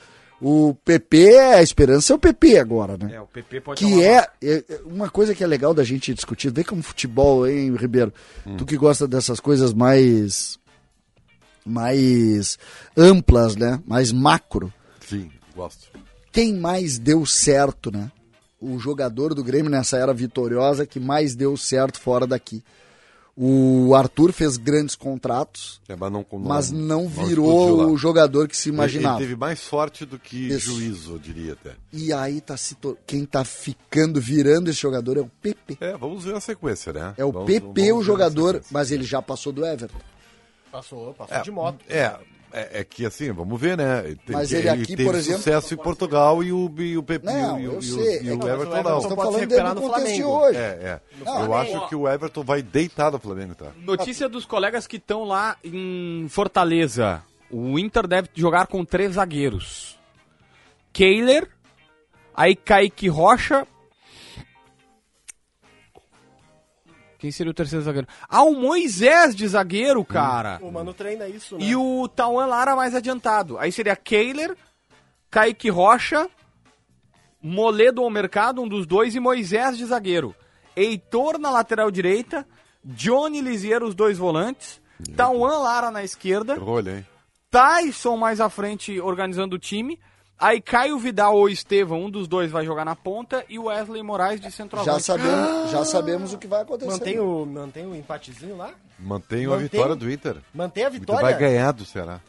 O 0.42 0.74
PP, 0.86 1.38
a 1.38 1.62
esperança 1.62 2.14
é 2.14 2.16
o 2.16 2.20
PP 2.20 2.58
agora, 2.60 2.98
né? 2.98 3.16
É, 3.16 3.22
o 3.22 3.28
PP 3.28 3.60
pode 3.62 3.84
que 3.86 4.02
é, 4.04 4.26
é- 4.42 4.64
é 4.70 4.82
uma 4.86 5.10
coisa 5.10 5.36
que 5.36 5.44
é 5.44 5.48
legal 5.48 5.74
da 5.74 5.84
gente 5.84 6.14
discutir. 6.14 6.50
Vê 6.52 6.64
como 6.64 6.82
futebol, 6.82 7.46
hein, 7.46 7.76
Ribeiro? 7.76 8.14
Hum. 8.48 8.56
Tu 8.56 8.66
que 8.66 8.78
gosta 8.78 9.06
dessas 9.08 9.40
coisas 9.40 9.74
mais 9.74 10.58
mais 11.66 12.58
amplas, 12.96 13.56
né? 13.56 13.82
Mais 13.86 14.12
macro. 14.12 14.74
Sim, 15.08 15.30
gosto. 15.56 15.88
Quem 16.32 16.56
mais 16.56 16.98
deu 16.98 17.26
certo, 17.26 17.92
né? 17.92 18.12
O 18.62 18.78
jogador 18.80 19.34
do 19.34 19.44
Grêmio 19.44 19.70
nessa 19.70 19.98
era 19.98 20.14
vitoriosa 20.14 20.86
que 20.86 21.00
mais 21.00 21.36
deu 21.36 21.56
certo 21.58 22.00
fora 22.00 22.26
daqui. 22.28 22.64
O 23.42 23.96
Arthur 23.96 24.34
fez 24.34 24.58
grandes 24.58 24.96
contratos, 24.98 25.80
É, 25.88 25.96
mas 25.96 26.12
não, 26.12 26.26
não, 26.30 26.40
mas 26.40 26.72
não 26.72 27.08
virou 27.08 27.74
lá. 27.78 27.86
o 27.88 27.96
jogador 27.96 28.50
que 28.50 28.58
se 28.58 28.68
Ele- 28.68 28.76
imaginava. 28.76 29.20
Ele 29.20 29.28
teve 29.28 29.40
mais 29.40 29.60
sorte 29.62 30.06
do 30.06 30.20
que 30.20 30.50
Isso. 30.50 30.74
juízo, 30.74 31.14
eu 31.14 31.20
diria 31.20 31.54
até. 31.54 31.76
E 31.94 32.12
aí 32.12 32.42
tá 32.42 32.58
se 32.58 32.76
to- 32.76 32.98
quem 33.08 33.26
tá 33.26 33.46
ficando 33.46 34.20
virando 34.20 34.70
esse 34.70 34.82
jogador 34.82 35.16
é 35.18 35.22
o 35.22 35.32
PP. 35.42 35.78
É, 35.80 35.96
vamos 35.96 36.26
ver 36.26 36.36
a 36.36 36.42
sequência, 36.42 36.92
né? 36.92 37.14
É 37.18 37.24
o 37.24 37.32
Vamos- 37.32 37.48
PP 37.48 37.82
vamos 37.92 38.02
o 38.02 38.04
jogador, 38.06 38.62
mas 38.70 38.92
ele 38.92 39.06
já 39.06 39.22
passou 39.22 39.54
do 39.54 39.66
Everton. 39.66 39.98
Passou, 40.70 41.14
passou 41.14 41.38
É, 41.38 41.42
de 41.42 41.50
moto. 41.52 41.80
É, 41.88 42.20
é, 42.52 42.80
é 42.80 42.84
que 42.84 43.06
assim, 43.06 43.32
vamos 43.32 43.60
ver, 43.60 43.78
né? 43.78 44.04
Ele 44.06 44.20
Mas 44.30 44.52
ele 44.52 44.68
aqui, 44.70 44.88
teve 44.96 45.06
por 45.06 45.16
exemplo- 45.16 45.38
sucesso 45.38 45.74
em 45.74 45.78
Portugal 45.78 46.44
e 46.44 46.52
o, 46.52 46.74
e 46.80 46.98
o 46.98 47.04
PP 47.04 47.26
Não, 47.26 47.60
e 47.60 47.68
o, 47.68 47.72
e 47.82 47.92
o- 47.94 48.02
e 48.02 48.30
é 48.30 48.34
o 48.34 48.36
Everton 48.36 48.48
mas 48.48 48.50
o 48.50 48.50
não. 48.50 48.80
Everton 48.80 48.98
Estamos 49.00 49.16
pode 49.16 49.38
se 49.40 49.58
falando 49.58 49.76
do 49.76 49.82
no 49.82 49.88
contexto 49.88 50.08
de 50.16 50.22
Flamengo. 50.22 50.46
hoje. 50.48 50.58
É, 50.58 50.62
é. 50.62 51.00
Não, 51.26 51.34
eu 51.42 51.42
também. 51.50 51.76
acho 51.76 51.88
que 51.90 51.96
o 51.96 52.08
Everton 52.10 52.44
vai 52.44 52.62
deitar 52.62 53.12
no 53.12 53.20
Flamengo, 53.20 53.56
tá? 53.56 53.68
Notícia 53.78 54.28
dos 54.30 54.46
colegas 54.46 54.88
que 54.88 54.98
estão 54.98 55.24
lá 55.24 55.58
em 55.64 56.28
Fortaleza. 56.30 57.24
O 57.52 57.78
Inter 57.80 58.08
deve 58.08 58.30
jogar 58.36 58.68
com 58.68 58.84
três 58.86 59.14
zagueiros. 59.14 59.98
Kehler, 60.94 61.48
aí 62.36 62.56
Kaique 62.56 63.08
Rocha. 63.08 63.66
Quem 67.20 67.32
seria 67.32 67.52
o 67.52 67.54
terceiro 67.54 67.84
zagueiro? 67.84 68.08
Ah, 68.30 68.44
o 68.44 68.56
Moisés 68.56 69.36
de 69.36 69.46
zagueiro, 69.46 70.04
cara. 70.06 70.58
O 70.62 70.72
mano 70.72 70.94
treina 70.94 71.28
isso, 71.28 71.58
né? 71.58 71.66
E 71.66 71.76
o 71.76 72.08
Tauan 72.08 72.46
Lara 72.46 72.78
mais 72.78 72.96
adiantado. 72.96 73.58
Aí 73.58 73.74
seria 73.74 73.96
Kehler, 73.96 74.56
Kaique 75.30 75.70
Rocha, 75.70 76.30
Moledo 77.42 78.02
ao 78.02 78.10
mercado, 78.10 78.62
um 78.62 78.68
dos 78.68 78.86
dois, 78.88 79.16
e 79.16 79.20
Moisés 79.20 79.78
de 79.78 79.86
zagueiro. 79.86 80.34
Heitor 80.76 81.38
na 81.38 81.52
lateral 81.52 81.92
direita, 81.92 82.48
Johnny 82.84 83.42
Lisiero, 83.42 83.86
os 83.86 83.94
dois 83.94 84.18
volantes, 84.18 84.82
Tauan 85.16 85.60
Lara 85.60 85.92
na 85.92 86.04
esquerda, 86.04 86.56
Rolha, 86.56 86.98
hein? 86.98 87.06
Tyson 87.52 88.16
mais 88.16 88.40
à 88.40 88.50
frente 88.50 89.00
organizando 89.00 89.58
o 89.58 89.60
time. 89.60 90.00
Aí 90.40 90.62
Caio 90.62 90.98
Vidal 90.98 91.36
ou 91.36 91.50
Estevão, 91.50 92.06
um 92.06 92.10
dos 92.10 92.28
dois 92.28 92.50
vai 92.50 92.64
jogar 92.66 92.86
na 92.86 92.96
ponta, 92.96 93.44
e 93.50 93.60
o 93.60 93.64
Wesley 93.66 94.02
Moraes 94.02 94.40
de 94.40 94.50
centroavante. 94.50 94.96
Já 94.96 95.00
sabemos, 95.02 95.72
já 95.72 95.86
sabemos 95.86 96.34
o 96.34 96.38
que 96.38 96.48
vai 96.48 96.62
acontecer. 96.62 96.90
Mantém 96.92 97.20
o, 97.20 97.46
mantém 97.46 97.86
o 97.86 97.94
empatezinho 97.96 98.56
lá? 98.56 98.72
Mantém 98.98 99.46
a 99.46 99.50
Mantém- 99.50 99.64
vitória 99.64 99.96
do 99.96 100.10
Inter. 100.10 100.38
Mantém 100.54 100.84
a 100.84 100.88
O 100.88 100.90
Inter 100.92 101.00
vitória? 101.02 101.22
vai 101.22 101.38
ganhar 101.38 101.72
do 101.74 101.84
Ceará. 101.86 102.22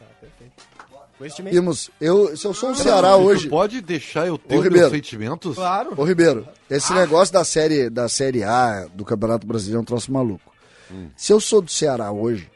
Com 1.17 1.27
time 1.29 1.49
aí? 1.49 1.55
Vimos, 1.55 1.89
eu, 2.01 2.35
se 2.35 2.45
eu 2.45 2.53
sou 2.53 2.71
o 2.71 2.75
Ceará 2.75 3.15
hoje, 3.15 3.43
Tu 3.45 3.49
pode 3.51 3.79
deixar 3.79 4.25
eu 4.27 4.37
ter 4.39 4.55
Ô, 4.57 4.61
Ribeiro. 4.61 4.89
meus 4.89 4.91
sentimentos? 4.91 5.55
Claro. 5.55 5.93
Ô 5.95 6.03
Ribeiro, 6.03 6.47
esse 6.69 6.91
negócio 6.93 7.31
da 7.33 7.43
série, 7.45 7.89
da 7.89 8.09
série 8.09 8.43
A 8.43 8.87
do 8.93 9.05
Campeonato 9.05 9.45
Brasileiro 9.47 9.79
é 9.79 9.81
um 9.81 9.85
troço 9.85 10.11
maluco. 10.11 10.51
Se 11.15 11.31
eu 11.31 11.39
sou 11.39 11.61
do 11.61 11.71
Ceará 11.71 12.11
hoje, 12.11 12.49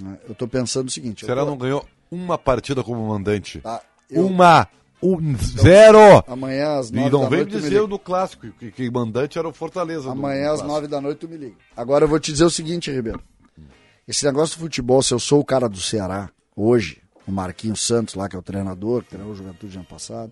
né, 0.00 0.18
eu 0.28 0.34
tô 0.34 0.46
pensando 0.46 0.88
o 0.88 0.90
seguinte. 0.90 1.24
O 1.24 1.26
Ceará 1.26 1.42
tô- 1.42 1.50
não 1.50 1.56
ganhou 1.56 1.84
uma 2.10 2.36
partida 2.38 2.84
como 2.84 3.04
mandante. 3.08 3.60
Tá, 3.60 3.80
eu- 4.12 4.26
Uma! 4.26 4.68
Um 5.02 5.36
zero! 5.36 6.22
Amanhã 6.28 6.78
às 6.78 6.90
E 6.90 6.92
nove 6.94 7.10
não 7.10 7.20
da 7.22 7.30
noite 7.30 7.48
tu 7.50 7.54
me 7.56 7.60
dizer 7.62 7.70
liga. 7.74 7.86
no 7.88 7.98
clássico 7.98 8.46
que, 8.52 8.70
que 8.70 8.88
mandante 8.90 9.36
era 9.36 9.48
o 9.48 9.52
Fortaleza. 9.52 10.08
Amanhã 10.10 10.48
no 10.48 10.52
às 10.54 10.62
nove 10.62 10.86
da 10.86 11.00
noite 11.00 11.18
tu 11.18 11.28
me 11.28 11.36
liga. 11.36 11.56
Agora 11.76 12.04
eu 12.04 12.08
vou 12.08 12.20
te 12.20 12.30
dizer 12.30 12.44
o 12.44 12.50
seguinte, 12.50 12.88
Ribeiro. 12.90 13.20
Esse 14.06 14.24
negócio 14.24 14.56
do 14.56 14.60
futebol, 14.60 15.02
se 15.02 15.12
eu 15.12 15.18
sou 15.18 15.40
o 15.40 15.44
cara 15.44 15.68
do 15.68 15.80
Ceará, 15.80 16.30
hoje, 16.54 17.00
o 17.26 17.32
Marquinhos 17.32 17.80
Santos 17.84 18.14
lá, 18.14 18.28
que 18.28 18.36
é 18.36 18.38
o 18.38 18.42
treinador, 18.42 19.02
que 19.02 19.10
treinou 19.10 19.32
o 19.32 19.34
Juventude 19.34 19.76
ano 19.76 19.86
passado, 19.86 20.30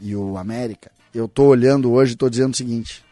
e 0.00 0.14
o 0.16 0.36
América, 0.36 0.90
eu 1.14 1.28
tô 1.28 1.44
olhando 1.44 1.92
hoje 1.92 2.14
e 2.14 2.16
tô 2.16 2.28
dizendo 2.28 2.54
o 2.54 2.56
seguinte. 2.56 3.04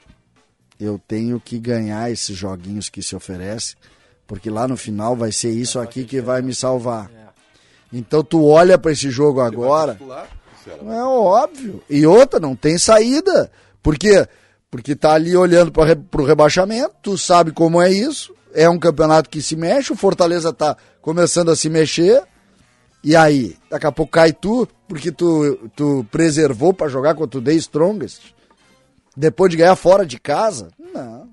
Eu 0.78 1.00
tenho 1.06 1.38
que 1.40 1.58
ganhar 1.58 2.10
esses 2.10 2.36
joguinhos 2.36 2.88
que 2.88 3.02
se 3.02 3.14
oferece, 3.16 3.74
porque 4.26 4.50
lá 4.50 4.66
no 4.68 4.76
final 4.76 5.14
vai 5.16 5.30
ser 5.32 5.50
isso 5.50 5.78
aqui 5.80 6.04
que 6.04 6.20
vai 6.20 6.42
me 6.42 6.54
salvar. 6.54 7.10
Então 7.92 8.22
tu 8.22 8.44
olha 8.46 8.76
pra 8.78 8.92
esse 8.92 9.10
jogo 9.10 9.40
agora, 9.40 9.96
o 10.00 10.06
Ceará. 10.64 10.94
é 10.94 11.02
óbvio. 11.02 11.82
E 11.88 12.06
outra, 12.06 12.40
não 12.40 12.56
tem 12.56 12.76
saída. 12.78 13.50
Por 13.82 13.96
quê? 13.96 14.26
Porque 14.70 14.96
tá 14.96 15.12
ali 15.12 15.36
olhando 15.36 15.70
para 15.70 15.94
pro 15.96 16.24
rebaixamento, 16.24 16.94
tu 17.02 17.16
sabe 17.16 17.52
como 17.52 17.80
é 17.80 17.90
isso. 17.90 18.34
É 18.52 18.68
um 18.68 18.78
campeonato 18.78 19.28
que 19.30 19.40
se 19.42 19.54
mexe, 19.54 19.92
o 19.92 19.96
Fortaleza 19.96 20.52
tá 20.52 20.76
começando 21.00 21.50
a 21.50 21.56
se 21.56 21.68
mexer. 21.68 22.22
E 23.04 23.14
aí, 23.14 23.56
daqui 23.70 23.86
a 23.86 23.92
pouco 23.92 24.10
cai 24.12 24.32
tu, 24.32 24.66
porque 24.88 25.12
tu, 25.12 25.70
tu 25.76 26.04
preservou 26.10 26.74
para 26.74 26.88
jogar 26.88 27.14
contra 27.14 27.38
o 27.38 27.42
The 27.42 27.52
Strongest. 27.54 28.34
Depois 29.16 29.50
de 29.50 29.56
ganhar 29.56 29.76
fora 29.76 30.04
de 30.04 30.18
casa? 30.18 30.68
Não. 30.92 31.28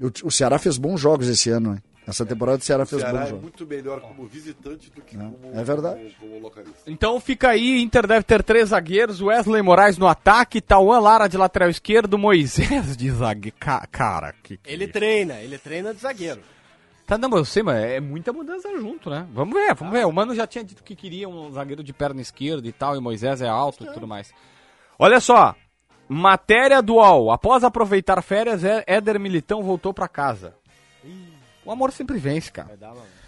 O, 0.00 0.28
o 0.28 0.30
Ceará 0.30 0.58
fez 0.58 0.78
bons 0.78 0.98
jogos 1.00 1.28
esse 1.28 1.50
ano, 1.50 1.74
hein? 1.74 1.82
Essa 2.10 2.26
temporada 2.26 2.58
o 2.58 2.60
Ceará 2.60 2.82
O 2.82 2.86
fez 2.86 3.00
Ceará 3.00 3.18
bons 3.18 3.24
é 3.24 3.28
jogos. 3.30 3.42
muito 3.42 3.66
melhor 3.66 4.00
como 4.00 4.26
visitante 4.26 4.90
do 4.90 5.00
que 5.00 5.16
como, 5.16 5.38
é 5.54 5.64
verdade. 5.64 6.14
como, 6.18 6.32
como 6.32 6.42
localista. 6.42 6.90
Então 6.90 7.18
fica 7.20 7.48
aí, 7.50 7.80
Inter 7.80 8.06
deve 8.06 8.24
ter 8.24 8.42
três 8.42 8.68
zagueiros, 8.70 9.20
Wesley 9.22 9.62
Moraes 9.62 9.96
no 9.96 10.06
ataque, 10.06 10.60
Tauan 10.60 10.98
Lara 11.00 11.28
de 11.28 11.36
lateral 11.36 11.70
esquerdo, 11.70 12.18
Moisés 12.18 12.96
de 12.96 13.10
zagueiro. 13.10 13.56
Ca- 13.58 13.86
cara, 13.90 14.34
que, 14.42 14.56
que 14.58 14.70
Ele 14.70 14.86
treina, 14.88 15.34
ele 15.40 15.56
treina 15.56 15.94
de 15.94 16.00
zagueiro. 16.00 16.40
Tá, 17.06 17.18
não, 17.18 17.28
mas 17.28 17.38
eu 17.40 17.44
sei, 17.44 17.62
mas 17.62 17.76
é 17.76 17.98
muita 17.98 18.32
mudança 18.32 18.68
junto, 18.78 19.10
né? 19.10 19.26
Vamos 19.32 19.52
ver, 19.54 19.74
vamos 19.74 19.92
ver. 19.92 20.06
O 20.06 20.12
Mano 20.12 20.32
já 20.34 20.46
tinha 20.46 20.62
dito 20.62 20.82
que 20.84 20.94
queria 20.94 21.28
um 21.28 21.50
zagueiro 21.50 21.82
de 21.82 21.92
perna 21.92 22.20
esquerda 22.20 22.68
e 22.68 22.72
tal, 22.72 22.96
e 22.96 23.00
Moisés 23.00 23.42
é 23.42 23.48
alto 23.48 23.82
e 23.82 23.92
tudo 23.92 24.06
mais. 24.06 24.32
Olha 24.96 25.18
só, 25.18 25.56
matéria 26.08 26.80
dual. 26.80 27.30
Após 27.30 27.64
aproveitar 27.64 28.20
férias, 28.22 28.64
É- 28.64 28.84
Éder 28.86 29.18
Militão 29.18 29.62
voltou 29.62 29.92
pra 29.94 30.08
casa. 30.08 30.54
O 31.70 31.72
amor 31.72 31.92
sempre 31.92 32.18
vence, 32.18 32.50
cara. 32.50 32.76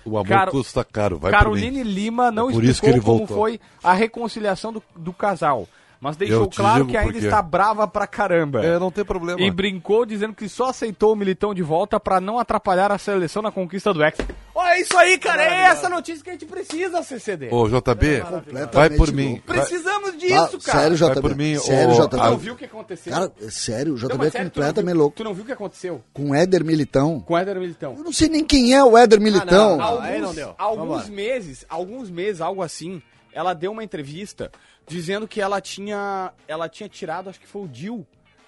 O 0.04 0.18
amor 0.18 0.26
Caro- 0.26 0.50
custa 0.50 0.84
caro, 0.84 1.16
vai. 1.16 1.30
Caroline 1.30 1.84
Lima 1.84 2.32
não 2.32 2.50
É 2.50 2.52
por 2.52 2.64
isso 2.64 2.72
explicou 2.72 2.90
que 2.92 2.98
ele 2.98 3.04
como 3.06 3.18
voltou. 3.18 3.36
foi 3.36 3.60
a 3.84 3.92
reconciliação 3.92 4.72
do, 4.72 4.82
do 4.96 5.12
casal, 5.12 5.68
mas 6.02 6.16
deixou 6.16 6.50
claro 6.50 6.84
que 6.84 6.96
ainda 6.96 7.16
está 7.16 7.40
brava 7.40 7.86
pra 7.86 8.08
caramba. 8.08 8.60
É, 8.64 8.76
não 8.76 8.90
tem 8.90 9.04
problema. 9.04 9.40
E 9.40 9.48
brincou 9.52 10.04
dizendo 10.04 10.34
que 10.34 10.48
só 10.48 10.70
aceitou 10.70 11.12
o 11.12 11.16
Militão 11.16 11.54
de 11.54 11.62
volta 11.62 12.00
pra 12.00 12.20
não 12.20 12.40
atrapalhar 12.40 12.90
a 12.90 12.98
seleção 12.98 13.40
na 13.40 13.52
conquista 13.52 13.94
do 13.94 14.02
Hexa. 14.02 14.26
Olha 14.52 14.80
isso 14.80 14.98
aí, 14.98 15.16
cara, 15.16 15.44
é 15.44 15.62
essa 15.66 15.88
notícia 15.88 16.24
que 16.24 16.30
a 16.30 16.32
gente 16.32 16.44
precisa, 16.44 17.02
CCD. 17.04 17.48
Ô, 17.52 17.68
JB, 17.68 18.20
Completamente 18.20 18.74
vai 18.74 18.90
por 18.90 19.12
mim. 19.12 19.40
Vai, 19.46 19.58
Precisamos 19.58 20.18
disso, 20.18 20.34
Ah, 20.34 20.64
cara. 20.66 20.78
sério, 20.80 20.96
vai 20.96 21.10
JB. 21.10 21.20
por 21.20 21.34
mim. 21.36 21.58
sério, 21.58 21.94
JB. 21.94 22.08
Tu 22.08 22.16
não 22.16 22.36
viu 22.36 22.54
o 22.54 22.56
que 22.56 22.64
aconteceu? 22.64 23.12
Cara, 23.12 23.32
é 23.40 23.48
sério, 23.50 23.94
o 23.94 23.96
JB 23.96 24.08
Não, 24.18 24.24
é 24.24 24.30
sério, 24.30 24.44
não 24.46 24.50
completamente 24.50 24.92
viu- 24.94 25.00
louco. 25.00 25.16
Tu 25.16 25.24
não 25.24 25.34
viu 25.34 25.42
o 25.44 25.46
que 25.46 25.52
aconteceu 25.52 26.02
Com 26.12 26.30
o 26.30 26.34
Éder 26.34 26.64
Militão. 26.64 27.20
com 27.20 27.34
o 27.34 27.38
Éder 27.38 27.60
Militão? 27.60 27.94
Eu 27.96 28.02
não 28.04 28.12
sei 28.12 28.28
nem 28.28 28.44
quem 28.44 28.74
é 28.74 28.82
o 28.82 28.98
Éder 28.98 29.20
Militão. 29.20 29.76
não. 29.78 29.84
alguns, 29.86 30.04
aí 30.04 30.20
não 30.20 30.34
deu. 30.34 30.54
alguns 30.58 30.86
Vambora. 30.88 31.08
meses, 31.10 31.64
alguns 31.68 32.10
meses, 32.10 32.40
algo 32.40 32.60
assim, 32.62 33.00
ela 33.32 33.54
deu 33.54 33.70
uma 33.72 33.82
entrevista 33.84 34.50
dizendo 34.86 35.26
que 35.28 35.40
ela 35.40 35.60
tinha, 35.60 36.32
ela 36.46 36.68
tinha 36.68 36.88
tirado, 36.88 37.30
acho 37.30 37.40
que 37.40 37.46
foi 37.46 37.62
o 37.62 37.68
Dil, 37.68 38.06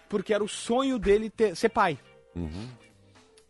porque 0.09 0.33
era 0.35 0.43
o 0.45 0.49
sonho 0.49 0.99
dele 0.99 1.31
ter- 1.31 1.55
ser 1.57 1.69
pai. 1.69 1.99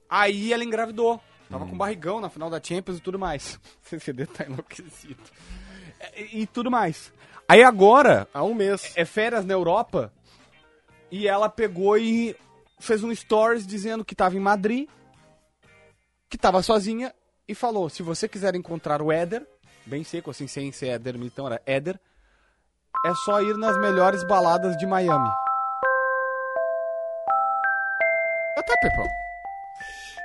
Aí 0.08 0.52
ela 0.52 0.64
engravidou. 0.64 1.20
Tava 1.50 1.66
com 1.66 1.76
barrigão 1.76 2.20
na 2.20 2.28
final 2.30 2.48
da 2.50 2.60
Champions 2.62 2.98
e 2.98 3.00
tudo 3.00 3.18
mais. 3.18 3.58
O 3.84 3.88
CCD 3.88 4.26
tá 4.26 4.44
enlouquecido. 4.44 5.20
É, 6.00 6.22
E, 6.22 6.42
e 6.42 6.46
tudo 6.46 6.70
mais. 6.70 7.12
Aí 7.48 7.62
agora, 7.62 8.26
Há 8.32 8.42
um 8.42 8.54
mês. 8.54 8.92
é 8.96 9.04
férias 9.04 9.44
na 9.44 9.52
Europa 9.52 10.12
e 11.10 11.28
ela 11.28 11.48
pegou 11.48 11.98
e 11.98 12.34
fez 12.80 13.04
um 13.04 13.14
stories 13.14 13.66
dizendo 13.66 14.04
que 14.04 14.14
tava 14.14 14.34
em 14.36 14.40
Madrid, 14.40 14.88
que 16.28 16.38
tava 16.38 16.62
sozinha 16.62 17.14
e 17.46 17.54
falou: 17.54 17.88
se 17.90 18.02
você 18.02 18.26
quiser 18.26 18.54
encontrar 18.54 19.02
o 19.02 19.12
Éder, 19.12 19.46
bem 19.84 20.02
seco 20.02 20.30
assim, 20.30 20.46
sem 20.46 20.72
ser 20.72 20.88
Éder 20.88 21.18
Militão, 21.18 21.46
era 21.46 21.60
Éder, 21.66 22.00
é 23.04 23.14
só 23.24 23.40
ir 23.42 23.56
nas 23.56 23.76
melhores 23.78 24.22
baladas 24.24 24.76
de 24.76 24.86
Miami. 24.86 25.28
Ah, 28.58 28.62
tá, 28.62 28.74
Pepão. 28.80 29.06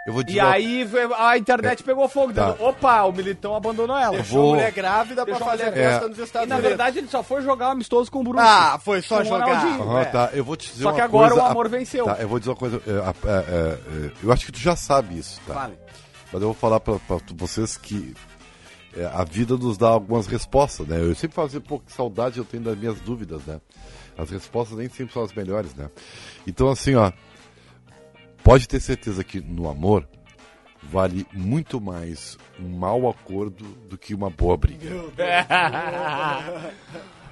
Eu 0.08 0.14
vou 0.14 0.24
E 0.28 0.40
aí 0.40 0.88
a 1.18 1.38
internet 1.38 1.84
pegou 1.84 2.08
fogo, 2.08 2.34
Tá. 2.34 2.56
opa, 2.58 3.04
o 3.04 3.12
Militão 3.12 3.54
abandonou 3.54 3.96
ela. 3.98 4.16
Deixou 4.16 4.42
vou- 4.42 4.52
a 4.54 4.56
mulher 4.56 4.72
grávida 4.72 5.24
pra 5.26 5.34
Deixou 5.34 5.48
a 5.48 5.52
fazer 5.52 5.70
mulher- 5.70 5.90
festa 5.92 6.06
É. 6.06 6.10
nos 6.10 6.18
E 6.18 6.24
Estados 6.24 6.50
na 6.50 6.56
Unidos. 6.56 6.70
verdade 6.70 6.98
ele 7.00 7.08
só 7.10 7.22
foi 7.22 7.42
jogar 7.42 7.68
amistoso 7.72 8.12
com 8.12 8.22
o 8.22 8.24
Bruno. 8.24 8.40
Ah, 8.40 8.80
foi 8.84 9.02
só 9.02 9.18
Com 9.18 9.22
o 9.22 9.26
jogar. 9.26 9.46
Ronaldinho. 9.46 9.84
Aham, 9.84 10.00
É. 10.02 10.06
tá, 10.06 10.30
eu 10.34 10.44
vou 10.44 10.56
te 10.56 10.70
dizer 10.72 10.84
Só 10.84 10.90
uma 10.90 10.96
que 10.96 11.02
agora 11.02 11.30
coisa, 11.30 11.44
o 11.44 11.46
a- 11.48 11.52
amor 11.52 11.70
venceu. 11.70 12.06
Tá, 12.06 12.16
eu 12.20 12.28
vou 12.30 12.40
dizer 12.40 12.50
uma 12.52 12.56
coisa. 12.58 12.82
é, 12.88 12.92
a- 12.92 13.14
é, 13.30 13.38
é, 13.38 14.06
é, 14.08 14.12
eu 14.24 14.32
acho 14.32 14.46
que 14.46 14.52
tu 14.52 14.60
já 14.60 14.76
sabe 14.76 15.20
isso, 15.20 15.40
tá? 15.46 15.54
Vale. 15.54 15.78
Mas 16.32 16.42
eu 16.42 16.48
vou 16.48 16.54
falar 16.56 16.80
pra, 16.80 16.96
pra 17.00 17.20
tu- 17.20 17.36
vocês 17.36 17.78
que 17.78 18.16
é, 18.16 18.39
a 19.06 19.24
vida 19.24 19.58
nos 19.58 19.78
dá 19.78 19.90
algumas 19.90 20.28
respostas, 20.28 20.88
né? 20.88 21.00
Eu 21.02 21.14
sempre 21.16 21.36
falo 21.36 21.48
assim, 21.48 21.60
pô, 21.60 21.80
que 21.80 21.92
saudade 21.92 22.38
eu 22.38 22.46
tenho 22.46 22.64
das 22.64 22.78
minhas 22.78 23.00
dúvidas, 23.02 23.44
né? 23.46 23.60
As 24.18 24.30
respostas 24.30 24.78
nem 24.78 24.90
sempre 24.90 25.14
são 25.14 25.24
as 25.24 25.34
melhores, 25.34 25.74
né? 25.76 25.90
Então, 26.46 26.70
assim, 26.70 26.96
ó, 26.96 27.12
pode 28.44 28.68
ter 28.68 28.80
certeza 28.80 29.24
que 29.24 29.40
no 29.40 29.70
amor 29.70 30.08
vale 30.84 31.26
muito 31.34 31.80
mais 31.80 32.38
um 32.60 32.70
mau 32.70 33.10
acordo 33.10 33.64
do 33.90 33.98
que 33.98 34.14
uma 34.14 34.30
boa 34.30 34.58
briga. 34.58 34.90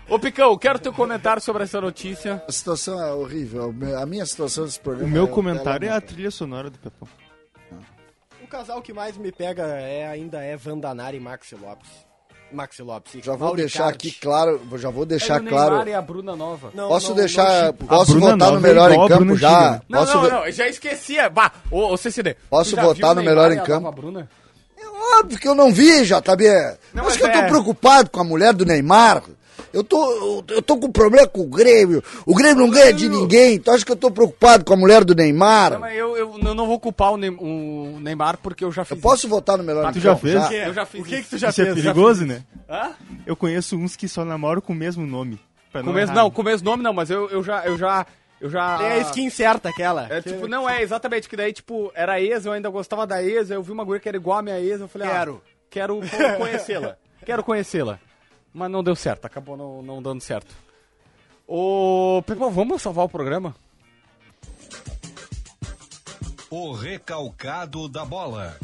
Ô 0.10 0.18
Picão, 0.18 0.58
quero 0.58 0.80
teu 0.80 0.94
comentário 0.94 1.42
sobre 1.42 1.64
essa 1.64 1.82
notícia. 1.82 2.42
A 2.48 2.52
situação 2.52 3.02
é 3.04 3.12
horrível. 3.12 3.74
A 4.02 4.06
minha 4.06 4.26
situação 4.26 4.64
desse 4.64 4.80
O 4.80 4.84
programa. 4.84 5.12
meu 5.12 5.26
é- 5.26 5.28
comentário 5.28 5.86
é 5.86 5.90
ela- 5.90 5.98
a 5.98 6.02
trilha 6.02 6.32
sonora 6.32 6.70
do 6.70 6.80
Pepão. 6.80 7.08
O 8.48 8.50
casal 8.50 8.82
que 8.82 8.94
mais 8.94 9.18
me 9.18 9.30
pega 9.30 9.64
é, 9.64 10.08
ainda 10.08 10.42
é 10.42 10.56
Vandanari 10.56 11.18
e 11.18 11.20
Maxi 11.20 11.54
Lopes. 11.54 11.90
Maxi 12.50 12.82
Lopes. 12.82 13.22
Já 13.22 13.36
vou 13.36 13.54
deixar 13.54 13.90
aqui 13.90 14.10
claro, 14.10 14.62
já 14.78 14.90
vou 14.90 15.06
deixar 15.06 15.42
é 15.42 15.44
o 15.44 15.50
claro. 15.50 15.70
Neymar 15.72 15.88
e 15.90 15.94
a 15.94 16.02
Bruna 16.02 16.34
Nova. 16.34 16.72
Não, 16.74 16.88
Posso 16.88 17.10
não- 17.10 17.16
deixar, 17.18 17.64
não 17.66 17.72
tipo. 17.74 17.86
posso 17.88 18.18
votar 18.18 18.52
no 18.54 18.58
é 18.58 18.62
melhor 18.62 18.90
em 18.94 19.08
campo 19.10 19.36
já? 19.36 19.82
Não, 19.90 20.00
Posso 20.00 20.16
não, 20.16 20.30
não, 20.30 20.46
eu 20.46 20.52
já 20.54 20.66
esquecia. 20.66 21.30
Bah, 21.30 21.52
ô, 21.70 21.88
ô 21.92 21.98
CCD. 21.98 22.38
Posso 22.50 22.74
votar 22.78 23.14
no 23.14 23.22
melhor 23.22 23.52
em 23.52 23.60
a 23.60 23.64
campo? 23.64 23.82
Nova 23.82 23.96
Bruna? 23.98 24.30
É 24.80 25.20
óbvio 25.20 25.38
que 25.38 25.48
eu 25.48 25.54
não 25.54 25.74
vi, 25.74 26.06
JB. 26.06 26.46
Não, 26.94 27.04
Acho 27.04 27.10
mas 27.10 27.18
que 27.18 27.24
eu 27.24 27.32
tô 27.34 27.40
é. 27.40 27.48
preocupado 27.50 28.10
com 28.10 28.22
a 28.22 28.24
mulher 28.24 28.54
do 28.54 28.66
Neymar. 28.66 29.24
Eu 29.74 29.84
tô, 29.84 30.44
eu 30.50 30.62
tô 30.62 30.78
com 30.78 30.92
problema 30.92 31.28
com 31.28 31.42
o 31.42 31.48
Grêmio. 31.48 32.04
O 32.26 32.34
Grêmio 32.36 32.58
não 32.66 32.70
ganha 32.70 32.94
de 32.94 33.08
ninguém. 33.10 33.56
Então 33.56 33.74
acho 33.74 33.86
que 33.86 33.92
eu 33.92 33.96
tô 33.96 34.10
preocupado 34.12 34.64
com 34.66 34.74
a 34.74 34.78
mulher 34.78 35.04
do 35.04 35.14
Neymar. 35.16 35.72
Não, 35.74 35.80
mas 35.80 35.96
eu, 35.98 36.16
eu, 36.18 36.38
eu 36.44 36.54
não 36.54 36.68
vou 36.68 36.80
culpar 36.80 37.12
o, 37.14 37.18
Ney- 37.18 37.30
o 37.38 38.00
Neymar 38.02 38.38
porque 38.38 38.64
eu 38.64 38.72
já 38.72 38.84
fiz 38.86 38.98
Eu 38.98 39.02
posso 39.02 39.28
votar 39.28 39.58
no 39.58 39.64
melhor 39.64 39.86
Ah, 39.86 39.90
em 39.90 39.94
tu 39.94 40.00
já 40.00 40.16
fez? 40.16 40.42
isso. 40.44 40.54
Eu 40.54 40.74
já 40.74 40.86
fiz 40.86 41.02
O 41.02 41.04
que 41.04 41.10
que 41.10 41.20
isso. 41.22 41.30
tu 41.32 41.38
já 41.38 41.50
Isso 41.50 41.62
é 41.62 41.66
fez? 41.66 41.76
perigoso, 41.76 42.26
né? 42.26 42.44
Hã? 42.70 42.92
Eu 43.26 43.36
conheço 43.36 43.76
uns 43.78 43.96
que 43.96 44.08
só 44.08 44.24
namoram 44.26 44.62
com 44.62 44.74
o 44.74 44.76
mesmo 44.76 45.06
nome. 45.06 45.40
Com 45.72 45.80
o 45.90 45.94
mesmo, 45.94 46.16
não, 46.16 46.32
com 46.32 46.42
o 46.42 46.46
mesmo 46.46 46.66
nome 46.66 46.82
não, 46.84 46.94
mas 46.94 47.10
eu, 47.10 47.30
eu 47.30 47.44
já... 47.44 47.66
Eu 47.66 47.78
já, 47.78 48.06
eu 48.40 48.50
já 48.50 48.78
Tem 48.78 48.88
a 48.88 48.98
skin 49.00 49.30
certa, 49.30 49.70
aquela. 49.70 50.08
É, 50.12 50.22
tipo, 50.22 50.48
não 50.48 50.70
é 50.70 50.82
exatamente, 50.84 51.28
que 51.28 51.36
daí, 51.36 51.52
tipo, 51.52 51.92
era 51.96 52.22
ex, 52.22 52.46
eu 52.46 52.52
ainda 52.52 52.70
gostava 52.70 53.06
da 53.08 53.22
ex, 53.24 53.50
eu 53.52 53.62
vi 53.64 53.72
uma 53.72 53.84
guria 53.84 54.00
que 54.00 54.08
era 54.08 54.18
igual 54.18 54.38
a 54.38 54.42
minha 54.44 54.60
ex, 54.60 54.80
eu 54.80 54.88
falei, 54.88 55.08
Quero. 55.08 55.42
ah, 55.44 55.50
quero 55.70 56.00
co- 56.00 56.38
conhecê-la, 56.38 56.98
quero 57.26 57.44
conhecê-la. 57.44 58.00
Mas 58.54 58.72
não 58.72 58.84
deu 58.84 58.96
certo, 58.96 59.26
acabou 59.26 59.56
não, 59.56 59.82
não 59.82 60.02
dando 60.02 60.22
certo. 60.22 60.56
Ô, 61.48 62.22
Pepão, 62.26 62.52
vamos 62.52 62.82
salvar 62.82 63.06
o 63.06 63.10
programa? 63.10 63.56
O 66.50 66.74
recalcado 66.74 67.88
da 67.88 68.04
bola. 68.04 68.58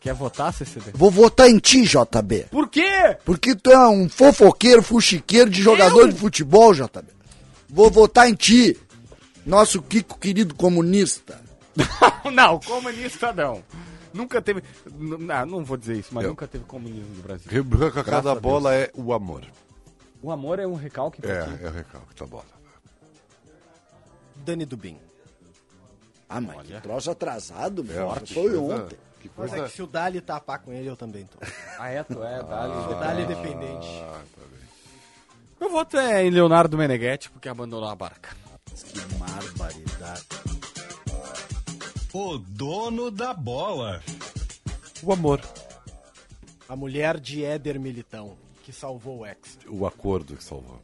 Quer 0.00 0.14
votar, 0.14 0.52
CCD? 0.52 0.92
Vou 0.94 1.10
votar 1.10 1.48
em 1.48 1.58
ti, 1.58 1.82
JB. 1.82 2.46
Por 2.50 2.68
quê? 2.68 3.16
Porque 3.24 3.54
tu 3.54 3.70
é 3.70 3.88
um 3.88 4.08
fofoqueiro, 4.08 4.82
fuxiqueiro 4.82 5.50
de 5.50 5.62
jogador 5.62 6.10
de 6.10 6.18
futebol, 6.18 6.72
JB. 6.72 7.12
Vou 7.68 7.90
votar 7.90 8.28
em 8.28 8.34
ti, 8.34 8.78
nosso 9.44 9.82
Kiko 9.82 10.18
querido 10.18 10.54
comunista. 10.54 11.40
não, 12.32 12.58
comunista 12.60 13.32
não. 13.32 13.62
Nunca 14.12 14.42
teve. 14.42 14.62
Não, 14.90 15.46
não 15.46 15.64
vou 15.64 15.76
dizer 15.76 15.96
isso, 15.98 16.10
mas 16.12 16.24
Eu- 16.24 16.30
nunca 16.30 16.46
teve 16.48 16.64
comunismo 16.64 17.14
no 17.16 17.22
Brasil. 17.22 17.46
O 17.50 17.76
recalque 17.76 18.02
Graças 18.10 18.24
da 18.24 18.32
a 18.32 18.34
bola 18.34 18.74
é 18.74 18.90
o 18.94 19.12
amor. 19.12 19.44
O 20.22 20.30
amor 20.30 20.58
é 20.58 20.66
um 20.66 20.74
recalque 20.74 21.20
pra 21.20 21.44
ti. 21.44 21.50
É, 21.62 21.66
é 21.66 21.68
o 21.68 21.72
recalque 21.72 22.14
da 22.18 22.26
bola. 22.26 22.44
Dani 24.36 24.64
Dubin. 24.66 24.98
Ah, 26.28 26.40
mas 26.40 26.66
que 26.66 26.80
troço 26.80 27.10
atrasado, 27.10 27.82
meu. 27.84 28.10
que 28.20 28.34
Foi 28.34 28.42
coisa- 28.44 28.60
ontem. 28.60 28.98
Que 29.20 29.30
Mas 29.36 29.50
coisa. 29.50 29.64
é 29.64 29.68
que 29.68 29.74
se 29.76 29.82
o 29.82 29.86
Dali 29.86 30.20
tapar 30.20 30.60
com 30.60 30.72
ele, 30.72 30.88
eu 30.88 30.96
também 30.96 31.26
tô. 31.26 31.36
Ah, 31.78 31.88
é, 31.90 32.02
tu 32.02 32.22
é, 32.22 32.42
dali. 32.42 32.72
O 32.72 32.98
Dali 32.98 33.22
é 33.22 33.26
dependente. 33.26 33.86
Meu 35.60 35.70
voto 35.70 35.98
é 35.98 36.24
em 36.24 36.30
Leonardo 36.30 36.78
Meneghetti, 36.78 37.30
porque 37.30 37.46
abandonou 37.48 37.86
a 37.88 37.94
barca. 37.94 38.34
Que 38.74 38.98
barbaridade. 39.16 40.26
O 42.12 42.38
dono 42.38 43.10
da 43.10 43.32
bola. 43.32 44.02
O 45.02 45.12
amor. 45.12 45.40
A 46.68 46.74
mulher 46.76 47.18
de 47.18 47.44
Éder 47.44 47.78
Militão, 47.80 48.36
que 48.64 48.72
salvou 48.72 49.20
o 49.20 49.26
ex. 49.26 49.58
O 49.68 49.86
acordo 49.86 50.36
que 50.36 50.42
salvou. 50.44 50.80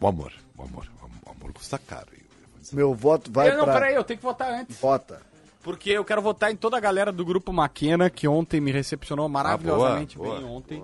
O 0.00 0.06
amor. 0.06 0.32
O 0.56 0.62
amor. 0.62 0.86
O 1.26 1.30
amor 1.30 1.52
custa 1.52 1.78
caro. 1.78 2.08
eu 2.12 2.18
vou 2.52 2.60
dizer. 2.60 2.76
Meu 2.76 2.94
voto 2.94 3.30
vai 3.32 3.50
Eu- 3.50 3.56
não, 3.58 3.64
pra... 3.64 3.74
peraí, 3.74 3.94
eu 3.94 4.04
tenho 4.04 4.18
que 4.18 4.24
votar 4.24 4.50
antes. 4.52 4.78
Vota. 4.78 5.20
Porque 5.62 5.90
eu 5.90 6.04
quero 6.04 6.22
votar 6.22 6.50
em 6.50 6.56
toda 6.56 6.76
a 6.78 6.80
galera 6.80 7.12
do 7.12 7.24
grupo 7.24 7.52
Maquena, 7.52 8.08
que 8.08 8.26
ontem 8.26 8.60
me 8.60 8.72
recepcionou 8.72 9.28
maravilhosamente 9.28 10.16
boa, 10.16 10.30
bem 10.36 10.40
boa, 10.40 10.52
ontem. 10.56 10.82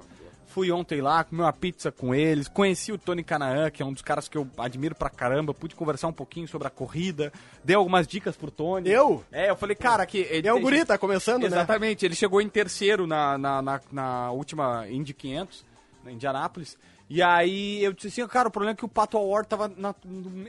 Fui 0.57 0.73
ontem 0.73 1.03
lá, 1.03 1.23
comi 1.23 1.43
uma 1.43 1.53
pizza 1.53 1.93
com 1.93 2.15
eles, 2.15 2.49
conheci 2.49 2.91
o 2.91 2.97
Tony 2.97 3.23
Canaan, 3.23 3.71
que 3.71 3.83
é 3.83 3.85
um 3.85 3.93
dos 3.93 4.01
caras 4.01 4.27
que 4.27 4.39
eu 4.39 4.49
admiro 4.57 4.95
pra 4.95 5.11
caramba, 5.11 5.53
pude 5.53 5.75
conversar 5.75 6.09
um 6.09 6.15
pouquinho 6.15 6.49
sobre 6.49 6.67
a 6.67 6.71
corrida, 6.71 7.31
dei 7.63 7.77
algumas 7.77 8.07
dicas 8.07 8.35
pro 8.35 8.51
Tony. 8.51 8.89
Eu? 8.89 9.23
É, 9.31 9.51
eu 9.51 9.57
falei, 9.57 9.77
cara, 9.77 10.07
que... 10.07 10.17
Ele 10.17 10.49
é 10.49 10.55
o 10.55 10.59
guri, 10.59 10.83
tá 10.87 10.97
começando, 10.97 11.43
né? 11.43 11.49
Exatamente, 11.49 12.07
ele 12.07 12.15
chegou 12.15 12.41
em 12.41 12.49
terceiro 12.49 13.07
na, 13.07 13.37
na, 13.37 13.61
na, 13.61 13.81
na 13.93 14.31
última 14.31 14.89
Indy 14.89 15.13
500, 15.13 15.63
na 16.03 16.11
Indianápolis. 16.13 16.79
E 17.11 17.23
aí 17.23 17.85
eu 17.85 17.93
disse 17.93 18.23
assim, 18.23 18.27
cara, 18.27 18.49
o 18.49 18.51
problema 18.51 18.73
é 18.73 18.77
que 18.77 18.85
o 18.87 18.89
Pato 18.89 19.19
Award 19.19 19.47
tava 19.47 19.69
na- 19.77 19.95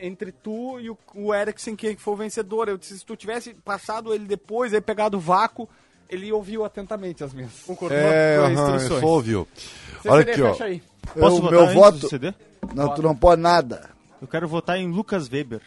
entre 0.02 0.32
tu 0.32 0.80
e 0.80 0.90
o, 0.90 0.98
o 1.16 1.36
Eriksen, 1.36 1.76
que 1.76 1.98
foi 1.98 2.14
o 2.14 2.18
vencedor. 2.18 2.70
Eu 2.70 2.78
disse, 2.78 2.98
se 2.98 3.06
tu 3.06 3.18
tivesse 3.18 3.54
passado 3.56 4.14
ele 4.14 4.24
depois, 4.26 4.74
aí 4.74 4.80
pegado 4.80 5.18
o 5.18 5.20
vácuo, 5.20 5.68
ele 6.10 6.32
ouviu 6.32 6.64
atentamente 6.66 7.24
as 7.24 7.34
minhas 7.34 7.52
Concordou? 7.66 7.98
É, 7.98 8.38
com 8.38 8.44
as 8.46 8.52
aham, 8.58 8.76
instruções. 8.76 9.02
só 9.02 9.08
ouviu. 9.08 9.48
CCD, 9.56 10.10
Olha 10.10 10.22
aqui, 10.32 10.42
ó. 10.42 10.64
aí. 10.64 10.84
Posso 11.20 11.38
Eu- 11.38 11.42
votar 11.42 11.52
meu 11.52 11.62
antes 11.62 11.74
voto- 11.76 11.98
do 12.00 12.10
CD? 12.10 12.34
Não, 12.74 12.94
tu 12.94 13.02
não 13.02 13.16
pode 13.16 13.42
nada. 13.42 13.90
Eu 14.22 14.28
quero 14.28 14.48
votar 14.48 14.78
em 14.78 14.92
Lucas 14.92 15.30
Weber. 15.30 15.62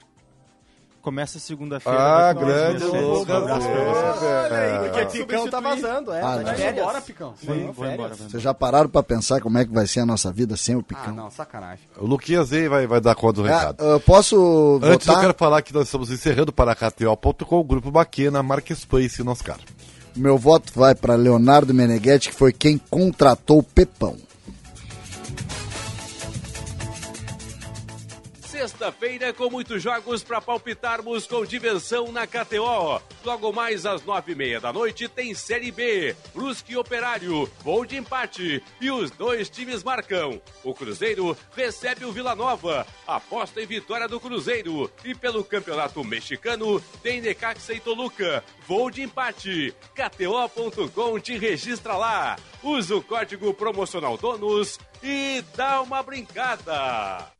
Começa 1.01 1.39
segunda-feira. 1.39 1.99
Ah, 1.99 2.31
grande. 2.35 2.85
Lucas 2.85 3.35
Um 3.35 3.43
abraço 3.43 3.67
pra 3.67 3.85
vocês. 3.85 4.23
Olha 4.23 4.59
aí, 4.59 4.71
É. 4.71 4.79
porque 4.91 5.01
o 5.23 5.27
Picão 5.27 5.49
tá 5.49 5.59
vazando, 5.59 6.13
é. 6.13 6.21
Ah, 6.21 6.43
tá 6.45 6.53
de 6.53 6.63
embora, 6.63 7.01
Picão. 7.01 7.35
Sim, 7.41 7.47
vou 7.47 7.73
férias. 7.75 7.95
embora. 7.95 8.15
Vocês 8.17 8.43
já 8.43 8.53
pararam 8.53 8.91
pra 8.91 9.03
pensar 9.03 9.41
como 9.41 9.57
é 9.57 9.65
que 9.65 9.73
vai 9.73 9.87
ser 9.87 10.01
a 10.01 10.05
nossa 10.07 10.31
vida 10.31 10.59
sem 10.59 10.77
o 10.77 10.81
Ah, 10.81 10.83
Picão? 10.83 11.15
não, 11.15 11.31
sacanagem. 11.31 11.87
O 11.97 12.05
Luquinhas 12.05 12.53
aí 12.53 12.69
vai, 12.69 12.87
vai 12.87 13.01
dar 13.01 13.15
conta 13.15 13.41
do 13.41 13.49
Ah, 13.49 13.59
recado. 13.59 13.83
eu 13.83 13.99
posso 14.01 14.79
Antes 14.83 15.07
eu 15.07 15.13
votar? 15.15 15.21
quero 15.23 15.35
falar 15.39 15.63
que 15.63 15.73
nós 15.73 15.85
estamos 15.87 16.11
encerrando 16.11 16.53
para 16.53 16.75
KTO.com, 16.75 17.59
o 17.59 17.65
Grupo 17.65 17.91
Baquena, 17.91 18.43
Mark 18.43 18.71
Space 18.71 19.23
e 19.23 19.25
Noscar. 19.25 19.57
Meu 20.17 20.37
voto 20.37 20.73
vai 20.75 20.95
para 20.95 21.15
Leonardo 21.15 21.73
Meneghetti, 21.73 22.31
que 22.31 22.35
foi 22.35 22.53
quem 22.53 22.81
contratou 22.91 23.59
o 23.59 23.63
Pepão. 23.63 24.17
Sexta-feira 28.61 29.33
com 29.33 29.49
muitos 29.49 29.83
jogos 29.83 30.23
para 30.23 30.39
palpitarmos 30.39 31.27
com 31.27 31.47
dimensão 31.47 32.13
na 32.13 32.27
KTO. 32.27 33.01
Logo 33.25 33.51
mais 33.55 33.87
às 33.87 34.05
nove 34.05 34.33
e 34.33 34.35
meia 34.35 34.61
da 34.61 34.71
noite 34.71 35.09
tem 35.09 35.33
Série 35.33 35.73
B, 35.73 36.15
Brusque 36.35 36.77
Operário, 36.77 37.51
gol 37.63 37.87
de 37.87 37.97
empate 37.97 38.63
e 38.79 38.91
os 38.91 39.11
dois 39.13 39.49
times 39.49 39.83
marcam. 39.83 40.43
O 40.63 40.75
Cruzeiro 40.75 41.35
recebe 41.57 42.05
o 42.05 42.13
Vila 42.13 42.35
Nova, 42.35 42.87
aposta 43.07 43.63
em 43.63 43.67
vitória 43.67 44.07
do 44.07 44.21
Cruzeiro 44.21 44.93
e 45.03 45.15
pelo 45.15 45.43
Campeonato 45.43 46.05
Mexicano 46.05 46.79
tem 47.03 47.23
Necaxa 47.23 47.73
e 47.73 47.81
Toluca, 47.81 48.45
gol 48.69 48.91
de 48.91 49.01
empate. 49.01 49.75
KTO.com 49.95 51.19
te 51.19 51.39
registra 51.39 51.97
lá. 51.97 52.37
Usa 52.63 52.95
o 52.95 53.03
código 53.03 53.55
promocional 53.55 54.19
DONOS 54.19 54.79
e 55.03 55.43
dá 55.57 55.81
uma 55.81 56.03
brincada. 56.03 57.40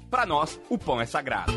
para 0.11 0.25
nós, 0.25 0.59
o 0.69 0.77
pão 0.77 0.99
é 0.99 1.05
sagrado. 1.05 1.53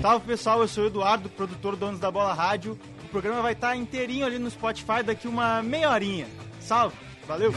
Salve 0.00 0.26
pessoal, 0.26 0.60
eu 0.60 0.68
sou 0.68 0.84
o 0.84 0.86
Eduardo, 0.86 1.28
produtor 1.28 1.74
Donos 1.74 2.00
da 2.00 2.10
Bola 2.10 2.32
Rádio. 2.32 2.78
O 3.04 3.08
programa 3.08 3.42
vai 3.42 3.52
estar 3.52 3.76
inteirinho 3.76 4.24
ali 4.24 4.38
no 4.38 4.50
Spotify 4.50 5.02
daqui 5.04 5.26
uma 5.26 5.62
meia 5.62 5.90
horinha. 5.90 6.26
Salve, 6.60 6.96
valeu! 7.26 7.52